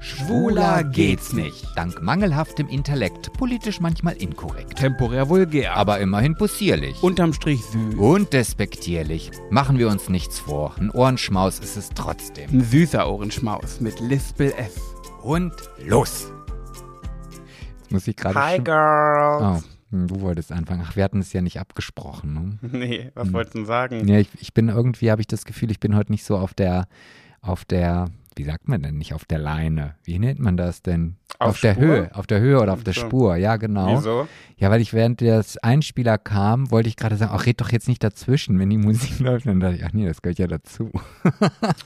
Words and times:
Schwuler 0.00 0.84
geht's 0.84 1.32
nicht. 1.32 1.66
Dank 1.74 2.00
mangelhaftem 2.00 2.68
Intellekt, 2.68 3.32
politisch 3.32 3.80
manchmal 3.80 4.14
inkorrekt. 4.16 4.76
Temporär 4.76 5.28
vulgär. 5.28 5.76
Aber 5.76 5.98
immerhin 5.98 6.36
possierlich. 6.36 7.02
unterm 7.02 7.32
Strich 7.32 7.64
süß. 7.64 7.96
Und 7.96 8.32
despektierlich. 8.32 9.32
Machen 9.50 9.78
wir 9.78 9.88
uns 9.88 10.08
nichts 10.08 10.38
vor. 10.38 10.74
Ein 10.78 10.90
Ohrenschmaus 10.90 11.58
ist 11.58 11.76
es 11.76 11.88
trotzdem. 11.90 12.48
Ein 12.50 12.60
süßer 12.62 13.10
Ohrenschmaus 13.10 13.80
mit 13.80 13.98
Lispel 13.98 14.52
S. 14.56 14.80
Und 15.22 15.52
los! 15.84 16.30
Jetzt 17.80 17.90
muss 17.90 18.06
ich 18.06 18.14
gerade. 18.14 18.38
Hi, 18.38 18.58
Girls. 18.60 19.64
Oh, 19.64 19.68
hm, 19.90 20.06
du 20.06 20.20
wolltest 20.20 20.52
anfangen. 20.52 20.84
Ach, 20.86 20.94
wir 20.94 21.02
hatten 21.02 21.18
es 21.20 21.32
ja 21.32 21.40
nicht 21.40 21.58
abgesprochen. 21.58 22.58
Ne? 22.62 22.68
Nee, 22.78 23.10
was 23.14 23.32
wolltest 23.32 23.54
du 23.54 23.58
denn 23.58 23.66
sagen? 23.66 24.06
Ja, 24.06 24.18
ich, 24.18 24.28
ich 24.40 24.54
bin 24.54 24.68
irgendwie, 24.68 25.10
habe 25.10 25.20
ich 25.20 25.26
das 25.26 25.44
Gefühl, 25.44 25.72
ich 25.72 25.80
bin 25.80 25.96
heute 25.96 26.12
nicht 26.12 26.24
so 26.24 26.36
auf 26.36 26.54
der, 26.54 26.86
auf 27.40 27.64
der, 27.64 28.06
wie 28.38 28.44
sagt 28.44 28.68
man 28.68 28.82
denn 28.82 28.96
nicht, 28.96 29.12
auf 29.14 29.24
der 29.24 29.38
Leine? 29.38 29.96
Wie 30.04 30.18
nennt 30.18 30.38
man 30.38 30.56
das 30.56 30.80
denn? 30.82 31.16
Auf 31.38 31.60
der 31.60 31.74
Spur? 31.74 31.84
Höhe, 31.84 32.10
auf 32.14 32.26
der 32.26 32.40
Höhe 32.40 32.60
oder 32.60 32.72
auf 32.72 32.84
der 32.84 32.94
So. 32.94 33.00
Spur, 33.00 33.36
ja, 33.36 33.56
genau. 33.56 33.98
Wieso? 33.98 34.28
Ja, 34.56 34.70
weil 34.70 34.80
ich 34.80 34.92
während 34.92 35.20
des 35.20 35.58
Einspieler 35.58 36.18
kam, 36.18 36.70
wollte 36.70 36.88
ich 36.88 36.96
gerade 36.96 37.16
sagen, 37.16 37.32
ach, 37.34 37.46
red 37.46 37.60
doch 37.60 37.70
jetzt 37.70 37.88
nicht 37.88 38.02
dazwischen, 38.02 38.58
wenn 38.58 38.70
die 38.70 38.78
Musik 38.78 39.18
läuft. 39.20 39.46
Dann 39.46 39.60
dachte 39.60 39.76
ich, 39.76 39.84
ach 39.84 39.92
nee, 39.92 40.06
das 40.06 40.22
gehört 40.22 40.38
ja 40.38 40.46
dazu. 40.46 40.90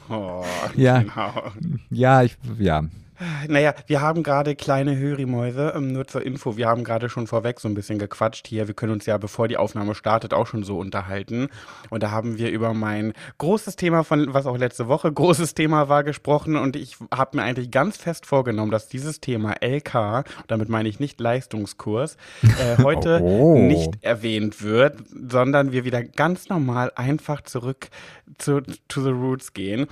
Oh, 0.08 0.44
Ja. 0.76 1.00
genau. 1.02 1.32
Ja, 1.90 2.22
ich, 2.22 2.36
ja. 2.58 2.84
Naja, 3.48 3.74
wir 3.86 4.00
haben 4.00 4.22
gerade 4.22 4.54
kleine 4.54 4.96
Hörimäuse, 4.96 5.72
ähm, 5.76 5.92
nur 5.92 6.06
zur 6.06 6.24
Info, 6.24 6.56
wir 6.56 6.68
haben 6.68 6.84
gerade 6.84 7.08
schon 7.08 7.26
vorweg 7.26 7.60
so 7.60 7.68
ein 7.68 7.74
bisschen 7.74 7.98
gequatscht 7.98 8.46
hier. 8.46 8.66
Wir 8.66 8.74
können 8.74 8.92
uns 8.92 9.06
ja, 9.06 9.18
bevor 9.18 9.48
die 9.48 9.56
Aufnahme 9.56 9.94
startet, 9.94 10.34
auch 10.34 10.46
schon 10.46 10.62
so 10.62 10.78
unterhalten. 10.78 11.48
Und 11.90 12.02
da 12.02 12.10
haben 12.10 12.38
wir 12.38 12.50
über 12.50 12.74
mein 12.74 13.12
großes 13.38 13.76
Thema 13.76 14.04
von, 14.04 14.32
was 14.34 14.46
auch 14.46 14.56
letzte 14.56 14.88
Woche 14.88 15.12
großes 15.12 15.54
Thema 15.54 15.88
war, 15.88 16.04
gesprochen. 16.04 16.56
Und 16.56 16.76
ich 16.76 16.96
habe 17.14 17.36
mir 17.36 17.42
eigentlich 17.42 17.70
ganz 17.70 17.96
fest 17.96 18.26
vorgenommen, 18.26 18.70
dass 18.70 18.88
dieses 18.88 19.20
Thema 19.20 19.54
LK, 19.60 20.24
damit 20.46 20.68
meine 20.68 20.88
ich 20.88 21.00
nicht 21.00 21.20
Leistungskurs, 21.20 22.16
äh, 22.42 22.82
heute 22.82 23.20
Oh. 23.22 23.58
nicht 23.58 24.02
erwähnt 24.02 24.62
wird, 24.62 24.96
sondern 25.28 25.72
wir 25.72 25.84
wieder 25.84 26.02
ganz 26.02 26.48
normal 26.48 26.92
einfach 26.96 27.42
zurück 27.42 27.88
zu 28.38 28.60
to 28.88 29.02
the 29.02 29.10
roots 29.10 29.52
gehen. 29.52 29.86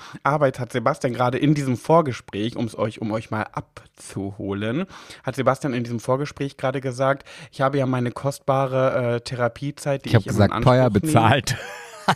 Jetzt 0.44 0.60
hat 0.60 0.72
Sebastian 0.72 1.12
gerade 1.12 1.38
in 1.38 1.54
diesem 1.54 1.76
Vorgespräch, 1.76 2.56
um 2.56 2.66
es 2.66 2.76
euch, 2.78 3.00
um 3.00 3.10
euch 3.12 3.30
mal 3.30 3.46
abzuholen, 3.52 4.86
hat 5.22 5.36
Sebastian 5.36 5.74
in 5.74 5.84
diesem 5.84 6.00
Vorgespräch 6.00 6.56
gerade 6.56 6.80
gesagt, 6.80 7.28
ich 7.52 7.60
habe 7.60 7.78
ja 7.78 7.86
meine 7.86 8.10
kostbare 8.10 9.16
äh, 9.16 9.20
Therapiezeit, 9.20 10.04
die 10.04 10.10
Ich 10.10 10.14
habe 10.14 10.22
ich 10.22 10.28
gesagt, 10.28 10.52
teuer 10.62 10.86
Anspruch 10.86 11.02
nehme. 11.02 11.20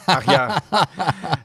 Ach 0.07 0.25
ja, 0.25 0.59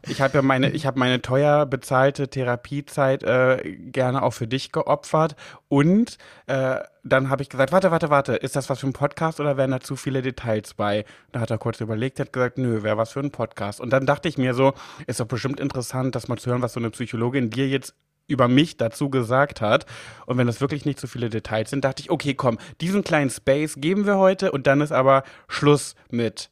ich 0.08 0.22
habe 0.22 0.38
ja 0.38 0.42
meine, 0.42 0.70
ich 0.72 0.86
habe 0.86 1.00
meine 1.00 1.22
teuer 1.22 1.66
bezahlte 1.66 2.30
Therapiezeit 2.30 3.24
äh, 3.24 3.78
gerne 3.78 4.24
auch 4.24 4.34
für 4.34 4.48
dich 4.48 4.72
geopfert 4.72 5.36
und 5.68 6.18
äh, 6.48 6.80
dann 7.04 7.30
habe 7.30 7.42
ich 7.42 7.50
gesagt, 7.50 7.72
warte, 7.72 7.92
warte, 7.92 8.10
warte, 8.10 8.34
ist 8.36 8.56
das 8.56 8.70
was 8.70 8.80
für 8.80 8.88
ein 8.88 8.94
Podcast 8.94 9.40
oder 9.40 9.58
wären 9.58 9.72
da 9.72 9.80
zu 9.80 9.96
viele 9.96 10.22
Details 10.22 10.74
bei? 10.74 11.06
Da 11.32 11.40
hat 11.40 11.50
er 11.50 11.58
kurz 11.58 11.80
überlegt, 11.80 12.20
hat 12.20 12.34
gesagt, 12.34 12.58
nö, 12.58 12.84
wäre 12.84 12.98
was 12.98 13.12
für 13.12 13.20
ein 13.20 13.32
Podcast. 13.32 13.80
Und 13.80 13.92
dann 13.92 14.06
dachte 14.06 14.28
ich 14.28 14.38
mir 14.38 14.54
so, 14.54 14.74
ist 15.08 15.20
doch 15.20 15.26
bestimmt 15.26 15.60
interessant, 15.60 16.16
das 16.16 16.28
mal 16.28 16.38
zu 16.38 16.50
hören, 16.50 16.62
was 16.62 16.74
so 16.74 16.80
eine 16.80 16.90
Psychologin 16.92 17.50
dir 17.50 17.68
jetzt 17.68 17.96
über 18.30 18.48
mich 18.48 18.78
dazu 18.78 19.10
gesagt 19.10 19.60
hat. 19.60 19.86
Und 20.26 20.38
wenn 20.38 20.48
das 20.48 20.62
wirklich 20.62 20.86
nicht 20.86 21.00
so 21.00 21.08
viele 21.08 21.30
Details 21.30 21.72
sind, 21.72 21.84
dachte 21.84 22.02
ich, 22.02 22.12
okay, 22.12 22.36
komm, 22.36 22.60
diesen 22.80 23.04
kleinen 23.04 23.30
Space 23.30 23.76
geben 23.78 24.06
wir 24.06 24.18
heute 24.18 24.52
und 24.52 24.68
dann 24.68 24.82
ist 24.82 24.92
aber 24.92 25.24
Schluss 25.48 25.96
mit. 26.10 26.50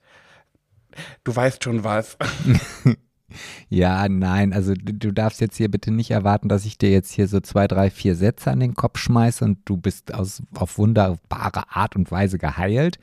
Du 1.23 1.36
weißt 1.36 1.64
schon 1.64 1.84
was. 1.84 2.17
Ja, 3.70 4.08
nein, 4.08 4.53
also 4.53 4.73
du, 4.73 5.12
darfst 5.12 5.42
jetzt 5.42 5.58
hier 5.58 5.70
bitte 5.70 5.92
nicht 5.92 6.12
erwarten, 6.12 6.48
dass 6.48 6.66
ich 6.66 6.78
dir 6.78 6.90
jetzt 6.90 7.12
hier 7.12 7.28
so 7.28 7.42
zwei, 7.42 7.67
drei, 7.67 7.90
vier 7.90 8.16
Sätze 8.16 8.52
an 8.52 8.62
den 8.62 8.73
Kopf 8.73 9.00
schmeiße 9.00 9.44
und 9.44 9.59
du 9.66 9.75
bist 9.75 10.14
aus, 10.14 10.42
auf 10.56 10.78
wunderbare 10.78 11.70
Art 11.75 11.95
und 11.98 12.09
Weise 12.09 12.38
geheilt. 12.38 13.00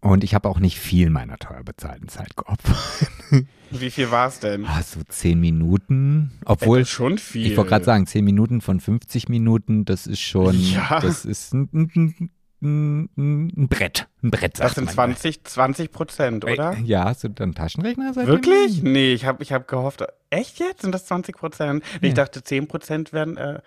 Und 0.00 0.22
ich 0.22 0.34
habe 0.34 0.48
auch 0.48 0.60
nicht 0.60 0.78
viel 0.78 1.10
meiner 1.10 1.38
teuer 1.38 1.64
bezahlten 1.64 2.08
Zeit 2.08 2.36
geopfert. 2.36 3.10
Wie 3.70 3.90
viel 3.90 4.10
war 4.10 4.28
es 4.28 4.38
denn? 4.38 4.64
Ah, 4.64 4.82
so 4.82 5.00
zehn 5.08 5.40
Minuten. 5.40 6.30
Obwohl, 6.44 6.80
das 6.80 6.88
ist 6.88 6.94
schon 6.94 7.18
viel. 7.18 7.50
ich 7.50 7.56
wollte 7.56 7.70
gerade 7.70 7.84
sagen, 7.84 8.06
zehn 8.06 8.24
Minuten 8.24 8.60
von 8.60 8.80
50 8.80 9.28
Minuten, 9.28 9.84
das 9.84 10.06
ist 10.06 10.20
schon, 10.20 10.58
Ja. 10.60 11.00
das 11.00 11.24
ist 11.24 11.52
ein, 11.52 11.68
ein, 11.72 12.30
ein, 12.60 13.08
ein 13.16 13.68
Brett. 13.68 14.08
Ein 14.22 14.30
Brett, 14.30 14.54
Das 14.58 14.66
sagt 14.66 14.74
sind 14.76 14.84
man. 14.86 14.94
20, 14.94 15.44
20 15.44 15.92
Prozent, 15.92 16.44
oder? 16.44 16.76
Ja, 16.84 17.04
hast 17.04 17.24
du 17.24 17.28
dann 17.28 17.54
Taschenrechner 17.54 18.12
seitdem? 18.14 18.34
Wirklich? 18.34 18.82
Nee, 18.82 19.12
ich 19.12 19.24
habe 19.26 19.42
ich 19.42 19.52
hab 19.52 19.68
gehofft. 19.68 20.02
Echt 20.30 20.58
jetzt? 20.58 20.82
Sind 20.82 20.92
das 20.92 21.06
20 21.06 21.36
Prozent? 21.36 21.84
Nee, 22.00 22.08
ich 22.08 22.16
Ja. 22.16 22.24
dachte 22.24 22.42
10 22.42 22.66
Prozent 22.66 23.12
wären. 23.12 23.36
Äh, 23.36 23.60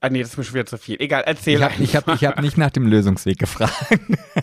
ah, 0.00 0.08
nee, 0.10 0.20
das 0.20 0.30
ist 0.30 0.38
mir 0.38 0.44
schon 0.44 0.54
wieder 0.54 0.66
zu 0.66 0.78
viel. 0.78 0.96
Egal, 1.00 1.22
erzähl 1.26 1.56
Ich 1.58 1.62
habe 1.62 1.74
ich 1.82 1.96
hab, 1.96 2.08
ich 2.08 2.24
hab 2.24 2.40
nicht 2.40 2.58
nach 2.58 2.70
dem 2.70 2.86
Lösungsweg 2.86 3.38
gefragt. 3.38 3.72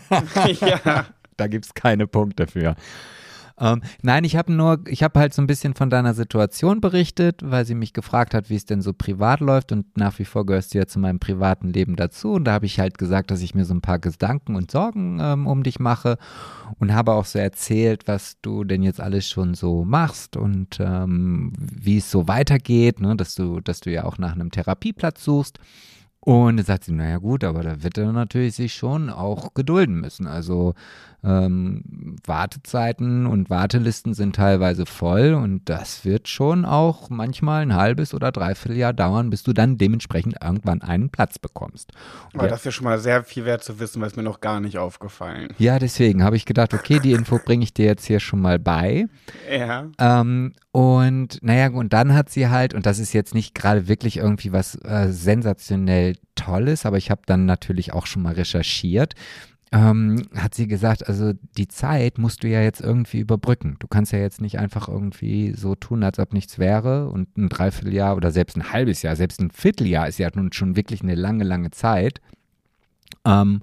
ja. 0.62 1.06
Da 1.38 1.48
gibt 1.48 1.66
es 1.66 1.74
keine 1.74 2.06
Punkte 2.06 2.46
für. 2.46 2.76
Ähm, 3.62 3.82
nein, 4.02 4.24
ich 4.24 4.36
habe 4.36 4.52
nur, 4.52 4.80
ich 4.88 5.04
habe 5.04 5.20
halt 5.20 5.36
so 5.36 5.42
ein 5.42 5.48
bisschen 5.48 5.76
von 5.76 5.92
deiner 5.92 6.16
Situation 6.16 6.82
berichtet, 6.82 7.42
weil 7.44 7.64
sie 7.66 7.76
mich 7.76 7.94
gefragt 7.94 8.34
hat, 8.34 8.50
wie 8.50 8.56
es 8.56 8.66
denn 8.66 8.82
so 8.82 8.92
privat 8.92 9.40
läuft 9.40 9.72
und 9.72 9.96
nach 9.96 10.18
wie 10.18 10.26
vor 10.26 10.48
gehörst 10.48 10.74
du 10.74 10.80
ja 10.80 10.88
zu 10.88 10.98
meinem 10.98 11.20
privaten 11.20 11.72
Leben 11.72 11.96
dazu 11.96 12.34
und 12.34 12.46
da 12.46 12.54
habe 12.54 12.66
ich 12.66 12.80
halt 12.80 12.98
gesagt, 12.98 13.30
dass 13.30 13.42
ich 13.42 13.54
mir 13.54 13.66
so 13.66 13.76
ein 13.76 13.82
paar 13.82 14.00
Gedanken 14.00 14.56
und 14.56 14.72
Sorgen 14.72 15.20
ähm, 15.22 15.46
um 15.46 15.62
dich 15.62 15.80
mache 15.80 16.18
und 16.80 16.94
habe 16.94 17.14
auch 17.14 17.26
so 17.26 17.38
erzählt, 17.38 18.08
was 18.08 18.38
du 18.42 18.64
denn 18.64 18.82
jetzt 18.82 19.00
alles 19.00 19.30
schon 19.30 19.54
so 19.54 19.86
machst 19.86 20.38
und 20.38 20.80
ähm, 20.80 21.54
wie 21.58 21.98
es 21.98 22.10
so 22.10 22.28
weitergeht, 22.28 23.00
ne, 23.00 23.16
dass 23.16 23.36
du, 23.36 23.60
dass 23.60 23.82
du 23.82 23.92
ja 23.92 24.06
auch 24.06 24.18
nach 24.18 24.34
einem 24.34 24.50
Therapieplatz 24.50 25.24
suchst. 25.24 25.60
Und 26.24 26.58
dann 26.58 26.66
sagt 26.66 26.84
sie, 26.84 26.92
naja 26.92 27.18
gut, 27.18 27.44
aber 27.44 27.64
da 27.64 27.82
wird 27.82 27.98
er 27.98 28.12
natürlich 28.12 28.56
sich 28.56 28.76
schon 28.76 29.10
auch 29.10 29.56
gedulden 29.56 30.00
müssen. 30.00 30.28
Also 30.28 30.76
ähm, 31.24 32.16
Wartezeiten 32.26 33.28
und 33.28 33.50
Wartelisten 33.50 34.14
sind 34.14 34.36
teilweise 34.36 34.86
voll 34.86 35.34
und 35.34 35.70
das 35.70 36.04
wird 36.04 36.28
schon 36.28 36.66
auch 36.66 37.10
manchmal 37.10 37.62
ein 37.62 37.76
halbes 37.76 38.14
oder 38.14 38.32
dreiviertel 38.32 38.78
Jahr 38.78 38.94
dauern, 38.94 39.30
bis 39.30 39.44
du 39.44 39.54
dann 39.54 39.78
dementsprechend 39.78 40.38
irgendwann 40.42 40.82
einen 40.82 41.10
Platz 41.10 41.38
bekommst. 41.38 41.92
Aber 42.34 42.48
das 42.48 42.60
ist 42.60 42.66
ja 42.66 42.72
schon 42.72 42.86
mal 42.86 43.00
sehr 43.00 43.24
viel 43.24 43.46
wert 43.46 43.64
zu 43.64 43.80
wissen, 43.80 44.02
weil 44.02 44.08
es 44.08 44.16
mir 44.16 44.24
noch 44.24 44.42
gar 44.42 44.60
nicht 44.60 44.78
aufgefallen. 44.78 45.50
Ja, 45.58 45.78
deswegen 45.78 46.24
habe 46.24 46.36
ich 46.36 46.46
gedacht, 46.46 46.74
okay, 46.74 47.00
die 47.00 47.12
Info 47.12 47.40
bringe 47.44 47.64
ich 47.64 47.74
dir 47.74 47.86
jetzt 47.86 48.06
hier 48.06 48.20
schon 48.20 48.42
mal 48.42 48.58
bei. 48.58 49.06
Ja. 49.52 49.88
Ähm, 50.00 50.54
und 50.72 51.38
naja, 51.44 51.70
und 51.70 51.94
dann 51.94 52.14
hat 52.16 52.30
sie 52.30 52.48
halt, 52.48 52.74
und 52.74 52.86
das 52.86 52.98
ist 52.98 53.14
jetzt 53.14 53.36
nicht 53.36 53.54
gerade 53.54 53.88
wirklich 53.88 54.18
irgendwie 54.18 54.52
was 54.52 54.76
äh, 54.84 55.12
sensationell 55.12 56.16
Tolles, 56.36 56.86
aber 56.86 56.98
ich 56.98 57.12
habe 57.12 57.22
dann 57.26 57.46
natürlich 57.46 57.94
auch 57.94 58.06
schon 58.06 58.24
mal 58.24 58.34
recherchiert, 58.34 59.14
ähm, 59.74 60.24
hat 60.36 60.54
sie 60.54 60.68
gesagt, 60.68 61.08
also 61.08 61.32
die 61.58 61.68
Zeit 61.70 62.18
musst 62.18 62.44
du 62.44 62.50
ja 62.50 62.62
jetzt 62.62 62.82
irgendwie 62.82 63.20
überbrücken. 63.20 63.78
Du 63.80 63.88
kannst 63.88 64.12
ja 64.12 64.20
jetzt 64.20 64.42
nicht 64.42 64.60
einfach 64.60 64.90
irgendwie 64.90 65.54
so 65.54 65.76
tun, 65.76 66.04
als 66.04 66.20
ob 66.20 66.34
nichts 66.34 66.60
wäre 66.60 67.08
und 67.08 67.38
ein 67.38 67.48
Dreivierteljahr 67.48 68.18
oder 68.18 68.32
selbst 68.32 68.58
ein 68.58 68.74
halbes 68.74 69.02
Jahr, 69.02 69.16
selbst 69.16 69.40
ein 69.40 69.50
Vierteljahr 69.52 70.10
ist 70.10 70.18
ja 70.20 70.30
nun 70.34 70.52
schon 70.52 70.76
wirklich 70.76 71.02
eine 71.02 71.16
lange, 71.16 71.46
lange 71.46 71.72
Zeit. 71.72 72.20
Ähm, 73.26 73.62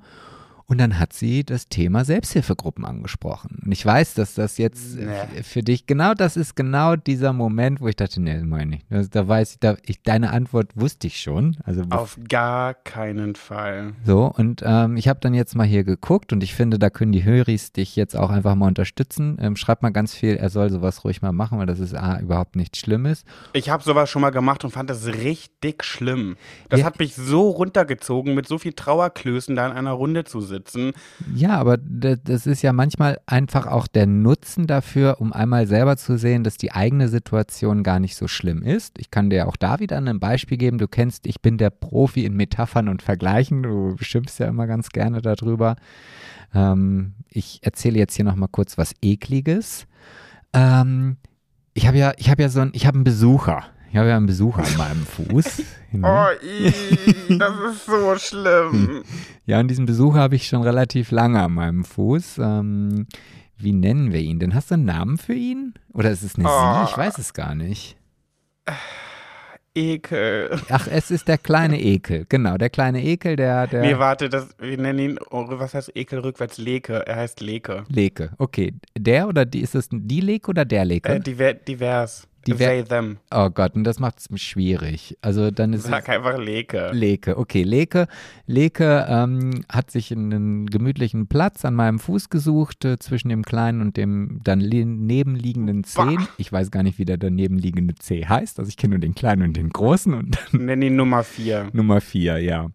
und 0.68 0.78
dann 0.78 0.98
hat 0.98 1.12
sie 1.14 1.44
das 1.44 1.68
Thema 1.68 2.04
Selbsthilfegruppen 2.04 2.84
angesprochen. 2.84 3.62
Und 3.64 3.72
ich 3.72 3.84
weiß, 3.84 4.14
dass 4.14 4.34
das 4.34 4.58
jetzt 4.58 4.96
äh, 4.98 5.06
Nee. 5.06 5.42
für 5.42 5.62
dich 5.62 5.86
genau 5.86 6.12
das 6.14 6.36
ist 6.36 6.54
genau 6.56 6.94
dieser 6.94 7.32
Moment, 7.32 7.80
wo 7.80 7.88
ich 7.88 7.96
dachte, 7.96 8.20
nee, 8.20 8.34
das 8.34 8.44
meine 8.44 8.76
ich. 8.76 8.82
Das, 8.90 9.08
da 9.08 9.26
weiß 9.26 9.52
ich, 9.52 9.58
da, 9.60 9.76
ich, 9.86 10.02
deine 10.02 10.30
Antwort 10.30 10.72
wusste 10.74 11.06
ich 11.06 11.20
schon. 11.20 11.56
Also 11.64 11.82
Auf 11.90 12.18
gar 12.28 12.74
keinen 12.74 13.34
Fall. 13.34 13.94
so, 14.04 14.26
und 14.36 14.62
ähm, 14.64 14.96
ich 14.98 15.08
habe 15.08 15.20
dann 15.20 15.32
jetzt 15.32 15.54
mal 15.56 15.66
hier 15.66 15.84
geguckt 15.84 16.32
und 16.34 16.42
ich 16.42 16.54
finde, 16.54 16.78
da 16.78 16.90
können 16.90 17.12
die 17.12 17.24
Höris 17.24 17.72
dich 17.72 17.96
jetzt 17.96 18.14
auch 18.14 18.28
einfach 18.30 18.54
mal 18.54 18.66
unterstützen. 18.68 19.38
Ähm, 19.40 19.56
schreib 19.56 19.82
mal 19.82 19.88
ganz 19.90 20.12
viel, 20.14 20.36
er 20.36 20.50
soll 20.50 20.68
sowas 20.70 21.02
ruhig 21.04 21.22
mal 21.22 21.32
machen, 21.32 21.58
weil 21.58 21.66
das 21.66 21.80
ist 21.80 21.94
A, 21.94 22.20
überhaupt 22.20 22.56
nichts 22.56 22.78
Schlimmes. 22.78 23.24
Ich 23.54 23.70
habe 23.70 23.82
sowas 23.82 24.10
schon 24.10 24.20
mal 24.20 24.30
gemacht 24.30 24.64
und 24.64 24.70
fand 24.70 24.90
das 24.90 25.06
richtig 25.06 25.82
schlimm. 25.82 26.36
Das 26.68 26.80
Ja. 26.80 26.86
hat 26.86 26.98
mich 26.98 27.14
so 27.14 27.48
runtergezogen, 27.48 28.34
mit 28.34 28.46
so 28.46 28.58
viel 28.58 28.74
Trauerklößen 28.74 29.56
da 29.56 29.66
in 29.66 29.72
einer 29.72 29.92
Runde 29.92 30.24
zu 30.24 30.42
sitzen. 30.42 30.57
Ja, 31.34 31.56
aber 31.56 31.76
das, 31.78 32.46
ist 32.46 32.62
ja 32.62 32.72
manchmal 32.72 33.18
einfach 33.26 33.66
auch 33.66 33.86
der 33.86 34.06
Nutzen 34.06 34.66
dafür, 34.66 35.20
um 35.20 35.32
einmal 35.32 35.66
selber 35.66 35.96
zu 35.96 36.18
sehen, 36.18 36.44
dass 36.44 36.56
die 36.56 36.72
eigene 36.72 37.08
Situation 37.08 37.82
gar 37.82 38.00
nicht 38.00 38.16
so 38.16 38.28
schlimm 38.28 38.62
ist. 38.62 38.98
Ich 38.98 39.10
kann 39.10 39.30
dir 39.30 39.48
auch 39.48 39.56
da 39.56 39.80
wieder 39.80 39.96
ein 39.98 40.20
Beispiel 40.20 40.58
geben. 40.58 40.78
Du 40.78 40.88
kennst, 40.88 41.26
ich 41.26 41.40
bin 41.40 41.58
der 41.58 41.70
Profi 41.70 42.24
in 42.24 42.34
Metaphern 42.34 42.88
und 42.88 43.02
Vergleichen. 43.02 43.62
Du 43.62 43.96
schimpfst 43.98 44.38
ja 44.38 44.46
immer 44.46 44.66
ganz 44.66 44.90
gerne 44.90 45.22
darüber. 45.22 45.76
Ähm, 46.54 47.14
ich 47.28 47.60
erzähle 47.62 47.98
jetzt 47.98 48.16
hier 48.16 48.24
nochmal 48.24 48.48
kurz 48.50 48.78
was 48.78 48.94
Ekliges. 49.02 49.86
Ähm, 50.52 51.16
ich 51.74 51.86
habe 51.86 51.98
ja, 51.98 52.12
ich 52.16 52.30
habe 52.30 52.42
ja 52.42 52.48
so 52.48 52.60
ein, 52.60 52.70
ich 52.72 52.86
habe 52.86 52.96
einen 52.96 53.04
Besucher. 53.04 53.64
Ich 53.90 53.96
habe 53.96 54.08
ja 54.08 54.16
einen 54.16 54.26
Besucher 54.26 54.62
an 54.64 54.76
meinem 54.76 55.06
Fuß. 55.06 55.62
Oh, 56.02 56.26
ii, 56.44 57.38
das 57.38 57.54
ist 57.72 57.86
so 57.86 58.14
schlimm. 58.18 59.02
Ja, 59.46 59.58
und 59.58 59.68
diesen 59.68 59.86
Besucher 59.86 60.18
habe 60.18 60.36
ich 60.36 60.46
schon 60.46 60.60
relativ 60.62 61.10
lange 61.10 61.40
an 61.42 61.54
meinem 61.54 61.82
Fuß. 61.82 62.36
Ähm, 62.42 63.06
wie 63.56 63.72
nennen 63.72 64.12
wir 64.12 64.20
ihn 64.20 64.38
denn? 64.38 64.54
Hast 64.54 64.70
du 64.70 64.74
einen 64.74 64.84
Namen 64.84 65.16
für 65.16 65.32
ihn? 65.32 65.72
Oder 65.94 66.10
ist 66.10 66.22
es 66.22 66.34
eine 66.36 66.46
Oh. 66.46 66.84
Sie? 66.84 66.90
Ich 66.90 66.98
weiß 66.98 67.16
es 67.16 67.32
gar 67.32 67.54
nicht. 67.54 67.96
Ekel. 69.74 70.60
Ach, 70.68 70.86
es 70.90 71.10
ist 71.10 71.26
der 71.26 71.38
kleine 71.38 71.80
Ekel. 71.80 72.26
Genau, 72.28 72.58
der 72.58 72.68
kleine 72.68 73.02
Ekel, 73.02 73.36
der, 73.36 73.66
der 73.66 73.80
Nee, 73.80 73.98
warte, 73.98 74.28
das, 74.28 74.48
wir 74.58 74.76
nennen 74.76 74.98
ihn, 74.98 75.18
oh, 75.30 75.46
was 75.48 75.72
heißt 75.72 75.92
Ekel 75.96 76.18
rückwärts? 76.18 76.58
Leke. 76.58 77.06
Er 77.06 77.16
heißt 77.16 77.40
Leke. 77.40 77.84
Leke. 77.88 78.32
Okay, 78.36 78.74
der 78.94 79.26
oder 79.26 79.46
die, 79.46 79.60
ist 79.62 79.74
es 79.74 79.88
die 79.90 80.20
Leke 80.20 80.50
oder 80.50 80.66
der 80.66 80.84
Leke? 80.84 81.08
Äh, 81.14 81.20
diver, 81.20 81.54
divers. 81.54 82.27
Diver- 82.46 82.58
They, 82.58 82.84
them. 82.84 83.18
oh 83.32 83.50
Gott, 83.50 83.74
und 83.74 83.84
das 83.84 83.98
macht 83.98 84.18
es 84.20 84.40
schwierig. 84.40 85.16
Also 85.20 85.50
dann 85.50 85.72
ist 85.72 85.84
Sag 85.84 86.08
einfach 86.08 86.38
Leke. 86.38 86.90
Leke. 86.92 87.36
Okay, 87.36 87.62
Leke. 87.62 88.06
Leke 88.46 89.06
ähm, 89.08 89.64
hat 89.68 89.90
sich 89.90 90.12
einen 90.12 90.66
gemütlichen 90.66 91.26
Platz 91.26 91.64
an 91.64 91.74
meinem 91.74 91.98
Fuß 91.98 92.30
gesucht, 92.30 92.84
äh, 92.84 92.98
zwischen 92.98 93.28
dem 93.28 93.42
kleinen 93.44 93.80
und 93.82 93.96
dem 93.96 94.40
dann 94.44 94.60
li- 94.60 94.84
nebenliegenden 94.84 95.84
Zeh. 95.84 95.96
Bah. 96.16 96.28
Ich 96.38 96.50
weiß 96.52 96.70
gar 96.70 96.82
nicht, 96.82 96.98
wie 96.98 97.04
der 97.04 97.18
danebenliegende 97.18 97.94
Zeh 97.96 98.24
heißt. 98.24 98.58
Also 98.58 98.68
ich 98.68 98.76
kenne 98.76 98.92
nur 98.94 99.00
den 99.00 99.14
kleinen 99.14 99.42
und 99.42 99.56
den 99.56 99.68
großen 99.70 100.14
und 100.14 100.38
dann 100.52 100.64
Nenn 100.64 100.82
ihn 100.82 100.96
Nummer 100.96 101.24
vier. 101.24 101.68
Nummer 101.72 102.00
vier, 102.00 102.38
ja. 102.38 102.68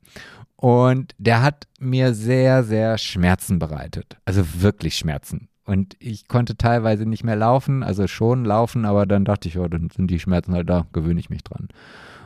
Und 0.55 1.13
der 1.17 1.41
hat 1.41 1.67
mir 1.79 2.13
sehr, 2.13 2.63
sehr 2.63 2.97
Schmerzen 2.97 3.59
bereitet. 3.59 4.17
Also 4.25 4.43
wirklich 4.61 4.95
Schmerzen. 4.95 5.49
Und 5.65 5.95
ich 5.99 6.27
konnte 6.27 6.57
teilweise 6.57 7.05
nicht 7.05 7.23
mehr 7.23 7.37
laufen, 7.37 7.83
also 7.83 8.07
schon 8.07 8.43
laufen, 8.43 8.85
aber 8.85 9.05
dann 9.05 9.23
dachte 9.23 9.47
ich, 9.47 9.57
oh, 9.57 9.67
dann 9.67 9.89
sind 9.89 10.11
die 10.11 10.19
Schmerzen 10.19 10.53
halt 10.53 10.69
da, 10.69 10.85
gewöhne 10.91 11.19
ich 11.19 11.29
mich 11.29 11.43
dran. 11.43 11.69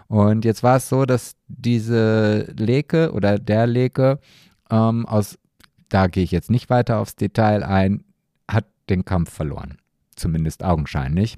Und 0.07 0.45
jetzt 0.45 0.63
war 0.63 0.77
es 0.77 0.89
so, 0.89 1.05
dass 1.05 1.35
diese 1.47 2.53
Leke 2.57 3.11
oder 3.11 3.37
der 3.37 3.67
Leke 3.67 4.19
ähm, 4.71 5.05
aus, 5.05 5.37
da 5.89 6.07
gehe 6.07 6.23
ich 6.23 6.31
jetzt 6.31 6.49
nicht 6.49 6.69
weiter 6.69 6.97
aufs 6.99 7.15
Detail 7.15 7.63
ein, 7.63 8.03
hat 8.49 8.65
den 8.89 9.05
Kampf 9.05 9.31
verloren. 9.31 9.77
Zumindest 10.15 10.63
augenscheinlich. 10.63 11.37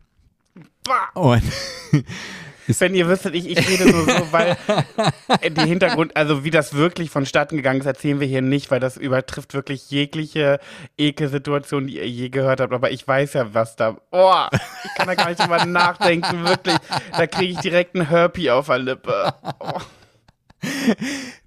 Und 1.16 1.44
Wenn 2.78 2.94
ihr 2.94 3.08
wüsstet, 3.08 3.36
ich, 3.36 3.50
ich 3.50 3.70
rede 3.70 3.90
nur 3.90 4.06
so, 4.06 4.32
weil 4.32 4.58
äh, 5.42 5.50
die 5.50 5.62
Hintergrund, 5.62 6.16
also 6.16 6.44
wie 6.44 6.52
das 6.52 6.74
wirklich 6.74 7.10
vonstatten 7.10 7.58
gegangen 7.58 7.80
ist, 7.80 7.86
erzählen 7.86 8.20
wir 8.20 8.28
hier 8.28 8.42
nicht, 8.42 8.70
weil 8.70 8.80
das 8.80 8.98
übertrifft 8.98 9.54
wirklich 9.54 9.90
jegliche 9.90 10.60
Ekelsituation, 10.98 11.88
die 11.88 11.98
ihr 11.98 12.08
je 12.08 12.30
gehört 12.30 12.62
habt. 12.62 12.74
Aber 12.74 12.92
ich 12.92 13.08
weiß 13.08 13.34
ja, 13.34 13.54
was 13.54 13.76
da. 13.76 13.98
Oh, 14.12 14.34
ich 14.52 14.94
kann 14.96 15.08
da 15.08 15.16
gar 15.16 15.30
nicht 15.30 15.42
drüber 15.42 15.66
nachdenken, 15.66 16.44
wirklich. 16.46 16.78
Da 17.18 17.28
kriege 17.28 17.54
ich 17.54 17.60
direkt 17.60 17.96
einen 17.96 18.08
Herpy 18.08 18.50
auf 18.50 18.68
der 18.68 18.80
Lippe. 18.80 19.34
Oh. 19.60 19.80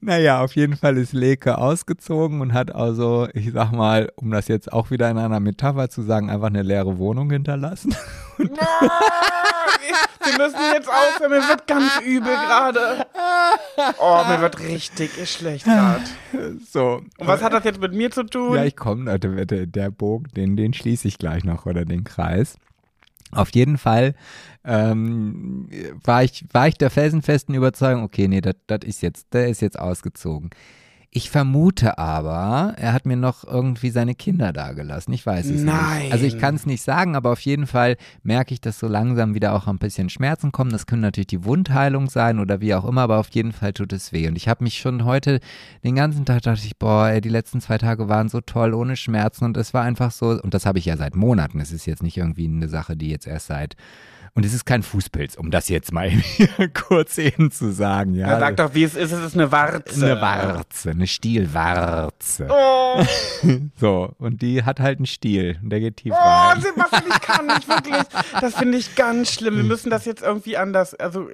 Naja, 0.01 0.41
auf 0.41 0.57
jeden 0.57 0.77
Fall 0.77 0.97
ist 0.97 1.13
Leke 1.13 1.59
ausgezogen 1.59 2.41
und 2.41 2.55
hat 2.55 2.75
also, 2.75 3.29
ich 3.35 3.53
sag 3.53 3.73
mal, 3.73 4.11
um 4.17 4.31
das 4.31 4.49
jetzt 4.49 4.73
auch 4.73 4.91
wieder 4.91 5.11
in 5.11 5.19
einer 5.19 5.41
Metapher 5.41 5.91
zu 5.91 6.03
sagen, 6.03 6.31
einfach 6.31 6.49
eine 6.49 6.63
leere 6.63 6.99
Wohnung 6.99 7.31
hinterlassen. 7.31 7.95
Wir 10.25 10.39
müssen 10.39 10.61
jetzt 10.73 10.89
aufhören, 10.89 11.31
mir 11.31 11.49
wird 11.49 11.67
ganz 11.67 12.01
übel 12.05 12.33
gerade. 12.33 13.07
Oh, 13.99 14.23
mir 14.29 14.41
wird 14.41 14.61
richtig 14.61 15.11
schlecht 15.31 15.65
gerade. 15.65 16.05
So. 16.71 17.03
Und 17.19 17.27
was 17.27 17.43
hat 17.43 17.53
das 17.53 17.65
jetzt 17.65 17.81
mit 17.81 17.93
mir 17.93 18.11
zu 18.11 18.25
tun? 18.25 18.57
Ja, 18.57 18.65
ich 18.65 18.77
komme, 18.77 19.19
der, 19.19 19.47
der, 19.47 19.67
der 19.67 19.91
Bogen, 19.91 20.31
den, 20.35 20.57
den 20.57 20.73
schließe 20.73 21.09
ich 21.09 21.19
gleich 21.19 21.45
noch 21.45 21.67
oder 21.67 21.85
den 21.85 22.05
Kreis. 22.05 22.57
Auf 23.33 23.51
jeden 23.51 23.79
Fall 23.79 24.15
ähm, 24.65 25.69
war, 26.05 26.23
ich, 26.23 26.45
war 26.53 26.69
ich 26.69 26.77
der 26.77 26.91
felsenfesten 26.91 27.55
Überzeugung, 27.55 28.03
okay, 28.03 28.29
nee, 28.29 28.43
das 28.43 28.81
ist 28.85 29.01
jetzt, 29.01 29.33
der 29.33 29.49
ist 29.49 29.63
jetzt 29.63 29.79
ausgezogen. 29.79 30.51
Ich 31.15 31.29
vermute 31.29 31.99
aber, 31.99 32.73
er 32.79 32.95
hat 32.95 33.05
mir 33.05 33.19
noch 33.19 33.45
irgendwie 33.45 33.91
seine 33.91 34.15
Kinder 34.15 34.51
dagelassen. 34.51 35.13
Ich 35.13 35.27
weiß 35.27 35.45
es 35.45 35.61
Nein. 35.61 36.05
nicht. 36.05 36.13
Also 36.13 36.25
ich 36.25 36.39
kann 36.39 36.55
es 36.55 36.65
nicht 36.65 36.83
sagen, 36.83 37.17
aber 37.17 37.33
auf 37.33 37.41
jeden 37.41 37.67
Fall 37.67 37.99
merke 38.23 38.55
ich, 38.55 38.63
dass 38.63 38.79
so 38.79 38.89
langsam 38.89 39.35
wieder 39.35 39.55
auch 39.55 39.67
ein 39.67 39.77
bisschen 39.77 40.09
Schmerzen 40.09 40.53
kommen. 40.53 40.71
Das 40.71 40.87
können 40.87 41.03
natürlich 41.03 41.27
die 41.27 41.45
Wundheilung 41.45 42.09
sein 42.09 42.39
oder 42.39 42.63
wie 42.63 42.75
auch 42.75 42.87
immer, 42.87 43.03
aber 43.03 43.19
auf 43.19 43.29
jeden 43.29 43.53
Fall 43.53 43.75
tut 43.75 43.93
es 43.93 44.15
weh. 44.15 44.27
Und 44.27 44.37
ich 44.37 44.49
habe 44.49 44.65
mich 44.65 44.79
schon 44.79 45.05
heute 45.05 45.41
den 45.85 45.97
ganzen 45.97 46.25
Tag 46.25 46.41
dachte 46.41 46.65
ich, 46.65 46.79
boah, 46.79 47.09
ey, 47.09 47.21
die 47.21 47.29
letzten 47.29 47.61
zwei 47.61 47.77
Tage 47.77 48.09
waren 48.09 48.31
so 48.31 48.41
toll 48.41 48.73
ohne 48.73 48.97
Schmerzen 48.97 49.45
und 49.45 49.59
es 49.59 49.75
war 49.75 49.83
einfach 49.83 50.13
so, 50.13 50.41
und 50.41 50.55
das 50.55 50.65
habe 50.65 50.79
ich 50.79 50.87
ja 50.87 50.97
seit 50.97 51.15
Monaten. 51.15 51.61
Es 51.61 51.73
ist 51.73 51.85
jetzt 51.85 52.03
nicht 52.03 52.17
irgendwie 52.17 52.47
eine 52.47 52.71
Sache, 52.71 52.97
die 52.97 53.11
jetzt 53.11 53.27
erst 53.27 53.49
seit 53.49 53.77
und 54.35 54.47
es 54.47 54.55
ist 54.55 54.65
kein 54.65 54.83
Fußpilz, 54.83 55.35
um 55.37 55.51
das 55.51 55.69
jetzt 55.69 55.93
mal 55.93 56.11
kurz 56.75 57.19
eben 57.19 57.51
zu 57.51 57.71
sagen. 57.73 58.15
Ja, 58.15 58.29
Er 58.29 58.41
sagt 58.41 58.59
doch, 58.61 58.75
wie 58.75 58.85
es 58.85 58.95
ist, 58.95 59.13
es 59.13 59.23
ist 59.25 59.35
eine 59.35 59.53
Warze. 59.53 60.05
eine 60.13 60.21
Warze, 60.21 60.91
eine 60.91 61.07
Stielwarze. 61.07 62.49
Oh, 62.51 63.05
So, 63.77 64.15
und 64.19 64.43
die 64.43 64.65
hat 64.65 64.81
halt 64.81 64.99
einen 64.99 65.07
Stiel 65.07 65.59
und 65.63 65.71
der 65.71 65.81
geht 65.81 65.99
tief 65.99 66.13
oh 66.15 66.17
rein. 66.19 66.61
Sebastian, 66.61 67.03
ich 67.09 67.21
kann 67.21 67.47
nicht 67.47 67.69
wirklich. 67.69 68.03
Das 68.41 68.55
finde 68.55 68.79
ich 68.79 68.95
ganz 68.95 69.33
schlimm. 69.33 69.57
Wir 69.57 69.65
müssen 69.65 69.91
das 69.91 70.05
jetzt 70.05 70.23
irgendwie 70.23 70.57
anders. 70.57 70.95
Also, 70.95 71.29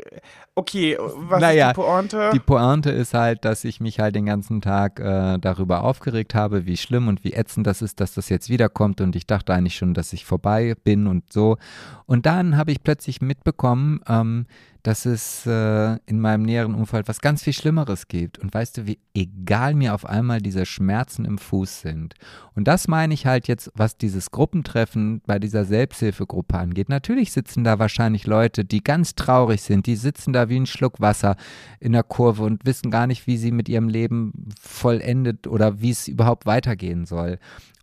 okay, 0.54 0.96
was 1.00 1.40
Naja, 1.40 1.70
ist 1.70 1.76
die 1.76 1.80
Pointe? 1.82 2.30
Die 2.32 2.40
Pointe 2.40 2.90
ist 2.90 3.14
halt, 3.14 3.44
dass 3.44 3.64
ich 3.64 3.80
mich 3.80 4.00
halt 4.00 4.14
den 4.14 4.26
ganzen 4.26 4.60
Tag 4.60 4.98
äh, 5.00 5.38
darüber 5.38 5.84
aufgeregt 5.84 6.34
habe, 6.34 6.66
wie 6.66 6.76
schlimm 6.76 7.08
und 7.08 7.22
wie 7.24 7.32
ätzend 7.32 7.66
das 7.66 7.82
ist, 7.82 8.00
dass 8.00 8.14
das 8.14 8.28
jetzt 8.28 8.48
wiederkommt 8.48 9.00
und 9.00 9.14
ich 9.14 9.26
dachte 9.26 9.54
eigentlich 9.54 9.76
schon, 9.76 9.94
dass 9.94 10.12
ich 10.12 10.24
vorbei 10.24 10.74
bin 10.84 11.06
und 11.06 11.32
so. 11.32 11.58
Und 12.06 12.26
dann 12.26 12.56
habe 12.56 12.72
ich 12.72 12.80
plötzlich 12.88 13.20
mitbekommen, 13.20 14.00
ähm, 14.08 14.46
dass 14.82 15.04
es 15.04 15.44
äh, 15.44 15.98
in 16.06 16.20
meinem 16.20 16.42
näheren 16.44 16.74
Umfeld 16.74 17.06
was 17.06 17.20
ganz 17.20 17.42
viel 17.42 17.52
Schlimmeres 17.52 18.08
gibt. 18.08 18.38
Und 18.38 18.54
weißt 18.54 18.78
du, 18.78 18.86
wie 18.86 18.98
egal 19.12 19.74
mir 19.74 19.92
auf 19.92 20.06
einmal 20.06 20.40
diese 20.40 20.64
Schmerzen 20.64 21.26
im 21.26 21.36
Fuß 21.36 21.82
sind. 21.82 22.14
Und 22.54 22.66
das 22.66 22.88
meine 22.88 23.12
ich 23.12 23.26
halt 23.26 23.46
jetzt, 23.46 23.70
was 23.74 23.98
dieses 23.98 24.30
Gruppentreffen 24.30 25.20
bei 25.26 25.38
dieser 25.38 25.66
Selbsthilfegruppe 25.66 26.56
angeht. 26.56 26.88
Natürlich 26.88 27.32
sitzen 27.32 27.62
da 27.62 27.78
wahrscheinlich 27.78 28.26
Leute, 28.26 28.64
die 28.64 28.82
ganz 28.82 29.14
traurig 29.14 29.60
sind, 29.60 29.84
die 29.84 29.96
sitzen 29.96 30.32
da 30.32 30.48
wie 30.48 30.58
ein 30.58 30.64
Schluck 30.64 30.98
Wasser 30.98 31.36
in 31.80 31.92
der 31.92 32.04
Kurve 32.04 32.44
und 32.44 32.64
wissen 32.64 32.90
gar 32.90 33.06
nicht, 33.06 33.26
wie 33.26 33.36
sie 33.36 33.52
mit 33.52 33.68
ihrem 33.68 33.90
Leben 33.90 34.32
vollendet 34.58 35.46
oder 35.46 35.82
wie 35.82 35.90
es 35.90 36.08
überhaupt 36.08 36.46
weitergehen 36.46 37.04
soll. 37.04 37.38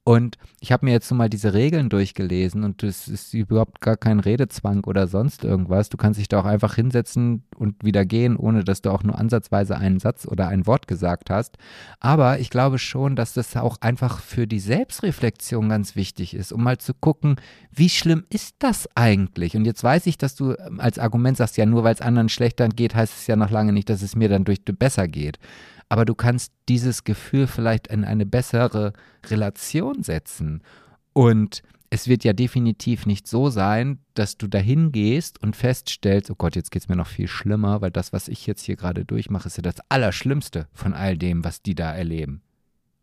Und 0.07 0.38
ich 0.60 0.72
habe 0.72 0.86
mir 0.86 0.92
jetzt 0.92 1.07
so 1.07 1.16
mal 1.16 1.31
diese 1.31 1.56
Regeln 1.56 1.90
durchgelesen 1.90 2.63
und 2.63 2.84
es 2.84 3.07
ist 3.07 3.34
überhaupt 3.34 3.81
gar 3.81 3.98
kein 3.98 4.19
Redezwang 4.19 4.84
oder 4.84 5.07
sonst 5.07 5.44
irgendwas. 5.44 5.90
Du 5.90 5.98
kannst 5.98 6.19
dich 6.19 6.28
da 6.28 6.40
auch 6.40 6.46
einfach 6.46 6.75
hinsetzen 6.75 7.42
und 7.56 7.84
wieder 7.84 8.06
gehen, 8.06 8.38
ohne 8.38 8.63
dass 8.63 8.84
du 8.84 8.92
auch 8.92 9.02
nur 9.02 9.18
ansatzweise 9.18 9.75
einen 9.75 10.00
Satz 10.00 10.28
oder 10.28 10.48
ein 10.48 10.68
Wort 10.68 10.88
gesagt 10.88 11.31
hast. 11.31 11.57
Aber 12.00 12.38
ich 12.38 12.52
glaube 12.52 12.78
schon, 12.78 13.16
dass 13.16 13.34
das 13.34 13.57
auch 13.57 13.81
einfach 13.81 14.19
für 14.19 14.46
die 14.46 14.60
Selbstreflexion 14.60 15.69
ganz 15.69 15.96
wichtig 15.96 16.36
ist, 16.36 16.54
um 16.54 16.62
mal 16.62 16.78
zu 16.78 16.94
gucken, 16.94 17.38
wie 17.72 17.90
schlimm 17.90 18.25
ist 18.30 18.57
das 18.60 18.88
eigentlich? 18.94 19.57
Und 19.57 19.66
jetzt 19.66 19.84
weiß 19.84 20.06
ich, 20.06 20.19
dass 20.19 20.36
du 20.36 20.52
ähm, 20.52 20.80
als 20.80 21.00
Argument 21.00 21.38
sagst, 21.38 21.57
ja, 21.57 21.66
nur 21.66 21.84
weil 21.84 21.96
es 21.96 22.02
anderen 22.02 22.30
schlechter 22.30 22.69
geht, 22.69 22.94
heißt 22.94 23.13
es 23.18 23.25
ja 23.25 23.36
noch 23.36 23.50
lange 23.50 23.74
nicht, 23.74 23.90
dass 23.90 24.04
es 24.04 24.16
mir 24.16 24.30
dann 24.30 24.44
durch 24.44 24.63
besser 24.63 25.07
geht 25.07 25.40
aber 25.89 26.05
du 26.05 26.15
kannst 26.15 26.51
dieses 26.68 27.04
Gefühl 27.04 27.47
vielleicht 27.47 27.87
in 27.87 28.04
eine 28.04 28.25
bessere 28.25 28.94
Relation 29.27 30.04
setzen. 30.04 30.63
Und 31.13 31.61
es 31.89 32.07
wird 32.07 32.23
ja 32.23 32.33
definitiv 32.33 33.06
nicht 33.06 33.27
so 33.27 33.49
sein, 33.49 33.99
dass 34.15 34.37
du 34.37 34.47
dahin 34.47 34.92
gehst 34.92 35.42
und 35.42 35.56
feststellst, 35.56 36.30
oh 36.31 36.35
Gott, 36.35 36.56
jetzt 36.56 36.71
geht 36.71 36.81
es 36.81 36.89
mir 36.89 36.95
noch 36.95 37.07
viel 37.07 37.27
schlimmer, 37.27 37.81
weil 37.81 37.92
das, 37.92 38.11
was 38.11 38.27
ich 38.27 38.47
jetzt 38.47 38.63
hier 38.63 38.75
gerade 38.75 39.06
durchmache, 39.06 39.47
ist 39.47 39.57
ja 39.57 39.63
das 39.63 39.80
Allerschlimmste 39.89 40.68
von 40.73 40.94
all 40.94 41.18
dem, 41.18 41.44
was 41.45 41.61
die 41.61 41.75
da 41.75 41.94
erleben. 41.94 42.42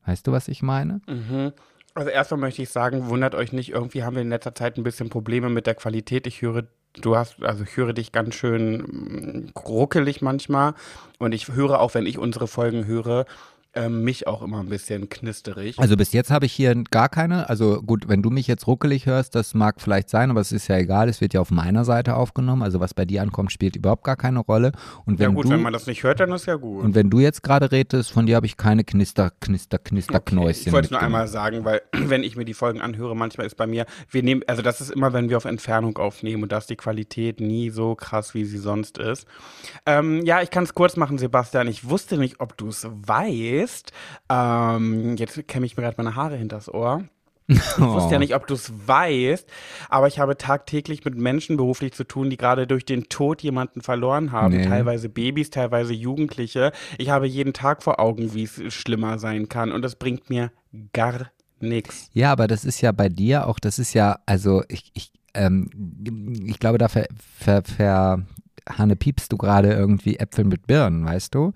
Weißt 0.04 0.26
du, 0.26 0.32
was 0.32 0.48
ich 0.48 0.62
meine? 0.62 1.00
Mhm. 1.06 1.52
Also 1.94 2.10
erstmal 2.10 2.40
möchte 2.40 2.62
ich 2.62 2.70
sagen, 2.70 3.08
wundert 3.08 3.34
euch 3.34 3.52
nicht, 3.52 3.70
irgendwie 3.70 4.02
haben 4.02 4.16
wir 4.16 4.22
in 4.22 4.30
letzter 4.30 4.54
Zeit 4.54 4.76
ein 4.76 4.82
bisschen 4.82 5.10
Probleme 5.10 5.48
mit 5.48 5.66
der 5.66 5.74
Qualität. 5.74 6.26
Ich 6.26 6.42
höre, 6.42 6.66
du 6.94 7.16
hast, 7.16 7.42
also 7.42 7.64
ich 7.64 7.76
höre 7.76 7.92
dich 7.92 8.12
ganz 8.12 8.34
schön 8.34 8.78
mm, 8.78 9.52
ruckelig 9.58 10.22
manchmal. 10.22 10.74
Und 11.18 11.32
ich 11.32 11.48
höre 11.48 11.80
auch, 11.80 11.94
wenn 11.94 12.06
ich 12.06 12.18
unsere 12.18 12.46
Folgen 12.46 12.86
höre, 12.86 13.26
ähm, 13.74 14.04
mich 14.04 14.26
auch 14.26 14.42
immer 14.42 14.60
ein 14.60 14.68
bisschen 14.68 15.08
knisterig. 15.08 15.78
Also 15.78 15.96
bis 15.96 16.12
jetzt 16.12 16.30
habe 16.30 16.46
ich 16.46 16.52
hier 16.52 16.74
gar 16.90 17.08
keine. 17.08 17.48
Also 17.48 17.80
gut, 17.82 18.08
wenn 18.08 18.22
du 18.22 18.30
mich 18.30 18.46
jetzt 18.46 18.66
ruckelig 18.66 19.06
hörst, 19.06 19.34
das 19.34 19.54
mag 19.54 19.80
vielleicht 19.80 20.10
sein, 20.10 20.30
aber 20.30 20.40
es 20.40 20.52
ist 20.52 20.68
ja 20.68 20.76
egal. 20.76 21.08
Es 21.08 21.20
wird 21.20 21.32
ja 21.32 21.40
auf 21.40 21.50
meiner 21.50 21.84
Seite 21.84 22.16
aufgenommen. 22.16 22.62
Also 22.62 22.80
was 22.80 22.92
bei 22.92 23.04
dir 23.04 23.22
ankommt, 23.22 23.50
spielt 23.50 23.76
überhaupt 23.76 24.04
gar 24.04 24.16
keine 24.16 24.40
Rolle. 24.40 24.72
Und 25.06 25.18
wenn 25.18 25.30
ja 25.30 25.34
gut, 25.34 25.46
du 25.46 25.50
wenn 25.50 25.62
man 25.62 25.72
das 25.72 25.86
nicht 25.86 26.02
hört, 26.02 26.20
dann 26.20 26.32
ist 26.32 26.46
ja 26.46 26.56
gut. 26.56 26.84
und 26.84 26.94
wenn 26.94 27.08
du 27.08 27.20
jetzt 27.20 27.42
gerade 27.42 27.72
redest, 27.72 28.10
von 28.10 28.26
dir 28.26 28.36
habe 28.36 28.46
ich 28.46 28.56
keine 28.56 28.84
Knister, 28.84 29.32
Knister, 29.40 29.78
Knister, 29.78 30.20
Knäuschen. 30.20 30.66
Ich 30.66 30.72
wollte 30.72 30.86
es 30.86 30.90
nur 30.90 31.00
einmal 31.00 31.28
sagen, 31.28 31.64
weil 31.64 31.80
wenn 31.92 32.22
ich 32.24 32.36
mir 32.36 32.44
die 32.44 32.54
Folgen 32.54 32.80
anhöre, 32.80 33.16
manchmal 33.16 33.46
ist 33.46 33.56
bei 33.56 33.66
mir, 33.66 33.86
wir 34.10 34.22
nehmen, 34.22 34.42
also 34.46 34.60
das 34.60 34.80
ist 34.80 34.90
immer, 34.90 35.12
wenn 35.14 35.30
wir 35.30 35.38
auf 35.38 35.46
Entfernung 35.46 35.96
aufnehmen 35.96 36.42
und 36.42 36.52
da 36.52 36.58
ist 36.58 36.68
die 36.68 36.76
Qualität 36.76 37.40
nie 37.40 37.70
so 37.70 37.94
krass, 37.94 38.34
wie 38.34 38.44
sie 38.44 38.58
sonst 38.58 38.98
ist. 38.98 39.26
Ähm, 39.86 40.24
ja, 40.26 40.42
ich 40.42 40.50
kann 40.50 40.64
es 40.64 40.74
kurz 40.74 40.96
machen, 40.96 41.16
Sebastian. 41.16 41.68
Ich 41.68 41.88
wusste 41.88 42.18
nicht, 42.18 42.40
ob 42.40 42.56
du 42.58 42.68
es 42.68 42.86
weißt. 42.90 43.61
Ähm, 44.28 45.16
jetzt 45.16 45.46
kämme 45.48 45.66
ich 45.66 45.76
mir 45.76 45.82
gerade 45.82 45.96
meine 45.96 46.16
Haare 46.16 46.36
hinters 46.36 46.72
Ohr. 46.72 47.04
Ich 47.48 47.58
wusste 47.78 48.12
ja 48.12 48.18
nicht, 48.18 48.34
ob 48.34 48.46
du 48.46 48.54
es 48.54 48.72
weißt, 48.86 49.48
aber 49.88 50.06
ich 50.06 50.18
habe 50.18 50.36
tagtäglich 50.36 51.04
mit 51.04 51.16
Menschen 51.16 51.56
beruflich 51.56 51.92
zu 51.92 52.04
tun, 52.04 52.30
die 52.30 52.36
gerade 52.36 52.66
durch 52.66 52.84
den 52.84 53.08
Tod 53.08 53.42
jemanden 53.42 53.80
verloren 53.80 54.32
haben. 54.32 54.56
Nee. 54.56 54.66
Teilweise 54.66 55.08
Babys, 55.08 55.50
teilweise 55.50 55.92
Jugendliche. 55.92 56.72
Ich 56.98 57.10
habe 57.10 57.26
jeden 57.26 57.52
Tag 57.52 57.82
vor 57.82 58.00
Augen, 58.00 58.34
wie 58.34 58.44
es 58.44 58.72
schlimmer 58.72 59.18
sein 59.18 59.48
kann 59.48 59.72
und 59.72 59.82
das 59.82 59.96
bringt 59.96 60.30
mir 60.30 60.52
gar 60.92 61.30
nichts. 61.60 62.10
Ja, 62.12 62.32
aber 62.32 62.46
das 62.46 62.64
ist 62.64 62.80
ja 62.80 62.92
bei 62.92 63.08
dir 63.08 63.46
auch, 63.46 63.58
das 63.58 63.78
ist 63.78 63.94
ja, 63.94 64.18
also 64.26 64.62
ich, 64.68 64.90
ich, 64.94 65.12
ähm, 65.34 65.70
ich 66.46 66.58
glaube, 66.58 66.78
da 66.78 66.88
ver, 66.88 67.06
ver, 67.38 67.62
ver, 67.62 68.22
Hanne, 68.68 68.96
piepst 68.96 69.32
du 69.32 69.36
gerade 69.36 69.72
irgendwie 69.72 70.16
Äpfel 70.16 70.44
mit 70.44 70.66
Birnen, 70.66 71.04
weißt 71.04 71.34
du? 71.34 71.52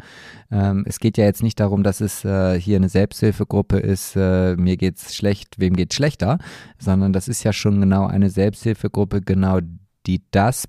Ähm, 0.50 0.84
es 0.86 0.98
geht 0.98 1.18
ja 1.18 1.24
jetzt 1.24 1.42
nicht 1.42 1.60
darum, 1.60 1.82
dass 1.82 2.00
es 2.00 2.24
äh, 2.24 2.60
hier 2.60 2.76
eine 2.76 2.88
Selbsthilfegruppe 2.88 3.78
ist, 3.78 4.16
äh, 4.16 4.56
mir 4.56 4.76
geht's 4.76 5.14
schlecht, 5.14 5.58
wem 5.58 5.74
geht's 5.76 5.94
schlechter, 5.94 6.38
sondern 6.78 7.12
das 7.12 7.28
ist 7.28 7.44
ja 7.44 7.52
schon 7.52 7.80
genau 7.80 8.06
eine 8.06 8.30
Selbsthilfegruppe, 8.30 9.22
genau 9.22 9.60
die 10.06 10.22
das 10.30 10.66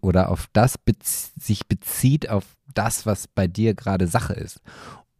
oder 0.00 0.30
auf 0.30 0.48
das 0.52 0.78
bez 0.78 1.32
sich 1.38 1.68
bezieht, 1.68 2.28
auf 2.28 2.44
das, 2.74 3.06
was 3.06 3.28
bei 3.28 3.46
dir 3.46 3.74
gerade 3.74 4.06
Sache 4.06 4.32
ist. 4.32 4.60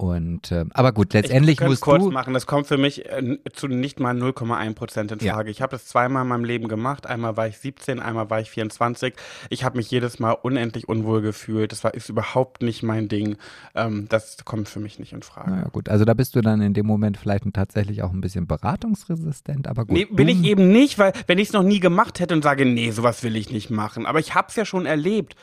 Und 0.01 0.51
äh, 0.51 0.65
aber 0.73 0.93
gut, 0.93 1.13
letztendlich 1.13 1.61
ich 1.61 1.67
musst 1.67 1.83
kurz 1.83 2.03
du 2.03 2.11
machen. 2.11 2.33
Das 2.33 2.47
kommt 2.47 2.67
für 2.67 2.79
mich 2.79 3.05
äh, 3.05 3.37
zu 3.53 3.69
nicht 3.69 4.01
mal 4.01 4.17
0,1 4.17 4.75
Prozent 4.75 5.13
in 5.13 5.19
Ja. 5.19 5.35
Frage. 5.35 5.51
Ich 5.51 5.61
habe 5.61 5.73
das 5.73 5.85
zweimal 5.85 6.23
in 6.23 6.29
meinem 6.29 6.45
Leben 6.45 6.69
gemacht. 6.69 7.07
Einmal 7.07 7.37
war 7.37 7.47
ich 7.47 7.59
17, 7.59 8.01
einmal 8.01 8.31
war 8.31 8.41
ich 8.41 8.49
24. 8.49 9.13
Ich 9.51 9.63
habe 9.63 9.77
mich 9.77 9.91
jedes 9.91 10.19
Mal 10.19 10.33
unendlich 10.33 10.89
unwohl 10.89 11.21
gefühlt. 11.21 11.71
Das 11.73 11.85
war 11.85 11.93
ist 11.93 12.09
überhaupt 12.09 12.63
nicht 12.63 12.83
mein 12.83 13.09
Ding. 13.09 13.37
Ähm, 13.75 14.07
das 14.09 14.39
kommt 14.47 14.71
für 14.71 14.81
mich 14.81 14.99
nicht 14.99 15.13
in 15.13 15.21
Frage. 15.21 15.51
Naja, 15.51 15.69
gut, 15.71 15.91
also 15.91 16.07
da 16.07 16.15
bist 16.15 16.35
du 16.35 16.41
dann 16.41 16.63
in 16.63 16.73
dem 16.73 16.87
Moment 16.87 17.19
vielleicht 17.19 17.45
tatsächlich 17.53 18.03
auch 18.03 18.11
ein 18.11 18.23
bisschen 18.23 18.47
beratungsresistent, 18.47 19.69
aber 19.69 19.85
gut. 19.85 19.93
Nee, 19.93 20.07
bin 20.07 20.29
ich 20.29 20.43
eben 20.45 20.73
nicht, 20.73 20.99
weil 20.99 21.13
wenn 21.27 21.39
ich 21.39 21.49
es 21.49 21.53
noch 21.53 21.63
nie 21.63 21.79
gemacht 21.79 22.21
hätte 22.21 22.33
und 22.33 22.43
sage, 22.43 22.65
nee, 22.65 22.91
sowas 22.91 23.23
will 23.23 23.37
ich 23.37 23.51
nicht 23.51 23.69
machen. 23.69 24.07
Aber 24.07 24.19
ich 24.19 24.35
habe 24.35 24.49
es 24.49 24.57
ja 24.57 24.65
schon 24.65 24.87
erlebt. 24.87 25.37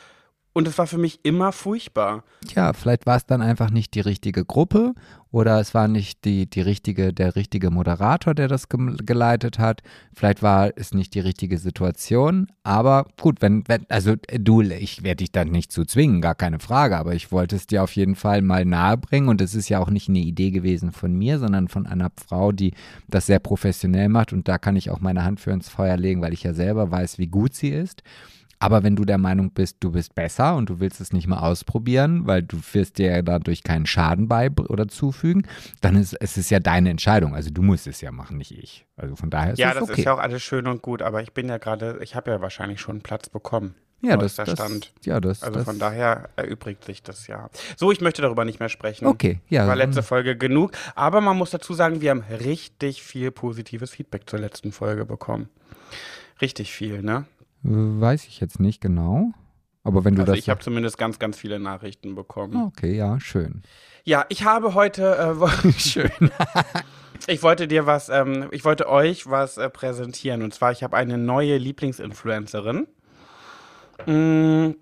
Und 0.58 0.66
es 0.66 0.76
war 0.76 0.88
für 0.88 0.98
mich 0.98 1.20
immer 1.22 1.52
furchtbar. 1.52 2.24
Ja, 2.52 2.72
vielleicht 2.72 3.06
war 3.06 3.16
es 3.16 3.24
dann 3.24 3.42
einfach 3.42 3.70
nicht 3.70 3.94
die 3.94 4.00
richtige 4.00 4.44
Gruppe 4.44 4.92
oder 5.30 5.60
es 5.60 5.72
war 5.72 5.86
nicht 5.86 6.24
die, 6.24 6.50
die 6.50 6.62
richtige, 6.62 7.12
der 7.12 7.36
richtige 7.36 7.70
Moderator, 7.70 8.34
der 8.34 8.48
das 8.48 8.68
geleitet 8.68 9.60
hat. 9.60 9.82
Vielleicht 10.12 10.42
war 10.42 10.72
es 10.74 10.92
nicht 10.92 11.14
die 11.14 11.20
richtige 11.20 11.58
Situation. 11.58 12.48
Aber 12.64 13.06
gut, 13.20 13.40
wenn, 13.40 13.62
wenn 13.68 13.86
also 13.88 14.16
äh, 14.26 14.40
du, 14.40 14.62
ich 14.62 15.04
werde 15.04 15.18
dich 15.18 15.30
dann 15.30 15.50
nicht 15.50 15.70
zu 15.70 15.84
zwingen, 15.84 16.20
gar 16.20 16.34
keine 16.34 16.58
Frage, 16.58 16.96
aber 16.96 17.14
ich 17.14 17.30
wollte 17.30 17.54
es 17.54 17.68
dir 17.68 17.84
auf 17.84 17.92
jeden 17.92 18.16
Fall 18.16 18.42
mal 18.42 18.64
nahebringen 18.64 19.28
und 19.28 19.40
es 19.40 19.54
ist 19.54 19.68
ja 19.68 19.78
auch 19.78 19.90
nicht 19.90 20.08
eine 20.08 20.18
Idee 20.18 20.50
gewesen 20.50 20.90
von 20.90 21.12
mir, 21.12 21.38
sondern 21.38 21.68
von 21.68 21.86
einer 21.86 22.10
Frau, 22.16 22.50
die 22.50 22.74
das 23.06 23.26
sehr 23.26 23.38
professionell 23.38 24.08
macht 24.08 24.32
und 24.32 24.48
da 24.48 24.58
kann 24.58 24.74
ich 24.74 24.90
auch 24.90 24.98
meine 24.98 25.22
Hand 25.22 25.38
für 25.38 25.52
ins 25.52 25.68
Feuer 25.68 25.96
legen, 25.96 26.20
weil 26.20 26.32
ich 26.32 26.42
ja 26.42 26.52
selber 26.52 26.90
weiß, 26.90 27.18
wie 27.18 27.28
gut 27.28 27.54
sie 27.54 27.68
ist. 27.68 28.02
Aber 28.58 28.82
wenn 28.82 28.96
du 28.96 29.04
der 29.04 29.18
Meinung 29.18 29.52
bist, 29.52 29.76
du 29.80 29.92
bist 29.92 30.14
besser 30.14 30.56
und 30.56 30.68
du 30.68 30.80
willst 30.80 31.00
es 31.00 31.12
nicht 31.12 31.26
mal 31.26 31.38
ausprobieren, 31.38 32.26
weil 32.26 32.42
du 32.42 32.58
wirst 32.72 32.98
dir 32.98 33.10
ja 33.10 33.22
dadurch 33.22 33.62
keinen 33.62 33.86
Schaden 33.86 34.28
bei 34.28 34.50
oder 34.50 34.88
zufügen, 34.88 35.46
dann 35.80 35.96
ist 35.96 36.14
es 36.14 36.36
ist 36.36 36.50
ja 36.50 36.60
deine 36.60 36.90
Entscheidung. 36.90 37.34
Also 37.34 37.50
du 37.50 37.62
musst 37.62 37.86
es 37.86 38.00
ja 38.00 38.10
machen, 38.10 38.38
nicht 38.38 38.52
ich. 38.52 38.86
Also 38.96 39.16
von 39.16 39.30
daher 39.30 39.52
ist 39.52 39.58
ja, 39.58 39.70
es 39.70 39.74
das 39.74 39.82
okay. 39.84 40.00
ist 40.00 40.04
ja 40.04 40.14
auch 40.14 40.18
alles 40.18 40.42
schön 40.42 40.66
und 40.66 40.82
gut, 40.82 41.02
aber 41.02 41.22
ich 41.22 41.32
bin 41.32 41.48
ja 41.48 41.58
gerade, 41.58 41.98
ich 42.02 42.14
habe 42.14 42.30
ja 42.30 42.40
wahrscheinlich 42.40 42.80
schon 42.80 42.96
einen 42.96 43.02
Platz 43.02 43.28
bekommen. 43.28 43.74
ja, 44.00 44.16
das, 44.16 44.36
neuester 44.36 44.44
das, 44.44 44.54
Stand. 44.54 44.92
ja, 45.04 45.20
das, 45.20 45.42
Also 45.42 45.56
das, 45.56 45.64
von 45.64 45.78
daher 45.78 46.28
erübrigt 46.36 46.84
sich 46.84 47.02
das 47.02 47.26
ja. 47.26 47.50
So, 47.76 47.92
ich 47.92 48.00
möchte 48.00 48.22
darüber 48.22 48.44
nicht 48.44 48.60
mehr 48.60 48.68
sprechen. 48.68 49.06
Okay, 49.06 49.40
ja. 49.48 49.66
War 49.66 49.76
letzte 49.76 50.02
Folge 50.02 50.36
genug. 50.36 50.72
Aber 50.94 51.20
man 51.20 51.36
muss 51.36 51.50
dazu 51.50 51.74
sagen, 51.74 52.00
wir 52.00 52.10
haben 52.10 52.24
richtig 52.40 53.02
viel 53.02 53.30
positives 53.30 53.90
Feedback 53.90 54.28
zur 54.28 54.38
letzten 54.40 54.72
Folge 54.72 55.04
bekommen. 55.04 55.48
Richtig 56.40 56.72
viel, 56.72 57.02
ne? 57.02 57.24
Weiß 57.62 58.26
ich 58.26 58.40
jetzt 58.40 58.60
nicht 58.60 58.80
genau. 58.80 59.32
Aber 59.84 60.04
wenn 60.04 60.14
du 60.16 60.20
Also 60.22 60.32
das. 60.32 60.38
ich 60.40 60.50
habe 60.50 60.60
zumindest 60.60 60.98
ganz, 60.98 61.18
ganz 61.18 61.36
viele 61.38 61.58
Nachrichten 61.58 62.14
bekommen. 62.14 62.56
okay, 62.66 62.94
ja, 62.96 63.18
schön. 63.20 63.62
Ja, 64.04 64.26
ich 64.28 64.44
habe 64.44 64.74
heute. 64.74 65.36
Äh, 65.40 65.72
Schön. 65.78 66.10
ich 67.26 67.42
wollte 67.42 67.68
dir 67.68 67.86
was, 67.86 68.08
ähm, 68.08 68.48
ich 68.52 68.64
wollte 68.64 68.88
euch 68.88 69.28
was 69.28 69.56
äh, 69.58 69.68
präsentieren. 69.70 70.42
Und 70.42 70.52
zwar, 70.54 70.72
ich 70.72 70.82
habe 70.82 70.96
eine 70.96 71.16
neue 71.18 71.56
Lieblingsinfluencerin, 71.58 72.86
mh, 74.06 74.74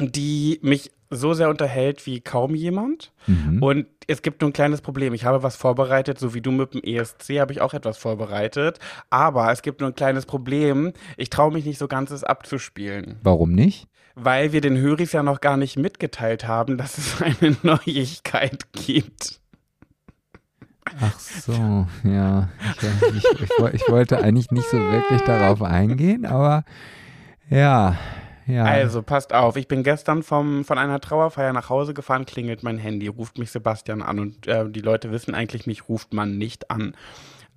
die 0.00 0.58
mich 0.62 0.90
so 1.10 1.32
sehr 1.34 1.48
unterhält 1.48 2.04
wie 2.06 2.20
kaum 2.20 2.54
jemand. 2.54 3.12
Mhm. 3.26 3.62
Und 3.62 3.86
es 4.06 4.22
gibt 4.22 4.40
nur 4.42 4.50
ein 4.50 4.52
kleines 4.52 4.80
Problem. 4.82 5.14
Ich 5.14 5.24
habe 5.24 5.42
was 5.42 5.56
vorbereitet, 5.56 6.18
so 6.18 6.34
wie 6.34 6.40
du 6.40 6.50
mit 6.50 6.74
dem 6.74 6.82
ESC 6.82 7.40
habe 7.40 7.52
ich 7.52 7.60
auch 7.60 7.74
etwas 7.74 7.96
vorbereitet. 7.98 8.78
Aber 9.10 9.50
es 9.52 9.62
gibt 9.62 9.80
nur 9.80 9.90
ein 9.90 9.94
kleines 9.94 10.26
Problem. 10.26 10.92
Ich 11.16 11.30
traue 11.30 11.52
mich 11.52 11.64
nicht 11.64 11.78
so 11.78 11.88
ganz, 11.88 12.10
es 12.10 12.24
abzuspielen. 12.24 13.16
Warum 13.22 13.52
nicht? 13.52 13.88
Weil 14.14 14.52
wir 14.52 14.60
den 14.60 14.76
Höris 14.76 15.12
ja 15.12 15.22
noch 15.22 15.40
gar 15.40 15.56
nicht 15.56 15.78
mitgeteilt 15.78 16.46
haben, 16.46 16.76
dass 16.76 16.98
es 16.98 17.22
eine 17.22 17.56
Neuigkeit 17.62 18.72
gibt. 18.72 19.40
Ach 21.00 21.18
so, 21.18 21.86
ja. 22.02 22.48
Ich, 22.80 23.16
ich, 23.16 23.42
ich, 23.42 23.50
woll- 23.58 23.74
ich 23.74 23.88
wollte 23.88 24.18
eigentlich 24.22 24.50
nicht 24.50 24.68
so 24.70 24.78
wirklich 24.78 25.20
darauf 25.22 25.62
eingehen, 25.62 26.24
aber 26.24 26.64
ja, 27.50 27.96
ja. 28.48 28.64
Also, 28.64 29.02
passt 29.02 29.32
auf. 29.32 29.56
Ich 29.56 29.68
bin 29.68 29.82
gestern 29.82 30.22
vom, 30.22 30.64
von 30.64 30.78
einer 30.78 31.00
Trauerfeier 31.00 31.52
nach 31.52 31.68
Hause 31.68 31.94
gefahren, 31.94 32.26
klingelt 32.26 32.62
mein 32.62 32.78
Handy, 32.78 33.06
ruft 33.06 33.38
mich 33.38 33.50
Sebastian 33.50 34.02
an 34.02 34.18
und 34.18 34.46
äh, 34.48 34.68
die 34.68 34.80
Leute 34.80 35.12
wissen 35.12 35.34
eigentlich, 35.34 35.66
mich 35.66 35.88
ruft 35.88 36.12
man 36.14 36.38
nicht 36.38 36.70
an. 36.70 36.94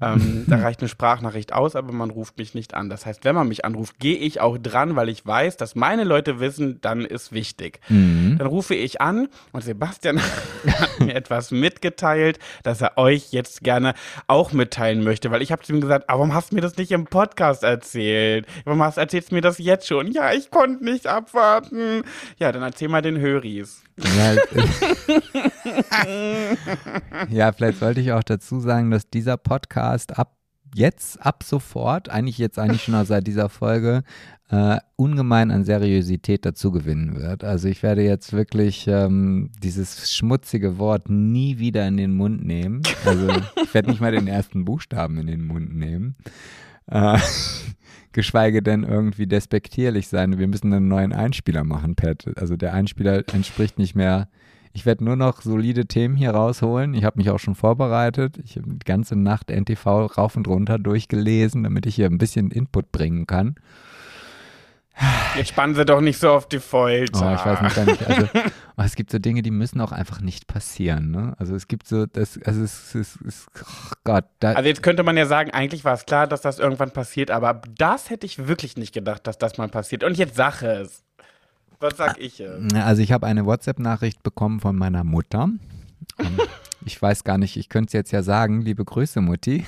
Ähm, 0.01 0.45
da 0.47 0.57
reicht 0.57 0.79
eine 0.79 0.89
Sprachnachricht 0.89 1.53
aus, 1.53 1.75
aber 1.75 1.91
man 1.91 2.09
ruft 2.09 2.37
mich 2.37 2.53
nicht 2.55 2.73
an. 2.73 2.89
Das 2.89 3.05
heißt, 3.05 3.23
wenn 3.25 3.35
man 3.35 3.47
mich 3.47 3.65
anruft, 3.65 3.99
gehe 3.99 4.17
ich 4.17 4.41
auch 4.41 4.57
dran, 4.57 4.95
weil 4.95 5.09
ich 5.09 5.25
weiß, 5.25 5.57
dass 5.57 5.75
meine 5.75 6.03
Leute 6.03 6.39
wissen, 6.39 6.79
dann 6.81 7.05
ist 7.05 7.31
wichtig. 7.31 7.79
Mhm. 7.89 8.37
Dann 8.37 8.47
rufe 8.47 8.75
ich 8.75 9.01
an 9.01 9.27
und 9.51 9.63
Sebastian 9.63 10.19
hat 10.67 10.99
mir 10.99 11.13
etwas 11.13 11.51
mitgeteilt, 11.51 12.39
dass 12.63 12.81
er 12.81 12.97
euch 12.97 13.31
jetzt 13.31 13.63
gerne 13.63 13.93
auch 14.27 14.53
mitteilen 14.53 15.03
möchte, 15.03 15.31
weil 15.31 15.41
ich 15.41 15.51
habe 15.51 15.61
zu 15.61 15.73
ihm 15.73 15.81
gesagt, 15.81 16.09
"Aber 16.09 16.19
warum 16.21 16.33
hast 16.33 16.51
du 16.51 16.55
mir 16.55 16.61
das 16.61 16.77
nicht 16.77 16.91
im 16.91 17.05
Podcast 17.05 17.63
erzählt? 17.63 18.45
Warum 18.63 18.83
hast, 18.83 18.97
erzählst 18.97 19.31
du 19.31 19.35
mir 19.35 19.41
das 19.41 19.57
jetzt 19.57 19.87
schon? 19.87 20.11
Ja, 20.11 20.33
ich 20.33 20.51
konnte 20.51 20.83
nicht 20.83 21.07
abwarten. 21.07 22.03
Ja, 22.37 22.51
dann 22.51 22.61
erzähl 22.61 22.89
mal 22.89 23.01
den 23.01 23.19
Höris. 23.19 23.83
Ja, 23.97 24.35
ja, 27.29 27.51
vielleicht 27.51 27.79
sollte 27.79 28.01
ich 28.01 28.11
auch 28.11 28.23
dazu 28.23 28.59
sagen, 28.59 28.91
dass 28.91 29.09
dieser 29.09 29.37
Podcast 29.37 30.17
ab 30.17 30.37
jetzt, 30.73 31.23
ab 31.25 31.43
sofort, 31.43 32.09
eigentlich 32.09 32.37
jetzt 32.37 32.57
eigentlich 32.57 32.83
schon 32.83 33.05
seit 33.05 33.27
dieser 33.27 33.49
Folge, 33.49 34.03
äh, 34.49 34.77
ungemein 34.95 35.49
an 35.49 35.63
Seriosität 35.63 36.45
dazu 36.45 36.71
gewinnen 36.71 37.15
wird. 37.15 37.43
Also 37.43 37.67
ich 37.67 37.83
werde 37.83 38.03
jetzt 38.03 38.33
wirklich 38.33 38.85
ähm, 38.87 39.49
dieses 39.63 40.11
schmutzige 40.11 40.77
Wort 40.77 41.09
nie 41.09 41.57
wieder 41.57 41.87
in 41.87 41.97
den 41.97 42.13
Mund 42.13 42.43
nehmen. 42.45 42.81
Also 43.05 43.29
ich 43.63 43.73
werde 43.73 43.89
nicht 43.89 44.01
mal 44.01 44.11
den 44.11 44.27
ersten 44.27 44.65
Buchstaben 44.65 45.17
in 45.19 45.27
den 45.27 45.45
Mund 45.45 45.73
nehmen. 45.75 46.15
Äh, 46.87 47.17
geschweige 48.13 48.61
denn 48.61 48.83
irgendwie 48.83 49.27
despektierlich 49.27 50.07
sein. 50.07 50.37
Wir 50.39 50.47
müssen 50.47 50.73
einen 50.73 50.87
neuen 50.87 51.13
Einspieler 51.13 51.63
machen, 51.63 51.95
Pat. 51.95 52.25
Also 52.35 52.55
der 52.57 52.73
Einspieler 52.73 53.23
entspricht 53.33 53.77
nicht 53.77 53.95
mehr. 53.95 54.27
Ich 54.73 54.85
werde 54.85 55.03
nur 55.03 55.17
noch 55.17 55.41
solide 55.41 55.85
Themen 55.85 56.15
hier 56.15 56.31
rausholen. 56.31 56.93
Ich 56.93 57.03
habe 57.03 57.17
mich 57.17 57.29
auch 57.29 57.39
schon 57.39 57.55
vorbereitet. 57.55 58.37
Ich 58.45 58.55
habe 58.55 58.67
die 58.69 58.85
ganze 58.85 59.17
Nacht 59.17 59.49
NTV 59.51 59.85
rauf 60.17 60.35
und 60.37 60.47
runter 60.47 60.79
durchgelesen, 60.79 61.63
damit 61.63 61.85
ich 61.85 61.95
hier 61.95 62.05
ein 62.05 62.17
bisschen 62.17 62.51
Input 62.51 62.91
bringen 62.91 63.27
kann. 63.27 63.55
Jetzt 65.35 65.49
spannen 65.49 65.73
sie 65.75 65.85
doch 65.85 66.01
nicht 66.01 66.19
so 66.19 66.29
auf 66.29 66.47
die 66.47 66.57
Oh, 66.57 66.61
Folter. 66.61 67.33
ich 67.33 67.45
weiß 67.45 67.85
nicht. 67.85 68.07
Also, 68.07 68.27
oh, 68.77 68.83
es 68.83 68.95
gibt 68.95 69.11
so 69.11 69.19
Dinge, 69.19 69.41
die 69.41 69.51
müssen 69.51 69.81
auch 69.81 69.91
einfach 69.91 70.21
nicht 70.21 70.47
passieren. 70.47 71.11
Ne? 71.11 71.33
Also 71.37 71.55
es 71.55 71.67
gibt 71.67 71.87
so, 71.87 72.05
das, 72.05 72.39
also 72.43 72.63
es 72.63 72.95
ist, 72.95 73.17
oh 73.59 73.93
Gott, 74.03 74.25
da, 74.39 74.53
Also 74.53 74.67
jetzt 74.67 74.83
könnte 74.83 75.03
man 75.03 75.17
ja 75.17 75.25
sagen, 75.25 75.51
eigentlich 75.51 75.85
war 75.85 75.93
es 75.93 76.05
klar, 76.05 76.27
dass 76.27 76.41
das 76.41 76.59
irgendwann 76.59 76.91
passiert, 76.91 77.31
aber 77.31 77.61
das 77.77 78.09
hätte 78.09 78.25
ich 78.25 78.47
wirklich 78.47 78.77
nicht 78.77 78.93
gedacht, 78.93 79.27
dass 79.27 79.37
das 79.37 79.57
mal 79.57 79.69
passiert. 79.69 80.03
Und 80.03 80.17
jetzt 80.17 80.35
sag 80.35 80.61
es. 80.61 81.03
Was 81.79 81.97
sag 81.97 82.19
ich 82.19 82.37
jetzt? 82.37 82.75
Also 82.75 83.01
ich 83.01 83.11
habe 83.11 83.25
eine 83.25 83.45
WhatsApp-Nachricht 83.45 84.21
bekommen 84.23 84.59
von 84.59 84.75
meiner 84.75 85.03
Mutter. 85.03 85.49
Ich 86.83 86.99
weiß 86.99 87.23
gar 87.23 87.37
nicht, 87.37 87.57
ich 87.57 87.69
könnte 87.69 87.89
es 87.89 87.93
jetzt 87.93 88.11
ja 88.11 88.23
sagen, 88.23 88.61
liebe 88.61 88.83
Grüße, 88.83 89.21
Mutti. 89.21 89.67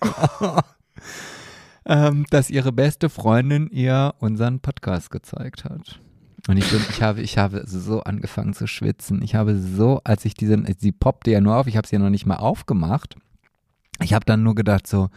ähm, 1.86 2.24
dass 2.30 2.50
ihre 2.50 2.72
beste 2.72 3.08
Freundin 3.08 3.68
ihr 3.70 4.14
unseren 4.18 4.60
Podcast 4.60 5.10
gezeigt 5.10 5.64
hat. 5.64 6.00
Und 6.46 6.58
ich, 6.58 6.70
bin, 6.70 6.80
ich, 6.90 7.02
habe, 7.02 7.22
ich 7.22 7.38
habe 7.38 7.62
so 7.66 8.02
angefangen 8.02 8.52
zu 8.52 8.66
schwitzen. 8.66 9.22
Ich 9.22 9.34
habe 9.34 9.58
so, 9.58 10.00
als 10.04 10.24
ich 10.24 10.34
diese, 10.34 10.62
sie 10.78 10.92
poppte 10.92 11.30
ja 11.30 11.40
nur 11.40 11.56
auf, 11.56 11.66
ich 11.66 11.76
habe 11.76 11.86
sie 11.86 11.96
ja 11.96 12.02
noch 12.02 12.10
nicht 12.10 12.26
mal 12.26 12.36
aufgemacht. 12.36 13.16
Ich 14.02 14.12
habe 14.12 14.26
dann 14.26 14.42
nur 14.42 14.54
gedacht 14.54 14.86
so, 14.86 15.08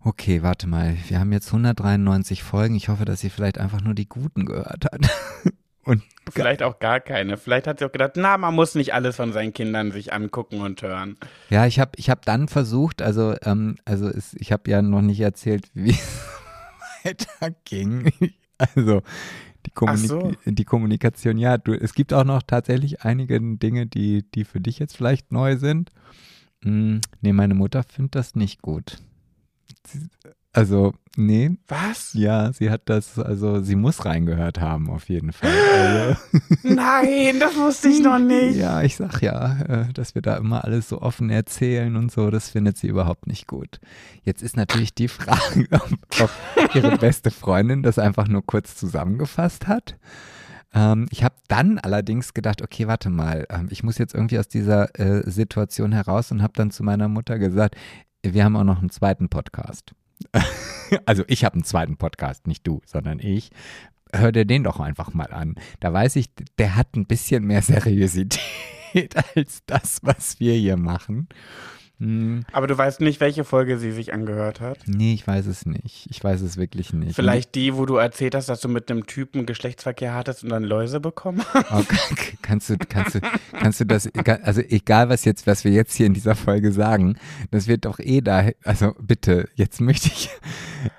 okay, 0.00 0.42
warte 0.42 0.66
mal, 0.66 0.96
wir 1.08 1.18
haben 1.18 1.32
jetzt 1.32 1.48
193 1.48 2.42
Folgen. 2.42 2.74
Ich 2.74 2.88
hoffe, 2.88 3.04
dass 3.04 3.20
sie 3.20 3.30
vielleicht 3.30 3.58
einfach 3.58 3.80
nur 3.80 3.94
die 3.94 4.08
guten 4.08 4.44
gehört 4.44 4.84
hat. 4.84 5.00
Und 5.84 6.02
Vielleicht 6.30 6.62
auch 6.62 6.78
gar 6.78 7.00
keine. 7.00 7.36
Vielleicht 7.36 7.66
hat 7.66 7.80
sie 7.80 7.84
auch 7.84 7.90
gedacht, 7.90 8.12
na, 8.14 8.38
man 8.38 8.54
muss 8.54 8.76
nicht 8.76 8.94
alles 8.94 9.16
von 9.16 9.32
seinen 9.32 9.52
Kindern 9.52 9.90
sich 9.90 10.12
angucken 10.12 10.60
und 10.60 10.80
hören. 10.80 11.16
ja, 11.50 11.66
ich 11.66 11.80
habe 11.80 11.90
ich 11.96 12.08
hab 12.08 12.24
dann 12.24 12.46
versucht, 12.46 13.02
also, 13.02 13.34
ähm, 13.42 13.76
also 13.84 14.08
es, 14.08 14.34
ich 14.34 14.52
habe 14.52 14.70
ja 14.70 14.80
noch 14.80 15.02
nicht 15.02 15.18
erzählt, 15.20 15.66
wie 15.74 15.90
es 15.90 16.20
weiterging. 17.02 18.12
Also 18.58 19.02
die, 19.66 19.70
Kommunik 19.70 20.08
so. 20.08 20.32
die 20.44 20.64
Kommunikation, 20.64 21.38
ja, 21.38 21.58
du, 21.58 21.72
es 21.72 21.94
gibt 21.94 22.12
auch 22.12 22.24
noch 22.24 22.42
tatsächlich 22.42 23.02
einige 23.02 23.40
Dinge, 23.40 23.86
die, 23.86 24.24
die 24.34 24.44
für 24.44 24.60
dich 24.60 24.78
jetzt 24.78 24.96
vielleicht 24.96 25.32
neu 25.32 25.56
sind. 25.56 25.90
Hm, 26.62 27.00
nee, 27.20 27.32
meine 27.32 27.54
Mutter 27.54 27.82
findet 27.82 28.14
das 28.14 28.34
nicht 28.34 28.62
gut. 28.62 28.98
Sie- 29.86 30.08
Also, 30.54 30.92
nee. 31.16 31.50
Was? 31.66 32.12
Ja, 32.12 32.52
sie 32.52 32.70
hat 32.70 32.82
das, 32.84 33.18
also 33.18 33.62
sie 33.62 33.74
muss 33.74 34.04
reingehört 34.04 34.60
haben, 34.60 34.90
auf 34.90 35.08
jeden 35.08 35.32
Fall. 35.32 35.50
Also, 35.50 36.16
Nein, 36.62 37.40
das 37.40 37.56
wusste 37.56 37.88
ich 37.88 38.02
noch 38.02 38.18
nicht. 38.18 38.56
ja, 38.56 38.82
ich 38.82 38.96
sag 38.96 39.22
ja, 39.22 39.60
äh, 39.62 39.92
dass 39.94 40.14
wir 40.14 40.20
da 40.20 40.36
immer 40.36 40.64
alles 40.64 40.90
so 40.90 41.00
offen 41.00 41.30
erzählen 41.30 41.96
und 41.96 42.12
so, 42.12 42.30
das 42.30 42.50
findet 42.50 42.76
sie 42.76 42.88
überhaupt 42.88 43.26
nicht 43.26 43.46
gut. 43.46 43.80
Jetzt 44.24 44.42
ist 44.42 44.56
natürlich 44.58 44.94
die 44.94 45.08
Frage, 45.08 45.66
ob, 45.70 45.88
ob 46.20 46.74
ihre 46.74 46.98
beste 46.98 47.30
Freundin 47.30 47.82
das 47.82 47.98
einfach 47.98 48.28
nur 48.28 48.44
kurz 48.44 48.76
zusammengefasst 48.76 49.68
hat. 49.68 49.96
Ähm, 50.74 51.06
ich 51.10 51.24
habe 51.24 51.36
dann 51.48 51.78
allerdings 51.78 52.34
gedacht, 52.34 52.60
okay, 52.60 52.88
warte 52.88 53.08
mal, 53.08 53.46
ähm, 53.48 53.68
ich 53.70 53.82
muss 53.82 53.96
jetzt 53.96 54.14
irgendwie 54.14 54.38
aus 54.38 54.48
dieser 54.48 54.98
äh, 55.00 55.30
Situation 55.30 55.92
heraus 55.92 56.30
und 56.30 56.42
habe 56.42 56.52
dann 56.56 56.70
zu 56.70 56.82
meiner 56.82 57.08
Mutter 57.08 57.38
gesagt, 57.38 57.74
wir 58.22 58.44
haben 58.44 58.56
auch 58.56 58.64
noch 58.64 58.80
einen 58.80 58.90
zweiten 58.90 59.30
Podcast. 59.30 59.94
also 61.06 61.24
ich 61.26 61.44
habe 61.44 61.54
einen 61.54 61.64
zweiten 61.64 61.96
Podcast, 61.96 62.46
nicht 62.46 62.66
du, 62.66 62.80
sondern 62.86 63.18
ich. 63.18 63.50
Hör 64.14 64.30
dir 64.30 64.44
den 64.44 64.64
doch 64.64 64.78
einfach 64.78 65.14
mal 65.14 65.32
an. 65.32 65.54
Da 65.80 65.92
weiß 65.92 66.16
ich, 66.16 66.26
der 66.58 66.76
hat 66.76 66.94
ein 66.96 67.06
bisschen 67.06 67.44
mehr 67.44 67.62
Seriosität 67.62 68.40
als 69.36 69.62
das, 69.66 70.00
was 70.02 70.38
wir 70.38 70.54
hier 70.54 70.76
machen. 70.76 71.28
Hm, 72.02 72.44
Aber 72.50 72.66
du 72.66 72.76
weißt 72.76 73.00
nicht, 73.00 73.20
welche 73.20 73.44
Folge 73.44 73.78
sie 73.78 73.92
sich 73.92 74.12
angehört 74.12 74.60
hat. 74.60 74.78
nee, 74.86 75.14
ich 75.14 75.24
weiß 75.24 75.46
es 75.46 75.66
nicht. 75.66 76.08
Ich 76.10 76.22
weiß 76.22 76.40
es 76.40 76.56
wirklich 76.56 76.92
nicht. 76.92 77.14
Vielleicht 77.14 77.54
die, 77.54 77.76
wo 77.76 77.86
du 77.86 77.94
erzählt 77.94 78.34
hast, 78.34 78.48
dass 78.48 78.60
du 78.60 78.68
mit 78.68 78.90
einem 78.90 79.06
Typen 79.06 79.46
Geschlechtsverkehr 79.46 80.12
hattest 80.12 80.42
und 80.42 80.48
dann 80.50 80.64
Läuse 80.64 80.98
bekommen 80.98 81.44
hast. 81.54 81.70
Oh, 81.70 81.84
kannst 82.42 82.70
du, 82.70 82.76
kannst 82.76 83.14
du, 83.14 83.20
kannst 83.52 83.78
du 83.78 83.86
das, 83.86 84.10
also 84.42 84.60
egal 84.62 85.10
was 85.10 85.24
jetzt, 85.24 85.46
was 85.46 85.62
wir 85.62 85.70
jetzt 85.70 85.94
hier 85.94 86.06
in 86.06 86.14
dieser 86.14 86.34
Folge 86.34 86.72
sagen, 86.72 87.18
das 87.52 87.68
wird 87.68 87.84
doch 87.84 88.00
eh 88.00 88.20
da, 88.20 88.48
also 88.64 88.94
bitte, 89.00 89.48
jetzt 89.54 89.80
möchte 89.80 90.08
ich, 90.08 90.28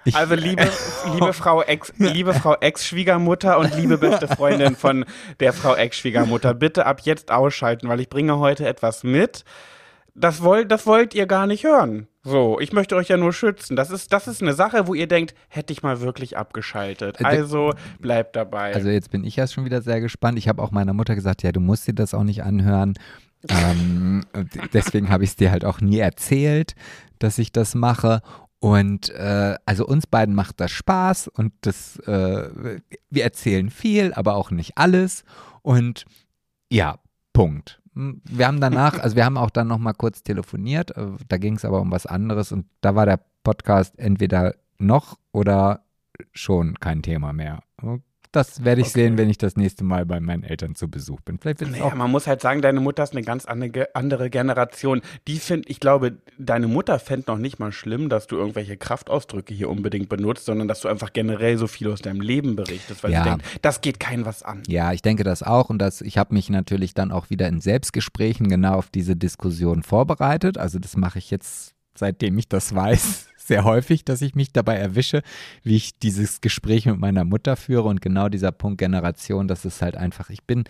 ich 0.05 0.15
Also 0.15 0.35
liebe, 0.35 0.69
liebe 1.13 1.33
Frau 1.33 1.61
Ex, 1.63 1.91
liebe 1.97 2.33
Frau 2.33 2.55
Ex-Schwiegermutter 2.55 3.59
und 3.59 3.75
liebe 3.75 3.97
beste 3.97 4.29
Freundin 4.29 4.77
von 4.77 5.03
der 5.41 5.51
Frau 5.51 5.75
Ex-Schwiegermutter, 5.75 6.53
bitte 6.53 6.85
ab 6.85 7.01
jetzt 7.03 7.29
ausschalten, 7.29 7.89
weil 7.89 7.99
ich 7.99 8.07
bringe 8.07 8.39
heute 8.39 8.65
etwas 8.65 9.03
mit. 9.03 9.43
Das 10.15 10.43
wollt, 10.43 10.71
das 10.71 10.85
wollt 10.85 11.15
ihr 11.15 11.25
gar 11.25 11.47
nicht 11.47 11.63
hören. 11.63 12.07
So, 12.21 12.59
ich 12.59 12.71
möchte 12.71 12.95
euch 12.95 13.09
ja 13.09 13.17
nur 13.17 13.33
schützen. 13.33 13.75
Das 13.75 13.89
ist, 13.89 14.13
das 14.13 14.27
ist 14.27 14.41
eine 14.41 14.53
Sache, 14.53 14.87
wo 14.87 14.93
ihr 14.93 15.07
denkt, 15.07 15.33
hätte 15.49 15.73
ich 15.73 15.83
mal 15.83 16.01
wirklich 16.01 16.37
abgeschaltet. 16.37 17.19
Äh, 17.19 17.25
Also 17.25 17.73
bleibt 17.99 18.35
dabei. 18.35 18.73
Also 18.73 18.89
jetzt 18.89 19.11
bin 19.11 19.23
ich 19.23 19.35
ja 19.35 19.47
schon 19.47 19.65
wieder 19.65 19.81
sehr 19.81 19.99
gespannt. 20.01 20.37
Ich 20.37 20.47
habe 20.47 20.61
auch 20.61 20.71
meiner 20.71 20.93
Mutter 20.93 21.15
gesagt, 21.15 21.43
ja, 21.43 21.51
du 21.51 21.59
musst 21.59 21.87
dir 21.87 21.93
das 21.93 22.13
auch 22.13 22.23
nicht 22.23 22.43
anhören. 22.43 22.93
Ähm, 23.49 24.23
deswegen 24.71 25.09
habe 25.09 25.23
ich 25.23 25.31
es 25.31 25.35
dir 25.35 25.51
halt 25.51 25.65
auch 25.65 25.81
nie 25.81 25.99
erzählt, 25.99 26.75
dass 27.19 27.37
ich 27.39 27.51
das 27.51 27.75
mache. 27.75 28.21
Und 28.59 29.09
äh, 29.09 29.55
also 29.65 29.85
uns 29.85 30.07
beiden 30.07 30.35
macht 30.35 30.61
das 30.61 30.71
Spaß 30.71 31.27
und 31.27 31.51
das, 31.61 31.97
äh, 32.07 32.79
wir 33.09 33.23
erzählen 33.23 33.69
viel, 33.69 34.13
aber 34.13 34.35
auch 34.35 34.51
nicht 34.51 34.77
alles. 34.77 35.25
Und 35.61 36.05
ja, 36.71 36.99
Punkt. 37.33 37.81
Wir 37.95 38.47
haben 38.47 38.59
danach, 38.59 38.99
also 38.99 39.15
wir 39.15 39.25
haben 39.25 39.37
auch 39.37 39.49
dann 39.49 39.67
nochmal 39.67 39.93
kurz 39.93 40.23
telefoniert, 40.23 40.95
äh, 40.97 41.07
da 41.27 41.37
ging 41.37 41.55
es 41.55 41.65
aber 41.65 41.81
um 41.81 41.91
was 41.91 42.05
anderes 42.05 42.51
und 42.51 42.65
da 42.81 42.95
war 42.95 43.05
der 43.05 43.19
Podcast 43.43 43.97
entweder 43.99 44.55
noch 44.77 45.17
oder 45.31 45.83
schon 46.31 46.79
kein 46.79 47.01
Thema 47.01 47.33
mehr. 47.33 47.61
Das 48.33 48.65
werde 48.65 48.81
ich 48.81 48.87
Okay. 48.87 48.93
sehen, 49.03 49.17
wenn 49.17 49.29
ich 49.29 49.37
das 49.37 49.55
nächste 49.55 49.83
Mal 49.83 50.05
bei 50.05 50.19
meinen 50.19 50.43
Eltern 50.43 50.75
zu 50.75 50.89
Besuch 50.89 51.21
bin. 51.21 51.37
Vielleicht 51.39 51.61
wird 51.61 51.71
Naja, 51.71 51.85
auch. 51.85 51.93
man 51.93 52.11
muss 52.11 52.27
halt 52.27 52.41
sagen, 52.41 52.61
deine 52.61 52.79
Mutter 52.81 53.03
ist 53.03 53.13
eine 53.13 53.21
ganz 53.21 53.45
andere, 53.45 53.89
andere 53.93 54.29
Generation. 54.29 55.01
Die 55.27 55.37
find, 55.37 55.69
ich 55.69 55.79
glaube, 55.79 56.17
deine 56.37 56.67
Mutter 56.67 56.97
fände 56.99 57.31
noch 57.31 57.37
nicht 57.37 57.59
mal 57.59 57.71
schlimm, 57.71 58.09
dass 58.09 58.27
du 58.27 58.35
irgendwelche 58.35 58.75
Kraftausdrücke 58.75 59.53
hier 59.53 59.69
unbedingt 59.69 60.09
benutzt, 60.09 60.45
sondern 60.45 60.67
dass 60.67 60.81
du 60.81 60.87
einfach 60.87 61.13
generell 61.13 61.57
so 61.57 61.67
viel 61.67 61.91
aus 61.91 62.01
deinem 62.01 62.21
Leben 62.21 62.55
berichtest, 62.55 63.03
weil 63.03 63.11
Ja. 63.11 63.23
sie 63.23 63.29
denkt, 63.29 63.45
das 63.61 63.81
geht 63.81 63.99
keinem 63.99 64.25
was 64.25 64.41
an. 64.43 64.63
Ja, 64.67 64.91
ich 64.93 65.03
denke 65.03 65.23
das 65.23 65.43
auch 65.43 65.69
und 65.69 65.77
das, 65.77 66.01
ich 66.01 66.17
habe 66.17 66.33
mich 66.33 66.49
natürlich 66.49 66.95
dann 66.95 67.11
auch 67.11 67.29
wieder 67.29 67.47
in 67.47 67.61
Selbstgesprächen 67.61 68.49
genau 68.49 68.73
auf 68.73 68.89
diese 68.89 69.15
Diskussion 69.15 69.83
vorbereitet. 69.83 70.57
Also 70.57 70.79
das 70.79 70.97
mache 70.97 71.19
ich 71.19 71.29
jetzt, 71.29 71.75
seitdem 71.95 72.37
ich 72.39 72.49
das 72.49 72.73
weiß, 72.73 73.27
sehr 73.47 73.63
häufig, 73.63 74.05
dass 74.05 74.21
ich 74.21 74.35
mich 74.35 74.51
dabei 74.51 74.75
erwische, 74.75 75.21
wie 75.63 75.75
ich 75.75 75.97
dieses 75.99 76.41
Gespräch 76.41 76.85
mit 76.85 76.97
meiner 76.97 77.25
Mutter 77.25 77.55
führe 77.55 77.87
und 77.87 78.01
genau 78.01 78.29
dieser 78.29 78.51
Punkt 78.51 78.79
Generation, 78.79 79.47
das 79.47 79.65
ist 79.65 79.81
halt 79.81 79.95
einfach, 79.95 80.29
ich 80.29 80.43
bin, 80.43 80.63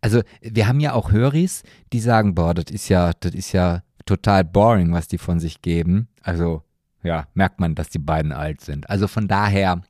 also 0.00 0.22
wir 0.40 0.68
haben 0.68 0.80
ja 0.80 0.94
auch 0.94 1.12
Höris, 1.12 1.62
die 1.92 2.00
sagen, 2.00 2.34
boah, 2.34 2.54
das 2.54 2.66
ist 2.70 2.88
ja, 2.88 3.12
das 3.20 3.34
ist 3.34 3.52
ja 3.52 3.82
total 4.04 4.44
boring, 4.44 4.92
was 4.92 5.08
die 5.08 5.18
von 5.18 5.40
sich 5.40 5.62
geben. 5.62 6.08
Also 6.22 6.62
ja, 7.02 7.26
merkt 7.34 7.60
man, 7.60 7.74
dass 7.74 7.88
die 7.88 7.98
beiden 7.98 8.32
alt 8.32 8.60
sind. 8.60 8.88
Also 8.88 9.08
von 9.08 9.28
daher, 9.28 9.82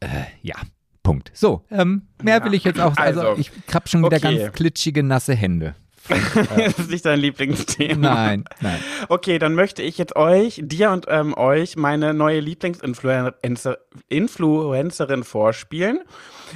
äh, 0.00 0.24
ja, 0.42 0.56
Punkt. 1.02 1.30
So, 1.34 1.64
ähm, 1.70 2.08
mehr 2.22 2.38
Ja, 2.38 2.44
will 2.44 2.54
ich 2.54 2.64
jetzt 2.64 2.80
auch, 2.80 2.96
also, 2.96 3.20
also, 3.20 3.40
ich 3.40 3.52
hab 3.72 3.88
schon 3.88 4.02
wieder 4.02 4.16
okay. 4.16 4.38
ganz 4.38 4.52
klitschige, 4.52 5.02
nasse 5.02 5.34
Hände. 5.34 5.74
das 6.56 6.78
ist 6.78 6.90
nicht 6.90 7.04
dein 7.04 7.20
Lieblingsthema. 7.20 8.14
Nein, 8.14 8.44
nein. 8.60 8.80
Okay, 9.08 9.38
dann 9.38 9.54
möchte 9.54 9.82
ich 9.82 9.98
jetzt 9.98 10.16
euch, 10.16 10.60
dir 10.62 10.90
und 10.90 11.06
ähm, 11.08 11.34
euch 11.36 11.76
meine 11.76 12.12
neue 12.14 12.40
Lieblingsinfluencer- 12.40 13.78
Influencerin 14.08 15.24
vorspielen. 15.24 16.00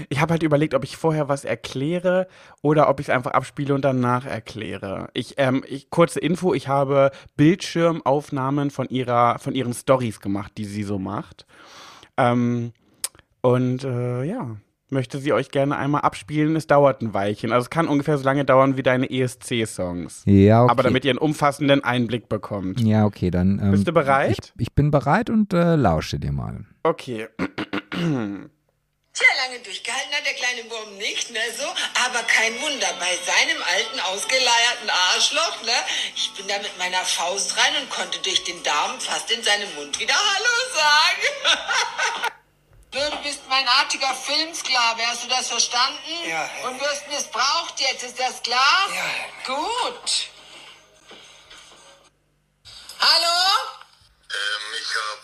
Ich 0.08 0.20
habe 0.20 0.32
halt 0.32 0.42
überlegt, 0.42 0.74
ob 0.74 0.84
ich 0.84 0.96
vorher 0.96 1.28
was 1.28 1.44
erkläre 1.44 2.28
oder 2.62 2.88
ob 2.88 3.00
ich 3.00 3.08
es 3.08 3.14
einfach 3.14 3.32
abspiele 3.32 3.74
und 3.74 3.84
danach 3.84 4.26
erkläre. 4.26 5.08
Ich, 5.14 5.34
ähm, 5.38 5.64
ich, 5.66 5.90
kurze 5.90 6.20
Info, 6.20 6.54
ich 6.54 6.68
habe 6.68 7.10
Bildschirmaufnahmen 7.36 8.70
von 8.70 8.88
ihrer, 8.88 9.38
von 9.38 9.54
ihren 9.54 9.74
Stories 9.74 10.20
gemacht, 10.20 10.52
die 10.58 10.66
sie 10.66 10.82
so 10.82 10.98
macht. 10.98 11.46
Ähm, 12.16 12.72
und 13.40 13.84
äh, 13.84 14.24
ja, 14.24 14.56
möchte 14.90 15.18
sie 15.18 15.32
euch 15.32 15.50
gerne 15.50 15.76
einmal 15.76 16.02
abspielen. 16.02 16.56
Es 16.56 16.66
dauert 16.66 17.02
ein 17.02 17.14
Weilchen. 17.14 17.52
Also 17.52 17.64
es 17.64 17.70
kann 17.70 17.88
ungefähr 17.88 18.18
so 18.18 18.24
lange 18.24 18.44
dauern 18.44 18.76
wie 18.76 18.82
deine 18.82 19.10
ESC-Songs. 19.10 20.22
Ja, 20.26 20.62
okay. 20.64 20.70
Aber 20.70 20.82
damit 20.82 21.04
ihr 21.04 21.10
einen 21.10 21.18
umfassenden 21.18 21.84
Einblick 21.84 22.28
bekommt. 22.28 22.80
ja, 22.80 23.04
okay, 23.04 23.30
dann. 23.30 23.60
Ähm, 23.62 23.70
Bist 23.72 23.86
du 23.86 23.92
bereit? 23.92 24.52
Ich, 24.56 24.68
ich 24.68 24.72
bin 24.74 24.90
bereit 24.90 25.30
und 25.30 25.52
äh, 25.52 25.76
lausche 25.76 26.18
dir 26.18 26.32
mal. 26.32 26.64
Okay. 26.82 27.28
Tja, 29.18 29.26
lange 29.42 29.58
durchgehalten 29.64 30.12
hat 30.14 30.24
der 30.24 30.34
kleine 30.34 30.70
Wurm 30.70 30.96
nicht, 30.96 31.32
ne, 31.32 31.40
so. 31.58 31.66
Aber 32.06 32.22
kein 32.28 32.52
Wunder, 32.62 32.86
bei 33.00 33.10
seinem 33.26 33.60
alten, 33.74 33.98
ausgeleierten 34.14 34.88
Arschloch, 35.12 35.62
ne. 35.64 35.74
Ich 36.14 36.30
bin 36.36 36.46
da 36.46 36.54
mit 36.58 36.78
meiner 36.78 37.02
Faust 37.02 37.56
rein 37.56 37.82
und 37.82 37.90
konnte 37.90 38.22
durch 38.22 38.44
den 38.44 38.62
Daumen 38.62 39.00
fast 39.00 39.28
in 39.32 39.42
seinem 39.42 39.74
Mund 39.74 39.98
wieder 39.98 40.14
Hallo 40.14 40.54
sagen. 40.72 42.30
Du 42.90 42.98
bist 43.22 43.40
mein 43.48 43.68
artiger 43.68 44.14
Filmsklave, 44.14 45.06
hast 45.06 45.24
du 45.24 45.28
das 45.28 45.48
verstanden? 45.48 46.26
Ja. 46.26 46.48
Und 46.64 46.80
wirst 46.80 47.06
missbraucht 47.08 47.78
jetzt, 47.80 48.02
ist 48.02 48.18
das 48.18 48.42
klar? 48.42 48.88
Ja. 48.94 49.04
Gut. 49.54 50.10
Hallo? 53.00 53.58
Ähm, 54.30 54.74
ich 54.80 54.88
habe 54.88 55.20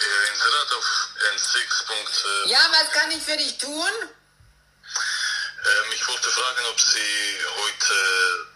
äh, 0.00 0.32
Internet 0.32 0.72
auf 0.72 1.08
N6. 1.34 2.46
Äh, 2.46 2.50
Ja, 2.50 2.60
was 2.70 2.90
kann 2.92 3.10
ich 3.10 3.22
für 3.22 3.36
dich 3.36 3.58
tun? 3.58 3.90
ähm, 4.06 5.92
ich 5.94 6.06
wollte 6.08 6.30
fragen, 6.30 6.64
ob 6.70 6.78
Sie 6.80 7.38
heute 7.56 8.46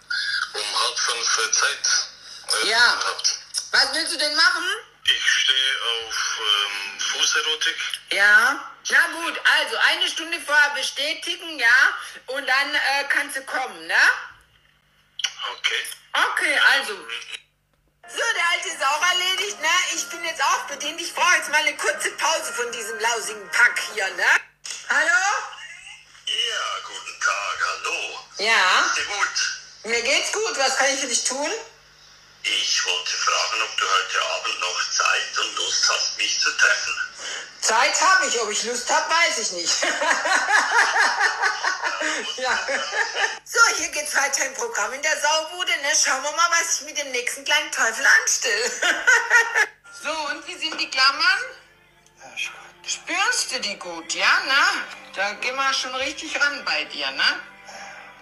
um 0.54 0.80
halb 0.80 0.98
fünf 0.98 1.38
äh, 1.38 1.50
Zeit 1.52 2.62
äh, 2.62 2.68
Ja. 2.70 2.98
habt. 3.04 3.38
Was 3.72 3.92
willst 3.94 4.12
du 4.14 4.18
denn 4.18 4.36
machen? 4.36 4.64
Ich 5.10 5.30
stehe 5.30 5.74
auf 5.82 6.40
ähm, 6.40 7.00
Fußerotik. 7.00 7.76
Ja. 8.10 8.72
Na 8.90 9.06
gut, 9.20 9.40
also 9.60 9.76
eine 9.76 10.08
Stunde 10.08 10.40
vorher 10.40 10.70
bestätigen, 10.70 11.58
ja, 11.58 11.94
und 12.26 12.46
dann 12.46 12.74
äh, 12.74 13.04
kannst 13.10 13.36
du 13.36 13.42
kommen, 13.44 13.86
ne? 13.86 14.00
Okay. 15.52 15.84
Okay, 16.12 16.58
also. 16.72 16.94
So, 18.08 18.22
der 18.34 18.48
Alte 18.52 18.68
ist 18.68 18.82
auch 18.82 19.02
erledigt, 19.10 19.60
ne? 19.60 19.68
Ich 19.94 20.08
bin 20.08 20.24
jetzt 20.24 20.42
auch 20.42 20.64
bedient. 20.68 20.98
Ich 21.00 21.14
brauche 21.14 21.36
jetzt 21.36 21.50
mal 21.50 21.58
eine 21.58 21.76
kurze 21.76 22.10
Pause 22.12 22.52
von 22.54 22.72
diesem 22.72 22.98
lausigen 22.98 23.50
Pack 23.50 23.78
hier, 23.92 24.08
ne? 24.14 24.24
Hallo? 24.88 25.20
Ja, 26.26 26.80
guten 26.86 27.20
Tag, 27.20 27.58
hallo. 27.68 28.18
Ja, 28.38 28.92
Sehr 28.94 29.04
gut. 29.04 29.60
mir 29.84 30.02
geht's 30.02 30.32
gut. 30.32 30.56
Was 30.56 30.78
kann 30.78 30.94
ich 30.94 31.00
für 31.00 31.08
dich 31.08 31.24
tun? 31.24 31.50
Ich 32.42 32.84
wollte 32.84 33.16
fragen, 33.16 33.62
ob 33.62 33.76
du 33.76 33.84
heute 33.84 34.22
Abend 34.22 34.60
noch 34.60 34.90
Zeit 34.90 35.38
und 35.38 35.56
Lust 35.56 35.88
hast, 35.88 36.16
mich 36.18 36.40
zu 36.40 36.50
treffen. 36.56 36.94
Zeit 37.60 38.00
habe 38.00 38.26
ich. 38.26 38.40
Ob 38.40 38.50
ich 38.50 38.64
Lust 38.64 38.90
habe, 38.90 39.10
weiß 39.10 39.38
ich 39.38 39.52
nicht. 39.52 39.82
ja. 42.36 42.58
So, 43.44 43.60
hier 43.76 43.88
geht's 43.88 44.14
weiter 44.16 44.46
im 44.46 44.54
Programm 44.54 44.92
in 44.92 45.02
der 45.02 45.20
Saubude. 45.20 45.72
Ne? 45.82 45.92
Schauen 45.94 46.22
wir 46.22 46.32
mal, 46.32 46.50
was 46.50 46.80
ich 46.80 46.86
mit 46.86 46.96
dem 46.96 47.10
nächsten 47.10 47.44
kleinen 47.44 47.70
Teufel 47.72 48.06
anstelle. 48.20 48.70
so, 50.02 50.10
und 50.30 50.46
wie 50.46 50.56
sind 50.56 50.80
die 50.80 50.90
Klammern? 50.90 51.38
Spürst 52.86 53.52
du 53.52 53.60
die 53.60 53.78
gut, 53.78 54.14
ja, 54.14 54.40
ne? 54.46 54.82
Da 55.14 55.32
gehen 55.34 55.54
wir 55.56 55.74
schon 55.74 55.94
richtig 55.96 56.40
ran 56.40 56.64
bei 56.64 56.84
dir, 56.84 57.10
ne? 57.10 57.40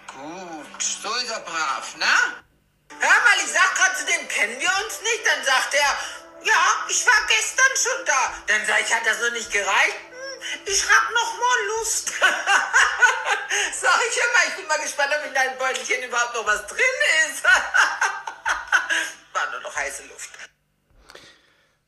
Gut, 0.07 0.83
so 0.83 1.13
ist 1.15 1.29
er 1.29 1.39
brav, 1.39 1.95
ne? 1.95 2.43
Hör 2.89 3.19
mal, 3.23 3.37
ich 3.45 3.51
sag 3.51 3.75
grad 3.75 3.97
zu 3.97 4.05
dem, 4.05 4.27
kennen 4.27 4.59
wir 4.59 4.69
uns 4.83 5.01
nicht? 5.01 5.23
Dann 5.25 5.43
sagt 5.45 5.73
er, 5.73 6.45
Ja, 6.45 6.85
ich 6.89 7.05
war 7.05 7.21
gestern 7.27 7.73
schon 7.75 8.05
da. 8.05 8.33
Dann 8.47 8.65
sag 8.65 8.81
ich, 8.81 8.93
hat 8.93 9.05
das 9.05 9.19
noch 9.21 9.31
nicht 9.31 9.51
gereicht? 9.51 9.99
Hm, 10.09 10.61
Ich 10.65 10.83
hab 10.83 11.11
noch 11.13 11.33
mal 11.37 11.59
Lust. 11.79 12.13
sag 13.81 13.99
ich 14.09 14.17
immer, 14.17 14.41
ich 14.49 14.55
bin 14.55 14.67
mal 14.67 14.79
gespannt, 14.79 15.11
ob 15.19 15.25
in 15.27 15.33
deinem 15.33 15.57
Beutelchen 15.57 16.03
überhaupt 16.03 16.33
noch 16.35 16.45
was 16.45 16.65
drin 16.67 16.97
ist. 17.29 17.43
war 19.33 19.51
nur 19.51 19.61
noch 19.61 19.75
heiße 19.75 20.03
Luft. 20.03 20.29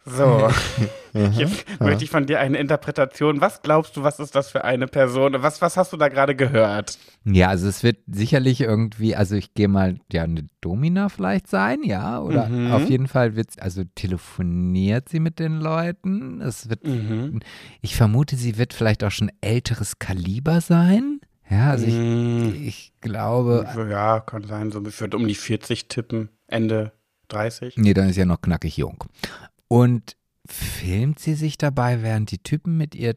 So, 0.06 0.52
jetzt 1.14 1.80
möchte 1.80 2.04
ich 2.04 2.10
von 2.10 2.26
dir 2.26 2.40
eine 2.40 2.58
Interpretation. 2.58 3.42
Was 3.42 3.62
glaubst 3.62 3.96
du, 3.96 4.04
was 4.04 4.20
ist 4.20 4.34
das 4.34 4.50
für 4.50 4.64
eine 4.64 4.88
Person? 4.88 5.42
Was, 5.44 5.62
was 5.62 5.78
hast 5.78 5.94
du 5.94 5.98
da 5.98 6.08
gerade 6.08 6.36
gehört? 6.36 6.98
Ja, 7.26 7.50
also 7.50 7.68
es 7.68 7.84
wird 7.84 7.98
sicherlich 8.08 8.62
irgendwie, 8.62 9.16
also 9.16 9.36
ich 9.36 9.54
gehe 9.54 9.68
mal, 9.68 10.00
ja, 10.12 10.24
eine 10.24 10.48
Domina 10.62 11.10
vielleicht 11.10 11.48
sein, 11.48 11.84
ja, 11.84 12.22
oder 12.22 12.48
Mhm. 12.48 12.72
auf 12.72 12.90
jeden 12.90 13.08
Fall 13.08 13.36
wird 13.36 13.62
also 13.62 13.84
telefoniert 13.96 15.10
sie 15.10 15.20
mit 15.20 15.38
den 15.40 15.60
Leuten. 15.60 16.42
Es 16.42 16.70
wird, 16.70 16.86
Mhm. 16.86 17.42
ich 17.82 17.96
vermute, 17.96 18.36
sie 18.36 18.58
wird 18.58 18.74
vielleicht 18.74 19.04
auch 19.04 19.12
schon 19.12 19.32
älteres 19.42 20.00
Kaliber 20.00 20.62
sein. 20.62 21.20
Ja, 21.50 21.72
also 21.72 21.86
Mhm. 21.88 22.52
ich, 22.54 22.68
ich 22.68 22.94
glaube, 23.02 23.68
Ja, 23.90 24.20
kann 24.22 24.44
sein, 24.46 24.72
so 24.72 24.84
ich 24.86 25.00
würde 25.02 25.18
um 25.18 25.28
die 25.28 25.36
40 25.36 25.88
tippen, 25.90 26.30
Ende 26.48 26.94
30. 27.28 27.76
nee, 27.78 27.94
dann 27.94 28.10
ist 28.10 28.16
ja 28.16 28.26
noch 28.26 28.42
knackig 28.42 28.78
jung. 28.78 29.04
Und 29.68 30.16
filmt 30.48 31.20
sie 31.20 31.36
sich 31.36 31.58
dabei, 31.58 32.02
während 32.02 32.32
die 32.32 32.40
Typen 32.42 32.78
mit 32.78 32.96
ihr 32.96 33.16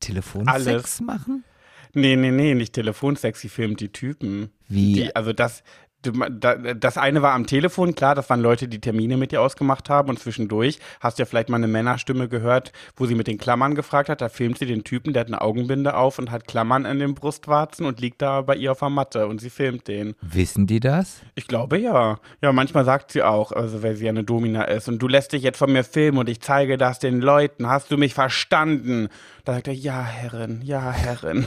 Telefonsex 0.00 0.66
Alles. 0.66 1.00
machen? 1.00 1.44
Nee, 1.94 2.16
nee, 2.16 2.30
nee, 2.30 2.54
nicht 2.54 2.72
Telefonsexy 2.72 3.48
filmt 3.48 3.80
die 3.80 3.92
Typen. 3.92 4.50
Wie? 4.68 4.92
Die, 4.94 5.16
also 5.16 5.32
das, 5.32 5.62
das 6.02 6.96
eine 6.96 7.20
war 7.20 7.34
am 7.34 7.46
Telefon, 7.46 7.94
klar, 7.94 8.14
das 8.14 8.30
waren 8.30 8.40
Leute, 8.40 8.68
die 8.68 8.80
Termine 8.80 9.16
mit 9.16 9.32
ihr 9.32 9.42
ausgemacht 9.42 9.90
haben 9.90 10.08
und 10.08 10.18
zwischendurch 10.18 10.78
hast 11.00 11.18
du 11.18 11.22
ja 11.22 11.26
vielleicht 11.26 11.50
mal 11.50 11.58
eine 11.58 11.68
Männerstimme 11.68 12.28
gehört, 12.28 12.72
wo 12.96 13.04
sie 13.04 13.14
mit 13.14 13.26
den 13.26 13.36
Klammern 13.36 13.74
gefragt 13.74 14.08
hat, 14.08 14.22
da 14.22 14.30
filmt 14.30 14.58
sie 14.58 14.66
den 14.66 14.82
Typen, 14.82 15.12
der 15.12 15.20
hat 15.20 15.26
eine 15.26 15.42
Augenbinde 15.42 15.94
auf 15.94 16.18
und 16.18 16.30
hat 16.30 16.46
Klammern 16.46 16.86
in 16.86 16.98
den 16.98 17.14
Brustwarzen 17.14 17.84
und 17.84 18.00
liegt 18.00 18.22
da 18.22 18.40
bei 18.40 18.56
ihr 18.56 18.72
auf 18.72 18.78
der 18.78 18.88
Matte 18.88 19.26
und 19.26 19.40
sie 19.40 19.50
filmt 19.50 19.88
den. 19.88 20.14
Wissen 20.22 20.66
die 20.66 20.80
das? 20.80 21.20
Ich 21.34 21.46
glaube 21.46 21.78
ja. 21.78 22.18
Ja, 22.40 22.52
manchmal 22.52 22.86
sagt 22.86 23.12
sie 23.12 23.22
auch, 23.22 23.52
also 23.52 23.82
weil 23.82 23.96
sie 23.96 24.06
ja 24.06 24.10
eine 24.10 24.24
Domina 24.24 24.64
ist 24.64 24.88
und 24.88 25.00
du 25.00 25.08
lässt 25.08 25.32
dich 25.32 25.42
jetzt 25.42 25.58
von 25.58 25.70
mir 25.70 25.84
filmen 25.84 26.18
und 26.18 26.28
ich 26.30 26.40
zeige 26.40 26.78
das 26.78 26.98
den 26.98 27.20
Leuten. 27.20 27.66
Hast 27.66 27.90
du 27.90 27.98
mich 27.98 28.14
verstanden? 28.14 29.08
Da 29.44 29.54
sagt 29.54 29.68
er, 29.68 29.74
ja, 29.74 30.02
Herrin, 30.02 30.62
ja, 30.62 30.90
Herrin. 30.92 31.46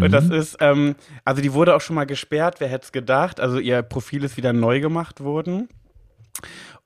Und 0.00 0.10
das 0.12 0.28
ist, 0.28 0.58
ähm, 0.60 0.94
also 1.24 1.40
die 1.42 1.52
wurde 1.52 1.74
auch 1.74 1.80
schon 1.80 1.96
mal 1.96 2.06
gesperrt, 2.06 2.56
wer 2.60 2.68
hätte 2.68 2.84
es 2.84 2.92
gedacht. 2.92 3.40
Also 3.40 3.58
ihr 3.58 3.82
Profil 3.82 4.24
ist 4.24 4.36
wieder 4.36 4.52
neu 4.52 4.80
gemacht 4.80 5.22
worden. 5.22 5.68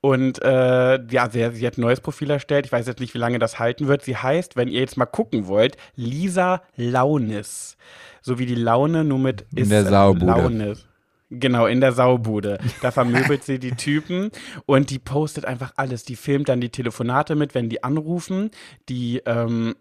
Und 0.01 0.41
äh, 0.41 1.03
ja, 1.11 1.29
sie, 1.29 1.49
sie 1.53 1.67
hat 1.67 1.77
ein 1.77 1.81
neues 1.81 1.99
Profil 1.99 2.29
erstellt. 2.29 2.65
Ich 2.65 2.71
weiß 2.71 2.87
jetzt 2.87 2.99
nicht, 2.99 3.13
wie 3.13 3.17
lange 3.19 3.39
das 3.39 3.59
halten 3.59 3.87
wird. 3.87 4.01
Sie 4.01 4.15
heißt, 4.15 4.55
wenn 4.55 4.69
ihr 4.69 4.79
jetzt 4.79 4.97
mal 4.97 5.05
gucken 5.05 5.47
wollt, 5.47 5.75
Lisa 5.95 6.61
Launis. 6.75 7.75
So 8.21 8.39
wie 8.39 8.45
die 8.45 8.55
Laune, 8.55 9.03
nur 9.03 9.19
mit 9.19 9.45
In 9.53 9.69
der 9.69 9.85
Saubude. 9.85 10.25
Launis. 10.25 10.85
Genau, 11.31 11.67
in 11.67 11.79
der 11.79 11.91
Saubude. 11.91 12.59
Da 12.81 12.91
vermöbelt 12.91 13.43
sie 13.43 13.59
die 13.59 13.73
Typen 13.73 14.31
und 14.65 14.89
die 14.89 14.97
postet 14.99 15.45
einfach 15.45 15.73
alles. 15.75 16.03
Die 16.03 16.15
filmt 16.15 16.49
dann 16.49 16.59
die 16.59 16.69
Telefonate 16.69 17.35
mit, 17.35 17.53
wenn 17.53 17.69
die 17.69 17.83
anrufen. 17.83 18.49
Die, 18.87 19.21
ähm, 19.25 19.75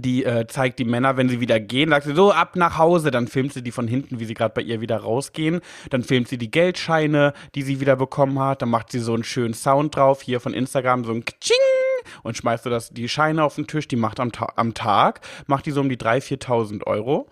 die 0.00 0.24
äh, 0.24 0.46
zeigt 0.46 0.78
die 0.78 0.84
Männer, 0.84 1.16
wenn 1.16 1.28
sie 1.28 1.40
wieder 1.40 1.60
gehen, 1.60 1.90
sagt 1.90 2.06
sie 2.06 2.14
so 2.14 2.32
ab 2.32 2.56
nach 2.56 2.78
Hause, 2.78 3.10
dann 3.10 3.28
filmt 3.28 3.52
sie 3.52 3.62
die 3.62 3.72
von 3.72 3.86
hinten, 3.86 4.20
wie 4.20 4.24
sie 4.24 4.34
gerade 4.34 4.54
bei 4.54 4.62
ihr 4.62 4.80
wieder 4.80 4.98
rausgehen, 4.98 5.60
dann 5.90 6.02
filmt 6.02 6.28
sie 6.28 6.38
die 6.38 6.50
Geldscheine, 6.50 7.34
die 7.54 7.62
sie 7.62 7.80
wieder 7.80 7.96
bekommen 7.96 8.38
hat, 8.38 8.62
dann 8.62 8.70
macht 8.70 8.90
sie 8.90 9.00
so 9.00 9.14
einen 9.14 9.24
schönen 9.24 9.54
Sound 9.54 9.96
drauf, 9.96 10.22
hier 10.22 10.40
von 10.40 10.54
Instagram, 10.54 11.04
so 11.04 11.12
ein 11.12 11.24
Kching! 11.24 11.56
Und 12.22 12.36
schmeißt 12.36 12.64
so 12.64 12.70
das, 12.70 12.90
die 12.90 13.08
Scheine 13.08 13.44
auf 13.44 13.54
den 13.54 13.66
Tisch, 13.66 13.88
die 13.88 13.96
macht 13.96 14.20
am, 14.20 14.32
Ta 14.32 14.52
am 14.56 14.74
Tag, 14.74 15.20
macht 15.46 15.66
die 15.66 15.70
so 15.70 15.80
um 15.80 15.88
die 15.88 15.96
3.000, 15.96 16.42
4.000 16.42 16.86
Euro. 16.86 17.28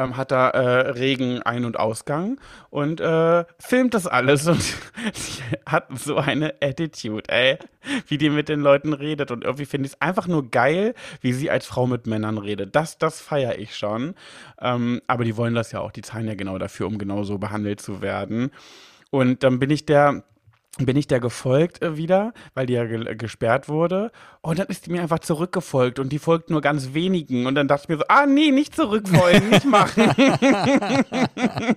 Ähm, 0.00 0.16
hat 0.16 0.30
da 0.30 0.48
äh, 0.50 0.90
Regen 0.90 1.42
Ein- 1.42 1.64
und 1.64 1.78
Ausgang 1.78 2.40
und 2.70 3.00
äh, 3.00 3.44
filmt 3.58 3.94
das 3.94 4.06
alles 4.06 4.46
und 4.46 4.62
sie 5.12 5.42
hat 5.66 5.88
so 5.98 6.16
eine 6.16 6.54
Attitude, 6.62 7.28
ey, 7.28 7.58
wie 8.06 8.16
die 8.16 8.30
mit 8.30 8.48
den 8.48 8.60
Leuten 8.60 8.92
redet 8.92 9.30
und 9.30 9.44
irgendwie 9.44 9.66
finde 9.66 9.86
ich 9.86 9.92
es 9.92 10.00
einfach 10.00 10.26
nur 10.26 10.50
geil, 10.50 10.94
wie 11.20 11.32
sie 11.32 11.50
als 11.50 11.66
Frau 11.66 11.86
mit 11.86 12.06
Männern 12.06 12.38
redet. 12.38 12.74
Das, 12.74 12.98
das 12.98 13.20
feiere 13.20 13.58
ich 13.58 13.76
schon. 13.76 14.14
Ähm, 14.60 15.02
aber 15.06 15.24
die 15.24 15.36
wollen 15.36 15.54
das 15.54 15.72
ja 15.72 15.80
auch, 15.80 15.92
die 15.92 16.02
zahlen 16.02 16.26
ja 16.26 16.34
genau 16.34 16.56
dafür, 16.58 16.86
um 16.86 16.96
genau 16.96 17.24
so 17.24 17.38
behandelt 17.38 17.80
zu 17.80 18.00
werden. 18.00 18.50
Und 19.10 19.42
dann 19.42 19.58
bin 19.58 19.70
ich 19.70 19.84
der 19.86 20.24
bin 20.78 20.96
ich 20.96 21.06
der 21.06 21.20
gefolgt 21.20 21.82
äh, 21.82 21.96
wieder, 21.96 22.32
weil 22.54 22.66
die 22.66 22.74
ja 22.74 22.84
ge 22.84 23.16
gesperrt 23.16 23.68
wurde. 23.68 24.12
Und 24.40 24.58
dann 24.58 24.68
ist 24.68 24.86
die 24.86 24.90
mir 24.92 25.02
einfach 25.02 25.18
zurückgefolgt 25.18 25.98
und 25.98 26.10
die 26.10 26.18
folgt 26.18 26.50
nur 26.50 26.60
ganz 26.60 26.94
wenigen. 26.94 27.46
Und 27.46 27.54
dann 27.54 27.68
dachte 27.68 27.84
ich 27.84 27.88
mir 27.88 27.98
so, 27.98 28.04
ah 28.08 28.26
nee, 28.26 28.50
nicht 28.50 28.74
zurückfolgen, 28.74 29.50
nicht 29.50 29.66
machen. 29.66 30.04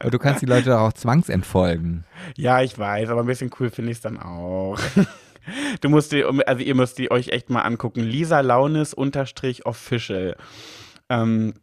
Aber 0.00 0.10
du 0.10 0.18
kannst 0.18 0.42
die 0.42 0.46
Leute 0.46 0.78
auch 0.78 0.92
zwangsentfolgen. 0.92 2.04
ja, 2.36 2.62
ich 2.62 2.78
weiß, 2.78 3.10
aber 3.10 3.20
ein 3.20 3.26
bisschen 3.26 3.50
cool 3.60 3.68
finde 3.70 3.90
ich 3.90 3.98
es 3.98 4.02
dann 4.02 4.18
auch. 4.18 4.78
Du 5.80 5.88
musst 5.88 6.12
die, 6.12 6.22
also 6.22 6.62
ihr 6.62 6.74
müsst 6.74 6.98
die 6.98 7.10
euch 7.10 7.28
echt 7.28 7.48
mal 7.50 7.62
angucken. 7.62 8.00
Lisa 8.00 8.40
Launis 8.40 8.92
unterstrich 8.94 9.64
official. 9.66 10.36
Ähm, 11.08 11.54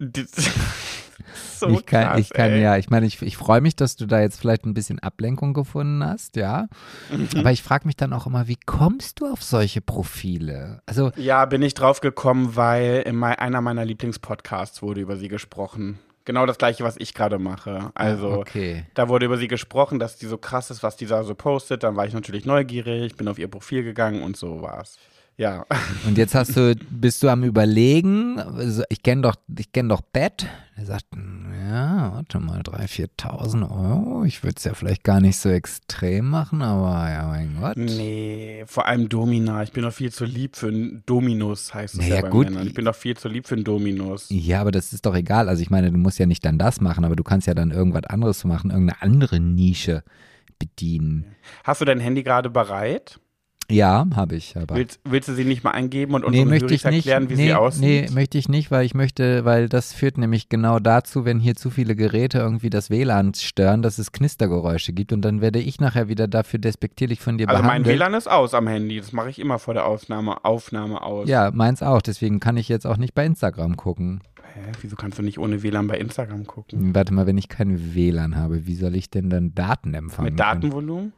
so 1.34 1.68
ich 1.68 1.86
kann, 1.86 2.04
krass, 2.04 2.20
ich 2.20 2.30
kann 2.30 2.50
ey. 2.50 2.62
ja, 2.62 2.76
ich 2.76 2.90
meine, 2.90 3.06
ich, 3.06 3.20
ich 3.22 3.36
freue 3.36 3.60
mich, 3.60 3.76
dass 3.76 3.96
du 3.96 4.06
da 4.06 4.20
jetzt 4.20 4.38
vielleicht 4.40 4.64
ein 4.66 4.74
bisschen 4.74 4.98
Ablenkung 4.98 5.54
gefunden 5.54 6.04
hast, 6.04 6.36
ja. 6.36 6.68
Mhm. 7.10 7.28
Aber 7.40 7.52
ich 7.52 7.62
frage 7.62 7.86
mich 7.86 7.96
dann 7.96 8.12
auch 8.12 8.26
immer, 8.26 8.48
wie 8.48 8.58
kommst 8.66 9.20
du 9.20 9.26
auf 9.26 9.42
solche 9.42 9.80
Profile? 9.80 10.82
Also, 10.86 11.10
Ja, 11.16 11.44
bin 11.46 11.62
ich 11.62 11.74
drauf 11.74 12.00
gekommen, 12.00 12.56
weil 12.56 13.02
in 13.06 13.16
mei- 13.16 13.38
einer 13.38 13.60
meiner 13.60 13.84
Lieblingspodcasts 13.84 14.82
wurde 14.82 15.00
über 15.00 15.16
sie 15.16 15.28
gesprochen. 15.28 15.98
Genau 16.26 16.44
das 16.46 16.58
gleiche, 16.58 16.84
was 16.84 16.96
ich 16.98 17.14
gerade 17.14 17.38
mache. 17.38 17.90
Also, 17.94 18.32
okay. 18.32 18.84
da 18.94 19.08
wurde 19.08 19.24
über 19.26 19.38
sie 19.38 19.48
gesprochen, 19.48 19.98
dass 19.98 20.16
die 20.16 20.26
so 20.26 20.36
krass 20.36 20.70
ist, 20.70 20.82
was 20.82 20.96
die 20.96 21.06
da 21.06 21.24
so 21.24 21.34
postet. 21.34 21.82
Dann 21.82 21.96
war 21.96 22.06
ich 22.06 22.12
natürlich 22.12 22.44
neugierig, 22.44 23.16
bin 23.16 23.26
auf 23.26 23.38
ihr 23.38 23.48
Profil 23.48 23.82
gegangen 23.82 24.22
und 24.22 24.36
so 24.36 24.60
war's. 24.62 24.98
Ja. 25.36 25.64
Und 26.06 26.18
jetzt 26.18 26.34
hast 26.34 26.54
du, 26.56 26.74
bist 26.90 27.22
du 27.22 27.28
am 27.28 27.44
überlegen, 27.44 28.38
also 28.38 28.82
ich 28.90 29.02
kenne 29.02 29.22
doch, 29.22 29.36
ich 29.58 29.72
kenne 29.72 29.88
doch 29.88 30.02
Bett. 30.02 30.46
Er 30.76 30.84
sagt, 30.86 31.06
ja, 31.70 32.12
warte 32.14 32.40
mal, 32.40 32.60
3.000, 32.60 33.10
4.000 33.18 33.70
Euro. 33.70 34.24
Ich 34.24 34.42
würde 34.42 34.56
es 34.58 34.64
ja 34.64 34.74
vielleicht 34.74 35.04
gar 35.04 35.20
nicht 35.20 35.38
so 35.38 35.48
extrem 35.48 36.28
machen, 36.28 36.62
aber 36.62 37.10
ja, 37.10 37.26
mein 37.28 37.56
Gott. 37.60 37.76
Nee, 37.76 38.64
vor 38.66 38.86
allem 38.86 39.08
Domina. 39.08 39.62
Ich 39.62 39.72
bin 39.72 39.82
doch 39.82 39.92
viel 39.92 40.12
zu 40.12 40.24
lieb 40.24 40.56
für 40.56 40.68
einen 40.68 41.02
Dominus, 41.06 41.72
heißt 41.72 41.94
es 41.94 42.00
Naja, 42.00 42.16
ja 42.16 42.20
bei 42.22 42.28
gut. 42.28 42.50
Männern. 42.50 42.66
Ich 42.66 42.74
bin 42.74 42.84
doch 42.84 42.94
viel 42.94 43.16
zu 43.16 43.28
lieb 43.28 43.46
für 43.46 43.54
einen 43.54 43.64
Dominus. 43.64 44.26
Ja, 44.30 44.60
aber 44.60 44.72
das 44.72 44.92
ist 44.92 45.06
doch 45.06 45.14
egal. 45.14 45.48
Also 45.48 45.62
ich 45.62 45.70
meine, 45.70 45.90
du 45.90 45.98
musst 45.98 46.18
ja 46.18 46.26
nicht 46.26 46.44
dann 46.44 46.58
das 46.58 46.80
machen, 46.80 47.04
aber 47.04 47.16
du 47.16 47.22
kannst 47.24 47.46
ja 47.46 47.54
dann 47.54 47.70
irgendwas 47.70 48.04
anderes 48.04 48.44
machen, 48.44 48.70
irgendeine 48.70 49.00
andere 49.02 49.40
Nische 49.40 50.02
bedienen. 50.58 51.24
Hast 51.64 51.80
du 51.80 51.84
dein 51.84 52.00
Handy 52.00 52.22
gerade 52.22 52.50
bereit? 52.50 53.20
Ja, 53.70 54.06
habe 54.14 54.36
ich, 54.36 54.56
aber. 54.56 54.74
Willst, 54.76 55.00
willst 55.04 55.28
du 55.28 55.34
sie 55.34 55.44
nicht 55.44 55.64
mal 55.64 55.70
eingeben 55.72 56.14
und 56.14 56.22
Nee, 56.22 56.26
unseren 56.42 56.48
möchte 56.48 56.74
ich 56.74 56.84
nicht. 56.84 57.06
erklären, 57.06 57.28
wie 57.30 57.34
nee, 57.36 57.46
sie 57.48 57.54
aussieht? 57.54 57.82
nee, 57.82 58.08
möchte 58.12 58.38
ich 58.38 58.48
nicht, 58.48 58.70
weil 58.70 58.84
ich 58.84 58.94
möchte, 58.94 59.44
weil 59.44 59.68
das 59.68 59.92
führt 59.92 60.18
nämlich 60.18 60.48
genau 60.48 60.78
dazu, 60.78 61.24
wenn 61.24 61.38
hier 61.40 61.54
zu 61.54 61.70
viele 61.70 61.96
Geräte 61.96 62.38
irgendwie 62.38 62.70
das 62.70 62.90
WLAN 62.90 63.34
stören, 63.34 63.82
dass 63.82 63.98
es 63.98 64.12
Knistergeräusche 64.12 64.92
gibt 64.92 65.12
und 65.12 65.22
dann 65.22 65.40
werde 65.40 65.58
ich 65.58 65.80
nachher 65.80 66.08
wieder 66.08 66.28
dafür 66.28 66.58
despektierlich 66.58 67.20
von 67.20 67.38
dir 67.38 67.48
Also 67.48 67.62
mein 67.62 67.82
behandelt. 67.82 67.94
WLAN 67.96 68.14
ist 68.14 68.30
aus 68.30 68.54
am 68.54 68.66
Handy. 68.66 68.98
Das 68.98 69.12
mache 69.12 69.30
ich 69.30 69.38
immer 69.38 69.58
vor 69.58 69.74
der 69.74 69.86
Aufnahme, 69.86 70.44
Aufnahme 70.44 71.02
aus. 71.02 71.28
Ja, 71.28 71.50
meins 71.52 71.82
auch. 71.82 72.02
Deswegen 72.02 72.40
kann 72.40 72.56
ich 72.56 72.68
jetzt 72.68 72.86
auch 72.86 72.96
nicht 72.96 73.14
bei 73.14 73.24
Instagram 73.26 73.76
gucken. 73.76 74.20
Hä, 74.54 74.72
wieso 74.80 74.96
kannst 74.96 75.16
du 75.18 75.22
nicht 75.22 75.38
ohne 75.38 75.62
WLAN 75.62 75.86
bei 75.86 75.96
Instagram 75.98 76.44
gucken? 76.46 76.92
Warte 76.94 77.14
mal, 77.14 77.26
wenn 77.26 77.38
ich 77.38 77.48
kein 77.48 77.94
WLAN 77.94 78.34
habe, 78.36 78.66
wie 78.66 78.74
soll 78.74 78.96
ich 78.96 79.08
denn 79.08 79.30
dann 79.30 79.54
Daten 79.54 79.94
empfangen? 79.94 80.30
Mit 80.30 80.40
Datenvolumen? 80.40 81.12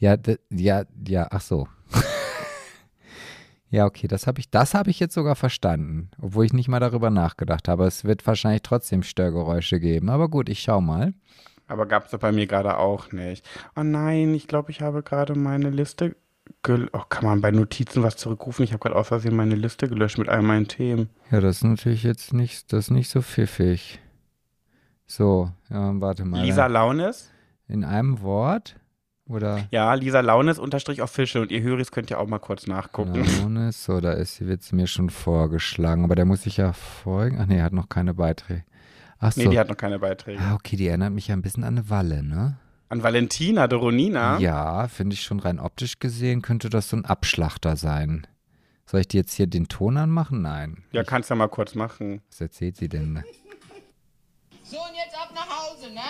Ja, 0.00 0.16
ja, 0.48 0.84
ja, 1.06 1.28
ach 1.30 1.42
so. 1.42 1.68
ja, 3.70 3.84
okay, 3.84 4.08
das 4.08 4.26
habe 4.26 4.40
ich, 4.40 4.50
das 4.50 4.72
habe 4.72 4.88
ich 4.88 4.98
jetzt 4.98 5.12
sogar 5.12 5.36
verstanden, 5.36 6.10
obwohl 6.18 6.46
ich 6.46 6.54
nicht 6.54 6.68
mal 6.68 6.80
darüber 6.80 7.10
nachgedacht 7.10 7.68
habe. 7.68 7.84
Es 7.84 8.04
wird 8.04 8.26
wahrscheinlich 8.26 8.62
trotzdem 8.62 9.02
Störgeräusche 9.02 9.78
geben, 9.78 10.08
aber 10.08 10.30
gut, 10.30 10.48
ich 10.48 10.62
schau 10.62 10.80
mal. 10.80 11.12
Aber 11.66 11.84
gab 11.84 12.10
es 12.10 12.18
bei 12.18 12.32
mir 12.32 12.46
gerade 12.46 12.78
auch 12.78 13.12
nicht. 13.12 13.46
Oh 13.76 13.82
nein, 13.82 14.34
ich 14.34 14.48
glaube, 14.48 14.70
ich 14.70 14.80
habe 14.80 15.02
gerade 15.02 15.34
meine 15.38 15.68
Liste. 15.68 16.16
Gel 16.62 16.88
oh, 16.94 17.02
kann 17.08 17.26
man 17.26 17.42
bei 17.42 17.50
Notizen 17.50 18.02
was 18.02 18.16
zurückrufen? 18.16 18.64
Ich 18.64 18.72
habe 18.72 18.80
gerade 18.80 18.96
aus 18.96 19.08
Versehen 19.08 19.36
meine 19.36 19.54
Liste 19.54 19.86
gelöscht 19.86 20.16
mit 20.16 20.30
all 20.30 20.42
meinen 20.42 20.66
Themen. 20.66 21.10
Ja, 21.30 21.40
das 21.40 21.56
ist 21.56 21.64
natürlich 21.64 22.04
jetzt 22.04 22.32
nicht, 22.32 22.72
das 22.72 22.90
nicht 22.90 23.10
so 23.10 23.20
pfiffig. 23.20 24.00
So, 25.06 25.50
ja, 25.68 25.92
warte 26.00 26.24
mal. 26.24 26.42
Lisa 26.42 26.66
Launes? 26.66 27.30
In 27.68 27.84
einem 27.84 28.22
Wort? 28.22 28.80
Oder? 29.30 29.68
Ja, 29.70 29.94
Lisa 29.94 30.20
Launes 30.20 30.58
unterstrich 30.58 31.02
official. 31.02 31.42
Und 31.42 31.52
ihr 31.52 31.62
Höris 31.62 31.92
könnt 31.92 32.10
ja 32.10 32.18
auch 32.18 32.26
mal 32.26 32.40
kurz 32.40 32.66
nachgucken. 32.66 33.24
Launes, 33.40 33.84
so, 33.84 34.00
da 34.00 34.12
ist 34.12 34.34
sie, 34.36 34.48
wird 34.48 34.62
sie 34.62 34.74
mir 34.74 34.88
schon 34.88 35.08
vorgeschlagen. 35.08 36.02
Aber 36.02 36.16
der 36.16 36.24
muss 36.24 36.46
ich 36.46 36.56
ja 36.56 36.72
folgen. 36.72 37.38
Ach 37.40 37.46
nee, 37.46 37.58
er 37.58 37.64
hat 37.64 37.72
noch 37.72 37.88
keine 37.88 38.12
Beiträge. 38.14 38.64
Ach 39.20 39.30
so. 39.30 39.40
Nee, 39.42 39.48
die 39.48 39.58
hat 39.58 39.68
noch 39.68 39.76
keine 39.76 40.00
Beiträge. 40.00 40.40
ah, 40.40 40.54
okay, 40.54 40.76
die 40.76 40.88
erinnert 40.88 41.12
mich 41.12 41.28
ja 41.28 41.36
ein 41.36 41.42
bisschen 41.42 41.62
an 41.62 41.78
eine 41.78 41.88
Walle, 41.90 42.24
ne? 42.24 42.56
An 42.88 43.04
Valentina 43.04 43.68
Doronina? 43.68 44.38
Ja, 44.40 44.88
finde 44.88 45.14
ich 45.14 45.22
schon 45.22 45.38
rein 45.38 45.60
optisch 45.60 46.00
gesehen, 46.00 46.42
könnte 46.42 46.68
das 46.68 46.88
so 46.88 46.96
ein 46.96 47.04
Abschlachter 47.04 47.76
sein. 47.76 48.26
Soll 48.84 49.02
ich 49.02 49.08
dir 49.08 49.18
jetzt 49.18 49.34
hier 49.34 49.46
den 49.46 49.68
Ton 49.68 49.96
anmachen? 49.96 50.42
Nein. 50.42 50.82
Ja, 50.90 51.04
kannst 51.04 51.30
du 51.30 51.34
ja 51.34 51.38
mal 51.38 51.46
kurz 51.46 51.76
machen. 51.76 52.20
Was 52.30 52.40
erzählt 52.40 52.76
sie 52.76 52.88
denn? 52.88 53.22
So, 54.64 54.76
und 54.76 54.94
jetzt 54.96 55.14
ab 55.16 55.30
nach 55.32 55.46
Hause, 55.46 55.94
ne? 55.94 56.00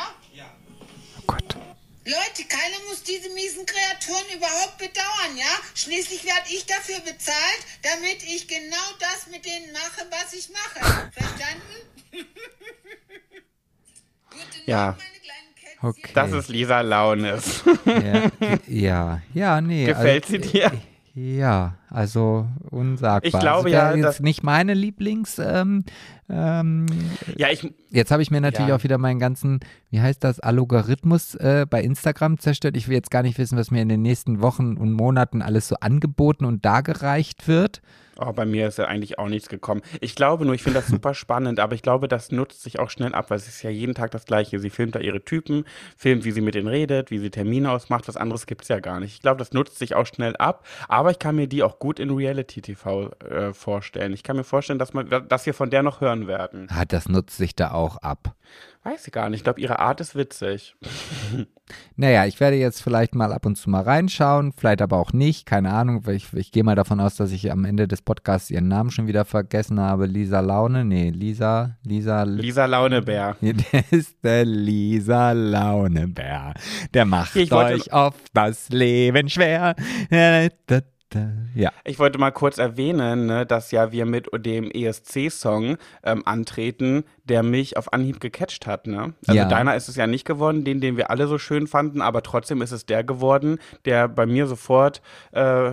Oh 1.19 1.23
Gott. 1.27 1.60
Leute, 2.05 2.49
keiner 2.49 2.79
muss 2.89 3.03
diese 3.03 3.29
miesen 3.31 3.67
Kreaturen 3.67 4.25
überhaupt 4.35 4.79
bedauern, 4.79 5.37
ja? 5.37 5.45
Schließlich 5.75 6.25
werde 6.25 6.49
ich 6.49 6.65
dafür 6.65 6.99
bezahlt, 7.01 7.61
damit 7.83 8.23
ich 8.23 8.49
genau 8.49 8.77
das 8.99 9.27
mit 9.31 9.45
denen 9.45 9.71
mache, 9.73 10.07
was 10.11 10.33
ich 10.33 10.49
mache. 10.49 11.11
Verstanden? 11.13 11.63
Gute 14.31 14.63
Ja. 14.65 14.87
Nacht, 14.87 14.99
meine 14.99 15.21
kleinen 15.21 15.55
Kätzchen. 15.55 15.89
Okay. 15.89 16.11
Das 16.15 16.33
ist 16.33 16.49
Lisa 16.49 16.81
Launes. 16.81 17.63
Ja, 17.85 18.31
ja, 18.67 19.23
ja, 19.35 19.61
nee. 19.61 19.85
Gefällt 19.85 20.25
also, 20.25 20.37
sie 20.37 20.41
dir? 20.41 20.73
Ja, 21.15 21.75
also 21.89 22.47
unsagbar. 22.71 23.27
Ich 23.27 23.39
glaube 23.39 23.57
also, 23.57 23.69
ja, 23.69 23.95
jetzt 23.95 24.21
nicht 24.21 24.45
meine 24.45 24.75
Lieblings. 24.75 25.41
Ähm, 25.41 25.85
ähm, 26.29 26.87
Ja, 27.37 27.49
ich, 27.51 27.73
jetzt 27.91 28.13
habe 28.13 28.23
ich 28.23 28.31
mir 28.31 28.41
natürlich 28.41 28.69
Ja. 28.69 28.77
auch 28.77 28.85
wieder 28.85 28.99
meinen 28.99 29.19
ganzen, 29.19 29.61
wie 29.91 30.01
heißt 30.01 30.23
das, 30.23 30.39
Algorithmus 30.39 31.35
äh, 31.35 31.67
bei 31.69 31.83
Instagram 31.83 32.39
zerstört. 32.39 32.77
Ich 32.77 32.87
will 32.87 32.95
jetzt 32.95 33.11
gar 33.11 33.23
nicht 33.23 33.39
wissen, 33.39 33.59
was 33.59 33.73
mir 33.73 33.83
in 33.83 33.89
den 33.89 34.03
nächsten 34.03 34.41
Wochen 34.41 34.77
und 34.77 34.93
Monaten 34.93 35.43
alles 35.43 35.67
so 35.67 35.77
angeboten 35.81 36.45
und 36.45 36.65
dargereicht 36.65 37.49
wird. 37.49 37.83
Oh, 38.21 38.33
bei 38.33 38.45
mir 38.45 38.69
ist 38.69 38.79
ja 38.79 38.87
eigentlich 38.87 39.19
auch 39.19 39.29
nichts 39.29 39.49
gekommen. 39.49 39.83
Ich 40.01 40.15
glaube 40.15 40.45
nur, 40.45 40.55
ich 40.55 40.63
finde 40.63 40.81
das 40.81 40.89
super 40.89 41.15
spannend, 41.15 41.61
aber 41.61 41.75
ich 41.75 41.83
glaube, 41.83 42.09
das 42.09 42.31
nutzt 42.31 42.63
sich 42.63 42.79
auch 42.79 42.91
schnell 42.91 43.15
ab, 43.15 43.31
weil 43.31 43.39
es 43.39 43.49
ist 43.49 43.63
ja 43.63 43.71
jeden 43.71 43.95
Tag 43.95 44.11
das 44.11 44.25
Gleiche. 44.25 44.59
Sie 44.59 44.71
filmt 44.71 44.95
da 44.95 45.01
ihre 45.01 45.25
Typen, 45.25 45.65
filmt, 45.97 46.25
wie 46.25 46.33
sie 46.33 46.41
mit 46.41 46.55
denen 46.55 46.69
redet, 46.69 47.11
wie 47.11 47.19
sie 47.19 47.31
Termine 47.31 47.71
ausmacht. 47.71 48.09
Was 48.09 48.17
anderes 48.17 48.47
gibt 48.47 48.63
es 48.63 48.69
ja 48.69 48.81
gar 48.81 49.01
nicht. 49.01 49.15
Ich 49.15 49.23
glaube, 49.23 49.39
das 49.39 49.53
nutzt 49.53 49.79
sich 49.79 49.95
auch 49.95 50.07
schnell 50.07 50.37
ab, 50.37 50.67
aber 50.89 51.11
ich 51.11 51.19
kann 51.19 51.37
mir 51.37 51.47
die 51.47 51.63
auch 51.63 51.79
gut 51.79 51.99
in 51.99 52.11
Reality-TV 52.11 53.11
äh, 53.29 53.53
vorstellen. 53.53 54.13
Ich 54.13 54.23
kann 54.23 54.37
mir 54.37 54.45
vorstellen, 54.45 54.79
dass, 54.79 54.93
man, 54.93 55.09
dass 55.29 55.47
wir 55.47 55.55
von 55.55 55.71
der 55.71 55.83
noch 55.83 56.01
hören 56.01 56.27
werden. 56.27 56.67
Ah, 56.71 56.85
das 56.85 57.09
nutzt 57.09 57.37
sich 57.37 57.55
da 57.55 57.73
auch 57.73 57.99
ab. 57.99 58.35
Weiß 58.83 59.07
ich 59.07 59.13
gar 59.13 59.29
nicht. 59.29 59.41
Ich 59.41 59.45
glaube, 59.45 59.61
ihre 59.61 59.79
Art 59.79 60.01
ist 60.01 60.15
witzig. 60.15 60.75
Naja, 61.95 62.27
ich 62.27 62.41
werde 62.41 62.57
jetzt 62.57 62.83
vielleicht 62.83 63.15
mal 63.15 63.33
ab 63.33 63.47
und 63.47 63.57
zu 63.57 63.71
mal 63.71 63.83
reinschauen, 63.83 64.53
vielleicht 64.53 64.83
aber 64.83 64.97
auch 64.97 65.13
nicht, 65.13 65.47
keine 65.47 65.71
Ahnung. 65.71 66.03
Ich, 66.09 66.33
ich 66.33 66.51
gehe 66.51 66.65
mal 66.65 66.75
davon 66.75 66.99
aus, 66.99 67.15
dass 67.15 67.31
ich 67.31 67.53
am 67.53 67.65
Ende 67.65 67.87
des 67.87 68.03
Podcasts 68.03 68.51
ihren 68.51 68.67
Namen 68.67 68.91
schon 68.91 69.07
wieder 69.07 69.25
vergessen 69.25 69.79
habe. 69.79 70.07
Lisa 70.07 70.41
Laune? 70.41 70.85
Nee, 70.85 71.11
Lisa, 71.11 71.77
Lisa, 71.85 72.25
Lisa 72.25 72.65
Launebär. 72.65 73.37
Der 73.41 73.85
ist 73.93 74.17
der 74.25 74.45
Lisa 74.45 75.33
Launebär. 75.33 76.55
Der 76.93 77.05
macht 77.05 77.37
Ich 77.37 77.53
euch 77.53 77.93
oft 77.93 78.31
das 78.33 78.69
Leben 78.71 79.29
schwer. 79.29 79.77
Ja. 81.55 81.73
Ich 81.85 81.99
wollte 81.99 82.19
mal 82.19 82.31
kurz 82.31 82.59
erwähnen, 82.59 83.27
ne, 83.27 83.45
dass 83.47 83.71
ja 83.71 83.93
wir 83.93 84.07
mit 84.07 84.29
dem 84.33 84.71
ESC-Song 84.71 85.77
ähm, 86.05 86.23
antreten, 86.25 87.05
der 87.31 87.43
mich 87.45 87.77
auf 87.77 87.93
Anhieb 87.93 88.21
gecatcht 88.21 88.67
hat. 88.67 88.87
Ne? 88.87 89.15
Also 89.27 89.39
Ja. 89.39 89.49
deiner 89.49 89.77
ist 89.77 89.89
es 89.89 89.97
ja 89.97 90.07
nicht 90.07 90.25
geworden, 90.27 90.65
den, 90.65 90.81
den 90.81 90.97
wir 90.97 91.11
alle 91.11 91.29
so 91.29 91.39
schön 91.39 91.67
fanden, 91.69 92.03
aber 92.03 92.23
trotzdem 92.23 92.61
ist 92.61 92.73
es 92.73 92.85
der 92.85 93.05
geworden, 93.05 93.59
der 93.85 94.09
bei 94.09 94.27
mir 94.27 94.47
sofort, 94.49 95.01
äh, 95.33 95.71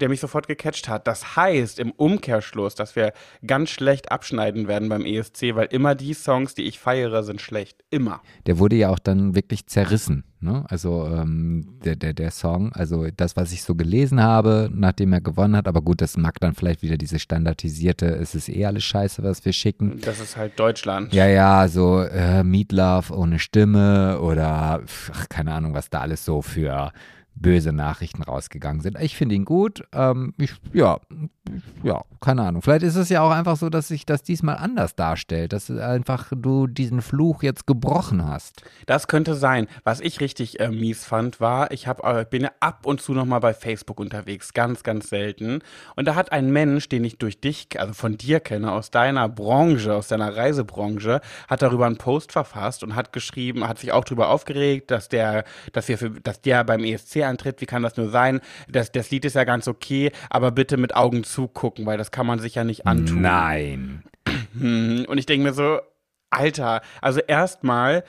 der 0.00 0.08
mich 0.08 0.20
sofort 0.20 0.48
gecatcht 0.48 0.88
hat. 0.88 1.06
Das 1.06 1.36
heißt 1.36 1.78
im 1.78 1.92
Umkehrschluss, 1.92 2.74
dass 2.74 2.96
wir 2.96 3.12
ganz 3.46 3.70
schlecht 3.70 4.10
abschneiden 4.10 4.66
werden 4.68 4.88
beim 4.88 5.06
ESC, 5.06 5.54
weil 5.54 5.68
immer 5.70 5.94
die 5.94 6.12
Songs, 6.12 6.54
die 6.54 6.62
ich 6.64 6.78
feiere, 6.80 7.22
sind 7.22 7.40
schlecht. 7.40 7.84
Immer. 7.90 8.20
Der 8.46 8.58
wurde 8.58 8.76
ja 8.76 8.90
auch 8.90 8.98
dann 8.98 9.34
wirklich 9.36 9.66
zerrissen. 9.68 10.24
Ne? 10.40 10.64
Also 10.68 11.06
ähm, 11.06 11.78
der, 11.84 11.96
der, 11.96 12.12
der 12.12 12.30
Song, 12.30 12.72
also 12.74 13.06
das, 13.16 13.36
was 13.36 13.52
ich 13.52 13.62
so 13.62 13.74
gelesen 13.74 14.22
habe, 14.22 14.70
nachdem 14.72 15.12
er 15.14 15.22
gewonnen 15.22 15.56
hat, 15.56 15.66
aber 15.66 15.80
gut, 15.80 16.02
das 16.02 16.16
mag 16.18 16.38
dann 16.40 16.54
vielleicht 16.54 16.82
wieder 16.82 16.98
diese 16.98 17.18
standardisierte, 17.18 18.06
es 18.06 18.34
ist 18.34 18.48
eh 18.50 18.66
alles 18.66 18.84
scheiße, 18.84 19.22
was 19.22 19.44
wir 19.44 19.52
schicken. 19.54 19.98
Das 20.02 20.20
ist 20.20 20.36
halt 20.36 20.58
Deutschland. 20.60 20.95
Ja, 21.10 21.26
ja, 21.26 21.68
so 21.68 22.00
äh, 22.00 22.42
Meat 22.42 22.72
Love 22.72 23.14
ohne 23.14 23.38
Stimme 23.38 24.20
oder 24.20 24.80
ach, 25.12 25.28
keine 25.28 25.52
Ahnung, 25.52 25.74
was 25.74 25.90
da 25.90 26.00
alles 26.00 26.24
so 26.24 26.42
für 26.42 26.92
böse 27.36 27.72
Nachrichten 27.72 28.22
rausgegangen 28.22 28.80
sind. 28.80 28.98
Ich 29.00 29.16
finde 29.16 29.34
ihn 29.34 29.44
gut. 29.44 29.84
Ähm, 29.92 30.34
ich, 30.38 30.54
ja, 30.72 30.98
ja, 31.82 32.02
keine 32.20 32.42
Ahnung. 32.42 32.62
Vielleicht 32.62 32.82
ist 32.82 32.96
es 32.96 33.08
ja 33.08 33.20
auch 33.20 33.30
einfach 33.30 33.56
so, 33.56 33.68
dass 33.68 33.88
sich 33.88 34.06
das 34.06 34.22
diesmal 34.22 34.56
anders 34.56 34.96
darstellt, 34.96 35.52
dass 35.52 35.70
einfach 35.70 36.32
du 36.34 36.66
diesen 36.66 37.02
Fluch 37.02 37.42
jetzt 37.42 37.66
gebrochen 37.66 38.24
hast. 38.24 38.62
Das 38.86 39.06
könnte 39.06 39.34
sein. 39.34 39.68
Was 39.84 40.00
ich 40.00 40.20
richtig 40.20 40.60
äh, 40.60 40.70
mies 40.70 41.04
fand, 41.04 41.40
war, 41.40 41.70
ich 41.70 41.86
hab, 41.86 42.04
äh, 42.04 42.24
bin 42.28 42.48
ab 42.60 42.86
und 42.86 43.00
zu 43.00 43.12
noch 43.12 43.26
mal 43.26 43.38
bei 43.38 43.54
Facebook 43.54 44.00
unterwegs, 44.00 44.54
ganz, 44.54 44.82
ganz 44.82 45.08
selten. 45.08 45.60
Und 45.94 46.08
da 46.08 46.14
hat 46.14 46.32
ein 46.32 46.50
Mensch, 46.50 46.88
den 46.88 47.04
ich 47.04 47.18
durch 47.18 47.40
dich, 47.40 47.68
also 47.78 47.92
von 47.92 48.16
dir 48.16 48.40
kenne, 48.40 48.72
aus 48.72 48.90
deiner 48.90 49.28
Branche, 49.28 49.94
aus 49.94 50.08
deiner 50.08 50.34
Reisebranche, 50.36 51.20
hat 51.48 51.62
darüber 51.62 51.86
einen 51.86 51.98
Post 51.98 52.32
verfasst 52.32 52.82
und 52.82 52.94
hat 52.94 53.12
geschrieben, 53.12 53.68
hat 53.68 53.78
sich 53.78 53.92
auch 53.92 54.04
darüber 54.04 54.30
aufgeregt, 54.30 54.90
dass 54.90 55.08
der, 55.08 55.44
dass 55.72 55.88
wir 55.88 55.98
für, 55.98 56.10
dass 56.10 56.40
der 56.40 56.64
beim 56.64 56.82
ESC 56.82 57.25
antritt. 57.26 57.60
Wie 57.60 57.66
kann 57.66 57.82
das 57.82 57.96
nur 57.96 58.08
sein? 58.08 58.40
Das, 58.68 58.92
das 58.92 59.10
Lied 59.10 59.24
ist 59.24 59.34
ja 59.34 59.44
ganz 59.44 59.68
okay, 59.68 60.12
aber 60.30 60.50
bitte 60.50 60.76
mit 60.76 60.94
Augen 60.94 61.24
zugucken, 61.24 61.86
weil 61.86 61.98
das 61.98 62.10
kann 62.10 62.26
man 62.26 62.38
sich 62.38 62.54
ja 62.54 62.64
nicht 62.64 62.86
antun. 62.86 63.20
Nein. 63.20 64.02
Und 64.54 65.18
ich 65.18 65.26
denke 65.26 65.44
mir 65.44 65.52
so, 65.52 65.80
Alter, 66.30 66.82
also 67.00 67.20
erstmal, 67.20 68.04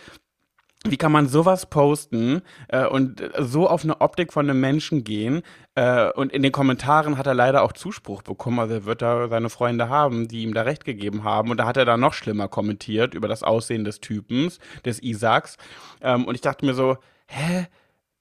wie 0.85 0.97
kann 0.97 1.11
man 1.11 1.27
sowas 1.27 1.65
posten 1.65 2.41
äh, 2.67 2.85
und 2.85 3.21
äh, 3.21 3.43
so 3.43 3.67
auf 3.67 3.83
eine 3.83 3.99
Optik 3.99 4.31
von 4.31 4.49
einem 4.49 4.59
Menschen 4.59 5.03
gehen? 5.03 5.41
Äh, 5.75 6.11
und 6.11 6.31
in 6.31 6.43
den 6.43 6.51
Kommentaren 6.51 7.17
hat 7.17 7.27
er 7.27 7.33
leider 7.33 7.63
auch 7.63 7.73
Zuspruch 7.73 8.21
bekommen. 8.21 8.59
Also 8.59 8.75
er 8.75 8.85
wird 8.85 9.01
da 9.01 9.27
seine 9.27 9.49
Freunde 9.49 9.89
haben, 9.89 10.27
die 10.27 10.43
ihm 10.43 10.53
da 10.53 10.63
recht 10.63 10.85
gegeben 10.85 11.23
haben. 11.23 11.51
Und 11.51 11.57
da 11.57 11.65
hat 11.65 11.77
er 11.77 11.85
dann 11.85 11.99
noch 11.99 12.13
schlimmer 12.13 12.47
kommentiert 12.47 13.13
über 13.13 13.27
das 13.27 13.43
Aussehen 13.43 13.83
des 13.83 13.99
Typens, 13.99 14.59
des 14.85 15.01
Isaacs. 15.01 15.57
Ähm, 16.01 16.25
und 16.25 16.35
ich 16.35 16.41
dachte 16.41 16.65
mir 16.65 16.73
so, 16.73 16.97
hä? 17.27 17.67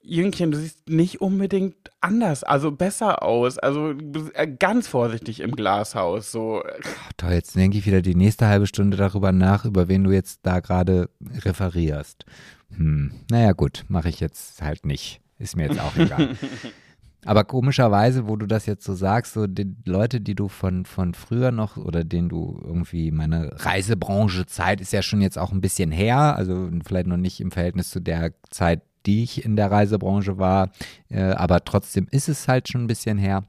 Jüngchen, 0.06 0.52
du 0.52 0.58
siehst 0.58 0.88
nicht 0.88 1.20
unbedingt 1.20 1.90
anders, 2.00 2.44
also 2.44 2.70
besser 2.70 3.22
aus. 3.22 3.58
Also 3.58 3.92
äh, 4.34 4.46
ganz 4.46 4.86
vorsichtig 4.86 5.40
im 5.40 5.56
Glashaus. 5.56 6.30
So, 6.30 6.62
Toll, 7.16 7.32
jetzt 7.32 7.56
denke 7.56 7.78
ich 7.78 7.86
wieder 7.86 8.02
die 8.02 8.14
nächste 8.14 8.46
halbe 8.46 8.66
Stunde 8.66 8.96
darüber 8.96 9.32
nach, 9.32 9.64
über 9.64 9.88
wen 9.88 10.04
du 10.04 10.12
jetzt 10.12 10.40
da 10.44 10.60
gerade 10.60 11.10
referierst. 11.44 12.24
Hm, 12.76 13.12
naja, 13.30 13.52
gut, 13.52 13.84
mache 13.88 14.08
ich 14.08 14.20
jetzt 14.20 14.62
halt 14.62 14.86
nicht. 14.86 15.20
Ist 15.38 15.56
mir 15.56 15.64
jetzt 15.64 15.80
auch 15.80 15.96
egal. 15.96 16.36
Aber 17.24 17.42
komischerweise, 17.42 18.28
wo 18.28 18.36
du 18.36 18.46
das 18.46 18.66
jetzt 18.66 18.84
so 18.84 18.94
sagst, 18.94 19.32
so 19.32 19.48
die 19.48 19.74
Leute, 19.84 20.20
die 20.20 20.36
du 20.36 20.46
von, 20.46 20.84
von 20.84 21.12
früher 21.12 21.50
noch 21.50 21.76
oder 21.76 22.04
denen 22.04 22.28
du 22.28 22.60
irgendwie, 22.64 23.10
meine 23.10 23.50
Reisebranche-Zeit 23.52 24.80
ist 24.80 24.92
ja 24.92 25.02
schon 25.02 25.20
jetzt 25.20 25.36
auch 25.36 25.50
ein 25.50 25.60
bisschen 25.60 25.90
her, 25.90 26.36
also 26.36 26.70
vielleicht 26.86 27.08
noch 27.08 27.16
nicht 27.16 27.40
im 27.40 27.50
Verhältnis 27.50 27.90
zu 27.90 27.98
der 27.98 28.32
Zeit, 28.50 28.82
die 29.06 29.22
ich 29.22 29.44
in 29.44 29.56
der 29.56 29.70
Reisebranche 29.70 30.38
war, 30.38 30.70
äh, 31.08 31.22
aber 31.22 31.64
trotzdem 31.64 32.08
ist 32.10 32.28
es 32.28 32.48
halt 32.48 32.68
schon 32.68 32.84
ein 32.84 32.88
bisschen 32.88 33.18
her. 33.18 33.44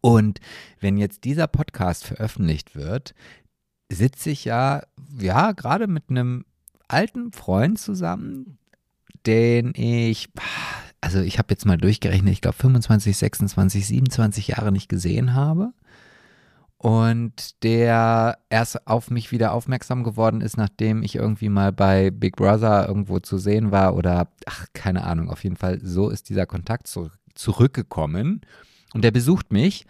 Und 0.00 0.40
wenn 0.80 0.98
jetzt 0.98 1.24
dieser 1.24 1.46
Podcast 1.46 2.04
veröffentlicht 2.04 2.76
wird, 2.76 3.14
sitze 3.90 4.30
ich 4.30 4.44
ja, 4.44 4.82
ja, 5.18 5.52
gerade 5.52 5.86
mit 5.86 6.04
einem 6.10 6.44
alten 6.88 7.32
Freund 7.32 7.78
zusammen, 7.78 8.58
den 9.26 9.72
ich, 9.74 10.28
also 11.00 11.20
ich 11.20 11.38
habe 11.38 11.48
jetzt 11.50 11.66
mal 11.66 11.78
durchgerechnet, 11.78 12.32
ich 12.32 12.40
glaube 12.40 12.56
25, 12.56 13.16
26, 13.16 13.86
27 13.86 14.48
Jahre 14.48 14.72
nicht 14.72 14.88
gesehen 14.88 15.34
habe. 15.34 15.72
Und 16.80 17.64
der 17.64 18.38
erst 18.50 18.86
auf 18.86 19.10
mich 19.10 19.32
wieder 19.32 19.52
aufmerksam 19.52 20.04
geworden 20.04 20.40
ist, 20.40 20.56
nachdem 20.56 21.02
ich 21.02 21.16
irgendwie 21.16 21.48
mal 21.48 21.72
bei 21.72 22.10
Big 22.10 22.36
Brother 22.36 22.86
irgendwo 22.86 23.18
zu 23.18 23.36
sehen 23.36 23.72
war 23.72 23.96
oder, 23.96 24.28
ach, 24.46 24.66
keine 24.74 25.02
Ahnung, 25.02 25.28
auf 25.28 25.42
jeden 25.42 25.56
Fall, 25.56 25.80
so 25.82 26.08
ist 26.08 26.28
dieser 26.28 26.46
Kontakt 26.46 26.86
zurück, 26.86 27.18
zurückgekommen. 27.34 28.42
Und 28.94 29.02
der 29.02 29.10
besucht 29.10 29.52
mich 29.52 29.86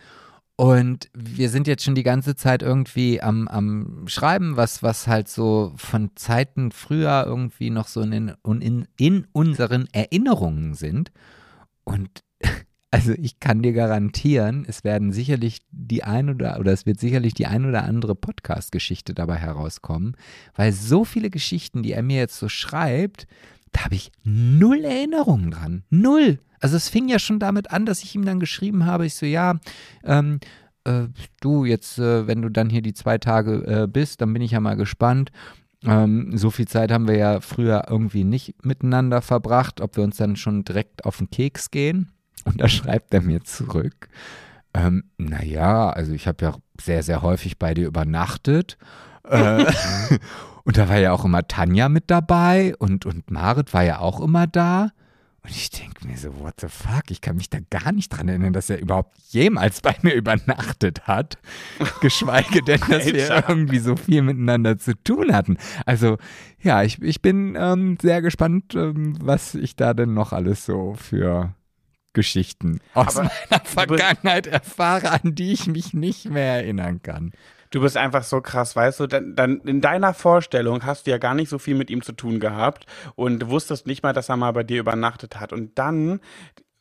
und 0.61 1.09
wir 1.15 1.51
sind 1.51 1.69
jetzt 1.69 1.85
schon 1.85 1.95
die 1.95 2.03
ganze 2.03 2.35
Zeit 2.35 2.63
irgendwie 2.63 3.23
am, 3.23 3.47
am 3.47 4.09
Schreiben, 4.09 4.57
was, 4.57 4.83
was 4.83 5.07
halt 5.07 5.29
so 5.29 5.73
von 5.77 6.11
Zeiten 6.17 6.73
früher 6.73 7.23
irgendwie 7.25 7.71
noch 7.71 7.87
so 7.87 8.01
in, 8.01 8.35
in, 8.45 8.89
in 8.97 9.29
unseren 9.31 9.87
Erinnerungen 9.93 10.75
sind. 10.75 11.13
Und 11.85 12.25
also 12.91 13.13
ich 13.13 13.39
kann 13.39 13.63
dir 13.63 13.73
garantieren, 13.73 14.65
es 14.67 14.83
werden 14.83 15.13
sicherlich 15.13 15.59
die 15.71 16.05
ein 16.05 16.31
oder 16.31 16.59
oder 16.59 16.73
es 16.73 16.87
wird 16.87 17.01
sicherlich 17.01 17.35
die 17.35 17.47
ein 17.47 17.67
oder 17.67 17.85
andere 17.85 18.15
Podcast-Geschichte 18.15 19.13
dabei 19.15 19.37
herauskommen, 19.37 20.17
weil 20.55 20.73
so 20.73 21.05
viele 21.05 21.31
Geschichten, 21.31 21.83
die 21.83 21.93
er 21.93 22.03
mir 22.03 22.19
jetzt 22.19 22.39
so 22.39 22.49
schreibt, 22.49 23.27
da 23.73 23.85
habe 23.85 23.95
ich 23.95 24.11
null 24.25 24.85
Erinnerungen 24.85 25.51
dran. 25.51 25.85
Null. 25.91 26.39
Also 26.61 26.77
es 26.77 26.89
fing 26.89 27.09
ja 27.09 27.19
schon 27.19 27.39
damit 27.39 27.71
an, 27.71 27.85
dass 27.85 28.03
ich 28.03 28.15
ihm 28.15 28.25
dann 28.25 28.41
geschrieben 28.41 28.87
habe, 28.87 29.07
ich 29.07 29.15
so, 29.15 29.27
ja, 29.27 29.61
ähm, 30.05 30.41
äh, 30.85 31.09
du 31.41 31.65
jetzt, 31.67 31.99
äh, 31.99 32.27
wenn 32.27 32.41
du 32.43 32.49
dann 32.49 32.71
hier 32.71 32.83
die 32.83 32.95
zwei 32.95 33.19
Tage 33.19 33.83
äh, 33.83 33.87
bist, 33.87 34.21
dann 34.23 34.33
bin 34.33 34.43
ich 34.43 34.53
ja 34.53 34.61
mal 34.61 34.77
gespannt, 34.77 35.31
Ähm, 35.85 36.37
so 36.37 36.51
viel 36.51 36.67
Zeit 36.67 36.91
haben 36.91 37.07
wir 37.07 37.17
ja 37.17 37.41
früher 37.41 37.85
irgendwie 37.89 38.25
nicht 38.25 38.65
miteinander 38.65 39.23
verbracht, 39.23 39.81
ob 39.81 39.97
wir 39.97 40.03
uns 40.03 40.17
dann 40.17 40.35
schon 40.35 40.65
direkt 40.65 41.05
auf 41.05 41.19
den 41.19 41.31
Keks 41.31 41.71
gehen. 41.71 42.11
Und 42.53 42.61
da 42.61 42.69
schreibt 42.69 43.13
er 43.15 43.21
mir 43.21 43.45
zurück. 43.45 44.09
Ähm, 44.75 45.05
naja, 45.17 45.91
also 45.91 46.13
ich 46.13 46.27
habe 46.27 46.45
ja 46.45 46.55
sehr, 46.81 47.03
sehr 47.03 47.23
häufig 47.23 47.59
bei 47.59 47.75
dir 47.75 47.87
übernachtet. 47.87 48.79
Äh, 49.29 49.65
und 50.65 50.77
da 50.77 50.89
war 50.89 50.99
ja 50.99 51.13
auch 51.13 51.25
immer 51.25 51.47
Tanja 51.47 51.89
mit 51.89 52.05
dabei 52.11 52.75
und, 52.79 53.07
und 53.07 53.31
Marit 53.31 53.75
war 53.75 53.83
ja 53.83 53.99
auch 53.99 54.21
immer 54.21 54.47
da. 54.47 54.91
Und 55.43 55.51
ich 55.51 55.71
denke 55.71 56.07
mir 56.07 56.17
so, 56.19 56.41
what 56.41 56.61
the 56.61 56.69
fuck? 56.69 57.11
Ich 57.11 57.21
kann 57.21 57.37
mich 57.37 57.49
da 57.49 57.59
gar 57.71 57.93
nicht 57.93 58.11
dran 58.11 58.29
erinnern, 58.29 58.53
dass 58.53 58.69
er 58.69 58.81
überhaupt 58.81 59.17
jemals 59.31 59.81
bei 59.81 59.95
mir 60.03 60.15
übernachtet 60.15 61.07
hat. 61.07 61.39
Geschweige 62.01 62.63
denn, 62.63 62.81
dass 62.81 63.07
wir 63.07 63.45
irgendwie 63.49 63.79
so 63.79 63.97
viel 63.97 64.23
miteinander 64.23 64.79
zu 64.79 64.95
tun 65.03 65.33
hatten. 65.33 65.57
Also, 65.87 66.19
ja, 66.61 66.83
ich, 66.83 67.01
ich 67.01 67.23
bin 67.23 67.57
ähm, 67.59 67.97
sehr 68.03 68.21
gespannt, 68.21 68.75
ähm, 68.75 69.17
was 69.23 69.55
ich 69.55 69.77
da 69.77 69.95
denn 69.95 70.13
noch 70.13 70.33
alles 70.33 70.67
so 70.67 70.95
für 70.95 71.55
Geschichten 72.19 72.81
aus 72.95 73.17
Aber 73.17 73.31
meiner 73.49 73.65
Vergangenheit 73.65 74.49
erfahre, 74.49 75.13
an 75.13 75.37
die 75.37 75.53
ich 75.53 75.69
mich 75.69 75.95
nicht 75.95 76.29
mehr 76.29 76.57
erinnern 76.57 77.01
kann. 77.01 77.31
Du 77.71 77.81
bist 77.81 77.97
einfach 77.97 78.25
so 78.25 78.41
krass, 78.41 78.75
weißt 78.75 78.99
du, 78.99 79.07
dann, 79.07 79.37
dann 79.37 79.61
in 79.61 79.81
deiner 79.81 80.15
Vorstellung 80.15 80.85
hast 80.85 81.07
du 81.07 81.13
ja 81.13 81.19
gar 81.19 81.35
nicht 81.35 81.49
so 81.49 81.61
viel 81.61 81.77
mit 81.77 81.91
ihm 81.91 82.03
zu 82.03 82.13
tun 82.13 82.41
gehabt 82.41 82.87
und 83.15 83.49
wusstest 83.51 83.87
nicht 83.87 84.03
mal, 84.03 84.13
dass 84.13 84.31
er 84.31 84.37
mal 84.37 84.53
bei 84.53 84.65
dir 84.65 84.81
übernachtet 84.81 85.39
hat. 85.39 85.53
Und 85.53 85.79
dann 85.79 86.19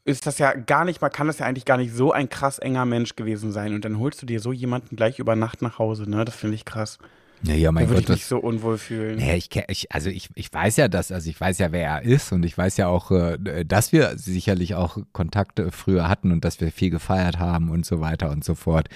ist 0.06 0.26
das 0.26 0.39
ja 0.39 0.54
gar 0.54 0.86
nicht 0.86 1.02
mal, 1.02 1.10
kann 1.10 1.28
das 1.28 1.38
ja 1.38 1.45
eigentlich 1.45 1.65
gar 1.65 1.78
nicht 1.78 1.93
so 1.93 2.13
ein 2.13 2.30
krass 2.30 2.58
enger 2.58 2.86
Mensch 2.86 3.15
gewesen 3.15 3.52
sein. 3.52 3.76
Und 3.76 3.86
dann 3.86 4.00
holst 4.00 4.21
du 4.23 4.26
dir 4.26 4.39
so 4.39 4.52
jemanden 4.52 4.95
gleich 4.95 5.19
über 5.19 5.36
Nacht 5.36 5.62
nach 5.62 5.78
Hause, 5.78 6.10
ne? 6.10 6.26
Das 6.26 6.36
finde 6.36 6.56
ich 6.56 6.65
krass. 6.65 6.97
Ja, 7.43 7.54
ja, 7.54 7.71
mein 7.71 7.86
Da 7.86 7.89
würde 7.89 8.02
Gott, 8.02 8.04
ich 8.04 8.10
mich 8.10 8.19
das, 8.21 8.30
so 8.30 8.39
unwohl 8.39 8.78
fühlen. 8.78 9.19
Ja, 9.19 9.34
ich, 9.34 9.50
ich, 9.67 9.91
also 9.91 10.10
ich, 10.10 10.30
ich 10.36 10.52
weiß 10.52 10.78
ja 10.78 10.88
das, 10.88 11.12
also 11.12 11.30
ich 11.30 11.39
weiß 11.39 11.60
ja, 11.60 11.71
wer 11.71 11.84
er 11.84 12.02
ist 12.04 12.32
und 12.32 12.43
ich 12.43 12.58
weiß 12.58 12.78
ja 12.78 12.88
auch, 12.88 13.12
äh, 13.12 13.65
dass 13.65 13.91
wir 13.91 14.17
sicherlich 14.17 14.76
auch 14.76 14.97
Kontakte 15.13 15.71
früher 15.71 16.10
hatten 16.10 16.32
und 16.32 16.43
dass 16.43 16.60
wir 16.60 16.71
viel 16.71 16.89
gefeiert 16.89 17.39
haben 17.39 17.69
und 17.69 17.86
so 17.86 18.00
weiter 18.00 18.32
und 18.32 18.43
so 18.43 18.56
fort. 18.56 18.89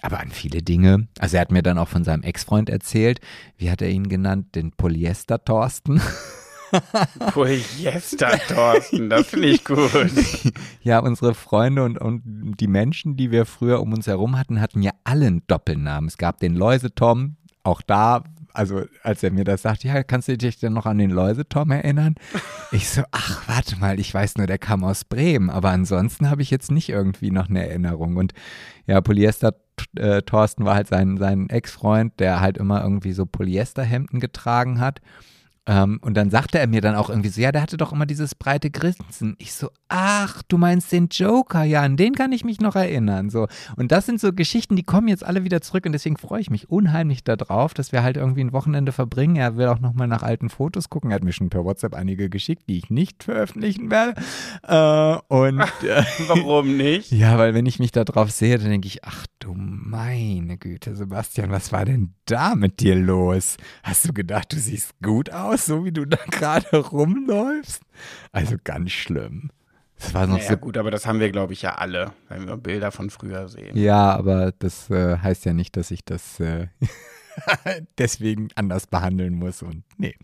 Aber 0.00 0.20
an 0.20 0.30
viele 0.30 0.62
Dinge, 0.62 1.08
also 1.18 1.36
er 1.36 1.40
hat 1.40 1.52
mir 1.52 1.62
dann 1.62 1.78
auch 1.78 1.88
von 1.88 2.04
seinem 2.04 2.22
Ex-Freund 2.22 2.70
erzählt, 2.70 3.20
wie 3.56 3.70
hat 3.70 3.82
er 3.82 3.90
ihn 3.90 4.08
genannt, 4.08 4.54
den 4.54 4.72
Polyester-Thorsten. 4.72 6.00
Polyester, 7.32 8.38
Thorsten, 8.48 9.08
das 9.08 9.28
finde 9.28 9.48
ich 9.48 9.64
gut. 9.64 9.90
ja, 10.82 10.98
unsere 10.98 11.34
Freunde 11.34 11.84
und, 11.84 11.98
und 11.98 12.22
die 12.24 12.66
Menschen, 12.66 13.16
die 13.16 13.30
wir 13.30 13.46
früher 13.46 13.80
um 13.80 13.92
uns 13.92 14.06
herum 14.06 14.38
hatten, 14.38 14.60
hatten 14.60 14.82
ja 14.82 14.92
alle 15.04 15.26
einen 15.26 15.42
Doppelnamen. 15.46 16.08
Es 16.08 16.18
gab 16.18 16.40
den 16.40 16.54
Läuse-Tom, 16.54 17.36
auch 17.62 17.82
da, 17.82 18.24
also 18.52 18.84
als 19.02 19.22
er 19.22 19.30
mir 19.30 19.44
das 19.44 19.62
sagt, 19.62 19.84
ja, 19.84 20.02
kannst 20.02 20.28
du 20.28 20.36
dich 20.36 20.58
denn 20.58 20.72
noch 20.72 20.86
an 20.86 20.98
den 20.98 21.10
Läuse-Tom 21.10 21.70
erinnern? 21.70 22.14
Ich 22.72 22.88
so, 22.88 23.02
ach, 23.12 23.46
warte 23.48 23.76
mal, 23.76 24.00
ich 24.00 24.12
weiß 24.12 24.36
nur, 24.36 24.46
der 24.46 24.58
kam 24.58 24.84
aus 24.84 25.04
Bremen, 25.04 25.48
aber 25.48 25.70
ansonsten 25.70 26.28
habe 26.28 26.42
ich 26.42 26.50
jetzt 26.50 26.70
nicht 26.70 26.88
irgendwie 26.88 27.30
noch 27.30 27.48
eine 27.48 27.66
Erinnerung. 27.66 28.16
Und 28.16 28.32
ja, 28.86 29.00
Polyester 29.00 29.54
äh, 29.96 30.22
Thorsten 30.22 30.64
war 30.64 30.74
halt 30.74 30.88
sein, 30.88 31.16
sein 31.18 31.48
Ex-Freund, 31.50 32.18
der 32.18 32.40
halt 32.40 32.58
immer 32.58 32.82
irgendwie 32.82 33.12
so 33.12 33.26
Polyesterhemden 33.26 34.20
getragen 34.20 34.80
hat. 34.80 35.00
Ähm, 35.66 35.98
und 36.00 36.14
dann 36.14 36.30
sagte 36.30 36.58
er 36.58 36.66
mir 36.66 36.80
dann 36.80 36.94
auch 36.94 37.10
irgendwie 37.10 37.28
so, 37.28 37.40
ja, 37.40 37.52
der 37.52 37.62
hatte 37.62 37.76
doch 37.76 37.92
immer 37.92 38.06
dieses 38.06 38.34
breite 38.34 38.70
Grinsen. 38.70 39.36
Ich 39.38 39.52
so, 39.52 39.70
ach, 39.88 40.42
du 40.48 40.58
meinst 40.58 40.92
den 40.92 41.08
Joker, 41.08 41.64
ja, 41.64 41.82
an 41.82 41.96
den 41.96 42.14
kann 42.14 42.32
ich 42.32 42.44
mich 42.44 42.60
noch 42.60 42.76
erinnern. 42.76 43.30
So. 43.30 43.48
Und 43.76 43.90
das 43.92 44.06
sind 44.06 44.20
so 44.20 44.32
Geschichten, 44.32 44.76
die 44.76 44.82
kommen 44.82 45.08
jetzt 45.08 45.24
alle 45.24 45.44
wieder 45.44 45.60
zurück 45.60 45.86
und 45.86 45.92
deswegen 45.92 46.16
freue 46.16 46.40
ich 46.40 46.50
mich 46.50 46.70
unheimlich 46.70 47.24
darauf, 47.24 47.74
dass 47.74 47.92
wir 47.92 48.02
halt 48.02 48.16
irgendwie 48.16 48.42
ein 48.42 48.52
Wochenende 48.52 48.92
verbringen. 48.92 49.36
Er 49.36 49.56
will 49.56 49.66
auch 49.66 49.80
nochmal 49.80 50.06
nach 50.06 50.22
alten 50.22 50.50
Fotos 50.50 50.90
gucken. 50.90 51.10
Er 51.10 51.16
hat 51.16 51.24
mir 51.24 51.32
schon 51.32 51.50
per 51.50 51.64
WhatsApp 51.64 51.94
einige 51.94 52.28
geschickt, 52.28 52.64
die 52.68 52.78
ich 52.78 52.90
nicht 52.90 53.24
veröffentlichen 53.24 53.90
werde. 53.90 54.20
Äh, 54.62 55.34
und 55.34 55.60
äh, 55.82 56.04
Warum 56.28 56.76
nicht? 56.76 57.10
ja, 57.10 57.38
weil 57.38 57.54
wenn 57.54 57.66
ich 57.66 57.78
mich 57.78 57.92
da 57.92 58.04
drauf 58.04 58.30
sehe, 58.30 58.58
dann 58.58 58.70
denke 58.70 58.86
ich, 58.88 59.04
ach 59.04 59.26
du 59.38 59.54
meine 59.54 60.58
Güte, 60.58 60.94
Sebastian, 60.96 61.50
was 61.50 61.72
war 61.72 61.84
denn 61.84 62.14
da 62.26 62.54
mit 62.54 62.80
dir 62.80 62.94
los? 62.94 63.56
Hast 63.82 64.06
du 64.08 64.12
gedacht, 64.12 64.52
du 64.52 64.58
siehst 64.58 65.00
gut 65.02 65.30
aus, 65.30 65.66
so 65.66 65.84
wie 65.84 65.92
du 65.92 66.04
da 66.04 66.18
gerade 66.30 66.76
rumläufst? 66.76 67.82
Also 68.32 68.56
ganz 68.62 68.90
schlimm. 68.92 69.50
Das 69.98 70.14
war 70.14 70.26
noch 70.26 70.38
Naja, 70.38 70.50
so. 70.50 70.56
gut, 70.56 70.76
aber 70.76 70.90
das 70.90 71.06
haben 71.06 71.18
wir, 71.20 71.30
glaube 71.30 71.52
ich, 71.52 71.62
ja 71.62 71.74
alle, 71.74 72.12
wenn 72.28 72.46
wir 72.46 72.56
Bilder 72.56 72.92
von 72.92 73.10
früher 73.10 73.48
sehen. 73.48 73.76
Ja, 73.76 74.14
aber 74.14 74.52
das 74.58 74.90
äh, 74.90 75.18
heißt 75.18 75.44
ja 75.44 75.52
nicht, 75.52 75.76
dass 75.76 75.90
ich 75.90 76.04
das 76.04 76.38
äh, 76.40 76.68
deswegen 77.98 78.48
anders 78.54 78.86
behandeln 78.86 79.34
muss 79.34 79.62
und 79.62 79.84
nee. 79.96 80.14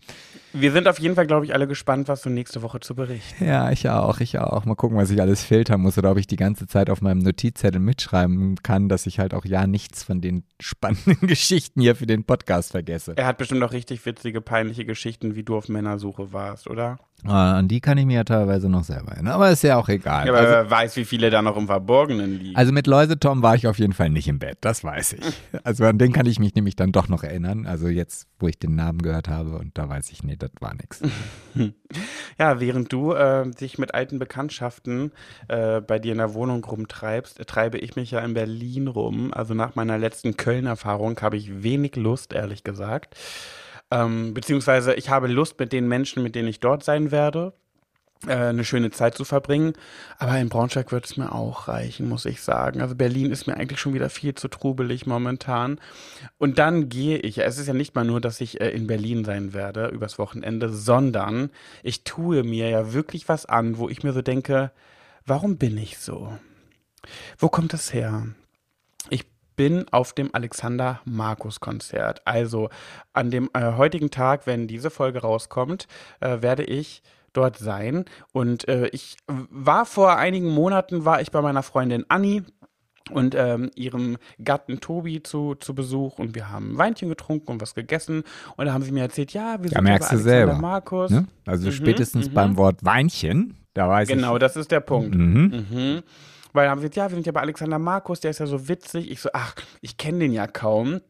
Wir 0.57 0.71
sind 0.71 0.87
auf 0.87 0.99
jeden 0.99 1.15
Fall, 1.15 1.27
glaube 1.27 1.45
ich, 1.45 1.53
alle 1.53 1.67
gespannt, 1.67 2.07
was 2.07 2.21
du 2.21 2.29
nächste 2.29 2.61
Woche 2.61 2.79
zu 2.79 2.95
berichten. 2.95 3.43
Ja, 3.43 3.71
ich 3.71 3.89
auch, 3.89 4.21
ich 4.21 4.39
auch. 4.39 4.63
Mal 4.63 4.75
gucken, 4.75 4.97
was 4.97 5.11
ich 5.11 5.19
alles 5.19 5.43
filtern 5.43 5.81
muss 5.81 5.97
oder 5.97 6.11
ob 6.11 6.17
ich 6.17 6.27
die 6.27 6.37
ganze 6.37 6.65
Zeit 6.65 6.89
auf 6.89 7.01
meinem 7.01 7.19
Notizzettel 7.19 7.81
mitschreiben 7.81 8.55
kann, 8.63 8.87
dass 8.87 9.05
ich 9.05 9.19
halt 9.19 9.33
auch 9.33 9.43
ja 9.43 9.67
nichts 9.67 10.03
von 10.03 10.21
den 10.21 10.45
spannenden 10.61 11.17
Geschichten 11.27 11.81
hier 11.81 11.97
für 11.97 12.05
den 12.05 12.23
Podcast 12.23 12.71
vergesse. 12.71 13.15
Er 13.17 13.27
hat 13.27 13.37
bestimmt 13.37 13.63
auch 13.63 13.73
richtig 13.73 14.05
witzige, 14.05 14.39
peinliche 14.39 14.85
Geschichten, 14.85 15.35
wie 15.35 15.43
du 15.43 15.57
auf 15.57 15.67
Männersuche 15.67 16.31
warst, 16.31 16.69
oder? 16.69 16.99
Ah, 17.23 17.57
an 17.57 17.67
die 17.67 17.81
kann 17.81 17.97
ich 17.97 18.05
mir 18.05 18.17
ja 18.17 18.23
teilweise 18.23 18.69
noch 18.69 18.83
selber 18.83 19.13
erinnern, 19.13 19.33
aber 19.33 19.49
ist 19.49 19.63
ja 19.63 19.77
auch 19.77 19.89
egal. 19.89 20.27
Ja, 20.27 20.33
aber 20.33 20.41
also, 20.41 20.51
wer 20.51 20.69
weiß, 20.69 20.95
wie 20.97 21.05
viele 21.05 21.29
da 21.29 21.41
noch 21.41 21.57
im 21.57 21.65
Verborgenen 21.65 22.39
liegen. 22.39 22.55
also 22.55 22.71
mit 22.71 22.87
Läusetom 22.87 23.41
war 23.41 23.55
ich 23.55 23.67
auf 23.67 23.79
jeden 23.79 23.93
Fall 23.93 24.09
nicht 24.09 24.27
im 24.27 24.37
Bett, 24.37 24.59
das 24.61 24.83
weiß 24.83 25.13
ich. 25.13 25.25
Also 25.63 25.85
an 25.85 25.97
den 25.97 26.11
kann 26.11 26.27
ich 26.27 26.37
mich 26.37 26.53
nämlich 26.53 26.75
dann 26.75 26.91
doch 26.91 27.07
noch 27.07 27.23
erinnern. 27.23 27.65
Also 27.65 27.87
jetzt, 27.87 28.27
wo 28.39 28.47
ich 28.47 28.59
den 28.59 28.75
Namen 28.75 29.01
gehört 29.01 29.27
habe 29.27 29.57
und 29.57 29.75
da 29.77 29.89
weiß 29.89 30.11
ich, 30.11 30.21
nee, 30.23 30.35
das 30.47 30.61
war 30.61 30.73
nichts. 30.73 31.01
Ja, 32.37 32.59
während 32.59 32.91
du 32.91 33.13
äh, 33.13 33.49
dich 33.49 33.77
mit 33.77 33.93
alten 33.93 34.19
Bekanntschaften 34.19 35.13
äh, 35.47 35.79
bei 35.79 35.99
dir 35.99 36.11
in 36.11 36.17
der 36.17 36.33
Wohnung 36.33 36.61
rumtreibst, 36.65 37.39
äh, 37.39 37.45
treibe 37.45 37.77
ich 37.77 37.95
mich 37.95 38.11
ja 38.11 38.19
in 38.19 38.33
Berlin 38.33 38.89
rum. 38.89 39.33
Also 39.33 39.53
nach 39.53 39.75
meiner 39.75 39.97
letzten 39.97 40.35
Köln-Erfahrung 40.35 41.17
habe 41.21 41.37
ich 41.37 41.63
wenig 41.63 41.95
Lust, 41.95 42.33
ehrlich 42.33 42.65
gesagt. 42.65 43.15
Ähm, 43.89 44.33
beziehungsweise 44.33 44.95
ich 44.95 45.09
habe 45.09 45.27
Lust 45.27 45.57
mit 45.59 45.71
den 45.71 45.87
Menschen, 45.87 46.23
mit 46.23 46.35
denen 46.35 46.49
ich 46.49 46.59
dort 46.59 46.83
sein 46.83 47.11
werde, 47.11 47.53
eine 48.27 48.63
schöne 48.63 48.91
Zeit 48.91 49.15
zu 49.15 49.25
verbringen. 49.25 49.73
Aber 50.17 50.37
in 50.37 50.49
Braunschweig 50.49 50.91
wird 50.91 51.05
es 51.05 51.17
mir 51.17 51.31
auch 51.33 51.67
reichen, 51.67 52.07
muss 52.09 52.25
ich 52.25 52.41
sagen. 52.41 52.81
Also 52.81 52.95
Berlin 52.95 53.31
ist 53.31 53.47
mir 53.47 53.55
eigentlich 53.57 53.79
schon 53.79 53.93
wieder 53.93 54.09
viel 54.09 54.35
zu 54.35 54.47
trubelig 54.47 55.05
momentan. 55.05 55.79
Und 56.37 56.57
dann 56.57 56.89
gehe 56.89 57.17
ich, 57.17 57.39
es 57.39 57.57
ist 57.57 57.67
ja 57.67 57.73
nicht 57.73 57.95
mal 57.95 58.05
nur, 58.05 58.21
dass 58.21 58.41
ich 58.41 58.61
äh, 58.61 58.69
in 58.69 58.87
Berlin 58.87 59.25
sein 59.25 59.53
werde 59.53 59.87
übers 59.87 60.17
Wochenende, 60.17 60.69
sondern 60.69 61.49
ich 61.83 62.03
tue 62.03 62.43
mir 62.43 62.69
ja 62.69 62.93
wirklich 62.93 63.29
was 63.29 63.45
an, 63.45 63.77
wo 63.77 63.89
ich 63.89 64.03
mir 64.03 64.13
so 64.13 64.21
denke, 64.21 64.71
warum 65.25 65.57
bin 65.57 65.77
ich 65.77 65.97
so? 65.97 66.31
Wo 67.37 67.49
kommt 67.49 67.73
das 67.73 67.93
her? 67.93 68.27
Ich 69.09 69.25
bin 69.55 69.87
auf 69.91 70.13
dem 70.13 70.33
Alexander 70.33 71.01
Markus 71.05 71.59
Konzert. 71.59 72.21
Also 72.25 72.69
an 73.13 73.31
dem 73.31 73.49
äh, 73.53 73.73
heutigen 73.73 74.09
Tag, 74.11 74.47
wenn 74.47 74.67
diese 74.67 74.89
Folge 74.89 75.19
rauskommt, 75.19 75.87
äh, 76.19 76.41
werde 76.41 76.63
ich 76.63 77.03
dort 77.37 77.57
sein. 77.57 78.05
Und 78.31 78.67
äh, 78.67 78.87
ich 78.87 79.17
war 79.27 79.85
vor 79.85 80.17
einigen 80.17 80.49
Monaten, 80.49 81.05
war 81.05 81.21
ich 81.21 81.31
bei 81.31 81.41
meiner 81.41 81.63
Freundin 81.63 82.05
Anni 82.09 82.43
und 83.11 83.35
ähm, 83.35 83.69
ihrem 83.75 84.17
Gatten 84.43 84.79
Tobi 84.79 85.21
zu, 85.21 85.53
zu 85.55 85.75
Besuch 85.75 86.17
und 86.17 86.33
wir 86.33 86.49
haben 86.49 86.71
ein 86.73 86.77
Weinchen 86.79 87.07
getrunken 87.09 87.51
und 87.51 87.61
was 87.61 87.75
gegessen 87.75 88.23
und 88.57 88.65
da 88.65 88.73
haben 88.73 88.81
sie 88.83 88.91
mir 88.91 89.01
erzählt, 89.03 89.31
ja, 89.33 89.57
wir 89.61 89.69
sind 89.69 89.75
Ja, 89.75 89.81
merkst 89.81 90.09
bei 90.09 90.15
du 90.15 90.21
Alexander 90.23 90.45
selber. 90.47 90.61
Markus. 90.61 91.11
Ne? 91.11 91.27
Also 91.45 91.67
Mhm, 91.67 91.71
spätestens 91.73 92.29
mhm. 92.29 92.33
beim 92.33 92.57
Wort 92.57 92.83
Weinchen, 92.83 93.57
da 93.75 93.87
weiß 93.87 94.07
Genau, 94.07 94.33
ich. 94.35 94.39
das 94.39 94.55
ist 94.55 94.71
der 94.71 94.79
Punkt. 94.79 95.13
Mhm. 95.13 95.65
Mhm. 95.69 96.03
Weil 96.53 96.69
haben 96.69 96.79
sie 96.79 96.89
gesagt, 96.89 96.95
ja, 96.95 97.09
wir 97.11 97.15
sind 97.15 97.25
ja 97.27 97.31
bei 97.33 97.41
Alexander 97.41 97.77
Markus, 97.77 98.21
der 98.21 98.31
ist 98.31 98.39
ja 98.39 98.47
so 98.47 98.67
witzig. 98.69 99.11
Ich 99.11 99.19
so, 99.21 99.29
ach, 99.33 99.53
ich 99.81 99.97
kenne 99.97 100.19
den 100.19 100.31
ja 100.31 100.47
kaum. 100.47 101.01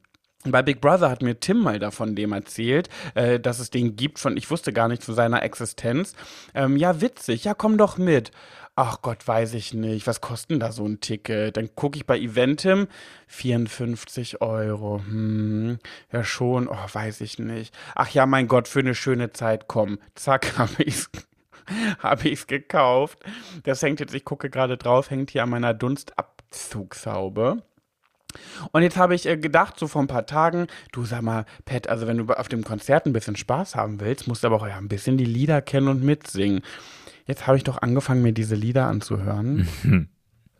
Bei 0.45 0.61
Big 0.61 0.81
Brother 0.81 1.09
hat 1.09 1.21
mir 1.21 1.39
Tim 1.39 1.59
mal 1.59 1.79
davon 1.79 2.15
dem 2.15 2.31
erzählt, 2.31 2.89
äh, 3.15 3.39
dass 3.39 3.59
es 3.59 3.69
den 3.69 3.95
gibt 3.95 4.19
von, 4.19 4.37
ich 4.37 4.49
wusste 4.49 4.73
gar 4.73 4.87
nicht 4.87 5.01
zu 5.01 5.13
seiner 5.13 5.43
Existenz. 5.43 6.13
Ähm, 6.53 6.77
ja, 6.77 7.01
witzig, 7.01 7.45
ja, 7.45 7.53
komm 7.53 7.77
doch 7.77 7.97
mit. 7.97 8.31
Ach 8.77 9.01
Gott, 9.01 9.25
weiß 9.25 9.53
ich 9.53 9.73
nicht. 9.73 10.05
Was 10.05 10.19
kostet 10.19 10.61
da 10.61 10.71
so 10.73 10.85
ein 10.85 10.99
Ticket? 10.99 11.55
Dann 11.55 11.73
gucke 11.75 11.97
ich 11.97 12.05
bei 12.05 12.19
Eventim, 12.19 12.87
54 13.27 14.41
Euro. 14.41 15.01
Hm, 15.05 15.79
ja 16.11 16.23
schon, 16.25 16.67
oh, 16.67 16.75
weiß 16.91 17.21
ich 17.21 17.39
nicht. 17.39 17.73
Ach 17.95 18.09
ja, 18.09 18.25
mein 18.25 18.47
Gott, 18.49 18.67
für 18.67 18.79
eine 18.79 18.93
schöne 18.93 19.31
Zeit, 19.31 19.67
komm. 19.67 19.97
Zack, 20.15 20.53
habe 20.57 20.83
ich's 20.83 21.09
habe 21.99 22.27
ich 22.27 22.39
es 22.39 22.47
gekauft. 22.47 23.19
Das 23.63 23.81
hängt 23.81 23.99
jetzt, 23.99 24.13
ich 24.13 24.25
gucke 24.25 24.49
gerade 24.49 24.77
drauf, 24.77 25.09
hängt 25.09 25.31
hier 25.31 25.43
an 25.43 25.49
meiner 25.49 25.73
Dunstabzugshaube. 25.73 27.63
Und 28.71 28.83
jetzt 28.83 28.97
habe 28.97 29.15
ich 29.15 29.25
äh, 29.25 29.37
gedacht, 29.37 29.79
so 29.79 29.87
vor 29.87 30.01
ein 30.01 30.07
paar 30.07 30.25
Tagen, 30.25 30.67
du 30.91 31.05
sag 31.05 31.21
mal, 31.21 31.45
Pat, 31.65 31.87
also 31.87 32.07
wenn 32.07 32.17
du 32.17 32.33
auf 32.33 32.47
dem 32.47 32.63
Konzert 32.63 33.05
ein 33.05 33.13
bisschen 33.13 33.35
Spaß 33.35 33.75
haben 33.75 33.99
willst, 33.99 34.27
musst 34.27 34.43
du 34.43 34.47
aber 34.47 34.57
auch 34.57 34.67
ja 34.67 34.77
ein 34.77 34.87
bisschen 34.87 35.17
die 35.17 35.25
Lieder 35.25 35.61
kennen 35.61 35.87
und 35.87 36.03
mitsingen. 36.03 36.61
Jetzt 37.25 37.47
habe 37.47 37.57
ich 37.57 37.63
doch 37.63 37.81
angefangen, 37.81 38.21
mir 38.21 38.33
diese 38.33 38.55
Lieder 38.55 38.85
anzuhören. 38.87 39.67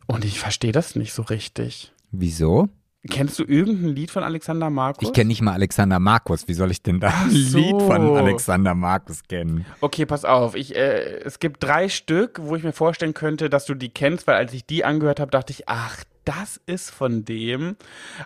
Und 0.06 0.24
ich 0.24 0.38
verstehe 0.38 0.72
das 0.72 0.94
nicht 0.96 1.12
so 1.12 1.22
richtig. 1.22 1.92
Wieso? 2.10 2.68
Kennst 3.10 3.38
du 3.38 3.44
irgendein 3.44 3.94
Lied 3.94 4.10
von 4.10 4.24
Alexander 4.24 4.70
Markus? 4.70 5.08
Ich 5.08 5.14
kenne 5.14 5.28
nicht 5.28 5.42
mal 5.42 5.52
Alexander 5.52 6.00
Markus. 6.00 6.48
Wie 6.48 6.54
soll 6.54 6.70
ich 6.70 6.82
denn 6.82 7.00
da 7.00 7.08
ein 7.08 7.30
so. 7.30 7.58
Lied 7.58 7.82
von 7.82 8.16
Alexander 8.16 8.74
Markus 8.74 9.22
kennen? 9.22 9.64
Okay, 9.80 10.06
pass 10.06 10.24
auf. 10.24 10.54
Ich, 10.54 10.74
äh, 10.74 11.20
es 11.24 11.38
gibt 11.38 11.62
drei 11.62 11.88
Stück, 11.88 12.40
wo 12.42 12.56
ich 12.56 12.64
mir 12.64 12.72
vorstellen 12.72 13.14
könnte, 13.14 13.48
dass 13.48 13.66
du 13.66 13.74
die 13.74 13.90
kennst, 13.90 14.26
weil 14.26 14.36
als 14.36 14.52
ich 14.52 14.66
die 14.66 14.84
angehört 14.84 15.20
habe, 15.20 15.30
dachte 15.30 15.52
ich, 15.52 15.68
ach, 15.68 16.02
das 16.26 16.60
ist 16.66 16.90
von 16.90 17.24
dem. 17.24 17.76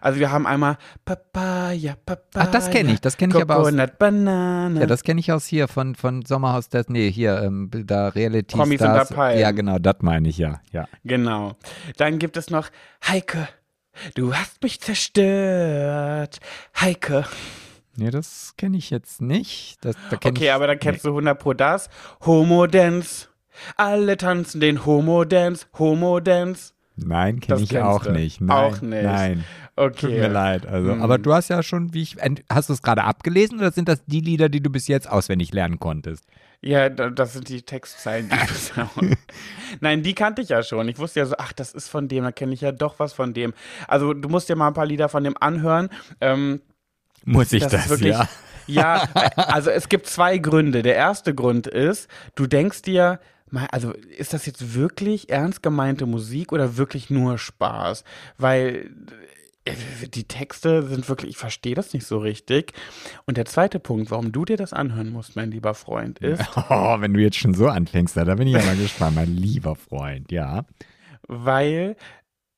Also 0.01 0.19
wir 0.19 0.33
haben 0.33 0.47
einmal 0.47 0.79
Papaya, 1.05 1.95
Papaya. 2.05 2.47
Ach, 2.47 2.51
das 2.51 2.71
kenne 2.71 2.95
ich. 2.95 3.01
Das 3.01 3.17
kenne 3.17 3.35
ich 3.37 3.41
aber 3.41 3.59
aus. 3.59 3.73
Banana. 3.99 4.81
Ja, 4.81 4.87
das 4.87 5.05
kenne 5.05 5.21
ich 5.21 5.31
aus 5.31 5.47
hier 5.47 5.69
von, 5.69 5.95
von 5.95 6.25
Sommerhaus 6.25 6.69
der. 6.71 6.85
Nee, 6.89 7.11
hier, 7.11 7.43
ähm, 7.43 7.71
da 7.71 8.09
Reality 8.09 8.57
Promis 8.57 8.81
Stars. 8.81 9.11
unter 9.11 9.15
Palmen. 9.15 9.41
Ja, 9.41 9.51
genau, 9.51 9.79
das 9.79 9.97
meine 10.01 10.29
ich 10.29 10.39
ja. 10.39 10.61
ja. 10.73 10.89
Genau. 11.05 11.57
Dann 11.99 12.19
gibt 12.19 12.37
es 12.37 12.51
noch 12.51 12.71
Heike. 13.07 13.49
Du 14.15 14.35
hast 14.35 14.63
mich 14.63 14.81
zerstört. 14.81 16.41
Heike. 16.81 17.27
Nee, 17.97 18.11
das 18.11 18.55
kenne 18.57 18.79
ich 18.79 18.89
jetzt 18.89 19.21
nicht. 19.21 19.77
Das, 19.83 19.95
da 20.09 20.17
Okay, 20.17 20.45
ich, 20.45 20.53
aber 20.53 20.67
dann 20.67 20.79
kennst 20.79 21.05
du 21.05 21.11
100 21.11 21.39
pro 21.39 21.53
das. 21.53 21.91
Homo 22.25 22.67
Dance. 22.67 23.29
Alle 23.77 24.17
tanzen 24.17 24.61
den 24.61 24.87
Homo 24.87 25.25
Dance. 25.25 25.67
Homo 25.79 26.21
Dance. 26.21 26.73
Nein, 27.05 27.41
kenne 27.41 27.61
ich 27.63 27.79
auch 27.79 28.05
du. 28.05 28.13
nicht. 28.13 28.41
Nein, 28.41 28.51
Auch 28.57 28.81
nicht. 28.81 29.03
Nein. 29.03 29.45
Okay. 29.77 29.93
Tut 30.01 30.11
mir 30.11 30.29
leid. 30.29 30.67
Also, 30.67 30.93
Hm. 30.93 31.03
aber 31.03 31.19
du 31.19 31.33
hast 31.33 31.49
ja 31.49 31.63
schon, 31.63 31.95
wie 31.95 32.03
ich, 32.03 32.17
hast 32.51 32.69
du 32.69 32.73
es 32.75 32.83
gerade 32.83 33.05
abgelesen 33.05 33.59
oder 33.59 33.73
sind 33.73 33.89
das 33.89 34.05
die 34.07 34.21
Lieder, 34.21 34.49
die 34.49 34.61
du 34.63 34.69
bis 34.71 34.89
jetzt 34.89 35.09
auswendig 35.11 35.53
lernen 35.53 35.79
konntest? 35.79 36.25
Ja, 36.63 36.91
da- 36.91 37.09
das 37.09 37.33
sind 37.33 37.49
die 37.49 37.63
Textzeilen, 37.63 38.29
die. 38.29 39.17
Nein, 39.81 40.03
die 40.03 40.15
kannte 40.15 40.43
ich 40.43 40.51
ja 40.51 40.63
schon. 40.63 40.89
Ich 40.89 40.99
wusste 40.99 41.21
ja 41.21 41.27
so, 41.27 41.35
ach, 41.39 41.53
das 41.55 41.73
ist 41.73 41.89
von 41.89 42.09
dem, 42.09 42.25
da 42.25 42.33
kenne 42.33 42.53
ich 42.53 42.61
ja 42.61 42.73
doch 42.73 42.99
was 42.99 43.13
von 43.15 43.33
dem. 43.33 43.55
Also 43.89 44.13
du 44.13 44.29
musst 44.29 44.49
dir 44.49 44.57
mal 44.57 44.69
ein 44.69 44.75
paar 44.75 44.87
Lieder 44.87 45.09
von 45.09 45.25
dem 45.25 45.35
anhören. 45.41 45.89
Ähm, 46.21 46.61
Muss 47.25 47.53
ich 47.53 47.63
das, 47.63 47.73
das, 47.73 47.89
wirklich. 47.91 48.13
ja? 48.13 48.29
Ja, 48.67 49.09
also 49.37 49.71
es 49.71 49.89
gibt 49.89 50.07
zwei 50.07 50.39
Gründe. 50.39 50.83
Der 50.83 50.95
erste 50.95 51.35
Grund 51.35 51.67
ist, 51.67 52.09
du 52.37 52.47
denkst 52.47 52.83
dir, 52.83 53.19
also 53.71 53.93
ist 53.93 54.33
das 54.33 54.47
jetzt 54.47 54.75
wirklich 54.75 55.31
ernst 55.31 55.63
gemeinte 55.63 56.07
Musik 56.07 56.53
oder 56.53 56.77
wirklich 56.77 57.11
nur 57.11 57.39
Spaß? 57.39 58.05
Weil 58.39 58.91
äh, 59.65 59.75
die 60.09 60.25
Texte 60.25 60.83
sind 60.87 61.09
wirklich, 61.09 61.33
ich 61.33 61.37
verstehe 61.37 61.75
das 61.75 61.93
nicht 61.93 62.07
so 62.07 62.19
richtig. 62.19 62.73
Und 63.27 63.37
der 63.37 63.45
zweite 63.45 63.79
Punkt, 63.79 64.11
warum 64.11 64.33
du 64.33 64.45
dir 64.45 64.57
das 64.57 64.73
anhören 64.73 65.11
musst, 65.11 65.37
mein 65.37 65.51
lieber 65.51 65.75
Freund, 65.75 66.19
ist, 66.21 66.43
Oh, 66.69 67.01
wenn 67.01 67.15
du 67.15 67.21
jetzt 67.21 67.37
schon 67.37 67.55
so 67.55 67.69
anfängst, 67.69 68.17
da 68.17 68.35
bin 68.35 68.49
ich 68.49 68.55
ja 68.55 68.65
mal 68.65 68.77
gespannt, 68.77 69.17
mein 69.17 69.37
lieber 69.37 69.77
Freund, 69.77 70.33
ja. 70.33 70.65
weil 71.27 71.97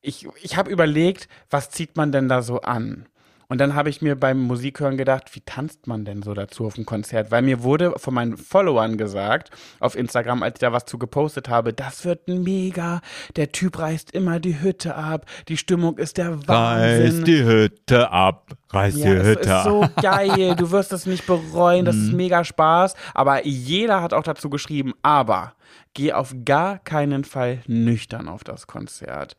ich, 0.01 0.27
ich 0.41 0.57
habe 0.57 0.69
überlegt, 0.69 1.29
was 1.49 1.69
zieht 1.69 1.95
man 1.95 2.11
denn 2.11 2.27
da 2.27 2.41
so 2.41 2.61
an? 2.61 3.07
Und 3.49 3.59
dann 3.59 3.75
habe 3.75 3.89
ich 3.89 4.01
mir 4.01 4.15
beim 4.15 4.39
Musikhören 4.41 4.97
gedacht, 4.97 5.35
wie 5.35 5.41
tanzt 5.41 5.85
man 5.87 6.05
denn 6.05 6.23
so 6.23 6.33
dazu 6.33 6.65
auf 6.65 6.75
dem 6.75 6.85
Konzert? 6.85 7.31
Weil 7.31 7.41
mir 7.41 7.63
wurde 7.63 7.93
von 7.97 8.13
meinen 8.13 8.37
Followern 8.37 8.97
gesagt, 8.97 9.51
auf 9.79 9.95
Instagram, 9.95 10.43
als 10.43 10.55
ich 10.55 10.59
da 10.59 10.71
was 10.73 10.85
zu 10.85 10.97
gepostet 10.97 11.49
habe, 11.49 11.73
das 11.73 12.05
wird 12.05 12.27
mega, 12.27 13.01
der 13.35 13.51
Typ 13.51 13.77
reißt 13.79 14.11
immer 14.11 14.39
die 14.39 14.61
Hütte 14.61 14.95
ab, 14.95 15.25
die 15.47 15.57
Stimmung 15.57 15.97
ist 15.97 16.17
der 16.17 16.47
Wahnsinn. 16.47 17.01
Reiß 17.17 17.23
die 17.23 17.43
Hütte 17.43 18.11
ab, 18.11 18.51
reiß 18.71 18.97
Ja, 18.97 19.05
die 19.05 19.11
es 19.17 19.27
Hütte 19.27 19.39
ist 19.41 19.49
ab. 19.49 19.63
so 19.65 19.85
geil. 20.01 20.55
Du 20.55 20.71
wirst 20.71 20.91
es 20.93 21.05
nicht 21.05 21.25
bereuen. 21.27 21.85
Das 21.85 21.95
Mhm. 21.95 22.03
ist 22.07 22.13
mega 22.13 22.43
Spaß. 22.43 22.95
Aber 23.13 23.45
jeder 23.45 24.01
hat 24.01 24.13
auch 24.13 24.23
dazu 24.23 24.49
geschrieben, 24.49 24.93
aber 25.01 25.53
geh 25.93 26.13
auf 26.13 26.35
gar 26.45 26.79
keinen 26.79 27.23
Fall 27.23 27.59
nüchtern 27.67 28.27
auf 28.27 28.43
das 28.43 28.67
Konzert. 28.67 29.35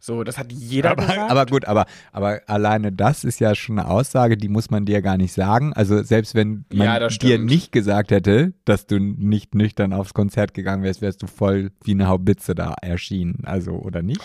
So, 0.00 0.24
das 0.24 0.38
hat 0.38 0.52
jeder 0.52 0.94
gesagt. 0.96 1.18
Aber, 1.18 1.30
aber 1.30 1.46
gut, 1.46 1.64
aber, 1.66 1.86
aber 2.12 2.40
alleine 2.46 2.92
das 2.92 3.24
ist 3.24 3.40
ja 3.40 3.54
schon 3.54 3.78
eine 3.78 3.88
Aussage, 3.88 4.36
die 4.36 4.48
muss 4.48 4.70
man 4.70 4.84
dir 4.84 5.02
gar 5.02 5.16
nicht 5.16 5.32
sagen. 5.32 5.72
Also 5.72 6.02
selbst 6.02 6.34
wenn 6.34 6.64
man 6.72 6.86
Ja, 6.86 7.08
dir 7.08 7.38
nicht 7.38 7.72
gesagt 7.72 8.10
hätte, 8.10 8.52
dass 8.64 8.86
du 8.86 8.98
nicht 8.98 9.54
nüchtern 9.54 9.92
aufs 9.92 10.14
Konzert 10.14 10.54
gegangen 10.54 10.82
wärst, 10.82 11.02
wärst 11.02 11.22
du 11.22 11.26
voll 11.26 11.70
wie 11.84 11.92
eine 11.92 12.08
Haubitze 12.08 12.54
da 12.54 12.74
erschienen. 12.80 13.42
Also, 13.44 13.72
oder 13.72 14.02
nicht? 14.02 14.20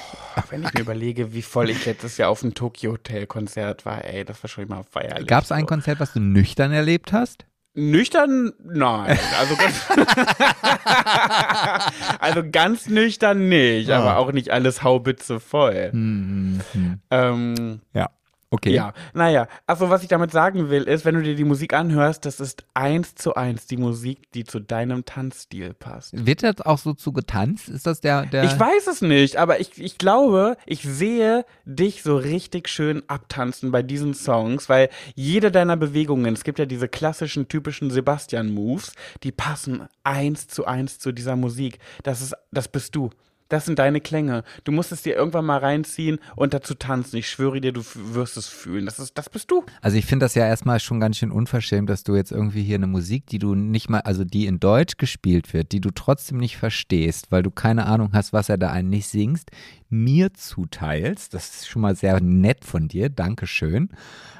Wenn 0.49 0.63
ich 0.63 0.73
mir 0.73 0.81
überlege, 0.81 1.33
wie 1.33 1.41
voll 1.41 1.69
ich 1.69 1.85
letztes 1.85 2.17
Jahr 2.17 2.29
auf 2.29 2.41
dem 2.41 2.53
Tokyo 2.53 2.93
Hotel 2.93 3.25
Konzert 3.27 3.85
war, 3.85 4.05
ey, 4.05 4.23
das 4.25 4.41
war 4.43 4.49
schon 4.49 4.67
mal 4.67 4.83
feierlich. 4.83 5.27
Gab 5.27 5.43
es 5.43 5.51
ein 5.51 5.61
so. 5.61 5.67
Konzert, 5.67 5.99
was 5.99 6.13
du 6.13 6.19
nüchtern 6.19 6.71
erlebt 6.71 7.11
hast? 7.13 7.45
Nüchtern? 7.75 8.53
Nein. 8.63 9.17
Also 9.39 9.55
ganz, 9.55 9.81
also 12.19 12.43
ganz 12.51 12.87
nüchtern 12.87 13.49
nicht, 13.49 13.89
Ah. 13.89 13.99
aber 13.99 14.17
auch 14.17 14.31
nicht 14.31 14.51
alles 14.51 14.83
Haubitze 14.83 15.39
voll. 15.39 15.89
Hm, 15.91 16.59
hm, 16.71 16.81
hm. 16.81 16.99
Ähm, 17.09 17.81
Ja, 17.93 18.09
okay. 18.53 18.71
Ja, 18.71 18.93
naja, 19.13 19.47
also 19.67 19.89
was 19.89 20.03
ich 20.03 20.09
damit 20.09 20.31
sagen 20.31 20.69
will, 20.69 20.83
ist, 20.83 21.05
wenn 21.05 21.15
du 21.15 21.23
dir 21.23 21.35
die 21.35 21.43
Musik 21.43 21.73
anhörst, 21.73 22.25
das 22.25 22.39
ist 22.39 22.65
eins 22.73 23.15
zu 23.15 23.35
eins 23.35 23.67
die 23.67 23.77
Musik, 23.77 24.31
die 24.33 24.43
zu 24.43 24.59
deinem 24.59 25.05
Tanzstil 25.05 25.73
passt. 25.73 26.25
Wird 26.25 26.43
das 26.43 26.61
auch 26.61 26.77
so 26.77 26.93
zu 26.93 27.11
getanzt? 27.11 27.69
Ist 27.69 27.87
das 27.87 27.99
der, 27.99 28.25
der 28.25 28.43
Ich 28.43 28.59
weiß 28.59 28.87
es 28.87 29.01
nicht, 29.01 29.37
aber 29.37 29.59
ich, 29.59 29.81
ich 29.81 29.97
glaube, 29.97 30.57
ich 30.65 30.83
sehe 30.83 31.45
dich 31.65 32.03
so 32.03 32.15
richtig 32.15 32.69
schön 32.69 33.03
abtanzen 33.07 33.71
bei 33.71 33.81
diesen 33.81 34.13
Songs, 34.13 34.69
weil 34.69 34.89
jede 35.15 35.51
deiner 35.51 35.75
Bewegungen, 35.75 36.33
es 36.33 36.43
gibt 36.43 36.59
ja 36.59 36.65
diese 36.65 36.87
klassischen, 36.87 37.47
typischen 37.47 37.89
Sebastian-Moves, 37.89 38.93
die 39.23 39.31
passen 39.31 39.87
eins 40.03 40.47
zu 40.47 40.65
eins 40.65 40.99
zu 40.99 41.11
dieser 41.11 41.35
Musik. 41.35 41.79
Das 42.03 42.21
ist, 42.21 42.35
das 42.51 42.67
bist 42.67 42.95
du. 42.95 43.09
Das 43.53 43.65
sind 43.65 43.77
deine 43.77 44.01
Klänge. 44.01 44.43
Du 44.63 44.71
musst 44.71 44.91
es 44.91 45.03
dir 45.03 45.15
irgendwann 45.15 45.45
mal 45.45 45.59
reinziehen 45.59 46.17
und 46.35 46.55
dazu 46.55 46.73
tanzen. 46.73 47.17
Ich 47.17 47.29
schwöre 47.29 47.61
dir, 47.61 47.71
du 47.71 47.83
wirst 47.93 48.35
es 48.35 48.47
fühlen. 48.47 48.87
Das 48.87 48.97
ist, 48.97 49.15
das 49.15 49.29
bist 49.29 49.51
du. 49.51 49.63
Also 49.79 49.95
ich 49.95 50.07
finde 50.07 50.25
das 50.25 50.33
ja 50.33 50.47
erstmal 50.47 50.79
schon 50.79 50.99
ganz 50.99 51.17
schön 51.17 51.29
unverschämt, 51.29 51.87
dass 51.87 52.03
du 52.03 52.15
jetzt 52.15 52.31
irgendwie 52.31 52.63
hier 52.63 52.77
eine 52.77 52.87
Musik, 52.87 53.27
die 53.27 53.37
du 53.37 53.53
nicht 53.53 53.91
mal, 53.91 53.99
also 53.99 54.23
die 54.23 54.47
in 54.47 54.59
Deutsch 54.59 54.97
gespielt 54.97 55.53
wird, 55.53 55.71
die 55.71 55.81
du 55.81 55.91
trotzdem 55.91 56.39
nicht 56.39 56.57
verstehst, 56.57 57.27
weil 57.29 57.43
du 57.43 57.51
keine 57.51 57.85
Ahnung 57.85 58.09
hast, 58.13 58.33
was 58.33 58.49
er 58.49 58.57
da 58.57 58.71
eigentlich 58.71 59.07
singst, 59.07 59.51
mir 59.87 60.33
zuteilst. 60.33 61.35
Das 61.35 61.53
ist 61.53 61.67
schon 61.67 61.83
mal 61.83 61.95
sehr 61.95 62.19
nett 62.21 62.65
von 62.65 62.87
dir, 62.87 63.09
Dankeschön. 63.09 63.89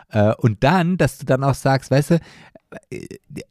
Äh, 0.10 0.34
Und 0.40 0.64
dann, 0.64 0.98
dass 0.98 1.20
du 1.20 1.28
dann 1.28 1.44
auch 1.44 1.54
sagst, 1.54 1.92
weißt 1.92 2.12
du, 2.12 2.20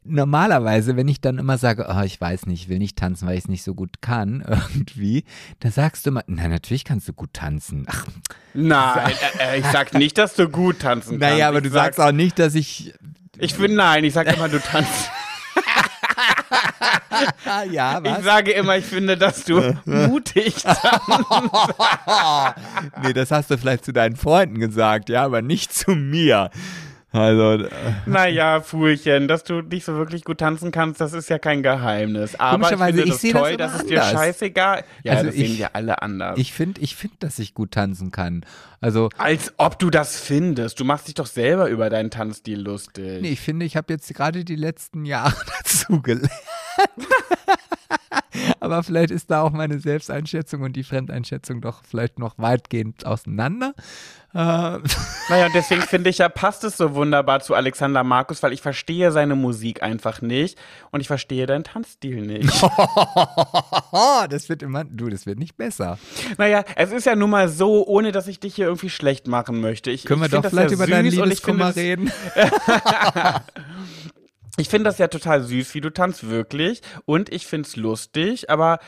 normalerweise, 0.03 0.95
wenn 0.95 1.07
ich 1.07 1.21
dann 1.21 1.37
immer 1.37 1.57
sage, 1.57 1.87
oh, 1.89 2.01
ich 2.01 2.19
weiß 2.19 2.45
nicht, 2.45 2.63
ich 2.63 2.69
will 2.69 2.79
nicht 2.79 2.97
tanzen, 2.97 3.27
weil 3.27 3.37
ich 3.37 3.45
es 3.45 3.49
nicht 3.49 3.63
so 3.63 3.73
gut 3.75 4.01
kann, 4.01 4.43
irgendwie, 4.47 5.23
dann 5.59 5.71
sagst 5.71 6.05
du 6.05 6.11
immer, 6.11 6.23
na, 6.27 6.47
natürlich 6.47 6.85
kannst 6.85 7.07
du 7.07 7.13
gut 7.13 7.33
tanzen. 7.33 7.85
Ach, 7.89 8.05
Nein, 8.53 9.13
äh, 9.39 9.55
äh, 9.55 9.59
ich 9.59 9.65
sag 9.67 9.93
nicht, 9.93 10.17
dass 10.17 10.35
du 10.35 10.47
gut 10.49 10.79
tanzen 10.79 11.19
kannst. 11.19 11.21
naja, 11.21 11.47
aber 11.49 11.57
ich 11.57 11.63
du 11.63 11.69
sag, 11.69 11.95
sagst 11.95 11.99
auch 11.99 12.11
nicht, 12.11 12.37
dass 12.39 12.55
ich 12.55 12.93
Ich 13.39 13.53
finde, 13.55 13.77
nein, 13.77 14.03
ich 14.03 14.13
sag 14.13 14.31
immer, 14.35 14.49
du 14.49 14.59
tanzt. 14.59 15.09
Ja, 17.71 18.01
Ich 18.03 18.23
sage 18.25 18.51
immer, 18.51 18.77
ich 18.77 18.85
finde, 18.85 19.17
dass 19.17 19.45
du 19.45 19.75
mutig 19.85 20.55
tanzt. 20.63 20.81
nee, 23.03 23.13
das 23.13 23.31
hast 23.31 23.51
du 23.51 23.57
vielleicht 23.57 23.85
zu 23.85 23.93
deinen 23.93 24.15
Freunden 24.15 24.59
gesagt, 24.59 25.09
ja, 25.09 25.23
aber 25.23 25.41
nicht 25.41 25.73
zu 25.73 25.91
mir. 25.91 26.49
Also, 27.13 27.63
äh, 27.63 27.69
Naja, 28.07 28.61
Fuhlchen, 28.61 29.27
dass 29.27 29.43
du 29.43 29.61
nicht 29.61 29.85
so 29.85 29.93
wirklich 29.93 30.23
gut 30.23 30.39
tanzen 30.39 30.71
kannst, 30.71 30.99
das 30.99 31.13
ist 31.13 31.29
ja 31.29 31.37
kein 31.37 31.61
Geheimnis. 31.61 32.33
Aber 32.39 32.71
ich 32.71 32.77
finde 32.77 33.03
ich 33.03 33.09
das 33.11 33.21
sehe 33.21 33.33
das 33.33 33.41
toll, 33.41 33.49
immer 33.51 33.57
dass 33.59 33.75
es 33.75 33.85
dir 33.85 34.03
anders. 34.03 34.11
scheißegal. 34.21 34.83
Ja, 35.03 35.13
Also 35.13 35.25
das 35.27 35.35
ich- 35.35 35.47
sehen 35.49 35.57
wir 35.59 35.75
alle 35.75 36.01
anders. 36.01 36.39
ich 36.39 36.51
finde, 36.53 36.81
ich 36.81 36.95
finde, 36.95 37.15
dass 37.19 37.37
ich 37.37 37.53
gut 37.53 37.71
tanzen 37.71 38.09
kann. 38.11 38.43
Also, 38.81 39.09
Als 39.17 39.53
ob 39.57 39.77
du 39.79 39.89
das 39.91 40.19
findest. 40.19 40.79
Du 40.79 40.85
machst 40.85 41.07
dich 41.07 41.13
doch 41.13 41.27
selber 41.27 41.69
über 41.69 41.89
deinen 41.91 42.09
Tanzstil 42.09 42.59
lustig. 42.59 43.21
nee, 43.21 43.29
ich 43.29 43.39
finde, 43.41 43.65
ich 43.65 43.77
habe 43.77 43.93
jetzt 43.93 44.11
gerade 44.13 44.43
die 44.43 44.55
letzten 44.55 45.05
Jahre 45.05 45.35
dazu 45.59 46.01
gelernt. 46.01 46.31
Aber 48.59 48.81
vielleicht 48.83 49.11
ist 49.11 49.29
da 49.29 49.41
auch 49.41 49.51
meine 49.51 49.79
Selbsteinschätzung 49.79 50.61
und 50.61 50.75
die 50.75 50.83
Fremdeinschätzung 50.83 51.61
doch 51.61 51.83
vielleicht 51.83 52.17
noch 52.19 52.37
weitgehend 52.37 53.05
auseinander. 53.05 53.73
Naja, 54.33 55.45
und 55.45 55.53
deswegen 55.53 55.83
finde 55.83 56.09
ich 56.09 56.17
ja, 56.17 56.27
passt 56.27 56.63
es 56.63 56.77
so 56.77 56.95
wunderbar 56.95 57.41
zu 57.41 57.53
Alexander 57.53 58.03
Markus, 58.03 58.41
weil 58.41 58.51
ich 58.51 58.61
verstehe 58.61 59.11
seine 59.11 59.35
Musik 59.35 59.83
einfach 59.83 60.21
nicht 60.21 60.57
und 60.91 61.01
ich 61.01 61.07
verstehe 61.07 61.45
deinen 61.45 61.63
Tanzstil 61.63 62.21
nicht. 62.21 62.49
das 64.29 64.49
wird 64.49 64.63
immer, 64.63 64.85
du, 64.85 65.09
das 65.09 65.27
wird 65.27 65.37
nicht 65.37 65.55
besser. 65.55 65.99
naja, 66.37 66.63
es 66.75 66.91
ist 66.91 67.05
ja 67.05 67.15
nun 67.15 67.29
mal 67.29 67.47
so, 67.47 67.85
ohne 67.85 68.11
dass 68.11 68.27
ich 68.27 68.39
dich 68.39 68.55
hier 68.55 68.65
irgendwie 68.65 68.89
schlecht 68.89 69.27
machen 69.27 69.61
möchte. 69.61 69.91
Ich, 69.91 70.05
Können 70.05 70.21
wir 70.21 70.25
ich 70.25 70.31
find 70.31 70.45
doch 70.45 70.49
vielleicht 70.49 70.71
ja 70.71 70.75
über 70.75 70.87
deinen 70.87 71.11
Liebeskummer 71.11 71.75
reden? 71.75 72.11
Ich 74.57 74.69
finde 74.69 74.87
das 74.87 74.99
ja 74.99 75.07
total 75.07 75.41
süß, 75.41 75.73
wie 75.73 75.81
du 75.81 75.89
tanzt, 75.89 76.29
wirklich. 76.29 76.81
Und 77.05 77.33
ich 77.33 77.47
finde 77.47 77.67
es 77.67 77.75
lustig, 77.75 78.49
aber. 78.49 78.79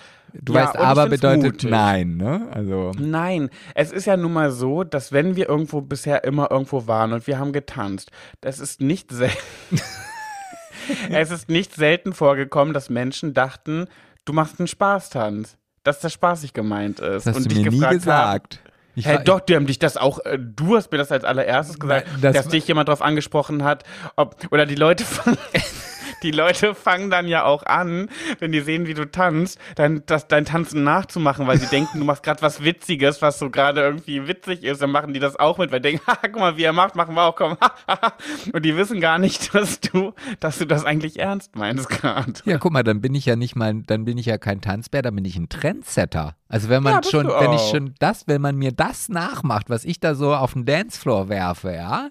Du 0.42 0.54
ja, 0.54 0.66
weißt, 0.66 0.78
aber 0.78 1.08
bedeutet 1.08 1.44
mutig. 1.44 1.70
nein, 1.70 2.18
ne? 2.18 2.48
Also, 2.52 2.92
Nein, 2.98 3.50
es 3.74 3.92
ist 3.92 4.06
ja 4.06 4.18
nun 4.18 4.34
mal 4.34 4.52
so, 4.52 4.84
dass 4.84 5.12
wenn 5.12 5.36
wir 5.36 5.48
irgendwo 5.48 5.82
bisher 5.82 6.24
immer 6.24 6.52
irgendwo 6.52 6.88
waren 6.88 7.14
und 7.14 7.28
wir 7.28 7.40
haben 7.40 7.54
getanzt, 7.54 8.12
das 8.42 8.60
ist 8.60 8.82
nicht 8.82 9.12
selten. 9.12 9.38
es 11.10 11.32
ist 11.32 11.50
nicht 11.50 11.74
selten 11.74 12.14
vorgekommen, 12.14 12.74
dass 12.74 12.90
Menschen 12.90 13.34
dachten, 13.34 13.88
du 14.26 14.34
machst 14.34 14.60
einen 14.60 14.68
Spaßtanz. 14.68 15.58
Dass 15.84 16.00
das 16.00 16.14
spaßig 16.14 16.54
gemeint 16.54 17.00
ist. 17.00 17.28
das 17.28 17.36
hast 17.36 17.38
und 17.38 17.46
du 17.46 17.50
dich 17.50 17.64
mir 17.64 17.72
nie 17.72 17.78
gefragt 17.78 17.92
haben, 17.92 18.00
gesagt. 18.00 18.60
Ich 18.96 19.06
war- 19.06 19.20
doch, 19.20 19.40
die 19.42 19.56
haben 19.56 19.68
dich 19.68 19.78
das 19.78 19.98
auch, 19.98 20.20
äh, 20.26 20.40
du 20.40 20.76
hast 20.78 20.92
mir 20.92 20.98
das 20.98 21.12
als 21.12 21.24
allererstes 21.24 21.80
gesagt, 21.80 22.08
das 22.22 22.34
dass 22.34 22.48
dich 22.48 22.68
jemand 22.68 22.90
drauf 22.90 23.02
angesprochen 23.02 23.64
hat, 23.64 23.84
ob, 24.16 24.36
oder 24.52 24.66
die 24.66 24.76
Leute 24.76 25.04
fangen, 25.04 25.38
die 26.24 26.32
Leute 26.32 26.76
fangen 26.76 27.09
dann 27.09 27.28
ja 27.28 27.45
auch 27.45 27.63
an, 27.63 28.09
wenn 28.39 28.51
die 28.51 28.61
sehen, 28.61 28.88
wie 28.88 28.93
du 28.93 29.09
tanzt, 29.09 29.59
dann 29.76 30.03
das, 30.05 30.28
dein 30.28 30.45
Tanzen 30.45 30.84
nachzumachen, 30.84 31.47
weil 31.47 31.59
sie 31.59 31.68
denken, 31.68 31.99
du 31.99 32.05
machst 32.05 32.24
gerade 32.24 32.41
was 32.41 32.63
Witziges, 32.63 33.22
was 33.22 33.39
so 33.39 33.49
gerade 33.49 33.82
irgendwie 33.82 34.28
witzig 34.28 34.63
ist, 34.63 34.82
dann 34.82 34.91
machen 34.91 35.13
die 35.13 35.20
das 35.20 35.36
auch 35.38 35.57
mit, 35.57 35.72
weil 35.72 35.80
die 35.80 35.89
denken, 35.89 36.01
haha, 36.07 36.20
guck 36.24 36.39
mal, 36.39 36.57
wie 36.57 36.63
er 36.63 36.74
macht, 36.74 36.95
machen 36.95 37.16
wir 37.16 37.24
auch, 37.24 37.36
komm, 37.36 37.57
und 38.53 38.63
die 38.63 38.76
wissen 38.76 38.99
gar 38.99 39.18
nicht, 39.18 39.53
dass 39.53 39.80
du, 39.80 40.13
dass 40.39 40.57
du 40.57 40.66
das 40.66 40.86
eigentlich 40.86 41.20
ernst 41.20 41.55
meinst 41.55 41.89
gerade. 41.89 42.34
Ja, 42.45 42.57
guck 42.57 42.72
mal, 42.72 42.84
dann 42.84 43.01
bin 43.01 43.16
ich 43.16 43.26
ja 43.26 43.36
nicht 43.36 43.55
mal, 43.55 43.74
dann 43.86 44.05
bin 44.05 44.18
ich 44.18 44.26
ja 44.26 44.38
kein 44.38 44.61
Tanzbär, 44.61 45.01
dann 45.01 45.16
bin 45.16 45.26
ich 45.26 45.36
ein 45.36 45.49
Trendsetter. 45.49 46.36
Also 46.47 46.70
wenn 46.70 46.84
man 46.84 46.95
Ja, 46.95 47.03
schon, 47.03 47.28
wenn 47.28 47.53
ich 47.53 47.61
schon 47.70 47.95
das, 47.99 48.28
wenn 48.28 48.41
man 48.41 48.55
mir 48.55 48.72
das 48.72 49.09
nachmacht, 49.09 49.70
was 49.70 49.86
ich 49.86 49.99
da 49.99 50.16
so 50.16 50.34
auf 50.34 50.53
den 50.53 50.66
Dancefloor 50.66 51.30
werfe, 51.30 51.74
ja, 51.74 52.09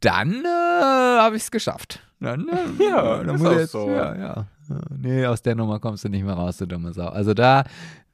dann 0.00 0.44
äh, 0.44 0.48
habe 0.48 1.36
ich 1.36 1.42
es 1.42 1.50
geschafft. 1.50 2.00
Dann, 2.20 2.48
äh, 2.78 2.84
Ja, 2.84 3.22
dann 3.22 3.38
muss 3.38 3.54
jetzt, 3.54 3.72
so. 3.72 3.88
Ja, 3.88 4.14
ja. 4.16 4.46
Nee, 4.96 5.26
aus 5.26 5.42
der 5.42 5.56
Nummer 5.56 5.80
kommst 5.80 6.04
du 6.04 6.08
nicht 6.08 6.24
mehr 6.24 6.34
raus, 6.34 6.58
du 6.58 6.66
dumme 6.66 6.92
Sau. 6.92 7.08
Also 7.08 7.34
da, 7.34 7.64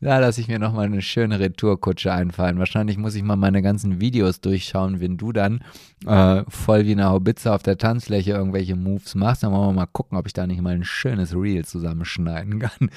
da 0.01 0.19
lasse 0.19 0.41
ich 0.41 0.49
mir 0.49 0.59
nochmal 0.59 0.87
eine 0.87 1.03
schöne 1.03 1.39
Retourkutsche 1.39 2.13
einfallen. 2.13 2.59
Wahrscheinlich 2.59 2.97
muss 2.97 3.15
ich 3.15 3.23
mal 3.23 3.37
meine 3.37 3.61
ganzen 3.61 4.01
Videos 4.01 4.41
durchschauen, 4.41 5.01
wenn 5.01 5.19
du 5.19 5.33
dann 5.33 5.61
äh, 6.07 6.45
voll 6.49 6.87
wie 6.87 6.93
eine 6.93 7.07
Haubitze 7.07 7.53
auf 7.53 7.63
der 7.63 7.77
Tanzfläche 7.77 8.33
irgendwelche 8.33 8.75
Moves 8.75 9.15
machst. 9.15 9.43
Dann 9.43 9.53
wollen 9.53 9.69
wir 9.69 9.73
mal 9.81 9.87
gucken, 9.87 10.17
ob 10.17 10.27
ich 10.27 10.33
da 10.33 10.47
nicht 10.47 10.63
mal 10.63 10.75
ein 10.75 10.85
schönes 10.85 11.35
Reel 11.35 11.65
zusammenschneiden 11.67 12.61
kann. 12.61 12.91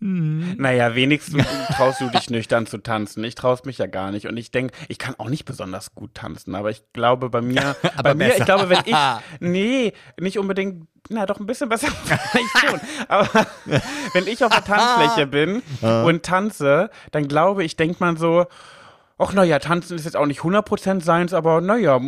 Hm. 0.00 0.54
Naja, 0.58 0.94
wenigstens 0.94 1.44
traust 1.76 2.00
du 2.00 2.08
dich 2.08 2.30
nüchtern 2.30 2.66
zu 2.66 2.78
tanzen. 2.78 3.24
Ich 3.24 3.34
traust 3.34 3.66
mich 3.66 3.78
ja 3.78 3.86
gar 3.86 4.12
nicht. 4.12 4.26
Und 4.26 4.36
ich 4.36 4.52
denke, 4.52 4.72
ich 4.88 4.98
kann 4.98 5.16
auch 5.18 5.28
nicht 5.28 5.44
besonders 5.44 5.94
gut 5.94 6.14
tanzen, 6.14 6.54
aber 6.54 6.70
ich 6.70 6.82
glaube 6.92 7.30
bei 7.30 7.40
mir, 7.40 7.74
bei 8.02 8.14
mir, 8.14 8.26
besser. 8.26 8.38
ich 8.38 8.44
glaube, 8.44 8.68
wenn 8.68 8.82
ich, 8.84 8.94
nee, 9.40 9.92
nicht 10.20 10.38
unbedingt, 10.38 10.86
na 11.08 11.26
doch 11.26 11.40
ein 11.40 11.46
bisschen 11.46 11.68
besser 11.68 11.88
vielleicht 12.04 12.58
schon. 12.58 12.80
Aber 13.08 13.46
wenn 14.12 14.26
ich 14.28 14.44
auf 14.44 14.52
der 14.52 14.64
Tanzfläche 14.64 15.26
bin 15.26 15.62
und 15.80 16.22
tanze, 16.22 16.90
dann 17.10 17.26
glaube 17.26 17.64
ich, 17.64 17.76
denkt 17.76 18.00
man 18.00 18.16
so, 18.16 18.46
ach 19.18 19.32
naja, 19.32 19.58
tanzen 19.58 19.96
ist 19.96 20.04
jetzt 20.04 20.16
auch 20.16 20.26
nicht 20.26 20.40
100% 20.40 21.02
seins, 21.02 21.34
aber 21.34 21.60
naja, 21.60 22.00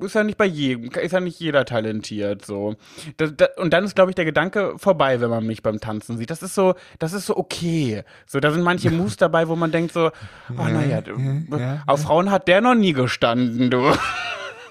ist 0.00 0.14
ja 0.14 0.24
nicht 0.24 0.38
bei 0.38 0.46
jedem, 0.46 0.90
ist 0.90 1.12
ja 1.12 1.20
nicht 1.20 1.38
jeder 1.38 1.64
talentiert, 1.64 2.44
so. 2.44 2.74
Das, 3.18 3.32
das, 3.36 3.50
und 3.58 3.72
dann 3.72 3.84
ist, 3.84 3.94
glaube 3.94 4.10
ich, 4.10 4.14
der 4.14 4.24
Gedanke 4.24 4.74
vorbei, 4.78 5.20
wenn 5.20 5.30
man 5.30 5.46
mich 5.46 5.62
beim 5.62 5.78
Tanzen 5.80 6.16
sieht. 6.16 6.30
Das 6.30 6.42
ist 6.42 6.54
so, 6.54 6.74
das 6.98 7.12
ist 7.12 7.26
so 7.26 7.36
okay. 7.36 8.02
So, 8.26 8.40
da 8.40 8.50
sind 8.50 8.62
manche 8.62 8.90
Moves 8.92 9.16
dabei, 9.16 9.48
wo 9.48 9.56
man 9.56 9.70
denkt 9.72 9.92
so, 9.92 10.10
ach 10.56 10.68
naja, 10.70 11.02
ja, 11.58 11.82
auf 11.86 12.02
Frauen 12.02 12.30
hat 12.30 12.48
der 12.48 12.60
noch 12.60 12.74
nie 12.74 12.92
gestanden, 12.94 13.70
du. 13.70 13.82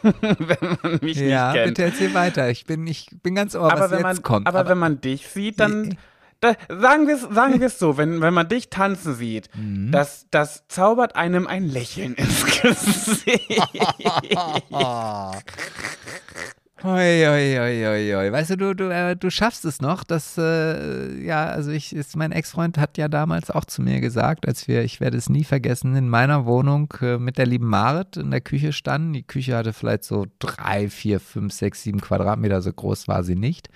wenn 0.03 0.77
man 0.81 0.99
mich 1.01 1.17
Ja, 1.17 1.51
nicht 1.53 1.55
kennt. 1.61 1.67
bitte 1.77 1.83
erzähl 1.83 2.13
weiter. 2.13 2.49
Ich 2.49 2.65
bin, 2.65 2.85
ich 2.87 3.07
bin 3.23 3.35
ganz 3.35 3.55
ohr, 3.55 3.71
aber 3.71 3.81
was 3.81 3.91
wenn 3.91 3.97
jetzt 3.99 4.03
man, 4.03 4.21
kommt. 4.23 4.47
Aber, 4.47 4.67
wenn 4.67 4.77
man 4.77 4.99
dich 4.99 5.27
sieht, 5.29 5.59
dann 5.61 5.97
da, 6.43 6.55
sagen 6.69 7.07
wir 7.07 7.15
es 7.15 7.21
sagen 7.21 7.59
wir's 7.61 7.79
so, 7.79 7.97
wenn, 7.97 8.21
wenn 8.21 8.33
man 8.33 8.47
dich 8.49 8.69
tanzen 8.69 9.15
sieht, 9.15 9.49
Mhm. 9.55 9.91
das, 9.91 10.27
das 10.31 10.63
zaubert 10.67 11.15
einem 11.15 11.47
ein 11.47 11.67
Lächeln 11.67 12.13
ins 12.15 12.45
Gesicht. 12.61 13.61
Oi, 16.85 17.27
oi, 17.27 17.59
oi, 17.59 17.87
oi, 17.87 18.15
oi. 18.15 18.31
Weißt 18.33 18.49
du, 18.49 18.57
du, 18.57 18.75
du, 18.75 18.89
äh, 18.89 19.15
du 19.15 19.29
schaffst 19.29 19.63
es 19.63 19.79
noch. 19.79 20.03
Das, 20.03 20.37
äh, 20.37 21.23
ja, 21.23 21.45
also 21.45 21.71
ich, 21.71 21.95
ist, 21.95 22.17
mein 22.17 22.33
Ex-Freund 22.33 22.77
hat 22.77 22.97
ja 22.97 23.07
damals 23.07 23.49
auch 23.49 23.63
zu 23.63 23.81
mir 23.81 24.01
gesagt, 24.01 24.45
als 24.45 24.67
wir, 24.67 24.83
ich 24.83 24.99
werde 24.99 25.15
es 25.17 25.29
nie 25.29 25.45
vergessen, 25.45 25.95
in 25.95 26.09
meiner 26.09 26.45
Wohnung 26.45 26.93
äh, 26.99 27.17
mit 27.19 27.37
der 27.37 27.45
lieben 27.45 27.67
Marit 27.69 28.17
in 28.17 28.31
der 28.31 28.41
Küche 28.41 28.73
standen. 28.73 29.13
Die 29.13 29.23
Küche 29.23 29.55
hatte 29.55 29.71
vielleicht 29.71 30.03
so 30.03 30.25
drei, 30.39 30.89
vier, 30.89 31.21
fünf, 31.21 31.53
sechs, 31.53 31.83
sieben 31.83 32.01
Quadratmeter, 32.01 32.61
so 32.61 32.73
groß 32.73 33.07
war 33.07 33.23
sie 33.23 33.35
nicht. 33.35 33.69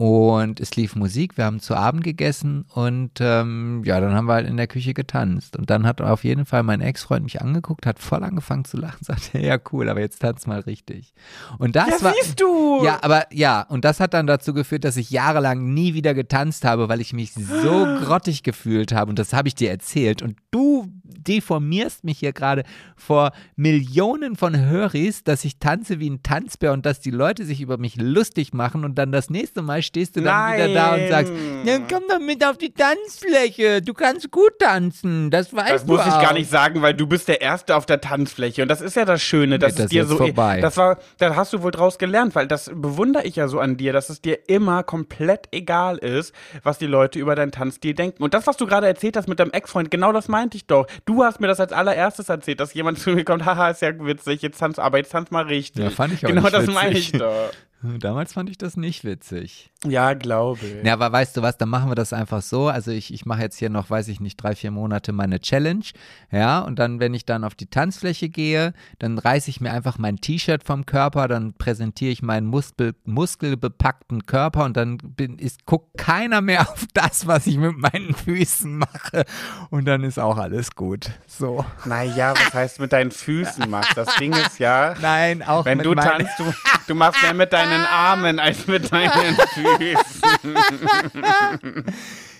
Und 0.00 0.60
es 0.60 0.76
lief 0.76 0.94
Musik, 0.94 1.36
wir 1.36 1.44
haben 1.44 1.58
zu 1.58 1.74
Abend 1.74 2.04
gegessen 2.04 2.64
und 2.72 3.10
ähm, 3.18 3.82
ja, 3.84 3.98
dann 4.00 4.14
haben 4.14 4.26
wir 4.28 4.34
halt 4.34 4.46
in 4.48 4.56
der 4.56 4.68
Küche 4.68 4.94
getanzt. 4.94 5.56
Und 5.56 5.70
dann 5.70 5.84
hat 5.88 6.00
auf 6.00 6.22
jeden 6.22 6.46
Fall 6.46 6.62
mein 6.62 6.80
Ex-Freund 6.80 7.24
mich 7.24 7.42
angeguckt, 7.42 7.84
hat 7.84 7.98
voll 7.98 8.22
angefangen 8.22 8.64
zu 8.64 8.76
lachen, 8.76 8.98
sagte, 9.04 9.40
ja 9.40 9.58
cool, 9.72 9.88
aber 9.88 9.98
jetzt 9.98 10.20
tanz 10.20 10.46
mal 10.46 10.60
richtig. 10.60 11.12
Und 11.58 11.74
das 11.74 11.88
Ja, 12.00 12.02
war, 12.04 12.14
siehst 12.22 12.40
du. 12.40 12.84
ja, 12.84 13.00
aber 13.02 13.26
ja, 13.32 13.62
und 13.62 13.84
das 13.84 13.98
hat 13.98 14.14
dann 14.14 14.28
dazu 14.28 14.54
geführt, 14.54 14.84
dass 14.84 14.96
ich 14.96 15.10
jahrelang 15.10 15.74
nie 15.74 15.94
wieder 15.94 16.14
getanzt 16.14 16.64
habe, 16.64 16.88
weil 16.88 17.00
ich 17.00 17.12
mich 17.12 17.32
so 17.34 17.40
grottig 18.04 18.44
gefühlt 18.44 18.92
habe. 18.92 19.08
Und 19.10 19.18
das 19.18 19.32
habe 19.32 19.48
ich 19.48 19.56
dir 19.56 19.70
erzählt. 19.70 20.22
Und 20.22 20.36
du 20.52 20.92
deformierst 21.08 22.04
mich 22.04 22.18
hier 22.18 22.32
gerade 22.32 22.62
vor 22.96 23.32
Millionen 23.56 24.36
von 24.36 24.58
Höris, 24.58 25.24
dass 25.24 25.44
ich 25.44 25.58
tanze 25.58 25.98
wie 26.00 26.10
ein 26.10 26.22
Tanzbär 26.22 26.72
und 26.72 26.86
dass 26.86 27.00
die 27.00 27.10
Leute 27.10 27.44
sich 27.44 27.60
über 27.60 27.78
mich 27.78 27.96
lustig 27.96 28.52
machen. 28.54 28.84
Und 28.84 28.96
dann 28.96 29.12
das 29.12 29.30
nächste 29.30 29.62
Mal 29.62 29.82
stehst 29.82 30.16
du 30.16 30.20
dann 30.22 30.54
wieder 30.54 30.68
da 30.74 30.94
und 30.94 31.08
sagst, 31.08 31.32
Nein. 31.32 31.66
dann 31.66 31.88
komm 31.88 32.02
doch 32.08 32.20
mit 32.20 32.44
auf 32.44 32.58
die 32.58 32.72
Tanzfläche. 32.72 33.82
Du 33.82 33.94
kannst 33.94 34.30
gut 34.30 34.58
tanzen. 34.58 35.30
Das 35.30 35.54
weißt 35.54 35.70
Das 35.70 35.86
du 35.86 35.92
muss 35.92 36.06
ich 36.06 36.12
auch. 36.12 36.22
gar 36.22 36.32
nicht 36.34 36.50
sagen, 36.50 36.82
weil 36.82 36.94
du 36.94 37.06
bist 37.06 37.28
der 37.28 37.40
Erste 37.40 37.74
auf 37.76 37.86
der 37.86 38.00
Tanzfläche. 38.00 38.62
Und 38.62 38.68
das 38.68 38.80
ist 38.80 38.96
ja 38.96 39.04
das 39.04 39.22
Schöne, 39.22 39.58
dass 39.58 39.72
das 39.72 39.78
es 39.78 39.84
ist 39.86 39.92
dir 39.92 40.04
so. 40.06 40.16
vorbei. 40.16 40.60
Das 40.60 40.76
war, 40.76 40.98
da 41.18 41.34
hast 41.36 41.52
du 41.52 41.62
wohl 41.62 41.70
draus 41.70 41.98
gelernt, 41.98 42.34
weil 42.34 42.46
das 42.46 42.70
bewundere 42.74 43.24
ich 43.24 43.36
ja 43.36 43.48
so 43.48 43.58
an 43.60 43.76
dir, 43.76 43.92
dass 43.92 44.10
es 44.10 44.20
dir 44.20 44.48
immer 44.48 44.82
komplett 44.82 45.48
egal 45.52 45.98
ist, 45.98 46.34
was 46.62 46.78
die 46.78 46.86
Leute 46.86 47.18
über 47.18 47.34
deinen 47.34 47.52
Tanzstil 47.52 47.94
denken. 47.94 48.22
Und 48.22 48.34
das, 48.34 48.46
was 48.46 48.56
du 48.56 48.66
gerade 48.66 48.86
erzählt 48.86 49.16
hast 49.16 49.28
mit 49.28 49.40
deinem 49.40 49.50
Ex-Freund, 49.50 49.90
genau 49.90 50.12
das 50.12 50.28
meinte 50.28 50.56
ich 50.56 50.66
doch. 50.66 50.86
Du 51.04 51.22
hast 51.24 51.40
mir 51.40 51.46
das 51.46 51.60
als 51.60 51.72
allererstes 51.72 52.28
erzählt, 52.28 52.60
dass 52.60 52.74
jemand 52.74 52.98
zu 52.98 53.10
mir 53.10 53.24
kommt, 53.24 53.44
haha, 53.44 53.70
ist 53.70 53.82
ja 53.82 53.92
witzig, 54.04 54.42
jetzt 54.42 54.58
tanz, 54.58 54.78
aber 54.78 54.98
jetzt 54.98 55.10
tanz 55.12 55.30
mal 55.30 55.44
richtig. 55.44 55.82
Ja, 55.84 55.90
fand 55.90 56.12
ich 56.14 56.24
auch 56.24 56.28
Genau 56.28 56.42
das 56.50 56.62
witzig. 56.62 56.74
meine 56.74 56.98
ich 56.98 57.12
doch. 57.12 57.50
Damals 58.00 58.32
fand 58.32 58.50
ich 58.50 58.58
das 58.58 58.76
nicht 58.76 59.04
witzig. 59.04 59.70
Ja, 59.84 60.14
glaube 60.14 60.58
ich. 60.66 60.84
Ja, 60.84 60.94
aber 60.94 61.12
weißt 61.12 61.36
du 61.36 61.42
was, 61.42 61.56
dann 61.56 61.68
machen 61.68 61.88
wir 61.88 61.94
das 61.94 62.12
einfach 62.12 62.42
so. 62.42 62.66
Also 62.66 62.90
ich, 62.90 63.14
ich 63.14 63.26
mache 63.26 63.42
jetzt 63.42 63.58
hier 63.58 63.70
noch, 63.70 63.88
weiß 63.88 64.08
ich 64.08 64.18
nicht, 64.18 64.36
drei, 64.36 64.56
vier 64.56 64.72
Monate 64.72 65.12
meine 65.12 65.38
Challenge. 65.38 65.84
Ja, 66.32 66.58
und 66.58 66.80
dann, 66.80 66.98
wenn 66.98 67.14
ich 67.14 67.24
dann 67.24 67.44
auf 67.44 67.54
die 67.54 67.66
Tanzfläche 67.66 68.28
gehe, 68.28 68.72
dann 68.98 69.18
reiße 69.18 69.48
ich 69.50 69.60
mir 69.60 69.70
einfach 69.70 69.96
mein 69.96 70.16
T-Shirt 70.16 70.64
vom 70.64 70.84
Körper, 70.84 71.28
dann 71.28 71.52
präsentiere 71.54 72.10
ich 72.10 72.22
meinen 72.22 72.48
Muskel, 72.48 72.96
muskelbepackten 73.04 74.26
Körper 74.26 74.64
und 74.64 74.76
dann 74.76 74.98
bin, 74.98 75.38
ist, 75.38 75.64
guckt 75.64 75.96
keiner 75.96 76.40
mehr 76.40 76.62
auf 76.68 76.84
das, 76.92 77.28
was 77.28 77.46
ich 77.46 77.56
mit 77.56 77.78
meinen 77.78 78.14
Füßen 78.14 78.78
mache. 78.78 79.26
Und 79.70 79.84
dann 79.84 80.02
ist 80.02 80.18
auch 80.18 80.38
alles 80.38 80.74
gut. 80.74 81.12
So. 81.28 81.64
Naja, 81.84 82.34
was 82.34 82.52
heißt 82.52 82.80
mit 82.80 82.92
deinen 82.92 83.12
Füßen 83.12 83.70
machst? 83.70 83.96
Das 83.96 84.16
Ding 84.16 84.32
ist 84.32 84.58
ja. 84.58 84.96
Nein, 85.00 85.44
auch 85.44 85.64
Wenn 85.64 85.78
mit 85.78 85.86
du 85.86 85.94
tanzt, 85.94 86.36
du, 86.36 86.52
du 86.88 86.94
machst 86.96 87.22
mehr 87.22 87.34
mit 87.34 87.52
deinen 87.52 87.86
Armen 87.92 88.40
als 88.40 88.66
mit 88.66 88.90
deinen 88.90 89.36
Füßen. 89.36 89.67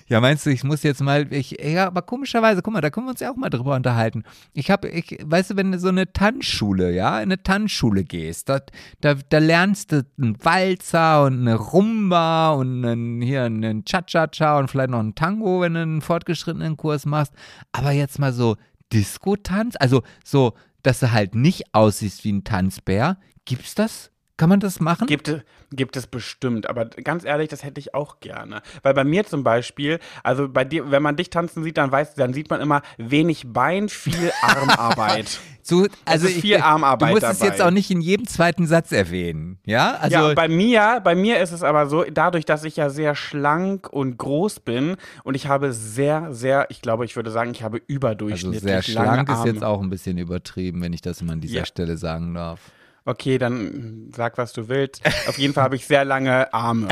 Ja, 0.09 0.23
meinst 0.23 0.47
du, 0.47 0.51
ich 0.51 0.65
muss 0.65 0.83
jetzt 0.85 1.03
mal, 1.03 1.31
ich, 1.33 1.51
ja, 1.63 1.87
aber 1.87 2.01
komischerweise, 2.01 2.63
guck 2.63 2.73
mal, 2.73 2.81
da 2.81 2.89
können 2.89 3.07
wir 3.07 3.11
uns 3.11 3.21
ja 3.21 3.31
auch 3.31 3.37
mal 3.37 3.51
drüber 3.51 3.77
unterhalten. 3.77 4.25
Ich 4.55 4.71
habe, 4.71 4.89
ich, 4.89 5.19
weißt 5.23 5.51
du, 5.51 5.57
wenn 5.57 5.71
du 5.71 5.79
so 5.79 5.89
eine 5.89 6.11
Tanzschule, 6.11 6.93
ja, 6.93 7.19
in 7.19 7.25
eine 7.25 7.43
Tanzschule 7.43 8.05
gehst, 8.05 8.49
da, 8.49 8.61
da, 9.03 9.15
da 9.15 9.39
lernst 9.39 9.93
du 9.93 10.07
einen 10.17 10.43
Walzer 10.43 11.25
und 11.25 11.41
eine 11.41 11.57
Rumba 11.57 12.53
und 12.53 12.87
einen, 12.87 13.21
hier 13.21 13.45
einen 13.45 13.85
Cha-Cha-Cha 13.85 14.59
und 14.59 14.71
vielleicht 14.71 14.91
noch 14.91 15.01
einen 15.01 15.15
Tango, 15.15 15.61
wenn 15.61 15.75
du 15.75 15.83
einen 15.83 16.01
fortgeschrittenen 16.01 16.79
Kurs 16.79 17.05
machst. 17.05 17.35
Aber 17.73 17.91
jetzt 17.91 18.19
mal 18.19 18.33
so 18.33 18.57
Disco-Tanz, 18.95 19.77
also 19.79 20.03
so, 20.25 20.55
dass 20.83 21.01
du 21.01 21.13
halt 21.13 21.35
nicht 21.35 21.75
aussiehst 21.75 22.25
wie 22.25 22.33
ein 22.33 22.45
Tanzbär. 22.45 23.19
Gibt's 23.45 23.75
das? 23.75 24.11
Kann 24.39 24.49
man 24.49 24.61
das 24.61 24.81
machen? 24.81 25.07
Gibt, 25.07 25.29
es- 25.29 25.43
gibt 25.73 25.97
es 25.99 26.07
bestimmt, 26.07 26.71
aber 26.71 26.87
ganz 26.87 27.25
ehrlich, 27.25 27.49
das 27.49 27.63
hätte 27.65 27.79
ich 27.81 27.93
auch 27.95 28.21
gerne. 28.21 28.63
Weil 28.83 28.95
bei 28.95 29.05
mir 29.05 29.27
zum 29.27 29.45
Beispiel, 29.45 29.99
also 30.23 30.49
bei 30.49 30.65
dir, 30.65 30.91
wenn 30.91 31.03
man 31.03 31.17
dich 31.17 31.29
tanzen 31.29 31.63
sieht, 31.63 31.77
dann 31.77 31.93
weiß, 31.93 32.15
dann 32.15 32.33
sieht 32.33 32.49
man 32.49 32.61
immer 32.63 32.81
wenig 32.97 33.45
Bein, 33.53 33.91
viel 33.91 34.33
Armarbeit. 34.43 35.39
So, 35.63 35.87
also 36.07 36.27
ich, 36.29 36.41
viel 36.41 36.57
Armarbeit 36.59 37.11
Du 37.11 37.15
musst 37.17 37.25
es 37.27 37.39
dabei. 37.41 37.51
jetzt 37.51 37.61
auch 37.61 37.71
nicht 37.71 37.91
in 37.91 38.01
jedem 38.01 38.27
zweiten 38.27 38.67
Satz 38.67 38.91
erwähnen, 38.93 39.59
ja? 39.67 39.97
Also 39.97 40.17
ja, 40.17 40.35
bei 40.35 40.49
mir, 40.49 41.01
bei 41.05 41.15
mir 41.15 41.41
ist 41.41 41.53
es 41.53 41.63
aber 41.63 41.87
so, 41.89 42.05
dadurch, 42.05 42.47
dass 42.47 42.65
ich 42.65 42.77
ja 42.77 42.89
sehr 42.89 43.15
schlank 43.15 43.93
und 43.93 44.17
groß 44.17 44.61
bin 44.61 44.97
und 45.25 45.35
ich 45.35 45.47
habe 45.49 45.73
sehr, 45.75 46.33
sehr, 46.33 46.67
ich 46.71 46.81
glaube, 46.81 47.05
ich 47.05 47.17
würde 47.17 47.31
sagen, 47.31 47.51
ich 47.51 47.63
habe 47.63 47.79
also 47.79 47.85
überdurchschnittlich 47.89 48.63
sehr 48.63 48.95
lange 48.95 49.25
schlank 49.27 49.29
ist 49.31 49.45
jetzt 49.45 49.65
auch 49.65 49.83
ein 49.83 49.91
bisschen 49.91 50.17
übertrieben, 50.17 50.81
wenn 50.81 50.93
ich 50.95 51.03
das 51.03 51.21
immer 51.21 51.33
an 51.33 51.41
dieser 51.43 51.59
Ja. 51.59 51.67
Stelle 51.67 51.99
sagen 51.99 52.33
darf. 52.35 52.61
Okay, 53.09 53.39
dann 53.39 54.13
sag, 54.15 54.37
was 54.37 54.53
du 54.53 54.69
willst. 54.69 55.01
Auf 55.29 55.39
jeden 55.39 55.55
Fall 55.55 55.65
habe 55.65 55.77
ich 55.77 55.87
sehr 55.87 56.05
lange 56.05 56.53
Arme. 56.53 56.89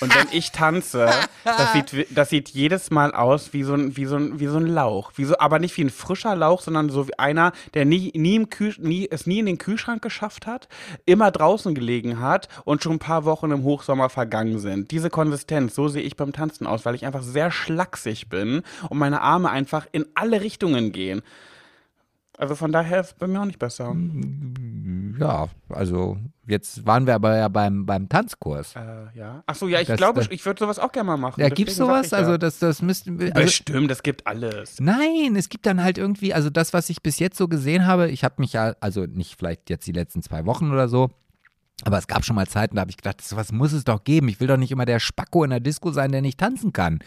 Und 0.00 0.12
wenn 0.12 0.26
ich 0.32 0.50
tanze, 0.50 1.08
das 1.44 1.72
sieht, 1.72 2.06
das 2.10 2.30
sieht 2.30 2.48
jedes 2.48 2.90
Mal 2.90 3.14
aus 3.14 3.52
wie 3.52 3.62
so 3.62 3.74
ein, 3.74 3.96
wie 3.96 4.06
so 4.06 4.16
ein, 4.16 4.40
wie 4.40 4.48
so 4.48 4.56
ein 4.56 4.66
Lauch. 4.66 5.12
Wie 5.14 5.24
so, 5.24 5.38
aber 5.38 5.60
nicht 5.60 5.76
wie 5.76 5.84
ein 5.84 5.90
frischer 5.90 6.34
Lauch, 6.34 6.62
sondern 6.62 6.88
so 6.88 7.06
wie 7.06 7.16
einer, 7.16 7.52
der 7.74 7.84
nie, 7.84 8.10
nie, 8.16 8.34
im 8.34 8.50
Kühl, 8.50 8.74
nie, 8.78 9.06
es 9.08 9.28
nie 9.28 9.38
in 9.38 9.46
den 9.46 9.58
Kühlschrank 9.58 10.02
geschafft 10.02 10.48
hat, 10.48 10.66
immer 11.06 11.30
draußen 11.30 11.76
gelegen 11.76 12.18
hat 12.18 12.48
und 12.64 12.82
schon 12.82 12.94
ein 12.94 12.98
paar 12.98 13.24
Wochen 13.24 13.52
im 13.52 13.62
Hochsommer 13.62 14.08
vergangen 14.08 14.58
sind. 14.58 14.90
Diese 14.90 15.10
Konsistenz, 15.10 15.76
so 15.76 15.86
sehe 15.86 16.02
ich 16.02 16.16
beim 16.16 16.32
Tanzen 16.32 16.66
aus, 16.66 16.84
weil 16.84 16.96
ich 16.96 17.06
einfach 17.06 17.22
sehr 17.22 17.52
schlaksig 17.52 18.28
bin 18.28 18.62
und 18.88 18.98
meine 18.98 19.20
Arme 19.20 19.48
einfach 19.48 19.86
in 19.92 20.06
alle 20.16 20.40
Richtungen 20.40 20.90
gehen. 20.90 21.22
Also 22.38 22.54
von 22.54 22.72
daher 22.72 23.00
ist 23.00 23.06
es 23.08 23.14
bei 23.14 23.26
mir 23.26 23.40
auch 23.40 23.44
nicht 23.44 23.58
besser. 23.58 23.94
Ja, 25.20 25.48
also 25.68 26.16
jetzt 26.46 26.86
waren 26.86 27.06
wir 27.06 27.14
aber 27.14 27.36
ja 27.36 27.48
beim, 27.48 27.84
beim 27.86 28.08
Tanzkurs. 28.08 28.74
Äh, 28.74 29.16
ja. 29.18 29.42
Ach 29.46 29.54
so, 29.54 29.68
ja, 29.68 29.80
ich 29.80 29.86
Das- 29.88 29.98
glaube, 29.98 30.20
das- 30.20 30.30
ich 30.30 30.44
würde 30.46 30.58
sowas 30.58 30.78
auch 30.78 30.90
gerne 30.92 31.08
mal 31.08 31.16
machen. 31.18 31.40
Ja, 31.40 31.50
gibt's 31.50 31.76
sag 31.76 31.86
sowas? 31.86 32.10
ja. 32.10 32.18
Also 32.18 32.38
das, 32.38 32.58
das 32.58 32.80
müssten 32.82 33.18
wir. 33.20 33.36
Also, 33.36 33.44
Bestimmt, 33.46 33.90
es 33.90 34.02
gibt 34.02 34.26
alles. 34.26 34.80
Nein, 34.80 35.36
es 35.36 35.50
gibt 35.50 35.66
dann 35.66 35.82
halt 35.82 35.98
irgendwie, 35.98 36.32
also 36.34 36.48
das, 36.50 36.72
was 36.72 36.88
ich 36.90 37.02
bis 37.02 37.18
jetzt 37.18 37.36
so 37.36 37.48
gesehen 37.48 37.86
habe, 37.86 38.10
ich 38.10 38.24
habe 38.24 38.36
mich 38.38 38.54
ja, 38.54 38.74
also 38.80 39.04
nicht 39.04 39.38
vielleicht 39.38 39.68
jetzt 39.70 39.86
die 39.86 39.92
letzten 39.92 40.22
zwei 40.22 40.46
Wochen 40.46 40.72
oder 40.72 40.88
so, 40.88 41.10
aber 41.84 41.98
es 41.98 42.06
gab 42.06 42.24
schon 42.24 42.36
mal 42.36 42.46
Zeiten, 42.48 42.76
da 42.76 42.80
habe 42.80 42.90
ich 42.90 42.96
gedacht, 42.96 43.20
sowas 43.20 43.52
muss 43.52 43.72
es 43.72 43.84
doch 43.84 44.04
geben. 44.04 44.28
Ich 44.28 44.40
will 44.40 44.46
doch 44.48 44.56
nicht 44.56 44.72
immer 44.72 44.86
der 44.86 45.00
Spacko 45.00 45.44
in 45.44 45.50
der 45.50 45.60
Disco 45.60 45.92
sein, 45.92 46.10
der 46.12 46.22
nicht 46.22 46.38
tanzen 46.40 46.72
kann. 46.72 47.00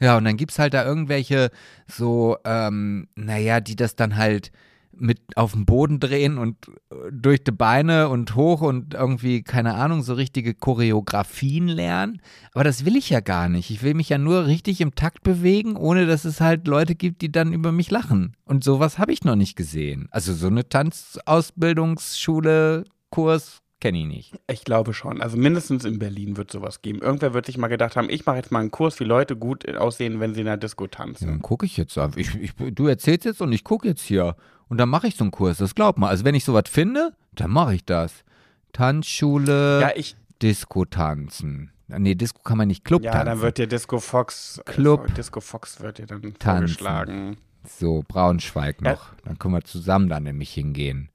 Ja, 0.00 0.16
und 0.16 0.24
dann 0.24 0.36
gibt 0.36 0.52
es 0.52 0.58
halt 0.58 0.72
da 0.74 0.84
irgendwelche 0.84 1.50
so, 1.88 2.36
ähm, 2.44 3.08
naja, 3.16 3.60
die 3.60 3.74
das 3.76 3.96
dann 3.96 4.16
halt 4.16 4.52
mit 5.00 5.20
auf 5.36 5.52
den 5.52 5.66
Boden 5.66 6.00
drehen 6.00 6.38
und 6.38 6.56
äh, 6.90 6.94
durch 7.12 7.44
die 7.44 7.52
Beine 7.52 8.08
und 8.08 8.34
hoch 8.34 8.60
und 8.60 8.94
irgendwie, 8.94 9.42
keine 9.42 9.74
Ahnung, 9.74 10.02
so 10.02 10.14
richtige 10.14 10.54
Choreografien 10.54 11.68
lernen. 11.68 12.20
Aber 12.52 12.64
das 12.64 12.84
will 12.84 12.96
ich 12.96 13.10
ja 13.10 13.20
gar 13.20 13.48
nicht. 13.48 13.70
Ich 13.70 13.82
will 13.82 13.94
mich 13.94 14.08
ja 14.08 14.18
nur 14.18 14.46
richtig 14.46 14.80
im 14.80 14.94
Takt 14.94 15.22
bewegen, 15.22 15.76
ohne 15.76 16.06
dass 16.06 16.24
es 16.24 16.40
halt 16.40 16.66
Leute 16.66 16.94
gibt, 16.94 17.22
die 17.22 17.32
dann 17.32 17.52
über 17.52 17.72
mich 17.72 17.90
lachen. 17.90 18.36
Und 18.44 18.64
sowas 18.64 18.98
habe 18.98 19.12
ich 19.12 19.24
noch 19.24 19.36
nicht 19.36 19.56
gesehen. 19.56 20.08
Also 20.10 20.34
so 20.34 20.48
eine 20.48 20.68
Tanzausbildungsschule, 20.68 22.84
Kurs 23.10 23.62
kenne 23.80 23.98
ich 23.98 24.06
nicht. 24.06 24.34
Ich 24.50 24.64
glaube 24.64 24.92
schon. 24.94 25.20
Also 25.22 25.36
mindestens 25.36 25.84
in 25.84 25.98
Berlin 25.98 26.36
wird 26.36 26.50
sowas 26.50 26.82
geben. 26.82 27.00
Irgendwer 27.00 27.34
wird 27.34 27.46
sich 27.46 27.58
mal 27.58 27.68
gedacht 27.68 27.96
haben, 27.96 28.10
ich 28.10 28.26
mache 28.26 28.36
jetzt 28.36 28.50
mal 28.52 28.60
einen 28.60 28.70
Kurs, 28.70 28.98
wie 29.00 29.04
Leute 29.04 29.36
gut 29.36 29.68
aussehen, 29.76 30.20
wenn 30.20 30.34
sie 30.34 30.40
in 30.40 30.46
der 30.46 30.56
Disco 30.56 30.84
Ja, 30.84 30.88
tanzen. 30.90 31.26
dann 31.28 31.42
gucke 31.42 31.66
ich 31.66 31.76
jetzt. 31.76 31.96
auf. 31.98 32.16
Ich, 32.16 32.34
ich, 32.34 32.52
du 32.56 32.86
erzählst 32.86 33.24
jetzt 33.24 33.40
und 33.40 33.52
ich 33.52 33.64
gucke 33.64 33.86
jetzt 33.88 34.02
hier. 34.02 34.36
Und 34.68 34.78
dann 34.78 34.88
mache 34.88 35.06
ich 35.08 35.16
so 35.16 35.24
einen 35.24 35.30
Kurs, 35.30 35.58
das 35.58 35.74
glaub 35.74 35.96
mal. 35.98 36.08
Also 36.08 36.24
wenn 36.24 36.34
ich 36.34 36.44
sowas 36.44 36.64
finde, 36.68 37.12
dann 37.34 37.50
mache 37.50 37.74
ich 37.74 37.84
das. 37.84 38.24
Tanzschule, 38.72 39.80
Ja, 39.80 39.90
ich, 39.94 40.16
Disco 40.40 40.84
tanzen. 40.84 41.70
Nee, 41.88 42.14
Disco 42.14 42.42
kann 42.42 42.58
man 42.58 42.68
nicht 42.68 42.84
Club 42.84 43.02
ja, 43.02 43.12
tanzen. 43.12 43.26
dann 43.26 43.40
wird 43.40 43.58
dir 43.58 43.66
Disco 43.66 43.98
Fox, 43.98 44.60
Club. 44.66 45.08
äh, 45.08 45.12
Disco 45.14 45.40
Fox 45.40 45.80
wird 45.80 45.98
dir 45.98 46.06
dann 46.06 46.34
vorgeschlagen. 46.40 47.36
so, 47.66 48.04
Braunschweig 48.06 48.76
Ja. 48.82 48.92
noch. 48.92 49.14
Dann 49.24 49.38
können 49.38 49.54
wir 49.54 49.62
zusammen 49.64 50.08
da 50.08 50.20
nämlich 50.20 50.52
hingehen. 50.52 51.10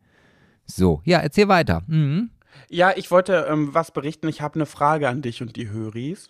So, 0.66 1.02
ja, 1.06 1.20
erzähl 1.20 1.48
weiter. 1.48 1.82
Mhm. 1.88 2.30
Ja, 2.70 2.92
ich 2.96 3.12
wollte 3.12 3.48
ähm, 3.50 3.74
was 3.74 3.92
berichten. 3.92 4.28
Ich 4.28 4.42
habe 4.42 4.56
eine 4.56 4.66
Frage 4.66 5.10
an 5.10 5.22
dich 5.22 5.42
und 5.42 5.56
die 5.56 5.70
Höris. 5.70 6.30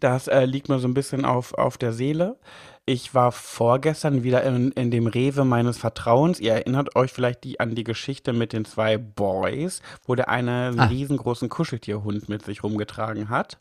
Das 0.00 0.26
äh, 0.28 0.44
liegt 0.44 0.68
mir 0.68 0.78
so 0.80 0.88
ein 0.88 0.94
bisschen 0.94 1.24
auf, 1.24 1.54
auf 1.54 1.78
der 1.78 1.92
Seele. 1.92 2.36
Ich 2.84 3.14
war 3.14 3.30
vorgestern 3.30 4.24
wieder 4.24 4.42
in, 4.42 4.72
in 4.72 4.90
dem 4.90 5.06
Rewe 5.06 5.44
meines 5.44 5.78
Vertrauens. 5.78 6.40
Ihr 6.40 6.52
erinnert 6.54 6.96
euch 6.96 7.12
vielleicht 7.12 7.44
die, 7.44 7.60
an 7.60 7.76
die 7.76 7.84
Geschichte 7.84 8.32
mit 8.32 8.52
den 8.52 8.64
zwei 8.64 8.98
Boys, 8.98 9.80
wo 10.04 10.16
der 10.16 10.28
eine 10.28 10.68
einen 10.68 10.80
Ah. 10.80 10.86
riesengroßen 10.86 11.48
Kuscheltierhund 11.48 12.28
mit 12.28 12.44
sich 12.44 12.64
rumgetragen 12.64 13.28
hat. 13.28 13.58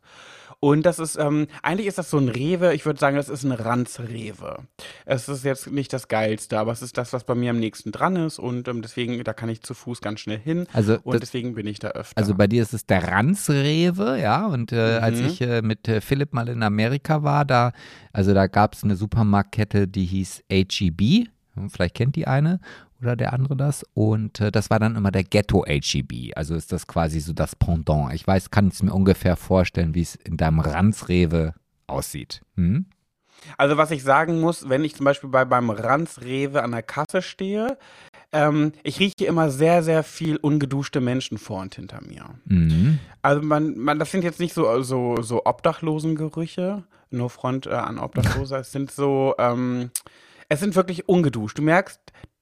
Und 0.63 0.83
das 0.85 0.99
ist, 0.99 1.15
ähm, 1.17 1.47
eigentlich 1.63 1.87
ist 1.87 1.97
das 1.97 2.11
so 2.11 2.17
ein 2.19 2.29
Rewe, 2.29 2.73
ich 2.75 2.85
würde 2.85 2.99
sagen, 2.99 3.17
das 3.17 3.29
ist 3.29 3.43
ein 3.43 3.51
Ranzrewe. 3.51 4.59
Es 5.05 5.27
ist 5.27 5.43
jetzt 5.43 5.71
nicht 5.71 5.91
das 5.91 6.07
Geilste, 6.07 6.59
aber 6.59 6.71
es 6.71 6.83
ist 6.83 6.97
das, 6.99 7.13
was 7.13 7.23
bei 7.23 7.33
mir 7.33 7.49
am 7.49 7.59
nächsten 7.59 7.91
dran 7.91 8.15
ist 8.15 8.37
und 8.37 8.67
ähm, 8.67 8.83
deswegen, 8.83 9.23
da 9.23 9.33
kann 9.33 9.49
ich 9.49 9.61
zu 9.63 9.73
Fuß 9.73 10.01
ganz 10.01 10.19
schnell 10.19 10.37
hin. 10.37 10.67
Also, 10.71 10.99
Und 11.01 11.13
das, 11.15 11.21
deswegen 11.21 11.55
bin 11.55 11.65
ich 11.65 11.79
da 11.79 11.89
öfter. 11.89 12.15
also 12.15 12.35
bei 12.35 12.45
dir 12.45 12.61
ist 12.61 12.73
es 12.75 12.85
der 12.85 13.07
Ranzrewe, 13.07 14.19
ja. 14.21 14.45
Und 14.45 14.71
äh, 14.71 14.99
als 15.01 15.19
Mhm. 15.19 15.25
ich 15.25 15.41
äh, 15.41 15.61
mit 15.63 15.87
äh, 15.87 15.99
Philipp 15.99 16.31
mal 16.31 16.47
in 16.47 16.61
Amerika 16.61 17.23
war, 17.23 17.43
da, 17.43 17.71
also 18.13 18.33
da 18.35 18.45
gab 18.45 18.75
es 18.75 18.83
eine 18.83 18.95
Supermarktkette, 18.95 19.87
die 19.87 20.05
hieß 20.05 20.43
HEB. 20.51 21.27
Hm, 21.55 21.69
Vielleicht 21.71 21.95
kennt 21.95 22.15
die 22.15 22.27
eine 22.27 22.59
oder 23.01 23.15
der 23.15 23.33
andere 23.33 23.55
das. 23.55 23.85
Und 23.93 24.39
äh, 24.39 24.51
das 24.51 24.69
war 24.69 24.79
dann 24.79 24.95
immer 24.95 25.11
der 25.11 25.23
Ghetto 25.23 25.65
HEB. 25.65 26.31
Also 26.35 26.55
ist 26.55 26.71
das 26.71 26.87
quasi 26.87 27.19
so 27.19 27.33
das 27.33 27.55
Pendant. 27.55 28.13
Ich 28.13 28.25
weiß, 28.25 28.51
kann 28.51 28.67
es 28.67 28.83
mir 28.83 28.93
ungefähr 28.93 29.35
vorstellen, 29.35 29.95
wie 29.95 30.01
es 30.01 30.15
in 30.15 30.37
deinem 30.37 30.59
Ranzrewe 30.59 31.53
aussieht. 31.87 32.41
Hm? 32.55 32.85
Also 33.57 33.77
was 33.77 33.91
ich 33.91 34.03
sagen 34.03 34.39
muss, 34.39 34.69
wenn 34.69 34.83
ich 34.83 34.95
zum 34.95 35.05
Beispiel 35.05 35.29
bei 35.29 35.45
beim 35.45 35.69
Ranzrewe 35.69 36.61
an 36.61 36.71
der 36.71 36.83
Kasse 36.83 37.21
stehe, 37.21 37.77
ähm, 38.31 38.71
ich 38.83 38.99
rieche 38.99 39.25
immer 39.25 39.49
sehr, 39.49 39.83
sehr 39.83 40.03
viel 40.03 40.37
ungeduschte 40.37 41.01
Menschen 41.01 41.37
vor 41.37 41.61
und 41.61 41.75
hinter 41.75 42.01
mir. 42.01 42.25
Mhm. 42.45 42.99
Also 43.21 43.41
man, 43.41 43.77
man, 43.77 43.99
das 43.99 44.11
sind 44.11 44.23
jetzt 44.23 44.39
nicht 44.39 44.53
so, 44.53 44.81
so, 44.83 45.21
so 45.21 45.45
Obdachlosengerüche, 45.45 46.83
no 47.09 47.29
front 47.29 47.67
äh, 47.67 47.71
an 47.71 47.99
Obdachlose, 47.99 48.57
es 48.57 48.71
sind 48.71 48.91
so, 48.91 49.35
ähm, 49.37 49.91
es 50.47 50.59
sind 50.59 50.75
wirklich 50.75 51.09
ungeduscht. 51.09 51.57
Du 51.57 51.61
merkst, 51.61 51.99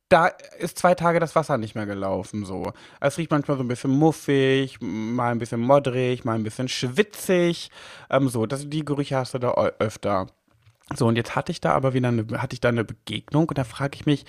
da 0.10 0.28
ist 0.57 0.80
zwei 0.80 0.95
Tage 0.95 1.20
das 1.20 1.36
Wasser 1.36 1.57
nicht 1.57 1.76
mehr 1.76 1.86
gelaufen, 1.86 2.43
so. 2.43 2.74
Es 2.99 3.18
riecht 3.18 3.30
manchmal 3.30 3.57
so 3.57 3.64
ein 3.64 3.68
bisschen 3.68 3.91
muffig, 3.91 4.80
mal 4.82 5.32
ein 5.32 5.38
bisschen 5.38 5.62
modrig, 5.62 6.26
mal 6.26 6.34
ein 6.34 6.43
bisschen 6.43 6.68
schwitzig, 6.68 7.70
ähm, 8.10 8.28
so. 8.28 8.47
Das, 8.47 8.68
die 8.68 8.84
Gerüche 8.84 9.18
hast 9.18 9.36
du 9.36 9.39
da 9.39 9.51
öfter. 9.78 10.28
So, 10.95 11.07
und 11.07 11.16
jetzt 11.16 11.36
hatte 11.36 11.51
ich 11.51 11.62
da 11.62 11.74
aber 11.74 11.93
wieder 11.93 12.07
eine, 12.07 12.26
hatte 12.41 12.55
ich 12.55 12.60
da 12.60 12.70
eine 12.70 12.84
Begegnung 12.84 13.47
und 13.47 13.57
da 13.57 13.64
frage 13.64 13.95
ich 13.95 14.07
mich, 14.07 14.26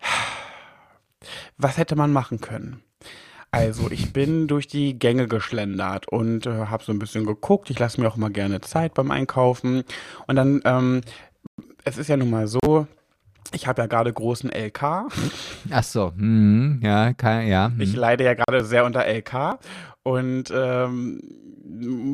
was 1.56 1.78
hätte 1.78 1.94
man 1.94 2.12
machen 2.12 2.40
können? 2.40 2.82
Also, 3.52 3.90
ich 3.90 4.12
bin 4.12 4.48
durch 4.48 4.66
die 4.66 4.98
Gänge 4.98 5.28
geschlendert 5.28 6.08
und 6.08 6.46
äh, 6.46 6.66
habe 6.66 6.84
so 6.84 6.92
ein 6.92 6.98
bisschen 6.98 7.24
geguckt. 7.24 7.70
Ich 7.70 7.78
lasse 7.78 8.00
mir 8.00 8.08
auch 8.08 8.16
immer 8.16 8.28
gerne 8.28 8.60
Zeit 8.60 8.94
beim 8.94 9.12
Einkaufen. 9.12 9.84
Und 10.26 10.36
dann, 10.36 10.60
ähm, 10.64 11.00
es 11.84 11.96
ist 11.96 12.08
ja 12.08 12.16
nun 12.16 12.28
mal 12.28 12.48
so, 12.48 12.86
ich 13.54 13.66
habe 13.66 13.82
ja 13.82 13.86
gerade 13.86 14.12
großen 14.12 14.50
LK. 14.50 15.08
Ach 15.70 15.82
so, 15.82 16.12
mhm. 16.16 16.80
ja, 16.82 17.12
kann, 17.14 17.46
ja. 17.46 17.68
mhm. 17.68 17.80
Ich 17.80 17.94
leide 17.94 18.24
ja 18.24 18.34
gerade 18.34 18.64
sehr 18.64 18.84
unter 18.84 19.04
LK 19.06 19.58
und 20.02 20.52
ähm, 20.54 21.20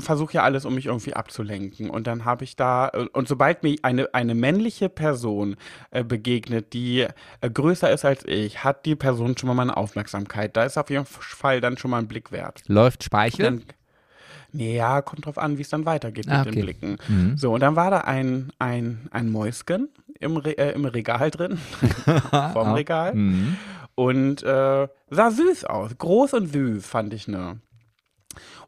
versuche 0.00 0.34
ja 0.34 0.42
alles, 0.42 0.64
um 0.64 0.74
mich 0.74 0.86
irgendwie 0.86 1.14
abzulenken. 1.14 1.90
Und 1.90 2.06
dann 2.06 2.24
habe 2.24 2.44
ich 2.44 2.56
da, 2.56 2.90
und 3.12 3.28
sobald 3.28 3.62
mir 3.62 3.76
eine, 3.82 4.12
eine 4.14 4.34
männliche 4.34 4.88
Person 4.88 5.56
äh, 5.90 6.02
begegnet, 6.02 6.72
die 6.72 7.06
äh, 7.40 7.50
größer 7.50 7.90
ist 7.90 8.04
als 8.04 8.24
ich, 8.26 8.64
hat 8.64 8.86
die 8.86 8.96
Person 8.96 9.36
schon 9.36 9.48
mal 9.48 9.54
meine 9.54 9.76
Aufmerksamkeit. 9.76 10.56
Da 10.56 10.64
ist 10.64 10.78
auf 10.78 10.90
jeden 10.90 11.04
Fall 11.04 11.60
dann 11.60 11.76
schon 11.76 11.90
mal 11.90 11.98
ein 11.98 12.08
Blick 12.08 12.32
wert. 12.32 12.62
Läuft 12.66 13.04
Speichel? 13.04 13.44
Dann, 13.44 13.62
ja, 14.54 15.00
kommt 15.00 15.26
drauf 15.26 15.38
an, 15.38 15.56
wie 15.56 15.62
es 15.62 15.70
dann 15.70 15.86
weitergeht 15.86 16.28
Ah, 16.28 16.38
mit 16.40 16.48
okay. 16.48 16.56
den 16.56 16.64
Blicken. 16.64 16.96
Mhm. 17.08 17.36
So, 17.36 17.54
und 17.54 17.60
dann 17.60 17.76
war 17.76 17.90
da 17.90 17.98
ein, 17.98 18.52
ein, 18.58 19.08
ein 19.10 19.30
Mäuschen 19.30 19.88
im, 20.22 20.36
Re 20.36 20.56
äh, 20.58 20.72
im 20.72 20.84
Regal 20.84 21.30
drin, 21.30 21.58
vorm 22.52 22.72
Regal. 22.72 23.14
Mhm. 23.14 23.56
Und 23.94 24.42
äh, 24.42 24.88
sah 25.10 25.30
süß 25.30 25.64
aus. 25.66 25.96
Groß 25.98 26.34
und 26.34 26.52
süß, 26.52 26.86
fand 26.86 27.12
ich 27.12 27.28
ne. 27.28 27.60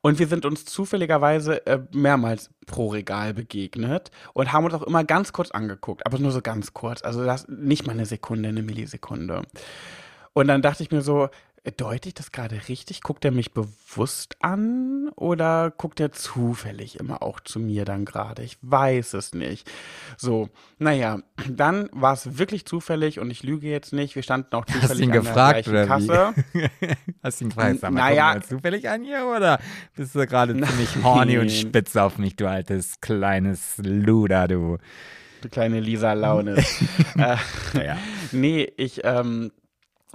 Und 0.02 0.18
wir 0.18 0.26
sind 0.26 0.44
uns 0.44 0.66
zufälligerweise 0.66 1.66
äh, 1.66 1.78
mehrmals 1.92 2.50
pro 2.66 2.88
Regal 2.88 3.32
begegnet 3.32 4.10
und 4.34 4.52
haben 4.52 4.66
uns 4.66 4.74
auch 4.74 4.82
immer 4.82 5.02
ganz 5.02 5.32
kurz 5.32 5.50
angeguckt, 5.50 6.04
aber 6.04 6.18
nur 6.18 6.30
so 6.30 6.42
ganz 6.42 6.74
kurz. 6.74 7.02
Also 7.02 7.24
das 7.24 7.48
nicht 7.48 7.86
mal 7.86 7.94
eine 7.94 8.04
Sekunde, 8.04 8.50
eine 8.50 8.62
Millisekunde. 8.62 9.42
Und 10.34 10.48
dann 10.48 10.60
dachte 10.60 10.82
ich 10.82 10.90
mir 10.90 11.00
so, 11.00 11.30
deute 11.72 12.08
ich 12.08 12.14
das 12.14 12.30
gerade 12.32 12.60
richtig? 12.68 13.00
Guckt 13.00 13.24
er 13.24 13.30
mich 13.30 13.52
bewusst 13.52 14.36
an 14.40 15.08
oder 15.16 15.70
guckt 15.70 15.98
er 16.00 16.12
zufällig 16.12 16.98
immer 17.00 17.22
auch 17.22 17.40
zu 17.40 17.58
mir 17.58 17.84
dann 17.84 18.04
gerade? 18.04 18.42
Ich 18.42 18.58
weiß 18.60 19.14
es 19.14 19.32
nicht. 19.34 19.70
So, 20.18 20.50
naja, 20.78 21.20
dann 21.48 21.88
war 21.92 22.12
es 22.12 22.36
wirklich 22.38 22.66
zufällig 22.66 23.18
und 23.18 23.30
ich 23.30 23.42
lüge 23.42 23.68
jetzt 23.68 23.92
nicht. 23.92 24.14
Wir 24.14 24.22
standen 24.22 24.54
auch 24.54 24.66
zufällig 24.66 24.90
Hast 24.90 24.98
du 24.98 25.02
ihn 25.04 25.10
an 25.12 25.16
gefragt 25.18 25.66
der 25.66 25.86
gleichen? 25.86 26.08
Kasse. 26.08 26.34
Hast 27.22 27.40
du 27.40 27.44
ihn 27.44 27.48
gefragt, 27.48 27.80
sag 27.80 27.90
mal, 27.92 28.00
Naja. 28.10 28.40
zufällig 28.42 28.88
an 28.90 29.02
hier 29.04 29.24
oder 29.26 29.58
bist 29.96 30.14
du 30.14 30.26
gerade 30.26 30.52
ziemlich 30.60 30.96
horny 31.02 31.38
und 31.38 31.50
spitz 31.50 31.96
auf 31.96 32.18
mich, 32.18 32.36
du 32.36 32.46
altes 32.48 33.00
kleines 33.00 33.74
Luder, 33.78 34.48
du. 34.48 34.76
Die 35.42 35.48
kleine 35.48 35.80
Lisa 35.80 36.12
Laune. 36.14 36.56
äh, 37.16 37.36
Ja. 37.74 37.96
nee, 38.32 38.70
ich, 38.76 39.00
ähm, 39.04 39.50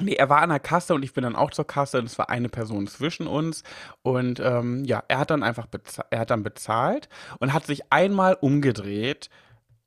nee, 0.02 0.14
er 0.14 0.30
war 0.30 0.41
an 0.41 0.50
der 0.50 0.60
Kasse 0.60 0.93
und 0.93 1.04
ich 1.04 1.14
bin 1.14 1.24
dann 1.24 1.36
auch 1.36 1.52
zur 1.52 1.66
Kasse 1.66 2.00
und 2.00 2.06
es 2.06 2.18
war 2.18 2.30
eine 2.30 2.50
Person 2.50 2.88
zwischen 2.88 3.28
uns 3.28 3.64
und 4.02 4.39
ähm, 4.39 4.84
ja, 4.86 5.04
er 5.08 5.20
hat 5.20 5.32
dann 5.32 5.43
einfach 5.43 5.68
bezahlt, 5.68 6.08
er 6.12 6.20
hat 6.20 6.30
dann 6.32 6.43
bezahlt 6.43 7.10
und 7.39 7.54
hat 7.54 7.66
sich 7.66 7.91
einmal 7.91 8.38
umgedreht 8.39 9.30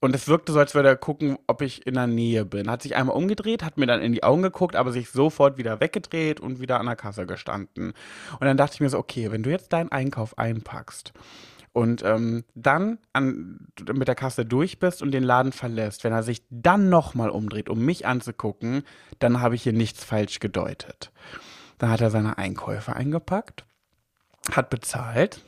und 0.02 0.16
es 0.16 0.26
wirkte 0.26 0.50
so, 0.50 0.58
als 0.58 0.74
würde 0.74 0.88
er 0.88 0.96
gucken, 0.96 1.38
ob 1.46 1.62
ich 1.62 1.86
in 1.86 1.94
der 1.94 2.08
Nähe 2.08 2.44
bin. 2.44 2.68
Hat 2.68 2.82
sich 2.82 2.96
einmal 2.96 3.16
umgedreht, 3.16 3.62
hat 3.62 3.78
mir 3.78 3.86
dann 3.86 4.02
in 4.02 4.12
die 4.12 4.24
Augen 4.24 4.42
geguckt, 4.42 4.74
aber 4.74 4.90
sich 4.90 5.10
sofort 5.10 5.58
wieder 5.58 5.78
weggedreht 5.78 6.40
und 6.40 6.58
wieder 6.58 6.80
an 6.80 6.86
der 6.86 6.96
Kasse 6.96 7.24
gestanden. 7.24 7.92
Und 8.32 8.44
dann 8.44 8.56
dachte 8.56 8.74
ich 8.74 8.80
mir 8.80 8.88
so, 8.88 8.98
okay, 8.98 9.30
wenn 9.30 9.44
du 9.44 9.50
jetzt 9.50 9.72
deinen 9.72 9.92
Einkauf 9.92 10.36
einpackst 10.36 11.12
und 11.72 12.02
ähm, 12.04 12.44
dann 12.54 12.98
an, 13.12 13.68
mit 13.92 14.08
der 14.08 14.14
Kasse 14.14 14.44
durch 14.44 14.78
bist 14.78 15.02
und 15.02 15.10
den 15.12 15.22
Laden 15.22 15.52
verlässt, 15.52 16.04
wenn 16.04 16.12
er 16.12 16.22
sich 16.22 16.42
dann 16.50 16.88
nochmal 16.88 17.30
umdreht, 17.30 17.68
um 17.68 17.84
mich 17.84 18.06
anzugucken, 18.06 18.84
dann 19.18 19.40
habe 19.40 19.54
ich 19.54 19.62
hier 19.62 19.72
nichts 19.72 20.04
falsch 20.04 20.40
gedeutet. 20.40 21.10
Dann 21.78 21.90
hat 21.90 22.00
er 22.00 22.10
seine 22.10 22.38
Einkäufe 22.38 22.94
eingepackt, 22.94 23.64
hat 24.50 24.70
bezahlt, 24.70 25.40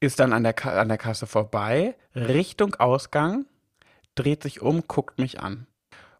ist 0.00 0.20
dann 0.20 0.32
an 0.32 0.42
der, 0.42 0.64
an 0.66 0.88
der 0.88 0.98
Kasse 0.98 1.26
vorbei, 1.26 1.96
Richtung 2.14 2.74
Ausgang, 2.76 3.46
dreht 4.14 4.42
sich 4.42 4.62
um, 4.62 4.86
guckt 4.88 5.18
mich 5.18 5.40
an. 5.40 5.66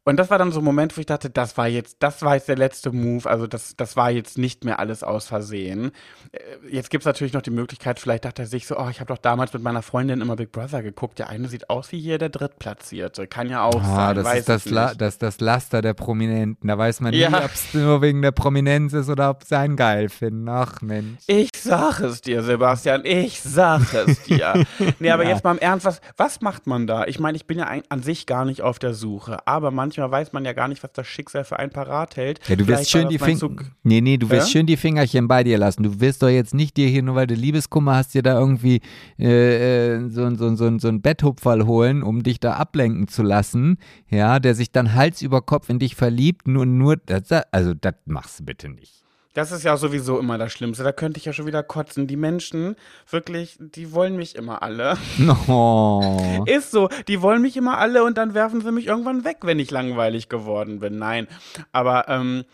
Und 0.07 0.19
das 0.19 0.29
war 0.31 0.37
dann 0.39 0.53
so 0.53 0.61
ein 0.61 0.65
Moment, 0.65 0.95
wo 0.97 1.01
ich 1.01 1.07
dachte, 1.07 1.31
das 1.31 1.57
war 1.57 1.67
jetzt, 1.67 1.97
das 2.01 2.21
war 2.23 2.35
jetzt 2.35 2.49
der 2.49 2.57
letzte 2.57 2.93
Move, 2.93 3.29
also 3.29 3.47
das, 3.47 3.75
das 3.77 3.97
war 3.97 4.11
jetzt 4.11 4.37
nicht 4.37 4.63
mehr 4.65 4.79
alles 4.79 5.03
aus 5.03 5.27
Versehen. 5.27 5.93
Äh, 6.33 6.39
Jetzt 6.71 6.91
gibt's 6.91 7.07
natürlich 7.07 7.33
noch 7.33 7.43
die 7.43 7.51
Möglichkeit, 7.51 7.99
vielleicht 8.01 8.25
dachte 8.25 8.43
er 8.43 8.47
sich 8.47 8.67
so, 8.67 8.77
oh, 8.79 8.89
ich 8.91 9.01
habe 9.01 9.09
doch 9.13 9.19
damals 9.19 9.53
mit 9.55 9.63
meiner 9.63 9.81
Freundin 9.83 10.21
immer 10.21 10.37
Big 10.37 10.53
Brother 10.53 10.83
geguckt. 10.83 11.19
Der 11.19 11.29
eine 11.31 11.49
sieht 11.49 11.71
aus 11.71 11.91
wie 11.93 12.01
hier 12.01 12.19
der 12.19 12.29
Drittplatzierte. 12.31 13.27
Kann 13.27 13.49
ja 13.49 13.63
auch 13.65 13.81
Ah, 13.83 13.97
sein, 14.09 14.17
das 14.17 14.25
weiß 14.25 14.39
ist 14.41 14.49
das, 14.49 14.65
La 14.67 14.95
das, 14.95 15.19
das 15.19 15.41
Laster 15.41 15.81
der 15.83 15.95
Prominenten. 15.95 16.69
Da 16.69 16.77
weiß 16.77 17.01
man 17.01 17.13
Ja. 17.15 17.31
nie, 17.31 17.37
ob 17.37 17.53
es 17.53 17.73
nur 17.73 18.03
wegen 18.03 18.21
der 18.23 18.33
Prominenz 18.33 18.93
ist 18.93 19.09
oder 19.09 19.31
ob 19.31 19.45
sie 19.45 19.57
einen 19.57 19.77
geil 19.77 20.09
finden. 20.11 20.49
Ach 20.49 20.83
Mensch. 20.83 21.21
Ich 21.27 21.51
sag 21.57 22.01
es 22.01 22.21
dir, 22.21 22.43
Sebastian, 22.43 23.03
ich 23.05 23.41
sag 23.41 23.93
es 23.95 24.23
dir. 24.23 24.65
nee, 24.99 25.11
aber 25.11 25.23
Ja. 25.25 25.31
jetzt 25.31 25.45
mal 25.45 25.53
im 25.53 25.59
Ernst, 25.59 25.87
was, 25.87 26.01
was 26.17 26.41
macht 26.41 26.67
man 26.67 26.87
da? 26.87 27.05
Ich 27.07 27.19
meine, 27.21 27.37
ich 27.37 27.47
bin 27.47 27.59
ja 27.59 27.67
ein, 27.67 27.83
an 27.89 28.03
sich 28.03 28.27
gar 28.27 28.45
nicht 28.45 28.61
auf 28.63 28.79
der 28.79 28.93
Suche, 28.95 29.47
aber 29.47 29.71
manchmal 29.71 29.94
weiß 29.99 30.33
man 30.33 30.45
ja 30.45 30.53
gar 30.53 30.69
nicht, 30.69 30.83
was 30.83 30.93
das 30.93 31.07
Schicksal 31.07 31.45
für 31.45 31.59
einen 31.59 31.71
parat 31.71 32.17
hält. 32.17 32.41
Ja, 32.49 32.57
du 32.57 32.67
wirst 32.67 32.91
schön 32.91 33.09
die 33.09 33.19
Finger. 33.19 33.65
Nee, 33.83 34.01
nee, 34.01 34.17
du 34.17 34.31
wirst 34.31 34.49
Ja? 34.49 34.53
schön 34.53 34.67
die 34.67 34.77
Fingerchen 34.77 35.29
bei 35.29 35.45
dir 35.45 35.59
lassen. 35.59 35.83
Du 35.83 36.01
wirst 36.01 36.23
doch 36.23 36.29
jetzt 36.29 36.55
nicht 36.55 36.77
dir 36.77 36.89
hier, 36.89 37.03
nur 37.03 37.15
weil 37.15 37.27
du 37.27 37.35
Liebeskummer 37.35 37.97
hast, 37.97 38.15
dir 38.15 38.23
da 38.23 38.39
irgendwie 38.39 38.81
äh, 39.19 39.95
äh, 39.95 40.09
so, 40.09 40.35
so, 40.35 40.55
so, 40.55 40.79
so 40.79 40.89
ein 40.89 41.03
Betthupferl 41.03 41.67
holen, 41.67 42.03
um 42.03 42.23
dich 42.23 42.41
da 42.41 42.55
ablenken 42.55 43.09
zu 43.09 43.23
lassen. 43.23 43.79
Ja, 44.09 44.41
der 44.41 44.55
sich 44.55 44.73
dann 44.73 44.95
Hals 44.95 45.23
über 45.23 45.43
Kopf 45.43 45.69
in 45.69 45.79
dich 45.79 45.95
verliebt. 45.95 46.49
Nur, 46.49 46.67
nur, 46.67 46.97
das, 46.97 47.31
also, 47.53 47.75
das 47.75 47.95
machst 48.07 48.41
du 48.41 48.45
bitte 48.45 48.69
nicht. 48.69 49.04
Das 49.35 49.51
ist 49.51 49.65
ja 49.65 49.77
sowieso 49.77 50.19
immer 50.19 50.39
das 50.39 50.53
Schlimmste. 50.53 50.85
Da 50.85 50.93
könnte 50.93 51.19
ich 51.19 51.25
ja 51.25 51.33
schon 51.33 51.47
wieder 51.47 51.63
kotzen. 51.63 52.07
Die 52.07 52.17
Menschen, 52.17 52.77
wirklich, 53.11 53.57
die 53.59 53.93
wollen 53.93 54.17
mich 54.17 54.37
immer 54.37 54.63
alle. 54.63 54.97
Oh. 55.49 56.45
Ist 56.47 56.71
so, 56.71 56.89
die 57.09 57.21
wollen 57.21 57.43
mich 57.43 57.57
immer 57.57 57.79
alle 57.79 58.05
und 58.05 58.17
dann 58.17 58.35
werfen 58.35 58.61
sie 58.61 58.71
mich 58.71 58.87
irgendwann 58.87 59.25
weg, 59.25 59.39
wenn 59.43 59.59
ich 59.59 59.71
langweilig 59.71 60.29
geworden 60.29 60.79
bin. 60.79 60.99
Nein, 60.99 61.27
aber 61.73 62.09
ähm, 62.09 62.45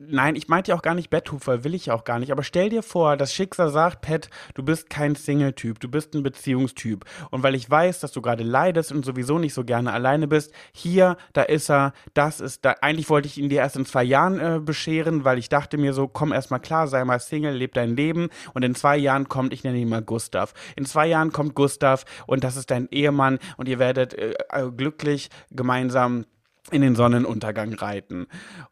nein, 0.00 0.36
ich 0.36 0.48
meinte 0.48 0.70
ja 0.70 0.76
auch 0.76 0.82
gar 0.82 0.94
nicht 0.94 1.10
Betthufer, 1.10 1.64
will 1.64 1.74
ich 1.74 1.86
ja 1.86 1.94
auch 1.94 2.04
gar 2.04 2.18
nicht. 2.18 2.32
Aber 2.32 2.42
stell 2.42 2.70
dir 2.70 2.82
vor, 2.82 3.16
das 3.16 3.34
Schicksal 3.34 3.70
sagt, 3.70 4.00
Pat, 4.00 4.30
du 4.54 4.62
bist 4.62 4.90
kein 4.90 5.14
Single-Typ, 5.14 5.80
du 5.80 5.88
bist 5.88 6.14
ein 6.14 6.22
Beziehungstyp. 6.22 7.04
Und 7.30 7.42
weil 7.42 7.54
ich 7.54 7.68
weiß, 7.68 8.00
dass 8.00 8.12
du 8.12 8.22
gerade 8.22 8.42
leidest 8.42 8.92
und 8.92 9.04
sowieso 9.04 9.38
nicht 9.38 9.54
so 9.54 9.64
gerne 9.64 9.92
alleine 9.92 10.28
bist, 10.28 10.52
hier, 10.72 11.16
da 11.32 11.42
ist 11.42 11.70
er, 11.70 11.92
das 12.14 12.40
ist 12.40 12.64
da. 12.64 12.76
Eigentlich 12.80 13.10
wollte 13.10 13.28
ich 13.28 13.38
ihn 13.38 13.48
dir 13.48 13.60
erst 13.60 13.76
in 13.76 13.86
zwei 13.86 14.04
Jahren 14.04 14.38
äh, 14.38 14.60
bescheren, 14.60 15.24
weil 15.24 15.38
ich 15.38 15.48
dachte 15.48 15.76
mir 15.78 15.92
so, 15.92 16.08
komm 16.08 16.32
erst 16.32 16.50
mal 16.50 16.58
klar, 16.58 16.88
sei 16.88 17.04
mal 17.04 17.20
Single, 17.20 17.54
leb 17.54 17.74
dein 17.74 17.96
Leben. 17.96 18.28
Und 18.54 18.64
in 18.64 18.74
zwei 18.74 18.96
Jahren 18.96 19.28
kommt, 19.28 19.52
ich 19.52 19.64
nenne 19.64 19.78
ihn 19.78 19.88
mal 19.88 20.02
Gustav. 20.02 20.54
In 20.76 20.86
zwei 20.86 21.06
Jahren 21.06 21.32
kommt 21.32 21.54
Gustav 21.54 22.04
und 22.26 22.44
das 22.44 22.56
ist 22.56 22.70
dein 22.70 22.88
Ehemann 22.90 23.38
und 23.56 23.68
ihr 23.68 23.78
werdet 23.78 24.14
äh, 24.14 24.34
äh, 24.50 24.70
glücklich 24.70 25.28
gemeinsam 25.50 26.24
in 26.70 26.80
den 26.80 26.94
Sonnenuntergang 26.94 27.74
reiten. 27.74 28.26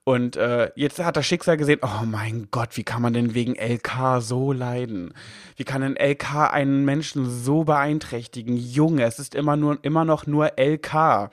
Und 0.04 0.36
äh, 0.36 0.70
jetzt 0.76 0.98
hat 1.00 1.16
das 1.16 1.26
Schicksal 1.26 1.56
gesehen, 1.56 1.80
oh 1.82 2.04
mein 2.06 2.48
Gott, 2.50 2.76
wie 2.76 2.84
kann 2.84 3.02
man 3.02 3.12
denn 3.12 3.34
wegen 3.34 3.56
LK 3.56 4.20
so 4.20 4.52
leiden? 4.52 5.12
Wie 5.56 5.64
kann 5.64 5.82
ein 5.82 5.96
LK 5.96 6.52
einen 6.52 6.84
Menschen 6.84 7.28
so 7.28 7.64
beeinträchtigen? 7.64 8.56
Junge, 8.56 9.04
es 9.04 9.18
ist 9.18 9.34
immer 9.34 9.56
nur 9.56 9.78
immer 9.82 10.04
noch 10.04 10.26
nur 10.26 10.52
LK. 10.56 11.30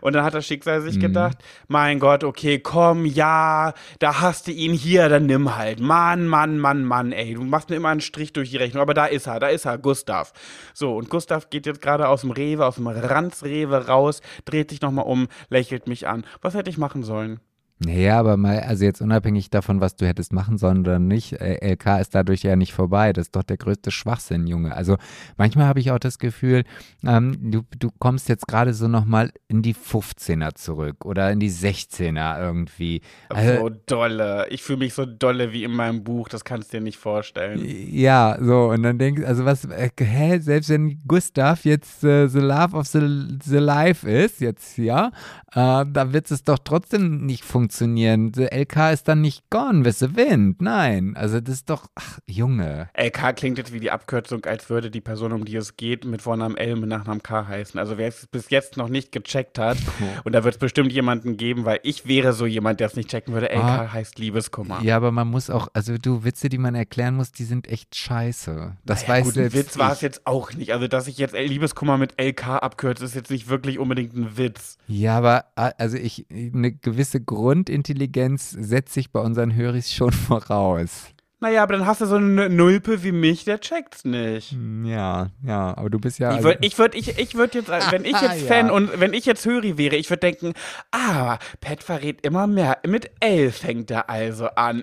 Und 0.00 0.14
dann 0.14 0.24
hat 0.24 0.34
das 0.34 0.46
Schicksal 0.46 0.80
sich 0.80 0.98
gedacht, 1.00 1.38
mein 1.66 1.98
Gott, 1.98 2.24
okay, 2.24 2.58
komm, 2.58 3.04
ja, 3.04 3.72
da 3.98 4.20
hast 4.20 4.46
du 4.46 4.52
ihn 4.52 4.72
hier, 4.72 5.08
dann 5.08 5.26
nimm 5.26 5.56
halt. 5.56 5.80
Mann, 5.80 6.26
Mann, 6.26 6.58
Mann, 6.58 6.84
Mann, 6.84 7.12
ey, 7.12 7.34
du 7.34 7.42
machst 7.42 7.70
mir 7.70 7.76
immer 7.76 7.88
einen 7.88 8.00
Strich 8.00 8.32
durch 8.32 8.50
die 8.50 8.56
Rechnung, 8.56 8.82
aber 8.82 8.94
da 8.94 9.06
ist 9.06 9.26
er, 9.26 9.40
da 9.40 9.48
ist 9.48 9.64
er, 9.64 9.78
Gustav. 9.78 10.32
So, 10.74 10.96
und 10.96 11.10
Gustav 11.10 11.50
geht 11.50 11.66
jetzt 11.66 11.82
gerade 11.82 12.08
aus 12.08 12.22
dem 12.22 12.30
Rewe, 12.30 12.66
aus 12.66 12.76
dem 12.76 12.86
Ranzrewe 12.86 13.86
raus, 13.86 14.20
dreht 14.44 14.70
sich 14.70 14.80
nochmal 14.80 15.06
um, 15.06 15.28
lächelt 15.48 15.86
mich 15.86 16.06
an. 16.06 16.24
Was 16.42 16.54
hätte 16.54 16.70
ich 16.70 16.78
machen 16.78 17.02
sollen? 17.02 17.40
Naja, 17.80 18.18
aber 18.18 18.36
mal, 18.36 18.58
also 18.60 18.84
jetzt 18.84 19.00
unabhängig 19.00 19.50
davon, 19.50 19.80
was 19.80 19.94
du 19.94 20.04
hättest 20.04 20.32
machen 20.32 20.58
sollen 20.58 20.80
oder 20.80 20.98
nicht, 20.98 21.34
äh, 21.34 21.74
LK 21.74 22.00
ist 22.00 22.12
dadurch 22.12 22.42
ja 22.42 22.56
nicht 22.56 22.72
vorbei. 22.72 23.12
Das 23.12 23.26
ist 23.26 23.36
doch 23.36 23.44
der 23.44 23.56
größte 23.56 23.92
Schwachsinn, 23.92 24.48
Junge. 24.48 24.74
Also 24.74 24.96
manchmal 25.36 25.66
habe 25.66 25.78
ich 25.78 25.92
auch 25.92 26.00
das 26.00 26.18
Gefühl, 26.18 26.64
ähm, 27.06 27.52
du, 27.52 27.62
du 27.78 27.90
kommst 28.00 28.28
jetzt 28.28 28.48
gerade 28.48 28.74
so 28.74 28.88
nochmal 28.88 29.30
in 29.46 29.62
die 29.62 29.74
15er 29.74 30.56
zurück 30.56 31.04
oder 31.04 31.30
in 31.30 31.38
die 31.38 31.52
16er 31.52 32.40
irgendwie. 32.40 33.00
Also, 33.28 33.68
so 33.68 33.70
dolle. 33.86 34.48
Ich 34.50 34.64
fühle 34.64 34.80
mich 34.80 34.94
so 34.94 35.06
dolle 35.06 35.52
wie 35.52 35.62
in 35.62 35.72
meinem 35.72 36.02
Buch, 36.02 36.28
das 36.28 36.44
kannst 36.44 36.72
du 36.72 36.78
dir 36.78 36.82
nicht 36.82 36.98
vorstellen. 36.98 37.62
Ja, 37.64 38.38
so, 38.40 38.70
und 38.70 38.82
dann 38.82 38.98
denkst 38.98 39.22
also 39.22 39.44
was, 39.44 39.64
äh, 39.66 39.90
hä, 39.96 40.40
selbst 40.40 40.70
wenn 40.70 41.00
Gustav 41.06 41.64
jetzt 41.64 42.02
äh, 42.02 42.26
The 42.26 42.40
Love 42.40 42.76
of 42.76 42.88
the, 42.88 43.38
the 43.44 43.58
Life 43.58 44.08
ist, 44.10 44.40
jetzt, 44.40 44.78
ja, 44.78 45.12
äh, 45.52 45.84
da 45.86 46.12
wird 46.12 46.28
es 46.32 46.42
doch 46.42 46.58
trotzdem 46.58 47.24
nicht 47.24 47.44
funktionieren. 47.44 47.67
The 47.72 48.44
LK 48.50 48.92
ist 48.92 49.08
dann 49.08 49.20
nicht 49.20 49.48
gone 49.50 49.84
with 49.84 49.98
the 49.98 50.16
wind, 50.16 50.60
nein, 50.60 51.14
also 51.16 51.40
das 51.40 51.56
ist 51.56 51.70
doch, 51.70 51.86
ach, 51.94 52.18
Junge. 52.26 52.88
LK 52.94 53.36
klingt 53.36 53.58
jetzt 53.58 53.72
wie 53.72 53.80
die 53.80 53.90
Abkürzung, 53.90 54.44
als 54.44 54.68
würde 54.70 54.90
die 54.90 55.00
Person, 55.00 55.32
um 55.32 55.44
die 55.44 55.56
es 55.56 55.76
geht, 55.76 56.04
mit 56.04 56.22
Vornamen 56.22 56.56
L 56.56 56.74
und 56.74 56.80
mit 56.80 56.88
Nachnamen 56.90 57.22
K 57.22 57.46
heißen. 57.46 57.78
Also 57.78 57.98
wer 57.98 58.08
es 58.08 58.26
bis 58.26 58.50
jetzt 58.50 58.76
noch 58.76 58.88
nicht 58.88 59.12
gecheckt 59.12 59.58
hat, 59.58 59.78
und 60.24 60.32
da 60.34 60.44
wird 60.44 60.54
es 60.54 60.58
bestimmt 60.58 60.92
jemanden 60.92 61.36
geben, 61.36 61.64
weil 61.64 61.80
ich 61.82 62.06
wäre 62.06 62.32
so 62.32 62.46
jemand, 62.46 62.80
der 62.80 62.88
es 62.88 62.96
nicht 62.96 63.08
checken 63.10 63.34
würde, 63.34 63.46
LK 63.50 63.62
Ah. 63.62 63.92
heißt 63.92 64.18
Liebeskummer. 64.18 64.80
Ja, 64.82 64.96
aber 64.96 65.12
man 65.12 65.28
muss 65.28 65.50
auch, 65.50 65.68
also 65.72 65.96
du, 65.98 66.24
Witze, 66.24 66.48
die 66.48 66.58
man 66.58 66.74
erklären 66.74 67.14
muss, 67.16 67.32
die 67.32 67.44
sind 67.44 67.68
echt 67.68 67.94
scheiße. 67.96 68.76
Das 68.84 69.02
Naja, 69.02 69.14
weiß 69.14 69.24
gut, 69.24 69.34
selbst 69.34 69.54
Witz 69.56 69.78
war 69.78 69.92
es 69.92 70.00
jetzt 70.00 70.26
auch 70.26 70.52
nicht. 70.52 70.72
Also, 70.72 70.88
dass 70.88 71.06
ich 71.06 71.18
jetzt 71.18 71.34
Liebeskummer 71.34 71.98
mit 71.98 72.20
LK 72.20 72.48
abkürze, 72.62 73.04
ist 73.04 73.14
jetzt 73.14 73.30
nicht 73.30 73.48
wirklich 73.48 73.78
unbedingt 73.78 74.14
ein 74.14 74.36
Witz. 74.36 74.78
Ja, 74.86 75.16
aber 75.18 75.44
also 75.54 75.96
ich, 75.96 76.26
eine 76.30 76.72
gewisse 76.72 77.20
Grundintelligenz 77.68 78.50
setze 78.50 79.00
ich 79.00 79.10
bei 79.10 79.20
unseren 79.20 79.54
Höris 79.54 79.92
schon 79.92 80.12
voraus. 80.12 81.06
Naja, 81.40 81.62
aber 81.62 81.74
dann 81.74 81.86
hast 81.86 82.00
du 82.00 82.06
so 82.06 82.16
eine 82.16 82.48
Nulpe 82.48 83.04
wie 83.04 83.12
mich, 83.12 83.44
der 83.44 83.60
checkt's 83.60 84.04
nicht. 84.04 84.50
Hm, 84.50 84.84
Ja, 84.84 85.28
ja, 85.44 85.72
aber 85.78 85.88
du 85.88 86.00
bist 86.00 86.18
ja. 86.18 86.30
Ich 86.30 86.36
also- 86.38 86.48
würde, 86.48 86.58
ich 86.66 86.78
würde, 86.78 86.98
ich, 86.98 87.16
ich 87.16 87.34
würd 87.36 87.54
jetzt, 87.54 87.68
äh, 87.68 87.80
wenn 87.92 88.04
ich 88.04 88.20
jetzt 88.20 88.40
Ja. 88.40 88.46
Fan 88.48 88.72
und 88.72 88.98
wenn 88.98 89.12
ich 89.12 89.24
jetzt 89.24 89.44
Höri 89.46 89.78
wäre, 89.78 89.94
ich 89.94 90.10
würde 90.10 90.18
denken, 90.18 90.52
ah, 90.90 91.38
Pat 91.60 91.84
verrät 91.84 92.26
immer 92.26 92.48
mehr. 92.48 92.78
Mit 92.84 93.12
L 93.20 93.52
fängt 93.52 93.92
er 93.92 94.10
also 94.10 94.46
an. 94.56 94.82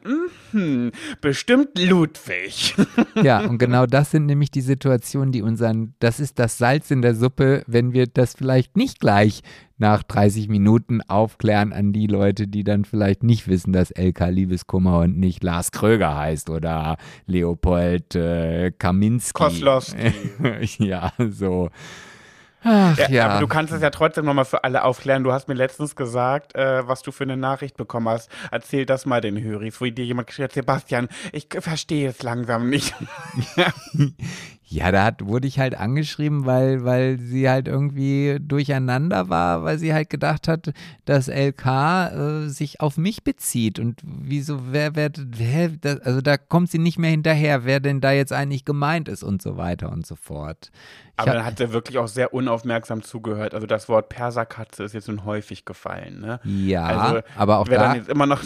Mhm, 0.54 0.92
bestimmt 1.22 1.78
Ludwig. 1.78 2.76
Ja, 3.22 3.40
und 3.46 3.58
genau 3.60 3.86
das 3.86 4.12
sind 4.12 4.26
nämlich 4.26 4.52
die 4.52 4.60
Situationen, 4.62 5.32
die 5.32 5.42
unseren, 5.42 5.96
das 6.00 6.20
ist 6.20 6.38
das 6.38 6.58
Salz 6.58 6.92
in 6.92 7.02
der 7.02 7.16
Suppe, 7.16 7.64
wenn 7.66 7.94
wir 7.94 8.08
das 8.08 8.34
vielleicht 8.34 8.76
nicht 8.76 9.00
gleich 9.00 9.42
nach 9.78 10.04
30 10.04 10.48
Minuten 10.48 11.02
aufklären 11.02 11.74
an 11.74 11.92
die 11.92 12.08
Leute, 12.08 12.48
die 12.48 12.64
dann 12.64 12.86
vielleicht 12.86 13.24
nicht 13.24 13.48
wissen, 13.48 13.74
dass 13.74 13.92
LK 13.92 14.30
Liebeskummer 14.30 15.00
und 15.00 15.18
nicht 15.18 15.44
Lars 15.44 15.72
Kröger 15.72 16.16
heißt 16.16 16.50
oder 16.50 16.98
Leopold 17.26 18.16
äh, 18.16 18.72
Kaminski. 18.72 19.34
Koslowski. 19.34 20.14
ja, 20.80 21.12
so. 21.30 21.70
Ach 22.68 22.98
ja. 22.98 23.10
Ja, 23.10 23.28
aber 23.28 23.42
du 23.42 23.48
kannst 23.48 23.72
es 23.72 23.82
ja 23.82 23.92
trotzdem 23.92 24.26
nochmal 24.26 24.46
für 24.46 24.64
alle 24.64 24.84
aufklären. 24.84 25.24
Du 25.24 25.32
hast 25.32 25.48
mir 25.48 25.54
letztens 25.54 25.96
gesagt, 25.96 26.56
äh, 26.56 26.88
was 26.88 27.04
du 27.04 27.12
für 27.12 27.24
eine 27.24 27.38
Nachricht 27.38 27.78
bekommen 27.78 28.10
hast. 28.10 28.32
Erzähl 28.52 28.88
das 28.88 29.06
mal 29.06 29.22
den 29.22 29.40
Höris, 29.40 29.80
wo 29.80 29.86
dir 29.86 30.04
jemand 30.04 30.28
geschrieben 30.28 30.46
hat, 30.46 30.54
Sebastian, 30.54 31.08
ich 31.32 31.48
verstehe 31.52 32.10
es 32.10 32.24
langsam 32.24 32.70
nicht. 32.70 32.96
Ja, 34.68 34.92
da 34.92 35.04
hat, 35.04 35.24
wurde 35.24 35.48
ich 35.48 35.60
halt 35.60 35.76
angeschrieben, 35.76 36.46
weil, 36.48 36.84
weil 36.84 37.20
sie 37.20 37.48
halt 37.48 37.68
irgendwie 37.68 38.38
durcheinander 38.42 39.30
war, 39.30 39.64
weil 39.64 39.78
sie 39.78 39.94
halt 39.94 40.10
gedacht 40.10 40.48
hat, 40.48 40.74
dass 41.06 41.28
LK 41.28 41.66
äh, 41.66 42.48
sich 42.50 42.82
auf 42.82 42.98
mich 42.98 43.24
bezieht. 43.24 43.78
Und 43.78 44.02
wieso, 44.04 44.72
wer, 44.72 44.96
wer, 44.96 45.12
wer 45.18 45.70
das, 45.70 46.00
also 46.00 46.20
da 46.20 46.38
kommt 46.38 46.72
sie 46.72 46.80
nicht 46.80 46.98
mehr 46.98 47.12
hinterher, 47.12 47.64
wer 47.66 47.80
denn 47.80 48.02
da 48.02 48.12
jetzt 48.12 48.34
eigentlich 48.34 48.66
gemeint 48.66 49.08
ist 49.08 49.22
und 49.24 49.40
so 49.40 49.56
weiter 49.56 49.92
und 49.92 50.08
so 50.08 50.16
fort. 50.16 50.72
Ich 50.72 51.20
Aber 51.20 51.30
hab- 51.30 51.38
dann 51.38 51.46
hat 51.46 51.60
er 51.60 51.72
wirklich 51.72 52.00
auch 52.00 52.08
sehr 52.08 52.34
unaufmerksam 52.34 53.04
zugehört. 53.04 53.54
Also 53.54 53.68
das 53.68 53.88
Wort 53.88 54.10
Perserkatze 54.10 54.84
ist 54.84 54.94
jetzt 54.94 55.08
nun 55.08 55.26
häufig 55.26 55.66
gefallen. 55.66 56.20
Ne? 56.22 56.40
ja, 56.44 56.86
also, 56.86 57.22
aber 57.36 57.60
auch 57.60 57.68
wer 57.70 57.78
da. 57.78 57.88
dann 57.90 57.98
jetzt 57.98 58.10
immer 58.10 58.26
noch. 58.26 58.42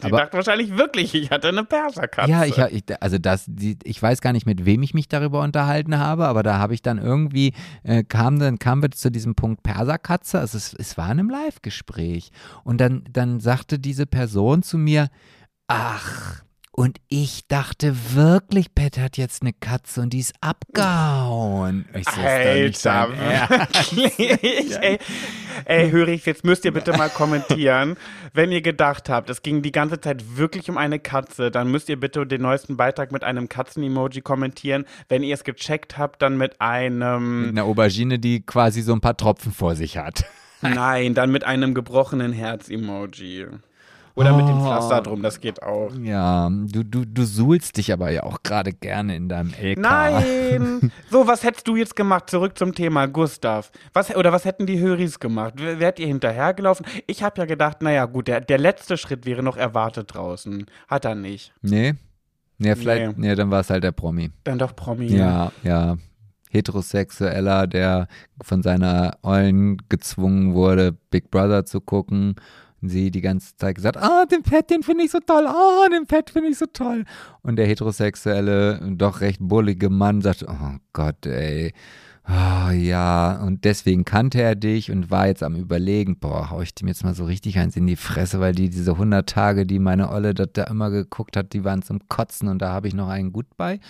Sie 0.00 0.06
Aber- 0.06 0.18
dachte 0.18 0.34
wahrscheinlich 0.36 0.76
wirklich, 0.76 1.14
ich 1.14 1.30
hatte 1.30 1.48
eine 1.48 1.64
Perserkatze. 1.64 2.30
Ja, 2.30 2.44
ich, 2.44 2.58
ich, 2.58 2.84
also 3.02 3.18
das, 3.18 3.44
die, 3.46 3.78
ich 3.84 4.00
weiß 4.02 4.20
gar 4.20 4.32
nicht, 4.32 4.46
mit 4.46 4.64
wem 4.64 4.82
ich 4.82 4.94
mich 4.94 5.08
darüber 5.08 5.42
unterhalten 5.42 5.98
habe, 5.98 6.26
aber 6.26 6.42
da 6.42 6.58
habe 6.58 6.74
ich 6.74 6.82
dann 6.82 6.98
irgendwie, 6.98 7.52
äh, 7.82 8.02
kam 8.04 8.38
dann, 8.38 8.58
kamen 8.58 8.82
wir 8.82 8.90
zu 8.90 9.10
diesem 9.10 9.34
Punkt 9.34 9.62
Perserkatze, 9.62 10.38
also 10.40 10.56
es, 10.56 10.74
es 10.74 10.96
war 10.96 11.06
in 11.06 11.18
einem 11.20 11.30
Live-Gespräch 11.30 12.30
und 12.64 12.80
dann, 12.80 13.04
dann 13.10 13.40
sagte 13.40 13.78
diese 13.78 14.06
Person 14.06 14.62
zu 14.62 14.78
mir, 14.78 15.08
ach, 15.68 16.42
Und 16.72 16.98
ich 17.08 17.48
dachte 17.48 18.14
wirklich, 18.14 18.74
Pat 18.74 18.96
hat 18.96 19.16
jetzt 19.16 19.42
eine 19.42 19.52
Katze 19.52 20.02
und 20.02 20.12
die 20.12 20.20
ist 20.20 20.34
abgehauen. 20.40 21.84
Ich 21.94 22.08
so, 22.08 22.20
Alter, 22.20 23.08
wirklich, 23.10 24.78
ey. 24.80 24.98
Ey, 25.64 25.90
Hörig, 25.90 26.24
jetzt 26.26 26.44
müsst 26.44 26.64
ihr 26.64 26.72
bitte 26.72 26.96
mal 26.96 27.10
kommentieren. 27.10 27.96
Wenn 28.32 28.52
ihr 28.52 28.62
gedacht 28.62 29.08
habt, 29.08 29.30
es 29.30 29.42
ging 29.42 29.62
die 29.62 29.72
ganze 29.72 30.00
Zeit 30.00 30.36
wirklich 30.36 30.70
um 30.70 30.78
eine 30.78 31.00
Katze, 31.00 31.50
dann 31.50 31.70
müsst 31.70 31.88
ihr 31.88 31.98
bitte 31.98 32.24
den 32.24 32.42
neuesten 32.42 32.76
Beitrag 32.76 33.10
mit 33.10 33.24
einem 33.24 33.48
Katzen-Emoji 33.48 34.20
kommentieren. 34.22 34.84
Wenn 35.08 35.22
ihr 35.24 35.34
es 35.34 35.42
gecheckt 35.44 35.98
habt, 35.98 36.22
dann 36.22 36.38
mit 36.38 36.60
einem, 36.60 37.48
Eine 37.48 37.64
Aubergine, 37.64 38.18
die 38.20 38.42
quasi 38.42 38.82
so 38.82 38.92
ein 38.92 39.00
paar 39.00 39.16
Tropfen 39.16 39.52
vor 39.52 39.74
sich 39.74 39.98
hat. 39.98 40.24
nein, 40.62 41.14
dann 41.14 41.32
mit 41.32 41.44
einem 41.44 41.74
gebrochenen 41.74 42.32
Herz-Emoji. 42.32 43.46
Oder 44.14 44.36
mit 44.36 44.48
dem 44.48 44.60
Pflaster 44.60 45.00
drum, 45.00 45.22
das 45.22 45.40
geht 45.40 45.62
auch. 45.62 45.90
Ja, 46.02 46.50
du, 46.50 46.82
du, 46.82 47.04
du 47.04 47.24
suhlst 47.24 47.76
dich 47.76 47.92
aber 47.92 48.10
ja 48.10 48.24
auch 48.24 48.42
gerade 48.42 48.72
gerne 48.72 49.16
in 49.16 49.28
deinem 49.28 49.52
LK. 49.60 49.78
Nein! 49.78 50.92
So, 51.10 51.26
was 51.26 51.42
hättest 51.42 51.66
du 51.66 51.76
jetzt 51.76 51.96
gemacht? 51.96 52.30
Zurück 52.30 52.56
zum 52.56 52.74
Thema 52.74 53.06
Gustav. 53.06 53.72
Was, 53.92 54.14
oder 54.14 54.32
was 54.32 54.44
hätten 54.44 54.66
die 54.66 54.78
Höris 54.78 55.18
gemacht? 55.18 55.54
Wärt 55.56 55.98
ihr 55.98 56.06
hinterhergelaufen? 56.06 56.86
Ich 57.06 57.22
habe 57.22 57.40
ja 57.40 57.46
gedacht, 57.46 57.82
naja, 57.82 58.06
gut, 58.06 58.28
der, 58.28 58.40
der 58.40 58.58
letzte 58.58 58.96
Schritt 58.96 59.26
wäre 59.26 59.42
noch 59.42 59.56
erwartet 59.56 60.14
draußen. 60.14 60.66
Hat 60.88 61.04
er 61.04 61.14
nicht. 61.14 61.52
Nee? 61.62 61.94
Ja, 62.58 62.76
vielleicht, 62.76 63.16
nee, 63.18 63.34
dann 63.34 63.50
war 63.50 63.60
es 63.60 63.70
halt 63.70 63.82
der 63.82 63.92
Promi. 63.92 64.30
Dann 64.44 64.58
doch 64.58 64.76
Promi. 64.76 65.06
Ja, 65.06 65.50
ja. 65.62 65.96
Heterosexueller, 66.50 67.66
der 67.66 68.08
von 68.42 68.62
seiner 68.62 69.16
Ollen 69.22 69.78
gezwungen 69.88 70.54
wurde, 70.54 70.92
Big 71.10 71.30
Brother 71.30 71.64
zu 71.64 71.80
gucken. 71.80 72.34
Sie 72.82 73.10
die 73.10 73.20
ganze 73.20 73.56
Zeit 73.56 73.76
gesagt, 73.76 73.96
ah, 73.96 74.24
den 74.26 74.42
Pet, 74.42 74.70
den 74.70 74.82
finde 74.82 75.04
ich 75.04 75.10
so 75.10 75.20
toll, 75.20 75.46
ah, 75.46 75.88
den 75.90 76.06
Pet 76.06 76.30
finde 76.30 76.50
ich 76.50 76.58
so 76.58 76.66
toll. 76.66 77.04
Und 77.42 77.56
der 77.56 77.66
heterosexuelle, 77.66 78.80
doch 78.96 79.20
recht 79.20 79.38
bullige 79.40 79.90
Mann 79.90 80.22
sagt, 80.22 80.44
oh 80.48 80.76
Gott, 80.92 81.26
ey. 81.26 81.72
Oh, 82.28 82.70
ja, 82.70 83.42
und 83.42 83.64
deswegen 83.64 84.04
kannte 84.04 84.40
er 84.40 84.54
dich 84.54 84.90
und 84.92 85.10
war 85.10 85.26
jetzt 85.26 85.42
am 85.42 85.56
Überlegen, 85.56 86.18
boah, 86.18 86.50
hau 86.50 86.60
ich 86.60 86.74
dem 86.74 86.86
jetzt 86.86 87.02
mal 87.02 87.14
so 87.14 87.24
richtig 87.24 87.58
eins 87.58 87.76
in 87.76 87.86
die 87.86 87.96
Fresse, 87.96 88.38
weil 88.38 88.54
die 88.54 88.70
diese 88.70 88.92
100 88.92 89.28
Tage, 89.28 89.66
die 89.66 89.78
meine 89.78 90.10
Olle 90.10 90.32
dort 90.32 90.56
da 90.56 90.64
immer 90.64 90.90
geguckt 90.90 91.36
hat, 91.36 91.52
die 91.52 91.64
waren 91.64 91.82
zum 91.82 92.08
Kotzen 92.08 92.48
und 92.48 92.62
da 92.62 92.70
habe 92.70 92.86
ich 92.86 92.94
noch 92.94 93.08
einen 93.08 93.32
gut 93.32 93.46
bei. 93.56 93.80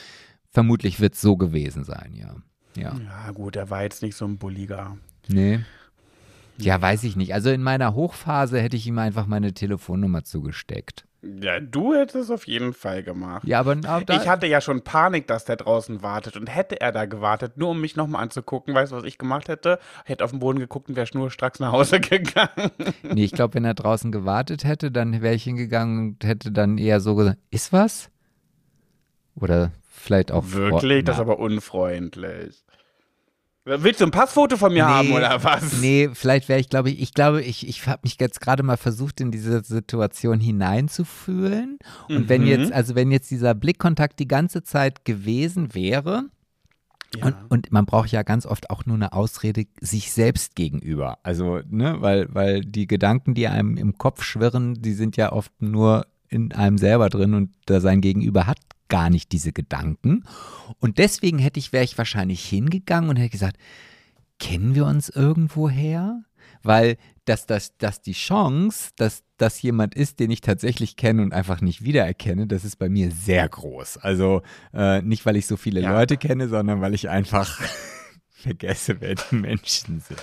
Vermutlich 0.49 1.01
wird 1.01 1.15
es 1.15 1.21
so 1.21 1.37
gewesen 1.37 1.85
sein, 1.85 2.15
ja. 2.15 2.35
Ja. 2.77 2.95
Ja, 3.05 3.31
gut, 3.33 3.57
er 3.57 3.69
war 3.69 3.83
jetzt 3.83 4.03
nicht 4.03 4.17
so 4.17 4.25
ein 4.25 4.39
Bulliger. 4.39 4.97
Nee. 5.29 5.61
Ja, 6.61 6.81
weiß 6.81 7.05
ich 7.05 7.17
nicht. 7.17 7.35
Also 7.35 7.51
in 7.51 7.63
meiner 7.63 7.95
Hochphase 7.95 8.61
hätte 8.61 8.77
ich 8.77 8.87
ihm 8.87 8.99
einfach 8.99 9.27
meine 9.27 9.53
Telefonnummer 9.53 10.25
zugesteckt. 10.25 11.05
Ja, 11.23 11.61
du 11.61 11.95
hättest 11.95 12.17
es 12.17 12.31
auf 12.31 12.47
jeden 12.47 12.73
Fall 12.73 13.03
gemacht. 13.03 13.47
Ja, 13.47 13.61
aber, 13.61 13.73
aber 13.87 14.05
da, 14.07 14.17
Ich 14.17 14.27
hatte 14.27 14.47
ja 14.47 14.63
schon 14.63 14.83
Panik, 14.83 15.27
dass 15.27 15.45
der 15.45 15.57
draußen 15.57 16.03
wartet. 16.03 16.37
Und 16.39 16.47
hätte 16.47 16.81
er 16.81 16.93
da 16.93 17.05
gewartet, 17.05 17.59
nur 17.59 17.71
um 17.71 17.81
mich 17.81 17.95
nochmal 17.95 18.23
anzugucken, 18.23 18.75
weißt 18.75 18.93
du, 18.93 18.97
was 18.97 19.05
ich 19.05 19.19
gemacht 19.19 19.49
hätte? 19.49 19.79
Hätte 20.07 20.25
auf 20.25 20.31
den 20.31 20.41
Boden 20.41 20.59
geguckt 20.59 20.89
und 20.89 20.97
wäre 20.97 21.07
schnurstracks 21.07 21.61
nach 21.61 21.73
Hause 21.73 22.01
gegangen. 22.01 22.71
nee, 23.03 23.25
ich 23.25 23.33
glaube, 23.33 23.55
wenn 23.55 23.67
er 23.67 23.75
draußen 23.75 24.13
gewartet 24.13 24.65
hätte, 24.65 24.91
dann 24.91 25.21
wäre 25.21 25.35
ich 25.35 25.45
hingegangen 25.45 25.99
und 25.99 26.25
hätte 26.25 26.53
dann 26.53 26.79
eher 26.79 27.01
so 27.01 27.15
gesagt, 27.15 27.39
ist 27.51 27.71
was? 27.73 28.11
Oder 29.35 29.73
vielleicht 29.91 30.33
auch 30.33 30.45
Wirklich? 30.47 31.05
Das 31.05 31.17
ist 31.17 31.21
aber 31.21 31.39
unfreundlich. 31.39 32.65
Willst 33.79 34.01
du 34.01 34.05
ein 34.05 34.11
Passfoto 34.11 34.57
von 34.57 34.73
mir 34.73 34.87
haben 34.87 35.13
oder 35.13 35.43
was? 35.45 35.81
Nee, 35.81 36.11
vielleicht 36.13 36.49
wäre 36.49 36.61
ich, 36.61 36.69
glaube 36.69 36.91
ich, 36.91 37.01
ich 37.01 37.15
glaube, 37.15 37.43
ich, 37.43 37.69
ich 37.69 37.87
habe 37.87 38.01
mich 38.05 38.17
jetzt 38.21 38.41
gerade 38.41 38.63
mal 38.63 38.77
versucht, 38.77 39.21
in 39.21 39.31
diese 39.31 39.63
Situation 39.65 40.41
hineinzufühlen. 40.41 41.79
Und 42.09 42.29
wenn 42.29 42.43
Mhm. 42.43 42.49
jetzt, 42.49 42.73
also 42.73 42.95
wenn 42.95 43.11
jetzt 43.11 43.31
dieser 43.31 43.55
Blickkontakt 43.55 44.19
die 44.19 44.29
ganze 44.29 44.63
Zeit 44.63 45.05
gewesen 45.05 45.75
wäre, 45.75 46.25
Ja. 47.17 47.27
Und, 47.27 47.35
und 47.49 47.73
man 47.73 47.87
braucht 47.87 48.13
ja 48.13 48.23
ganz 48.23 48.47
oft 48.47 48.71
auch 48.71 48.87
nur 48.87 48.95
eine 48.95 49.13
Ausrede 49.13 49.65
sich 49.81 50.13
selbst 50.13 50.55
gegenüber. 50.55 51.19
Also, 51.25 51.61
ne, 51.69 51.97
weil, 52.01 52.29
weil 52.33 52.61
die 52.61 52.87
Gedanken, 52.87 53.35
die 53.35 53.49
einem 53.49 53.77
im 53.77 53.99
Kopf 53.99 54.23
schwirren, 54.23 54.75
die 54.81 54.93
sind 54.93 55.17
ja 55.17 55.33
oft 55.33 55.51
nur 55.61 56.07
in 56.29 56.53
einem 56.53 56.79
selber 56.79 57.09
drin 57.09 57.35
und 57.35 57.51
da 57.67 57.81
sein 57.81 58.01
Gegenüber 58.01 58.47
hat 58.47 58.59
gar 58.91 59.09
nicht 59.09 59.33
diese 59.33 59.53
Gedanken. 59.53 60.25
Und 60.81 60.99
deswegen 60.99 61.39
hätte 61.39 61.59
ich, 61.59 61.73
wäre 61.73 61.85
ich 61.85 61.97
wahrscheinlich 61.97 62.45
hingegangen 62.45 63.09
und 63.09 63.17
hätte 63.17 63.31
gesagt, 63.31 63.57
kennen 64.39 64.75
wir 64.75 64.85
uns 64.85 65.09
irgendwoher? 65.09 66.23
Weil 66.63 66.99
dass, 67.25 67.47
dass, 67.47 67.77
dass 67.79 68.03
die 68.03 68.13
Chance, 68.13 68.91
dass 68.97 69.23
das 69.37 69.63
jemand 69.63 69.95
ist, 69.95 70.19
den 70.19 70.31
ich 70.31 70.41
tatsächlich 70.41 70.97
kenne 70.97 71.23
und 71.23 71.33
einfach 71.33 71.61
nicht 71.61 71.85
wiedererkenne, 71.85 72.47
das 72.49 72.65
ist 72.65 72.77
bei 72.77 72.89
mir 72.89 73.13
sehr 73.13 73.49
groß. 73.49 73.99
Also 73.99 74.43
äh, 74.75 75.01
nicht, 75.03 75.25
weil 75.27 75.37
ich 75.37 75.47
so 75.47 75.57
viele 75.57 75.81
Ja. 75.81 75.93
Leute 75.93 76.17
kenne, 76.17 76.49
sondern 76.49 76.81
weil 76.81 76.93
ich 76.93 77.09
einfach 77.09 77.61
vergesse, 78.31 79.01
wer 79.01 79.15
die 79.15 79.37
Menschen 79.37 80.01
sind. 80.01 80.21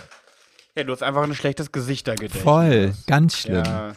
ja, 0.76 0.84
du 0.84 0.92
hast 0.92 1.02
einfach 1.04 1.24
ein 1.24 1.34
schlechtes 1.34 1.72
Gesichtergedächtnis. 1.72 2.44
Voll, 2.44 2.94
ganz 3.06 3.38
schlimm. 3.38 3.64
Ja. 3.64 3.94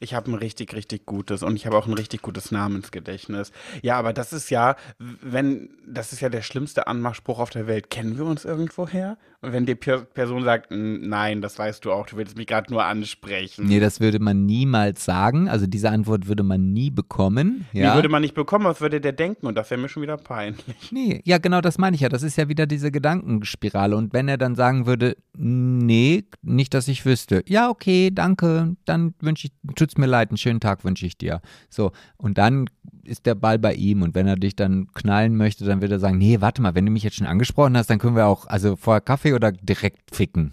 Ich 0.00 0.14
habe 0.14 0.30
ein 0.30 0.34
richtig, 0.34 0.74
richtig 0.74 1.06
gutes 1.06 1.42
und 1.42 1.56
ich 1.56 1.66
habe 1.66 1.76
auch 1.76 1.86
ein 1.86 1.94
richtig 1.94 2.22
gutes 2.22 2.50
Namensgedächtnis. 2.50 3.52
Ja, 3.82 3.98
aber 3.98 4.12
das 4.12 4.32
ist 4.32 4.50
ja, 4.50 4.76
wenn, 4.98 5.70
das 5.86 6.12
ist 6.12 6.20
ja 6.20 6.28
der 6.28 6.42
schlimmste 6.42 6.86
Anmachspruch 6.86 7.38
auf 7.38 7.50
der 7.50 7.66
Welt. 7.66 7.90
Kennen 7.90 8.16
wir 8.16 8.24
uns 8.24 8.44
irgendwoher? 8.44 9.16
Und 9.40 9.52
wenn 9.52 9.66
die 9.66 9.76
per 9.76 9.98
Person 10.00 10.42
sagt, 10.42 10.72
"Mm, 10.72 11.08
nein, 11.08 11.40
das 11.42 11.58
weißt 11.60 11.84
du 11.84 11.92
auch, 11.92 12.06
du 12.06 12.16
willst 12.16 12.36
mich 12.36 12.48
gerade 12.48 12.72
nur 12.72 12.84
ansprechen. 12.84 13.66
Nee, 13.66 13.78
das 13.78 14.00
würde 14.00 14.18
man 14.18 14.46
niemals 14.46 15.04
sagen. 15.04 15.48
Also 15.48 15.68
diese 15.68 15.90
Antwort 15.90 16.26
würde 16.26 16.42
man 16.42 16.72
nie 16.72 16.90
bekommen. 16.90 17.64
Die 17.72 17.78
Ja? 17.78 17.94
würde 17.94 18.08
man 18.08 18.22
nicht 18.22 18.34
bekommen, 18.34 18.64
was 18.64 18.80
würde 18.80 19.00
der 19.00 19.12
denken? 19.12 19.46
Und 19.46 19.54
das 19.54 19.70
wäre 19.70 19.80
mir 19.80 19.88
schon 19.88 20.02
wieder 20.02 20.16
peinlich. 20.16 20.90
Nee, 20.90 21.20
ja, 21.24 21.38
genau 21.38 21.60
das 21.60 21.78
meine 21.78 21.94
ich 21.94 22.00
ja. 22.00 22.08
Das 22.08 22.24
ist 22.24 22.36
ja 22.36 22.48
wieder 22.48 22.66
diese 22.66 22.90
Gedankenspirale. 22.90 23.96
Und 23.96 24.12
wenn 24.12 24.26
er 24.26 24.38
dann 24.38 24.56
sagen 24.56 24.86
würde, 24.86 25.16
nee, 25.36 26.24
nicht, 26.42 26.74
dass 26.74 26.88
ich 26.88 27.06
wüsste. 27.06 27.44
Ja, 27.46 27.68
okay, 27.70 28.10
danke, 28.12 28.76
dann 28.86 29.14
wünsche 29.20 29.46
ich, 29.46 29.74
tut's 29.76 29.96
mir 29.98 30.06
leid, 30.06 30.30
einen 30.30 30.36
schönen 30.38 30.58
Tag 30.60 30.84
wünsche 30.84 31.06
ich 31.06 31.16
dir. 31.16 31.40
So, 31.70 31.92
und 32.16 32.38
dann 32.38 32.66
ist 33.04 33.24
der 33.24 33.34
Ball 33.34 33.58
bei 33.58 33.72
ihm. 33.74 34.02
Und 34.02 34.14
wenn 34.14 34.26
er 34.26 34.36
dich 34.36 34.54
dann 34.54 34.88
knallen 34.92 35.36
möchte, 35.36 35.64
dann 35.64 35.80
wird 35.80 35.92
er 35.92 35.98
sagen, 35.98 36.18
nee, 36.18 36.40
warte 36.40 36.60
mal, 36.60 36.74
wenn 36.74 36.84
du 36.84 36.92
mich 36.92 37.02
jetzt 37.04 37.16
schon 37.16 37.26
angesprochen 37.26 37.76
hast, 37.76 37.88
dann 37.88 37.98
können 37.98 38.16
wir 38.16 38.26
auch, 38.26 38.46
also 38.46 38.76
vorher 38.76 39.00
Kaffee 39.00 39.27
oder 39.34 39.52
direkt 39.52 40.14
ficken. 40.14 40.52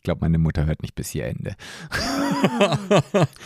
Ich 0.00 0.02
glaube, 0.02 0.20
meine 0.22 0.38
Mutter 0.38 0.64
hört 0.64 0.80
nicht 0.80 0.94
bis 0.94 1.10
hier 1.10 1.26
Ende. 1.26 1.54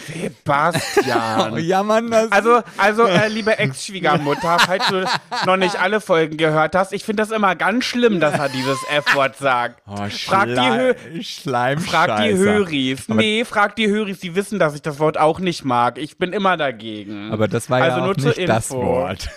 Sebastian. 0.07 1.59
ja, 1.65 1.83
Mann, 1.83 2.11
das 2.13 2.31
Also, 2.31 2.63
also 2.79 3.07
äh, 3.07 3.27
liebe 3.27 3.59
Ex-Schwiegermutter, 3.59 4.59
falls 4.61 4.87
du 4.87 5.05
noch 5.47 5.57
nicht 5.57 5.81
alle 5.81 6.01
Folgen 6.01 6.37
gehört 6.37 6.77
hast, 6.77 6.93
ich 6.93 7.03
finde 7.03 7.25
das 7.25 7.33
immer 7.33 7.57
ganz 7.57 7.85
schlimm, 7.87 8.21
dass 8.21 8.35
er 8.39 8.49
dieses 8.49 8.79
F-Wort 8.89 9.37
sagt. 9.37 9.83
Oh, 9.89 9.97
frag 10.09 10.47
die, 10.47 10.61
Hö 10.61 11.23
Schleim 11.25 11.81
frag 11.81 12.23
die 12.23 12.37
Höris. 12.37 13.11
Aber- 13.11 13.21
Nee, 13.21 13.45
frag 13.45 13.75
die 13.75 13.89
Höris, 13.89 14.21
die 14.21 14.37
wissen, 14.37 14.61
dass 14.61 14.77
ich 14.77 14.83
das 14.83 15.01
Wort 15.01 15.19
auch 15.19 15.41
nicht 15.41 15.65
mag. 15.65 15.99
Ich 15.99 16.19
bin 16.19 16.33
immer 16.33 16.57
dagegen. 16.57 17.33
Aber 17.33 17.49
das 17.49 17.69
war 17.69 17.83
also 17.83 17.97
ja 17.99 18.05
nur 18.05 18.13
auch 18.13 18.17
nicht 18.17 18.49
das 18.49 18.71
Info. 18.71 18.81
Wort. 18.85 19.29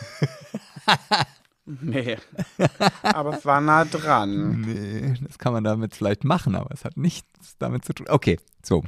Nee. 1.68 2.18
Aber 3.04 3.38
es 3.38 3.46
war 3.46 3.60
nah 3.60 3.84
dran. 3.84 4.62
Nee, 4.62 5.16
das 5.22 5.38
kann 5.38 5.52
man 5.52 5.66
damit 5.66 5.96
vielleicht 5.96 6.24
machen, 6.24 6.56
aber 6.56 6.74
es 6.74 6.86
hat 6.86 6.96
nichts 6.96 7.58
damit 7.60 7.84
zu 7.84 7.94
tun. 7.94 8.08
Okay, 8.10 8.40
so. 8.68 8.84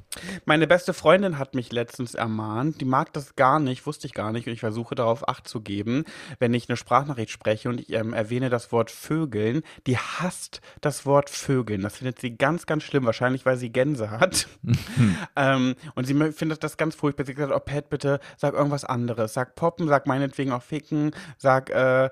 Meine 0.45 0.67
beste 0.67 0.93
Freundin 0.93 1.39
hat 1.39 1.55
mich 1.55 1.71
letztens 1.71 2.13
ermahnt. 2.13 2.81
Die 2.81 2.85
mag 2.85 3.13
das 3.13 3.35
gar 3.35 3.59
nicht, 3.59 3.85
wusste 3.85 4.07
ich 4.07 4.13
gar 4.13 4.31
nicht. 4.31 4.47
Und 4.47 4.53
ich 4.53 4.59
versuche 4.59 4.95
darauf 4.95 5.27
Acht 5.27 5.47
zu 5.47 5.61
geben, 5.61 6.03
wenn 6.39 6.53
ich 6.53 6.69
eine 6.69 6.77
Sprachnachricht 6.77 7.31
spreche 7.31 7.69
und 7.69 7.81
ich 7.81 7.93
ähm, 7.93 8.13
erwähne 8.13 8.49
das 8.49 8.71
Wort 8.71 8.91
Vögeln. 8.91 9.63
Die 9.87 9.97
hasst 9.97 10.61
das 10.81 11.05
Wort 11.05 11.29
Vögeln. 11.29 11.81
Das 11.81 11.97
findet 11.97 12.19
sie 12.19 12.37
ganz, 12.37 12.65
ganz 12.65 12.83
schlimm. 12.83 13.05
Wahrscheinlich, 13.05 13.45
weil 13.45 13.57
sie 13.57 13.71
Gänse 13.71 14.11
hat. 14.11 14.47
ähm, 15.35 15.75
und 15.95 16.05
sie 16.05 16.13
findet 16.33 16.63
das 16.63 16.77
ganz 16.77 16.95
furchtbar. 16.95 17.25
Sie 17.25 17.33
gesagt, 17.33 17.53
oh 17.55 17.59
Pat, 17.59 17.89
bitte 17.89 18.19
sag 18.37 18.53
irgendwas 18.53 18.85
anderes. 18.85 19.33
Sag 19.33 19.55
poppen, 19.55 19.87
sag 19.87 20.05
meinetwegen 20.07 20.51
auch 20.51 20.63
ficken, 20.63 21.11
sag, 21.37 21.69
äh, 21.69 22.05
äh, 22.05 22.09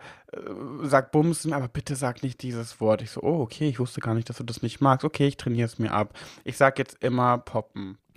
sag 0.84 1.12
bumsen, 1.12 1.54
aber 1.54 1.68
bitte 1.68 1.96
sag 1.96 2.24
nicht 2.24 2.42
dieses 2.42 2.80
Wort. 2.80 3.02
Ich 3.02 3.12
so, 3.12 3.22
oh, 3.22 3.42
okay, 3.42 3.70
ich 3.70 3.80
wusste 3.80 4.02
gar 4.02 4.14
nicht, 4.14 4.30
dass 4.30 4.38
du 4.38 4.44
das 4.44 4.62
nicht 4.62 4.82
magst. 4.82 5.06
Okay, 5.06 5.28
ich 5.28 5.38
trainiere 5.38 5.66
es 5.66 5.80
mir 5.80 5.92
ab. 5.92 6.18
Ich 6.44 6.58
sag 6.58 6.80
jetzt 6.80 7.04
immer 7.04 7.38
poppen. 7.38 7.57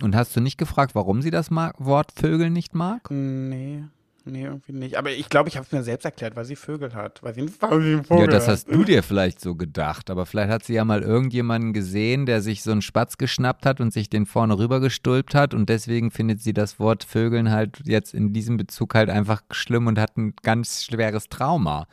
Und 0.01 0.15
hast 0.15 0.35
du 0.35 0.41
nicht 0.41 0.57
gefragt, 0.57 0.95
warum 0.95 1.21
sie 1.21 1.31
das 1.31 1.51
mag, 1.51 1.75
Wort 1.79 2.11
Vögel 2.11 2.49
nicht 2.49 2.73
mag? 2.73 3.09
Nee, 3.11 3.83
nee, 4.25 4.43
irgendwie 4.43 4.73
nicht. 4.73 4.97
Aber 4.97 5.11
ich 5.11 5.29
glaube, 5.29 5.49
ich 5.49 5.57
habe 5.57 5.65
es 5.65 5.71
mir 5.71 5.83
selbst 5.83 6.05
erklärt, 6.05 6.35
weil 6.35 6.45
sie 6.45 6.55
Vögel 6.55 6.93
hat. 6.93 7.21
Weil 7.23 7.33
sie, 7.33 7.41
einen 7.41 8.03
Vogel 8.03 8.25
Ja, 8.25 8.27
das 8.27 8.47
hast 8.47 8.71
du 8.71 8.83
dir 8.83 9.03
vielleicht 9.03 9.39
so 9.39 9.55
gedacht, 9.55 10.09
aber 10.09 10.25
vielleicht 10.25 10.51
hat 10.51 10.63
sie 10.63 10.73
ja 10.73 10.85
mal 10.85 11.01
irgendjemanden 11.01 11.73
gesehen, 11.73 12.25
der 12.25 12.41
sich 12.41 12.63
so 12.63 12.71
einen 12.71 12.81
Spatz 12.81 13.17
geschnappt 13.17 13.65
hat 13.65 13.79
und 13.79 13.93
sich 13.93 14.09
den 14.09 14.25
vorne 14.25 14.57
rüber 14.57 14.79
gestülpt 14.79 15.35
hat 15.35 15.53
und 15.53 15.69
deswegen 15.69 16.11
findet 16.11 16.41
sie 16.41 16.53
das 16.53 16.79
Wort 16.79 17.03
Vögeln 17.03 17.51
halt 17.51 17.81
jetzt 17.85 18.13
in 18.13 18.33
diesem 18.33 18.57
Bezug 18.57 18.95
halt 18.95 19.09
einfach 19.09 19.41
schlimm 19.51 19.87
und 19.87 19.99
hat 19.99 20.17
ein 20.17 20.33
ganz 20.41 20.83
schweres 20.83 21.29
Trauma. 21.29 21.87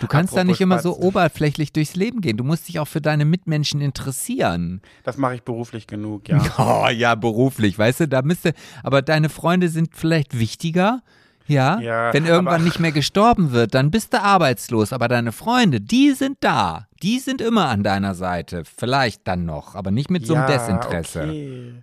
Du 0.00 0.06
kannst 0.06 0.36
da 0.36 0.44
nicht 0.44 0.60
immer 0.60 0.78
so 0.80 0.96
oberflächlich 0.96 1.72
durchs 1.72 1.94
Leben 1.94 2.20
gehen. 2.20 2.36
Du 2.36 2.44
musst 2.44 2.68
dich 2.68 2.78
auch 2.80 2.88
für 2.88 3.00
deine 3.00 3.24
Mitmenschen 3.24 3.80
interessieren. 3.80 4.80
Das 5.02 5.16
mache 5.16 5.36
ich 5.36 5.42
beruflich 5.42 5.86
genug, 5.86 6.28
ja. 6.28 6.40
Oh 6.58 6.88
ja, 6.92 7.14
beruflich, 7.14 7.78
weißt 7.78 8.00
du, 8.00 8.08
da 8.08 8.22
müsste, 8.22 8.54
aber 8.82 9.02
deine 9.02 9.28
Freunde 9.28 9.68
sind 9.68 9.94
vielleicht 9.94 10.38
wichtiger. 10.38 11.02
Ja? 11.46 11.78
Ja, 11.80 12.12
Wenn 12.14 12.24
irgendwann 12.24 12.54
aber- 12.56 12.64
nicht 12.64 12.80
mehr 12.80 12.92
gestorben 12.92 13.52
wird, 13.52 13.74
dann 13.74 13.90
bist 13.90 14.14
du 14.14 14.22
arbeitslos. 14.22 14.92
Aber 14.92 15.08
deine 15.08 15.30
Freunde, 15.32 15.80
die 15.80 16.12
sind 16.12 16.38
da. 16.40 16.86
Die 17.02 17.18
sind 17.18 17.42
immer 17.42 17.68
an 17.68 17.82
deiner 17.82 18.14
Seite. 18.14 18.62
Vielleicht 18.64 19.28
dann 19.28 19.44
noch, 19.44 19.74
aber 19.74 19.90
nicht 19.90 20.10
mit 20.10 20.26
so 20.26 20.34
einem 20.34 20.48
Ja, 20.48 20.56
Desinteresse. 20.56 21.22
Okay. 21.24 21.74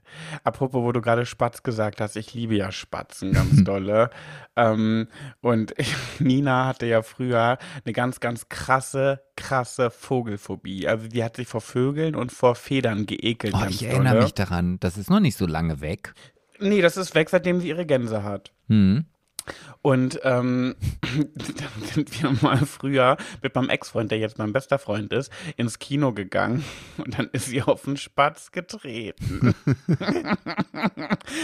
Apropos, 0.44 0.82
wo 0.84 0.92
du 0.92 1.00
gerade 1.02 1.28
Spatz 1.28 1.62
gesagt 1.62 2.02
hast, 2.02 2.16
ich 2.16 2.34
liebe 2.34 2.56
ja 2.56 2.72
Spatzen 2.72 3.32
ganz 3.34 3.64
dolle. 3.64 4.10
ähm, 4.56 5.08
und 5.42 5.76
Nina 6.20 6.66
hatte 6.66 6.88
ja 6.88 7.04
früher 7.04 7.60
eine 7.86 7.94
ganz, 7.94 8.20
ganz 8.20 8.50
krasse, 8.50 9.22
krasse 9.36 9.92
Vogelphobie. 9.92 10.88
Also 10.88 11.08
die 11.08 11.24
hat 11.24 11.36
sich 11.36 11.48
vor 11.48 11.62
Vögeln 11.62 12.16
und 12.16 12.32
vor 12.32 12.56
Federn 12.56 13.06
geekelt. 13.06 13.54
Oh, 13.56 13.66
ich 13.70 13.84
erinnere 13.84 14.14
dolle. 14.14 14.24
mich 14.24 14.34
daran. 14.34 14.80
Das 14.80 14.98
ist 14.98 15.12
noch 15.12 15.20
nicht 15.20 15.38
so 15.38 15.46
lange 15.46 15.82
weg. 15.82 16.14
Nee, 16.60 16.82
das 16.82 16.98
ist 16.98 17.14
weg, 17.14 17.30
seitdem 17.30 17.60
sie 17.60 17.68
ihre 17.70 17.86
Gänse 17.86 18.24
hat. 18.24 18.52
Hm. 18.70 19.06
Und 19.82 20.20
ähm, 20.24 20.76
dann 21.02 21.84
sind 21.84 22.22
wir 22.22 22.32
mal 22.42 22.66
früher 22.66 23.18
mit 23.42 23.56
meinem 23.56 23.70
Ex-Freund, 23.70 24.12
der 24.12 24.20
jetzt 24.20 24.38
mein 24.38 24.54
bester 24.54 24.78
Freund 24.78 25.12
ist, 25.12 25.32
ins 25.58 25.80
Kino 25.80 26.14
gegangen 26.14 26.64
und 26.98 27.18
dann 27.18 27.30
ist 27.32 27.48
sie 27.48 27.62
auf 27.64 27.84
den 27.84 27.98
Spatz 27.98 28.52
getreten. 28.52 29.56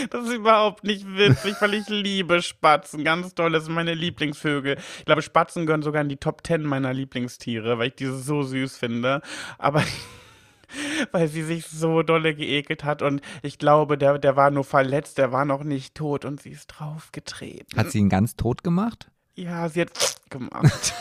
das 0.10 0.26
ist 0.26 0.34
überhaupt 0.34 0.84
nicht 0.84 1.06
witzig, 1.18 1.56
weil 1.60 1.74
ich 1.74 1.90
liebe 1.90 2.42
Spatzen. 2.42 3.04
Ganz 3.04 3.34
toll, 3.34 3.52
das 3.52 3.66
sind 3.66 3.74
meine 3.74 3.94
Lieblingsvögel. 3.94 4.78
Ich 5.00 5.06
glaube, 5.06 5.22
Spatzen 5.22 5.66
gehören 5.66 5.82
sogar 5.82 6.02
in 6.02 6.10
die 6.10 6.18
Top 6.18 6.46
10 6.46 6.64
meiner 6.64 6.94
Lieblingstiere, 6.94 7.80
weil 7.80 7.90
ich 7.90 7.96
diese 7.96 8.18
so 8.18 8.44
süß 8.44 8.78
finde. 8.78 9.22
Aber 9.58 9.84
weil 11.12 11.28
sie 11.28 11.44
sich 11.44 11.66
so 11.66 12.04
dolle 12.04 12.36
geekelt 12.36 12.84
hat 12.84 13.02
und 13.02 13.22
ich 13.42 13.58
glaube, 13.58 13.98
der, 13.98 14.18
der 14.18 14.36
war 14.36 14.52
nur 14.52 14.64
verletzt, 14.64 15.18
der 15.18 15.32
war 15.32 15.46
noch 15.46 15.64
nicht 15.64 15.96
tot 15.96 16.26
und 16.26 16.42
sie 16.42 16.52
ist 16.52 16.68
draufgetreten. 16.68 17.78
Hat 17.78 17.92
sie 17.92 18.00
ihn 18.00 18.10
ganz 18.10 18.36
tot 18.36 18.64
gemacht? 18.64 19.10
Ja, 19.36 19.70
sie 19.70 19.82
hat 19.82 19.92
gemacht. 20.30 20.94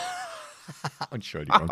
Entschuldigung. 1.11 1.71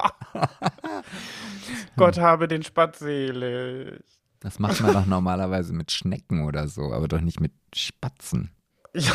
Gott 1.97 2.17
habe 2.17 2.47
den 2.47 2.63
Spatz 2.63 2.99
selig. 2.99 4.03
Das 4.39 4.59
macht 4.59 4.79
man 4.81 4.93
doch 4.93 5.05
normalerweise 5.05 5.73
mit 5.73 5.91
Schnecken 5.91 6.45
oder 6.45 6.67
so, 6.67 6.93
aber 6.93 7.07
doch 7.07 7.21
nicht 7.21 7.39
mit 7.39 7.51
Spatzen. 7.73 8.51
Ja. 8.93 9.13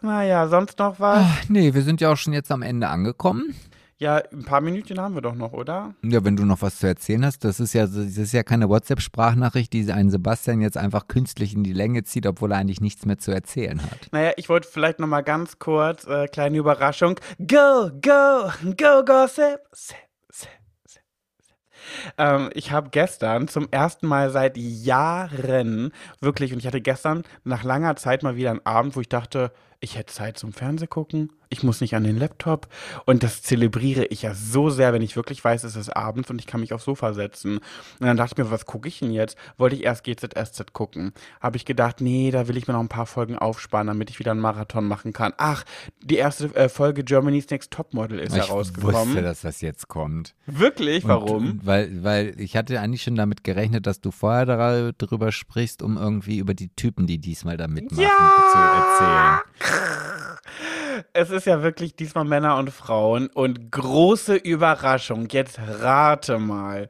Naja, 0.00 0.48
sonst 0.48 0.78
noch 0.78 1.00
was? 1.00 1.26
Ach, 1.26 1.48
nee, 1.48 1.74
wir 1.74 1.82
sind 1.82 2.00
ja 2.00 2.12
auch 2.12 2.16
schon 2.16 2.32
jetzt 2.32 2.52
am 2.52 2.62
Ende 2.62 2.88
angekommen. 2.88 3.54
Ja, 4.04 4.16
ein 4.34 4.44
paar 4.44 4.60
Minütchen 4.60 5.00
haben 5.00 5.14
wir 5.14 5.22
doch 5.22 5.34
noch, 5.34 5.54
oder? 5.54 5.94
Ja, 6.02 6.22
wenn 6.22 6.36
du 6.36 6.44
noch 6.44 6.60
was 6.60 6.76
zu 6.76 6.86
erzählen 6.86 7.24
hast, 7.24 7.42
das 7.42 7.58
ist 7.58 7.72
ja, 7.72 7.86
das 7.86 8.18
ist 8.18 8.34
ja 8.34 8.42
keine 8.42 8.68
WhatsApp-Sprachnachricht, 8.68 9.72
die 9.72 9.90
einen 9.90 10.10
Sebastian 10.10 10.60
jetzt 10.60 10.76
einfach 10.76 11.08
künstlich 11.08 11.54
in 11.54 11.64
die 11.64 11.72
Länge 11.72 12.04
zieht, 12.04 12.26
obwohl 12.26 12.52
er 12.52 12.58
eigentlich 12.58 12.82
nichts 12.82 13.06
mehr 13.06 13.16
zu 13.16 13.32
erzählen 13.32 13.80
hat. 13.80 14.08
Naja, 14.12 14.32
ich 14.36 14.50
wollte 14.50 14.68
vielleicht 14.68 15.00
noch 15.00 15.06
mal 15.06 15.22
ganz 15.22 15.58
kurz, 15.58 16.06
äh, 16.06 16.28
kleine 16.28 16.58
Überraschung. 16.58 17.18
Go, 17.38 17.92
go, 18.02 18.50
go, 18.76 19.02
gossip. 19.06 19.60
Sip, 19.72 19.96
sip, 20.28 20.50
sip, 20.84 21.02
sip. 21.38 21.54
Ähm, 22.18 22.50
ich 22.52 22.72
habe 22.72 22.90
gestern 22.90 23.48
zum 23.48 23.68
ersten 23.70 24.06
Mal 24.06 24.28
seit 24.28 24.58
Jahren 24.58 25.92
wirklich, 26.20 26.52
und 26.52 26.58
ich 26.58 26.66
hatte 26.66 26.82
gestern 26.82 27.22
nach 27.44 27.64
langer 27.64 27.96
Zeit 27.96 28.22
mal 28.22 28.36
wieder 28.36 28.50
einen 28.50 28.66
Abend, 28.66 28.96
wo 28.96 29.00
ich 29.00 29.08
dachte, 29.08 29.50
ich 29.80 29.96
hätte 29.96 30.12
Zeit 30.12 30.38
zum 30.38 30.52
Fernseh 30.52 30.86
gucken, 30.86 31.30
ich 31.50 31.62
muss 31.62 31.80
nicht 31.80 31.94
an 31.94 32.02
den 32.02 32.18
Laptop. 32.18 32.66
Und 33.04 33.22
das 33.22 33.42
zelebriere 33.42 34.06
ich 34.06 34.22
ja 34.22 34.34
so 34.34 34.70
sehr, 34.70 34.92
wenn 34.92 35.02
ich 35.02 35.14
wirklich 35.14 35.44
weiß, 35.44 35.62
es 35.62 35.76
ist 35.76 35.90
abends 35.94 36.28
und 36.30 36.40
ich 36.40 36.46
kann 36.48 36.60
mich 36.60 36.72
aufs 36.72 36.84
Sofa 36.84 37.12
setzen. 37.12 37.58
Und 37.58 38.06
dann 38.06 38.16
dachte 38.16 38.32
ich 38.34 38.44
mir, 38.44 38.50
was 38.50 38.66
gucke 38.66 38.88
ich 38.88 38.98
denn 38.98 39.12
jetzt? 39.12 39.36
Wollte 39.56 39.76
ich 39.76 39.84
erst 39.84 40.02
GZSZ 40.02 40.72
gucken. 40.72 41.12
Habe 41.40 41.56
ich 41.56 41.64
gedacht, 41.64 42.00
nee, 42.00 42.32
da 42.32 42.48
will 42.48 42.56
ich 42.56 42.66
mir 42.66 42.72
noch 42.74 42.80
ein 42.80 42.88
paar 42.88 43.06
Folgen 43.06 43.38
aufsparen, 43.38 43.86
damit 43.86 44.10
ich 44.10 44.18
wieder 44.18 44.32
einen 44.32 44.40
Marathon 44.40 44.88
machen 44.88 45.12
kann. 45.12 45.32
Ach, 45.36 45.64
die 46.02 46.16
erste 46.16 46.46
äh, 46.56 46.68
Folge 46.68 47.04
Germany's 47.04 47.48
Next 47.50 47.70
Topmodel 47.70 48.18
ist 48.18 48.34
ich 48.36 48.48
herausgekommen. 48.48 49.08
wusste, 49.10 49.22
dass 49.22 49.42
das 49.42 49.60
jetzt 49.60 49.86
kommt. 49.86 50.34
Wirklich? 50.46 51.06
Warum? 51.06 51.50
Und, 51.50 51.66
weil, 51.66 52.02
weil 52.02 52.34
ich 52.40 52.56
hatte 52.56 52.80
eigentlich 52.80 53.02
schon 53.02 53.14
damit 53.14 53.44
gerechnet, 53.44 53.86
dass 53.86 54.00
du 54.00 54.10
vorher 54.10 54.46
dar- 54.46 54.92
darüber 54.98 55.30
sprichst, 55.30 55.82
um 55.82 55.96
irgendwie 55.98 56.38
über 56.38 56.54
die 56.54 56.70
Typen, 56.74 57.06
die 57.06 57.18
diesmal 57.18 57.56
da 57.56 57.68
mitmachen, 57.68 58.02
zu 58.02 58.58
erzählen. 58.58 59.40
Es 61.12 61.30
ist 61.30 61.46
ja 61.46 61.62
wirklich 61.62 61.96
diesmal 61.96 62.24
Männer 62.24 62.56
und 62.56 62.70
Frauen 62.70 63.28
und 63.28 63.70
große 63.72 64.36
Überraschung. 64.36 65.28
Jetzt 65.30 65.58
rate 65.58 66.38
mal, 66.38 66.88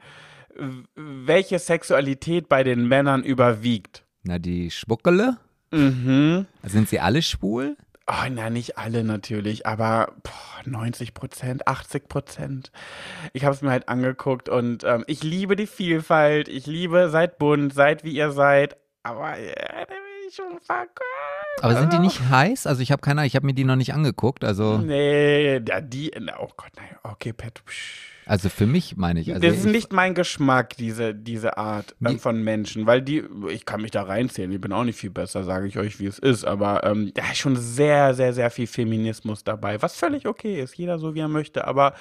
welche 0.95 1.59
Sexualität 1.59 2.49
bei 2.49 2.65
den 2.65 2.87
Männern 2.87 3.23
überwiegt. 3.23 4.05
Na, 4.23 4.39
die 4.39 4.71
Schmuckele? 4.71 5.37
Mhm. 5.71 6.47
Sind 6.63 6.89
sie 6.89 7.01
alle 7.01 7.23
schwul? 7.23 7.77
Oh, 8.07 8.29
na, 8.31 8.51
nicht 8.51 8.77
alle 8.77 9.03
natürlich, 9.03 9.67
aber 9.67 10.13
boah, 10.23 10.63
90 10.67 11.15
Prozent, 11.15 11.67
80 11.67 12.09
Prozent. 12.09 12.71
Ich 13.33 13.45
habe 13.45 13.55
es 13.55 13.63
mir 13.63 13.71
halt 13.71 13.89
angeguckt 13.89 14.51
und 14.51 14.85
ähm, 14.85 15.05
ich 15.07 15.23
liebe 15.23 15.57
die 15.57 15.67
Vielfalt. 15.67 16.49
Ich 16.49 16.67
liebe, 16.67 17.09
seid 17.09 17.39
bunt, 17.39 17.73
seid 17.73 18.05
wie 18.05 18.13
ihr 18.15 18.31
seid. 18.31 18.77
Aber 19.03 19.39
äh, 19.39 19.55
da 19.55 19.85
bin 19.87 19.97
ich 20.29 20.35
schon 20.35 20.61
verkauft. 20.61 21.14
Aber 21.61 21.77
sind 21.77 21.93
die 21.93 21.99
nicht 21.99 22.21
heiß? 22.29 22.67
Also 22.67 22.83
ich 22.83 22.93
habe 22.93 23.01
keine, 23.01 23.25
ich 23.27 23.37
habe 23.37 23.47
mir 23.47 23.55
die 23.55 23.65
noch 23.65 23.77
nicht 23.77 23.95
angeguckt. 23.95 24.45
Also, 24.45 24.79
Nee, 24.79 25.63
ja, 25.67 25.81
die, 25.81 26.11
oh 26.39 26.49
Gott, 26.57 26.73
nein, 26.77 26.97
okay, 27.03 27.33
Pet. 27.33 27.63
also 28.27 28.49
für 28.49 28.67
mich 28.67 28.97
meine 28.97 29.21
ich. 29.21 29.33
Also 29.33 29.47
das 29.47 29.59
ist 29.59 29.67
ich, 29.67 29.73
nicht 29.73 29.93
mein 29.93 30.15
Geschmack, 30.15 30.77
diese, 30.77 31.15
diese 31.15 31.57
Art 31.57 31.95
ähm, 32.05 32.13
Nee. 32.15 32.19
von 32.19 32.43
Menschen, 32.43 32.87
weil 32.87 33.03
die, 33.03 33.23
ich 33.51 33.65
kann 33.65 33.81
mich 33.83 33.93
da 33.93 34.03
reinzählen, 34.03 34.51
ich 34.53 34.61
bin 34.61 34.73
auch 34.73 34.85
nicht 34.85 34.99
viel 34.99 35.11
besser, 35.11 35.45
sage 35.45 35.67
ich 35.67 35.79
euch, 35.79 36.01
wie 36.01 36.07
es 36.07 36.19
ist, 36.19 36.45
aber 36.45 36.85
ähm, 36.85 37.13
da 37.15 37.23
ist 37.31 37.39
schon 37.39 37.57
sehr, 37.57 38.15
sehr, 38.15 38.33
sehr 38.33 38.51
viel 38.51 38.67
Feminismus 38.67 39.45
dabei, 39.45 39.81
was 39.81 39.97
völlig 39.97 40.27
okay 40.27 40.61
ist, 40.61 40.77
jeder 40.77 40.99
so, 40.99 41.15
wie 41.15 41.21
er 41.21 41.29
möchte, 41.29 41.67
aber 41.67 41.95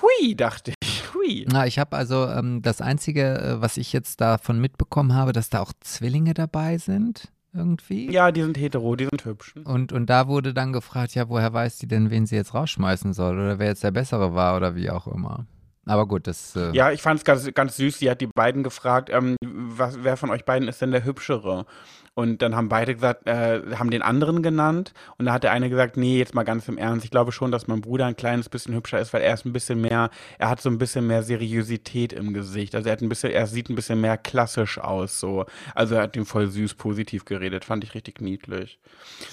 hui, 0.00 0.34
dachte 0.36 0.72
ich, 0.82 1.14
hui. 1.14 1.46
Na, 1.50 1.66
ich 1.66 1.78
habe 1.78 1.96
also 1.96 2.26
ähm, 2.28 2.62
das 2.62 2.80
Einzige, 2.80 3.38
äh, 3.38 3.60
was 3.60 3.76
ich 3.76 3.92
jetzt 3.92 4.20
davon 4.20 4.60
mitbekommen 4.60 5.14
habe, 5.14 5.32
dass 5.32 5.50
da 5.50 5.60
auch 5.60 5.72
Zwillinge 5.80 6.34
dabei 6.34 6.78
sind, 6.78 7.31
irgendwie. 7.54 8.10
Ja, 8.10 8.32
die 8.32 8.42
sind 8.42 8.56
hetero, 8.58 8.96
die 8.96 9.04
sind 9.04 9.24
hübsch. 9.24 9.54
Und, 9.64 9.92
und 9.92 10.06
da 10.08 10.28
wurde 10.28 10.54
dann 10.54 10.72
gefragt, 10.72 11.14
ja, 11.14 11.28
woher 11.28 11.52
weiß 11.52 11.78
die 11.78 11.86
denn, 11.88 12.10
wen 12.10 12.26
sie 12.26 12.36
jetzt 12.36 12.54
rausschmeißen 12.54 13.12
soll 13.12 13.34
oder 13.38 13.58
wer 13.58 13.68
jetzt 13.68 13.84
der 13.84 13.90
Bessere 13.90 14.34
war 14.34 14.56
oder 14.56 14.74
wie 14.74 14.90
auch 14.90 15.06
immer. 15.06 15.46
Aber 15.84 16.06
gut, 16.06 16.26
das. 16.26 16.54
Äh, 16.54 16.70
Ja, 16.72 16.92
ich 16.92 17.02
fand 17.02 17.18
es 17.18 17.24
ganz, 17.24 17.52
ganz 17.54 17.76
süß. 17.76 17.98
Sie 17.98 18.08
hat 18.10 18.20
die 18.20 18.28
beiden 18.28 18.62
gefragt, 18.62 19.10
ähm, 19.10 19.36
was, 19.44 19.98
wer 20.02 20.16
von 20.16 20.30
euch 20.30 20.44
beiden 20.44 20.68
ist 20.68 20.80
denn 20.80 20.92
der 20.92 21.04
Hübschere? 21.04 21.66
Und 22.14 22.42
dann 22.42 22.54
haben 22.54 22.68
beide 22.68 22.94
gesagt, 22.94 23.26
äh, 23.26 23.62
haben 23.76 23.90
den 23.90 24.02
anderen 24.02 24.42
genannt. 24.42 24.92
Und 25.16 25.24
da 25.24 25.32
hat 25.32 25.44
der 25.44 25.52
eine 25.52 25.70
gesagt, 25.70 25.96
nee, 25.96 26.18
jetzt 26.18 26.34
mal 26.34 26.42
ganz 26.42 26.68
im 26.68 26.76
Ernst. 26.76 27.06
Ich 27.06 27.10
glaube 27.10 27.32
schon, 27.32 27.50
dass 27.50 27.68
mein 27.68 27.80
Bruder 27.80 28.04
ein 28.04 28.16
kleines 28.16 28.50
bisschen 28.50 28.74
hübscher 28.74 29.00
ist, 29.00 29.14
weil 29.14 29.22
er 29.22 29.32
ist 29.32 29.46
ein 29.46 29.54
bisschen 29.54 29.80
mehr, 29.80 30.10
er 30.38 30.50
hat 30.50 30.60
so 30.60 30.68
ein 30.68 30.76
bisschen 30.76 31.06
mehr 31.06 31.22
Seriosität 31.22 32.12
im 32.12 32.34
Gesicht. 32.34 32.74
Also 32.74 32.88
er 32.88 32.92
hat 32.92 33.00
ein 33.00 33.08
bisschen, 33.08 33.32
er 33.32 33.46
sieht 33.46 33.70
ein 33.70 33.76
bisschen 33.76 34.00
mehr 34.00 34.18
klassisch 34.18 34.78
aus, 34.78 35.20
so. 35.20 35.46
Also 35.74 35.94
er 35.94 36.02
hat 36.02 36.16
ihm 36.16 36.26
voll 36.26 36.48
süß 36.48 36.74
positiv 36.74 37.24
geredet. 37.24 37.64
Fand 37.64 37.82
ich 37.82 37.94
richtig 37.94 38.20
niedlich. 38.20 38.78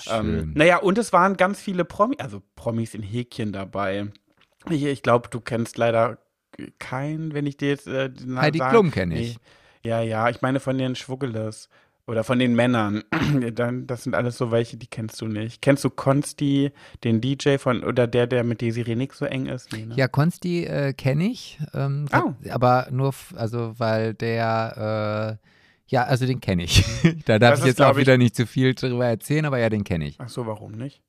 Ähm, 0.09 0.25
Schön. 0.25 0.51
naja, 0.55 0.77
und 0.77 0.97
es 0.97 1.11
waren 1.11 1.36
ganz 1.36 1.59
viele 1.59 1.84
Promis, 1.84 2.19
also 2.19 2.41
Promis 2.55 2.93
in 2.93 3.03
Häkchen 3.03 3.51
dabei. 3.51 4.07
Ich, 4.69 4.86
ich 4.86 5.03
glaube, 5.03 5.27
du 5.30 5.41
kennst 5.41 5.77
leider 5.77 6.19
keinen, 6.80 7.34
wenn 7.34 7.45
ich 7.45 7.57
dir 7.57 7.69
jetzt 7.69 7.88
äh, 7.88 8.09
Heidi. 8.36 8.59
Klum 8.59 8.91
kenne 8.91 9.19
ich. 9.19 9.36
Nee. 9.36 9.89
Ja, 9.89 10.01
ja, 10.01 10.30
ich 10.30 10.41
meine 10.41 10.59
von 10.59 10.77
den 10.77 10.95
Schwuggeles 10.95 11.69
oder 12.10 12.24
von 12.24 12.39
den 12.39 12.55
Männern. 12.55 13.03
Dann, 13.53 13.88
das 13.88 14.03
sind 14.03 14.16
alles 14.16 14.38
so 14.38 14.51
welche, 14.51 14.78
die 14.78 14.88
kennst 14.88 15.22
du 15.22 15.28
nicht. 15.28 15.62
Kennst 15.62 15.84
du 15.84 15.89
Konsti, 15.89 16.72
den 17.03 17.22
DJ 17.22 17.57
von, 17.57 17.84
oder 17.84 18.07
der, 18.07 18.28
der 18.28 18.43
mit 18.43 18.62
Desiree 18.62 18.95
Nick 18.95 19.14
so 19.14 19.26
eng 19.26 19.45
ist? 19.45 19.72
Nee, 19.72 19.86
ne? 19.86 19.95
Ja, 19.95 20.07
Konsti 20.07 20.66
äh, 20.66 20.93
kenne 20.93 21.26
ich, 21.26 21.60
ähm, 21.74 22.07
Oh. 22.14 22.34
aber 22.49 22.88
nur, 22.91 23.14
also 23.36 23.74
weil 23.78 24.14
der, 24.16 25.38
äh, 25.39 25.47
ja, 25.88 26.03
also 26.03 26.26
den 26.26 26.41
kenne 26.41 26.64
ich. 26.64 26.84
da 27.26 27.39
darf 27.39 27.51
Das 27.51 27.60
ich 27.60 27.66
ist, 27.66 27.70
jetzt 27.70 27.82
auch 27.82 27.86
glaub 27.86 27.97
ich- 27.97 28.01
wieder 28.01 28.18
nicht 28.18 28.36
zu 28.36 28.45
viel 28.45 28.74
drüber 28.74 29.05
erzählen, 29.07 29.45
aber 29.45 29.60
ja, 29.60 29.70
den 29.70 29.84
kenne 29.84 30.07
ich. 30.07 30.16
Ach 30.20 30.30
so, 30.30 30.45
warum 30.47 30.72
nicht? 30.74 31.01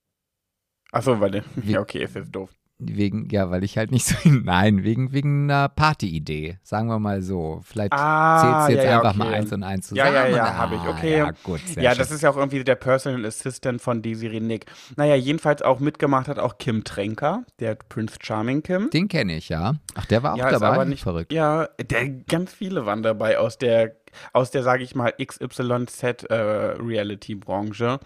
Ach 0.93 1.03
so, 1.03 1.19
weil 1.21 1.43
ja, 1.65 1.81
okay, 1.81 2.05
ist 2.05 2.15
jetzt 2.17 2.31
doof. 2.35 2.51
Wegen, 2.83 3.29
ja, 3.31 3.51
weil 3.51 3.63
ich 3.65 3.77
halt 3.79 3.91
nicht 3.91 4.07
so, 4.07 4.17
nein, 4.25 4.83
wegen, 4.85 5.13
wegen 5.13 5.51
einer 5.51 5.69
Partyidee, 5.69 6.59
sagen 6.63 6.89
wir 6.89 6.99
mal 6.99 7.23
so. 7.23 7.61
Vielleicht 7.65 7.93
Ah, 7.93 8.41
zählst 8.41 8.69
du 8.69 8.73
jetzt 8.73 8.85
ja, 8.85 8.91
ja, 8.91 8.97
einfach 8.99 9.11
okay. 9.11 9.19
mal 9.19 9.35
eins 9.35 9.53
und 9.53 9.63
eins 9.63 9.91
Ja, 9.91 10.07
zusammen. 10.07 10.15
ja, 10.31 10.37
ja, 10.37 10.45
und- 10.51 10.57
habe 10.59 10.75
ich, 10.77 10.81
ah, 10.81 10.91
okay. 10.91 11.19
Ja, 11.19 11.31
gut, 11.43 11.61
ja, 11.77 11.91
schön. 11.91 11.99
das 11.99 12.11
ist 12.11 12.23
ja 12.23 12.31
auch 12.31 12.37
irgendwie 12.37 12.65
der 12.65 12.75
Personal 12.77 13.25
Assistant 13.27 13.81
von 13.83 14.03
Desiree 14.03 14.41
Nick. 14.41 14.67
Naja, 14.97 15.15
jedenfalls 15.15 15.63
auch 15.63 15.81
mitgemacht 15.81 16.29
hat 16.29 16.39
auch 16.39 16.59
Kim 16.59 16.85
Tränker, 16.85 17.45
der 17.59 17.75
Prince 17.75 18.17
Charming 18.23 18.63
Kim. 18.63 18.91
Den 18.91 19.09
kenne 19.09 19.37
ich, 19.37 19.49
ja. 19.49 19.75
Ach, 19.95 20.07
der 20.07 20.23
war 20.23 20.35
auch 20.35 20.39
ja, 20.39 20.49
ist 20.49 20.61
dabei. 20.61 20.75
aber 20.75 20.85
nicht 20.85 21.03
Verrückt. 21.03 21.33
Ja, 21.33 21.69
der, 21.83 22.09
ganz 22.09 22.53
viele 22.53 22.87
waren 22.87 23.03
dabei 23.03 23.39
aus 23.39 23.59
der, 23.59 23.97
aus 24.33 24.51
der, 24.51 24.63
sage 24.63 24.83
ich 24.83 24.95
mal, 24.95 25.13
XYZ 25.13 26.25
äh. 26.31 27.99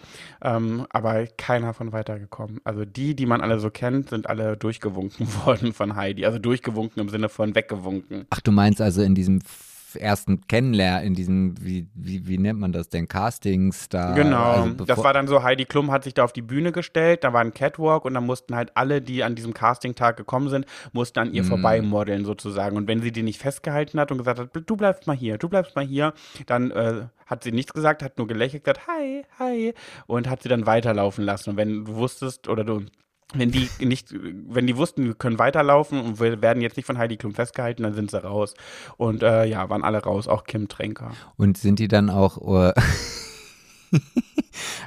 Ähm, 0.42 0.86
aber 0.90 1.26
keiner 1.36 1.74
von 1.74 1.92
weitergekommen. 1.92 2.60
Also 2.64 2.84
die, 2.84 3.14
die 3.14 3.26
man 3.26 3.40
alle 3.40 3.58
so 3.60 3.70
kennt, 3.70 4.10
sind 4.10 4.28
alle 4.28 4.56
durchgewunken 4.56 5.26
worden 5.44 5.72
von 5.72 5.96
Heidi. 5.96 6.24
Also 6.24 6.38
durchgewunken 6.38 7.00
im 7.00 7.08
Sinne 7.08 7.28
von 7.28 7.54
weggewunken. 7.54 8.26
Ach, 8.30 8.40
du 8.40 8.52
meinst 8.52 8.80
also 8.80 9.02
in 9.02 9.14
diesem 9.14 9.40
ersten 9.96 10.46
Kennenlernen, 10.46 11.06
in 11.08 11.14
diesem, 11.14 11.54
wie, 11.60 11.88
wie, 11.94 12.26
wie 12.26 12.38
nennt 12.38 12.60
man 12.60 12.72
das 12.72 12.88
denn, 12.88 13.08
Castings 13.08 13.88
da. 13.88 14.12
Genau, 14.14 14.52
also 14.52 14.84
das 14.84 15.02
war 15.02 15.12
dann 15.12 15.26
so, 15.26 15.42
Heidi 15.42 15.64
Klum 15.64 15.90
hat 15.90 16.04
sich 16.04 16.14
da 16.14 16.24
auf 16.24 16.32
die 16.32 16.42
Bühne 16.42 16.72
gestellt, 16.72 17.24
da 17.24 17.32
war 17.32 17.40
ein 17.40 17.54
Catwalk 17.54 18.04
und 18.04 18.14
dann 18.14 18.24
mussten 18.26 18.54
halt 18.54 18.76
alle, 18.76 19.00
die 19.00 19.24
an 19.24 19.34
diesem 19.34 19.54
Castingtag 19.54 20.16
gekommen 20.16 20.48
sind, 20.48 20.66
mussten 20.92 21.18
an 21.18 21.32
ihr 21.32 21.42
Mhm. 21.42 21.48
vorbei 21.48 21.82
modeln 21.82 22.24
sozusagen. 22.24 22.76
Und 22.76 22.88
wenn 22.88 23.00
sie 23.02 23.12
die 23.12 23.22
nicht 23.22 23.40
festgehalten 23.40 23.98
hat 24.00 24.10
und 24.12 24.18
gesagt 24.18 24.38
hat, 24.38 24.50
du 24.52 24.76
bleibst 24.76 25.06
mal 25.06 25.16
hier, 25.16 25.38
du 25.38 25.48
bleibst 25.48 25.76
mal 25.76 25.84
hier, 25.84 26.12
dann 26.46 26.70
äh, 26.70 27.06
hat 27.26 27.44
sie 27.44 27.52
nichts 27.52 27.72
gesagt, 27.72 28.02
hat 28.02 28.18
nur 28.18 28.26
gelächelt, 28.26 28.64
gesagt, 28.64 28.86
hi, 28.86 29.24
hi, 29.38 29.74
und 30.06 30.28
hat 30.28 30.42
sie 30.42 30.48
dann 30.48 30.66
weiterlaufen 30.66 31.24
lassen. 31.24 31.50
Und 31.50 31.56
wenn 31.56 31.84
du 31.84 31.94
wusstest 31.94 32.48
oder 32.48 32.64
du 32.64 32.82
wenn 33.32 33.50
die 33.50 33.68
nicht, 33.80 34.12
wenn 34.12 34.66
die 34.66 34.76
wussten, 34.76 35.04
wir 35.06 35.14
können 35.14 35.38
weiterlaufen 35.38 36.00
und 36.00 36.20
wir 36.20 36.42
werden 36.42 36.62
jetzt 36.62 36.76
nicht 36.76 36.86
von 36.86 36.98
Heidi 36.98 37.16
Klum 37.16 37.34
festgehalten, 37.34 37.82
dann 37.82 37.94
sind 37.94 38.10
sie 38.10 38.22
raus. 38.22 38.54
Und 38.96 39.22
äh, 39.22 39.44
ja, 39.44 39.68
waren 39.70 39.82
alle 39.82 40.02
raus, 40.02 40.28
auch 40.28 40.44
Kim 40.44 40.68
Tränker. 40.68 41.12
Und 41.36 41.56
sind 41.56 41.78
die 41.78 41.88
dann 41.88 42.10
auch, 42.10 42.38
äh, 42.68 42.72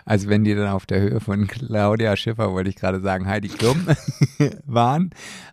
also 0.06 0.30
wenn 0.30 0.44
die 0.44 0.56
dann 0.56 0.70
auf 0.70 0.86
der 0.86 1.02
Höhe 1.02 1.20
von 1.20 1.48
Claudia 1.48 2.16
Schiffer, 2.16 2.52
wollte 2.54 2.70
ich 2.70 2.76
gerade 2.76 3.02
sagen, 3.02 3.28
Heidi 3.28 3.50
Klum 3.50 3.88
waren, 4.66 5.12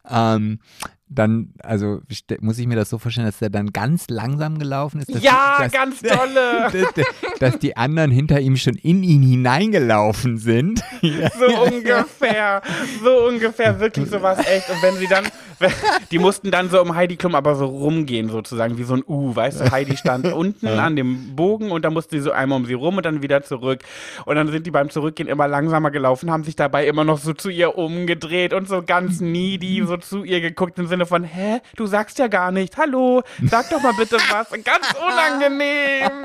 ähm, 0.09 0.61
dann, 1.09 1.53
also 1.63 2.01
muss 2.41 2.59
ich 2.59 2.67
mir 2.67 2.77
das 2.77 2.89
so 2.89 2.99
vorstellen, 2.99 3.27
dass 3.27 3.39
der 3.39 3.51
dann 3.51 3.73
ganz 3.73 4.09
langsam 4.09 4.59
gelaufen 4.59 5.01
ist? 5.01 5.15
Dass 5.15 5.23
Ja, 5.23 5.57
dass, 5.61 5.73
ganz 5.73 6.01
tolle! 6.03 6.71
dass, 6.73 7.05
dass 7.39 7.59
die 7.59 7.77
anderen 7.77 8.11
hinter 8.11 8.41
ihm 8.41 8.57
schon 8.57 8.75
in 8.77 9.03
ihn 9.03 9.23
hineingelaufen 9.23 10.39
sind. 10.39 10.83
So 11.03 11.63
ungefähr, 11.65 12.63
so 13.03 13.29
ungefähr, 13.29 13.79
wirklich 13.81 14.09
sowas 14.09 14.39
echt. 14.47 14.71
Und 14.71 14.83
wenn 14.83 14.97
sie 14.97 15.07
dann, 15.07 15.27
die 16.11 16.19
mussten 16.19 16.51
dann 16.51 16.71
so 16.71 16.81
um 16.81 16.95
Heidi 16.95 17.17
Klum 17.17 17.35
aber 17.35 17.55
so 17.57 17.67
rumgehen 17.67 18.29
sozusagen, 18.29 18.79
wie 18.79 18.85
so 18.85 18.95
ein 18.95 19.05
U, 19.07 19.35
weißt 19.35 19.61
du, 19.61 19.71
Heidi 19.71 19.97
stand 19.97 20.27
unten 20.33 20.67
an 20.67 20.97
dem 20.97 21.37
Bogen 21.37 21.71
und 21.71 21.85
dann 21.85 21.93
musste 21.93 22.17
sie 22.17 22.23
so 22.23 22.33
einmal 22.33 22.59
um 22.59 22.67
sie 22.67 22.75
rum 22.75 22.97
und 22.97 23.07
dann 23.07 23.23
wieder 23.23 23.43
zurück. 23.43 23.81
Und 24.25 24.37
dann 24.37 24.49
sind 24.49 24.67
die 24.67 24.71
beim 24.71 24.91
Zurückgehen 24.91 25.29
immer 25.29 25.49
langsamer 25.49 25.91
gelaufen, 25.91 26.31
haben 26.31 26.45
sich 26.45 26.57
dabei 26.57 26.87
immer 26.87 27.05
noch 27.05 27.19
so 27.19 27.33
zu 27.33 27.51
ihr 27.51 27.77
umgedreht 27.77 28.53
und 28.53 28.69
so 28.69 28.83
ganz 28.83 29.21
needy 29.21 29.85
so 29.87 29.97
zu 29.97 30.25
ihr 30.25 30.41
geguckt 30.41 30.79
im 30.79 30.87
Sinne 30.87 31.07
von, 31.07 31.25
hä, 31.25 31.61
du 31.77 31.87
sagst 31.87 32.19
ja 32.19 32.29
gar 32.29 32.51
nicht, 32.51 32.77
hallo, 32.77 33.23
sag 33.43 33.71
doch 33.71 33.83
mal 33.83 33.95
bitte 33.97 34.17
was. 34.17 34.51
Ganz 34.65 34.95
unangenehm. 34.95 36.25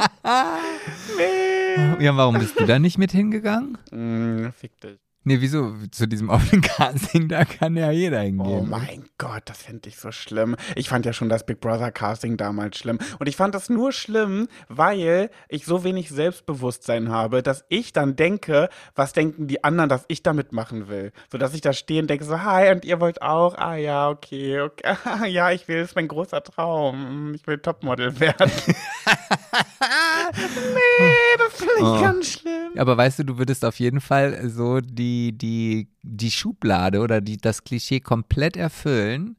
Nee. 1.18 2.04
Ja, 2.06 2.16
warum 2.16 2.40
bist 2.40 2.60
du 2.60 2.66
da 2.66 2.80
nicht 2.80 2.98
mit 2.98 3.12
hingegangen? 3.12 3.78
Mm, 3.92 4.50
fick 4.52 4.80
dich. 4.80 5.09
Nee, 5.30 5.42
wieso? 5.42 5.76
Zu 5.92 6.08
diesem 6.08 6.28
offenen 6.32 6.64
Casting, 6.64 7.28
da 7.28 7.46
kann 7.46 7.78
ja 7.78 7.92
jeder 7.92 8.18
Oh 8.18 8.24
hingehen. 8.24 8.68
mein 8.68 9.06
Gott, 9.20 9.44
das 9.46 9.62
finde 9.62 9.88
ich 9.88 9.98
so 9.98 10.12
schlimm. 10.12 10.56
Ich 10.74 10.90
fand 10.90 11.06
ja 11.06 11.14
schon 11.14 11.30
das 11.30 11.46
Big 11.46 11.62
Brother 11.62 11.92
Casting 11.92 12.36
damals 12.36 12.80
schlimm. 12.80 12.98
Und 13.20 13.30
ich 13.30 13.36
fand 13.36 13.54
das 13.54 13.70
nur 13.70 13.92
schlimm, 13.92 14.48
weil 14.70 15.30
ich 15.48 15.66
so 15.68 15.84
wenig 15.84 16.10
Selbstbewusstsein 16.10 17.10
habe, 17.10 17.44
dass 17.44 17.64
ich 17.70 17.94
dann 17.94 18.16
denke, 18.16 18.70
was 18.96 19.14
denken 19.14 19.46
die 19.46 19.64
anderen, 19.64 19.88
dass 19.88 20.04
ich 20.08 20.24
damit 20.24 20.52
machen 20.52 20.88
will. 20.88 21.12
So 21.32 21.38
dass 21.38 21.54
ich 21.54 21.62
da 21.62 21.74
stehe 21.74 22.02
und 22.02 22.10
denke 22.10 22.26
so, 22.26 22.42
hi, 22.42 22.72
und 22.72 22.84
ihr 22.84 23.00
wollt 23.00 23.22
auch? 23.22 23.54
Ah 23.56 23.76
ja, 23.76 24.10
okay, 24.10 24.62
okay. 24.62 24.96
ja, 25.28 25.52
ich 25.52 25.68
will, 25.68 25.82
das 25.82 25.90
ist 25.90 25.96
mein 25.96 26.08
großer 26.08 26.42
Traum. 26.44 27.36
Ich 27.36 27.46
will 27.46 27.60
Topmodel 27.60 28.20
werden. 28.20 28.50
nee, 30.36 31.38
das 31.38 31.54
finde 31.54 31.74
ich 31.78 31.82
Oh. 31.84 32.02
ganz 32.02 32.32
schlimm. 32.34 32.72
Aber 32.78 32.98
weißt 32.98 33.20
du, 33.20 33.24
du 33.26 33.38
würdest 33.38 33.66
auf 33.66 33.80
jeden 33.80 34.02
Fall 34.02 34.50
so 34.50 34.80
die, 34.82 35.38
die, 35.38 35.88
die 36.04 36.32
Schublade 36.32 37.00
oder 37.02 37.22
die, 37.22 37.38
das 37.38 37.64
Klischee 37.64 38.00
komplett 38.00 38.56
erfüllen. 38.58 39.36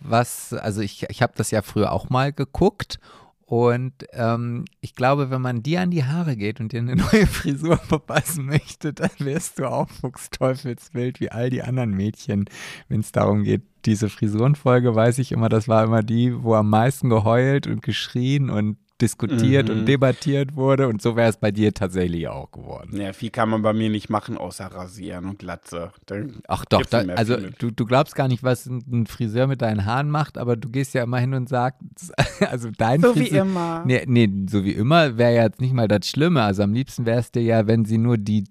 Was, 0.00 0.52
also 0.52 0.80
ich, 0.82 1.04
ich 1.08 1.22
habe 1.22 1.32
das 1.36 1.50
ja 1.50 1.62
früher 1.62 1.90
auch 1.92 2.10
mal 2.10 2.32
geguckt 2.32 2.98
und 3.46 3.92
ähm, 4.12 4.64
ich 4.80 4.94
glaube, 4.94 5.30
wenn 5.30 5.40
man 5.40 5.62
dir 5.62 5.80
an 5.82 5.90
die 5.90 6.04
Haare 6.04 6.36
geht 6.36 6.60
und 6.60 6.72
dir 6.72 6.80
eine 6.80 6.96
neue 7.12 7.26
Frisur 7.26 7.76
verpassen 7.78 8.46
möchte, 8.46 8.92
dann 8.92 9.10
wärst 9.18 9.58
du 9.58 9.66
auch 9.70 9.88
Fuchsteufelswild 9.88 11.20
wie 11.20 11.30
all 11.30 11.50
die 11.50 11.62
anderen 11.62 11.92
Mädchen, 11.92 12.46
wenn 12.88 13.00
es 13.00 13.12
darum 13.12 13.44
geht. 13.44 13.62
Diese 13.86 14.08
Frisurenfolge 14.08 14.94
weiß 14.94 15.18
ich 15.18 15.30
immer, 15.32 15.48
das 15.48 15.68
war 15.68 15.84
immer 15.84 16.02
die, 16.02 16.42
wo 16.42 16.54
am 16.54 16.70
meisten 16.70 17.08
geheult 17.10 17.66
und 17.66 17.82
geschrien 17.82 18.50
und 18.50 18.76
diskutiert 19.00 19.68
Mhm. 19.68 19.74
und 19.80 19.86
debattiert 19.86 20.54
wurde 20.54 20.86
und 20.86 21.02
so 21.02 21.16
wäre 21.16 21.28
es 21.28 21.36
bei 21.36 21.50
dir 21.50 21.74
tatsächlich 21.74 22.28
auch 22.28 22.52
geworden. 22.52 22.96
Ja, 23.00 23.12
viel 23.12 23.30
kann 23.30 23.48
man 23.48 23.60
bei 23.62 23.72
mir 23.72 23.90
nicht 23.90 24.08
machen, 24.08 24.38
außer 24.38 24.66
rasieren 24.66 25.24
und 25.24 25.40
Glatze. 25.40 25.90
Dann 26.06 26.40
Ach 26.46 26.64
doch, 26.64 26.84
da, 26.86 26.98
also 27.16 27.36
du, 27.58 27.72
du 27.72 27.84
glaubst 27.86 28.14
gar 28.14 28.28
nicht, 28.28 28.44
was 28.44 28.66
ein 28.66 29.06
Friseur 29.06 29.48
mit 29.48 29.62
deinen 29.62 29.84
Haaren 29.84 30.10
macht, 30.10 30.38
aber 30.38 30.56
du 30.56 30.68
gehst 30.68 30.94
ja 30.94 31.02
immer 31.02 31.18
hin 31.18 31.34
und 31.34 31.48
sagst, 31.48 31.80
also 32.48 32.70
dein 32.78 33.00
So 33.00 33.16
wie 33.16 33.20
Friseur, 33.26 33.42
immer. 33.42 33.82
Nee, 33.84 34.04
nee, 34.06 34.30
so 34.48 34.64
wie 34.64 34.72
immer 34.72 35.18
wäre 35.18 35.34
ja 35.34 35.42
jetzt 35.42 35.60
nicht 35.60 35.74
mal 35.74 35.88
das 35.88 36.06
Schlimme. 36.08 36.42
Also 36.42 36.62
am 36.62 36.72
liebsten 36.72 37.04
wäre 37.04 37.18
es 37.18 37.32
dir 37.32 37.42
ja, 37.42 37.66
wenn 37.66 37.84
sie 37.84 37.98
nur 37.98 38.16
die 38.16 38.44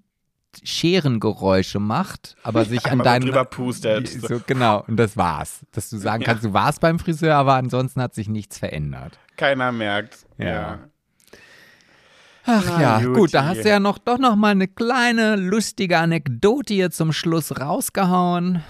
Scherengeräusche 0.62 1.80
macht, 1.80 2.36
aber 2.42 2.64
sich 2.66 2.84
an 2.86 2.92
Einmal 2.92 3.04
so 3.06 3.10
deinen 3.10 3.22
drüber 3.26 3.44
pustet. 3.44 4.08
So, 4.08 4.40
genau, 4.46 4.84
und 4.86 4.96
das 4.98 5.16
war's. 5.16 5.64
Dass 5.72 5.90
du 5.90 5.96
sagen 5.96 6.22
Ja. 6.22 6.28
kannst, 6.28 6.44
du 6.44 6.52
warst 6.52 6.80
beim 6.80 6.98
Friseur, 6.98 7.34
aber 7.36 7.54
ansonsten 7.54 8.00
hat 8.02 8.14
sich 8.14 8.28
nichts 8.28 8.58
verändert. 8.58 9.18
Keiner 9.36 9.72
merkt. 9.72 10.26
Ja. 10.38 10.46
Ja. 10.46 10.78
Ach 12.46 12.62
Na, 12.66 12.80
ja, 12.82 13.00
Juti. 13.00 13.18
gut, 13.20 13.34
da 13.34 13.44
hast 13.46 13.64
du 13.64 13.68
ja 13.68 13.80
noch 13.80 13.96
doch 13.98 14.18
noch 14.18 14.36
mal 14.36 14.50
eine 14.50 14.68
kleine 14.68 15.36
lustige 15.36 15.98
Anekdote 15.98 16.74
hier 16.74 16.90
zum 16.90 17.12
Schluss 17.12 17.58
rausgehauen. 17.58 18.62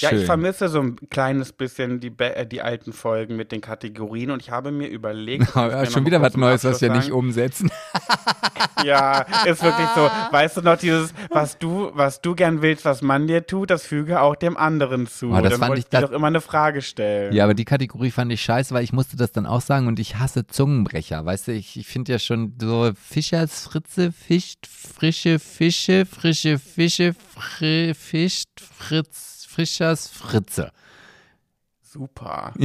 Ja, 0.00 0.10
Schön. 0.10 0.20
ich 0.20 0.26
vermisse 0.26 0.68
so 0.68 0.80
ein 0.80 0.96
kleines 1.10 1.52
bisschen 1.52 2.00
die, 2.00 2.12
äh, 2.18 2.46
die 2.46 2.60
alten 2.62 2.92
Folgen 2.92 3.36
mit 3.36 3.52
den 3.52 3.60
Kategorien 3.60 4.30
und 4.30 4.42
ich 4.42 4.50
habe 4.50 4.70
mir 4.70 4.88
überlegt. 4.88 5.40
muss 5.54 5.54
Ja, 5.54 5.86
schon 5.86 6.04
wieder 6.06 6.20
was 6.22 6.36
Neues, 6.36 6.64
was 6.64 6.80
wir 6.80 6.90
nicht 6.90 7.10
umsetzen. 7.10 7.70
Ja, 8.84 9.22
ist 9.44 9.62
wirklich 9.62 9.88
so. 9.96 10.08
Weißt 10.30 10.56
du 10.56 10.60
noch 10.62 10.76
dieses, 10.78 11.12
was 11.30 11.58
du, 11.58 11.90
was 11.94 12.20
du 12.22 12.34
gern 12.36 12.62
willst, 12.62 12.84
was 12.84 13.02
man 13.02 13.26
dir 13.26 13.44
tut, 13.44 13.70
das 13.70 13.82
füge 13.84 14.20
auch 14.20 14.36
dem 14.36 14.56
anderen 14.56 15.06
zu. 15.08 15.30
Oh, 15.32 15.40
das 15.40 15.50
Dann 15.50 15.60
fand 15.60 15.78
ich- 15.78 15.86
dir 15.88 16.00
doch 16.02 16.12
immer 16.12 16.28
eine 16.28 16.40
Frage 16.40 16.80
stellen. 16.82 17.32
Ja, 17.32 17.42
aber 17.44 17.54
die 17.54 17.64
Kategorie 17.64 18.10
fand 18.12 18.32
ich 18.32 18.40
scheiße, 18.42 18.72
weil 18.74 18.84
ich 18.84 18.92
musste 18.92 19.16
das 19.16 19.32
dann 19.32 19.46
auch 19.46 19.60
sagen 19.62 19.88
und 19.88 19.98
ich 19.98 20.16
hasse 20.18 20.46
Zungenbrecher. 20.46 21.24
Weißt 21.24 21.48
du, 21.48 21.52
ich, 21.52 21.76
ich 21.76 21.86
finde 21.88 22.12
ja 22.12 22.18
schon 22.20 22.54
so 22.60 22.92
Fischers 22.94 23.64
Fritze, 23.64 24.12
fischt, 24.12 24.66
frische 24.68 25.38
Fische, 25.40 26.06
frische 26.06 26.58
Fische, 26.60 27.14
fri, 27.36 27.94
fischt, 27.94 28.48
Fritz, 28.60 29.37
Fischers 29.48 30.08
Fritze. 30.08 30.72
Super. 31.82 32.52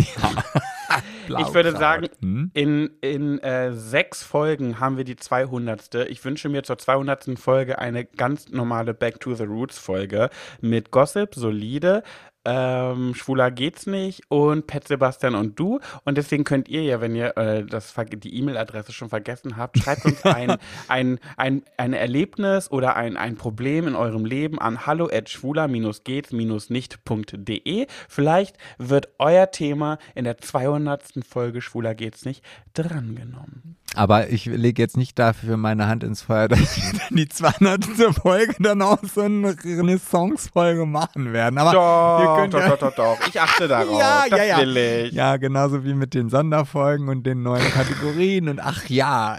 Ja. 1.27 1.39
Ich 1.39 1.53
würde 1.55 1.71
sagen, 1.71 2.07
Hm? 2.19 2.51
in, 2.53 2.91
in 3.01 3.39
äh, 3.39 3.71
sechs 3.73 4.21
Folgen 4.21 4.79
haben 4.79 4.97
wir 4.97 5.05
die 5.05 5.15
200. 5.15 5.95
Ich 6.09 6.23
wünsche 6.23 6.49
mir 6.49 6.61
zur 6.61 6.77
200. 6.77 7.39
Folge 7.39 7.79
eine 7.79 8.05
ganz 8.05 8.49
normale 8.49 8.93
Back 8.93 9.19
to 9.21 9.33
the 9.33 9.45
Roots 9.45 9.79
Folge 9.79 10.29
mit 10.61 10.91
Gossip, 10.91 11.33
solide, 11.33 12.03
ähm, 12.45 13.15
Schwuler 13.15 13.49
geht's 13.51 13.85
nicht 13.87 14.21
und 14.29 14.67
Pet 14.67 14.87
Sebastian 14.87 15.35
und 15.35 15.59
du. 15.59 15.79
Und 16.03 16.17
deswegen 16.17 16.43
könnt 16.43 16.67
ihr 16.69 16.83
ja, 16.83 17.01
wenn 17.01 17.15
ihr 17.15 17.35
äh, 17.37 17.65
das, 17.65 17.95
die 18.17 18.37
E-Mail-Adresse 18.37 18.91
schon 18.91 19.09
vergessen 19.09 19.57
habt, 19.57 19.79
schreibt 19.79 20.05
uns 20.05 20.23
ein, 20.25 20.57
ein, 20.87 21.19
ein, 21.37 21.63
ein 21.77 21.93
Erlebnis 21.93 22.69
oder 22.71 22.95
ein, 22.95 23.17
ein 23.17 23.35
Problem 23.35 23.87
in 23.87 23.95
eurem 23.95 24.25
Leben 24.25 24.59
an 24.59 24.85
hallo 24.85 25.09
at 25.11 25.29
schwuler-geht's-nicht.de. 25.29 27.87
Vielleicht 28.09 28.57
wird 28.77 29.09
euer 29.19 29.49
Thema 29.51 29.97
in 30.15 30.23
der 30.25 30.37
200. 30.37 31.03
Folge 31.27 31.61
Schwuler 31.61 31.95
geht's 31.95 32.25
nicht 32.25 32.43
drangenommen. 32.73 33.77
Aber 33.95 34.29
ich 34.29 34.45
lege 34.45 34.81
jetzt 34.81 34.97
nicht 34.97 35.19
dafür 35.19 35.57
meine 35.57 35.87
Hand 35.87 36.03
ins 36.03 36.21
Feuer, 36.21 36.47
dass 36.49 36.77
wir 36.77 36.99
dann 36.99 37.17
die 37.17 37.29
200. 37.29 37.85
Folge 38.21 38.55
dann 38.59 38.81
auch 38.81 38.99
so 39.03 39.21
eine 39.21 39.55
Renaissance-Folge 39.63 40.85
machen 40.85 41.33
werden. 41.33 41.57
Aber 41.57 41.71
Doch, 41.71 42.47
doch, 42.49 42.59
ja, 42.59 42.69
doch, 42.69 42.77
doch, 42.77 42.95
doch. 42.95 43.27
Ich 43.27 43.39
achte 43.39 43.67
darauf. 43.67 43.99
Ja, 43.99 44.25
das 44.29 44.39
ja, 44.39 44.45
ja. 44.45 44.57
will 44.59 44.77
ich. 44.77 45.13
Ja, 45.13 45.37
genauso 45.37 45.83
wie 45.83 45.93
mit 45.93 46.13
den 46.13 46.29
Sonderfolgen 46.29 47.09
und 47.09 47.23
den 47.23 47.43
neuen 47.43 47.69
Kategorien 47.71 48.49
und 48.49 48.59
ach 48.59 48.89
ja. 48.89 49.37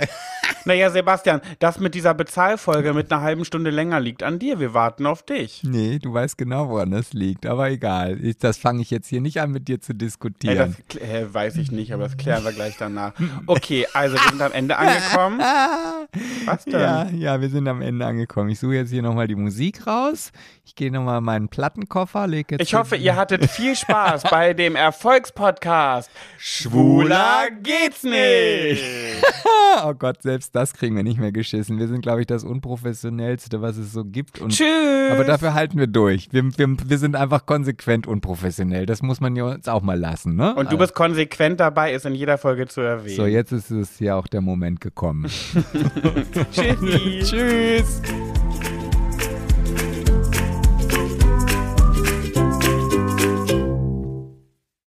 Naja, 0.67 0.91
Sebastian, 0.91 1.41
das 1.59 1.79
mit 1.79 1.95
dieser 1.95 2.15
Bezahlfolge 2.15 2.95
mit 2.95 3.13
einer 3.13 3.21
halben 3.23 3.45
Stunde 3.45 3.71
länger 3.71 4.01
liegt 4.01 4.23
an 4.23 4.39
dir. 4.39 4.61
Wir 4.61 4.73
warten 4.75 5.05
auf 5.07 5.23
dich. 5.23 5.63
Nee, 5.63 5.99
du 5.99 6.13
weißt 6.15 6.39
genau, 6.39 6.69
woran 6.71 6.91
das 6.91 7.13
liegt, 7.13 7.47
aber 7.47 7.71
egal. 7.71 8.19
Ich, 8.25 8.39
das 8.39 8.57
fange 8.57 8.81
ich 8.83 8.91
jetzt 8.91 9.09
hier 9.09 9.21
nicht 9.21 9.41
an, 9.41 9.51
mit 9.51 9.69
dir 9.69 9.81
zu 9.81 9.93
Ey, 9.93 9.99
diskutieren. 9.99 10.77
das 10.91 10.99
kl- 11.01 11.05
äh, 11.05 11.33
weiß 11.35 11.57
ich 11.57 11.71
nicht, 11.71 11.93
aber 11.93 12.05
das 12.05 12.17
klären 12.17 12.45
wir 12.45 12.53
gleich 12.53 12.77
danach. 12.79 13.13
Okay, 13.47 13.87
also 13.93 14.17
wir 14.17 14.31
sind 14.31 14.41
am 14.41 14.53
Ende 14.53 14.77
angekommen. 14.79 15.41
Was 16.47 16.65
denn? 16.65 16.81
ja, 16.81 17.09
ja, 17.11 17.41
wir 17.41 17.51
sind 17.51 17.69
am 17.69 17.83
Ende 17.83 18.07
angekommen. 18.07 18.49
Ich 18.51 18.59
suche 18.61 18.75
jetzt 18.75 18.91
hier 18.91 19.03
nochmal 19.03 19.27
die 19.29 19.35
Musik 19.37 19.87
raus. 19.87 20.33
Ich 20.65 20.75
gehe 20.75 20.91
nochmal 20.91 21.19
in 21.19 21.25
meinen 21.25 21.49
Plattenkoffer, 21.49 22.27
leg 22.27 22.51
jetzt. 22.51 22.63
Ich 22.63 22.75
hoffe, 22.75 22.97
ihr 22.97 23.17
hattet 23.17 23.51
viel 23.51 23.77
Spaß 23.77 24.23
bei 24.31 24.55
dem 24.55 24.77
Erfolgspodcast. 24.77 26.11
Schwuler 26.39 27.49
geht's 27.63 28.03
nicht. 28.03 28.83
oh 29.85 29.93
Gott, 29.95 30.23
selbst 30.23 30.54
das 30.55 30.73
kriegen 30.73 30.95
wir 30.95 31.03
nicht 31.03 31.19
mehr 31.19 31.33
geschissen. 31.33 31.79
Wir 31.79 31.89
sind, 31.89 32.01
glaube 32.01 32.21
ich, 32.21 32.27
das 32.27 32.45
unprofessionellste, 32.45 33.61
was 33.61 33.77
es 33.77 33.93
so 33.93 34.05
gibt. 34.05 34.41
Und, 34.41 34.53
Tschüss. 34.53 35.11
aber 35.11 35.25
dafür 35.25 35.53
halten 35.53 35.79
wir 35.79 35.89
durch. 35.89 36.29
Wir, 36.31 36.45
wir, 36.57 36.77
wir 36.87 36.99
sind 36.99 37.17
einfach 37.17 37.45
konsequent 37.45 38.07
unprofessionell. 38.07 38.87
Das 38.87 39.03
muss 39.03 39.21
man 39.21 39.35
ja 39.35 39.45
uns 39.47 39.67
auch 39.67 39.83
mal 39.83 39.99
lassen, 39.99 40.37
ne? 40.37 40.55
Und 40.55 40.71
du 40.71 40.79
bist 40.79 40.95
konsequent 40.95 41.59
dabei, 41.59 41.93
ist 41.93 42.07
in 42.07 42.15
jeder 42.15 42.39
Folge 42.39 42.69
zu 42.69 42.81
erwähnen. 42.81 43.17
so, 43.17 43.27
jetzt 43.27 43.51
ist 43.51 43.71
es 43.71 43.99
ja 43.99 44.17
auch 44.17 44.29
der 44.29 44.43
Moment 44.43 44.81
gekommen. 44.81 45.25
Tschüssi. 46.53 47.21
Tschüss. 47.25 48.01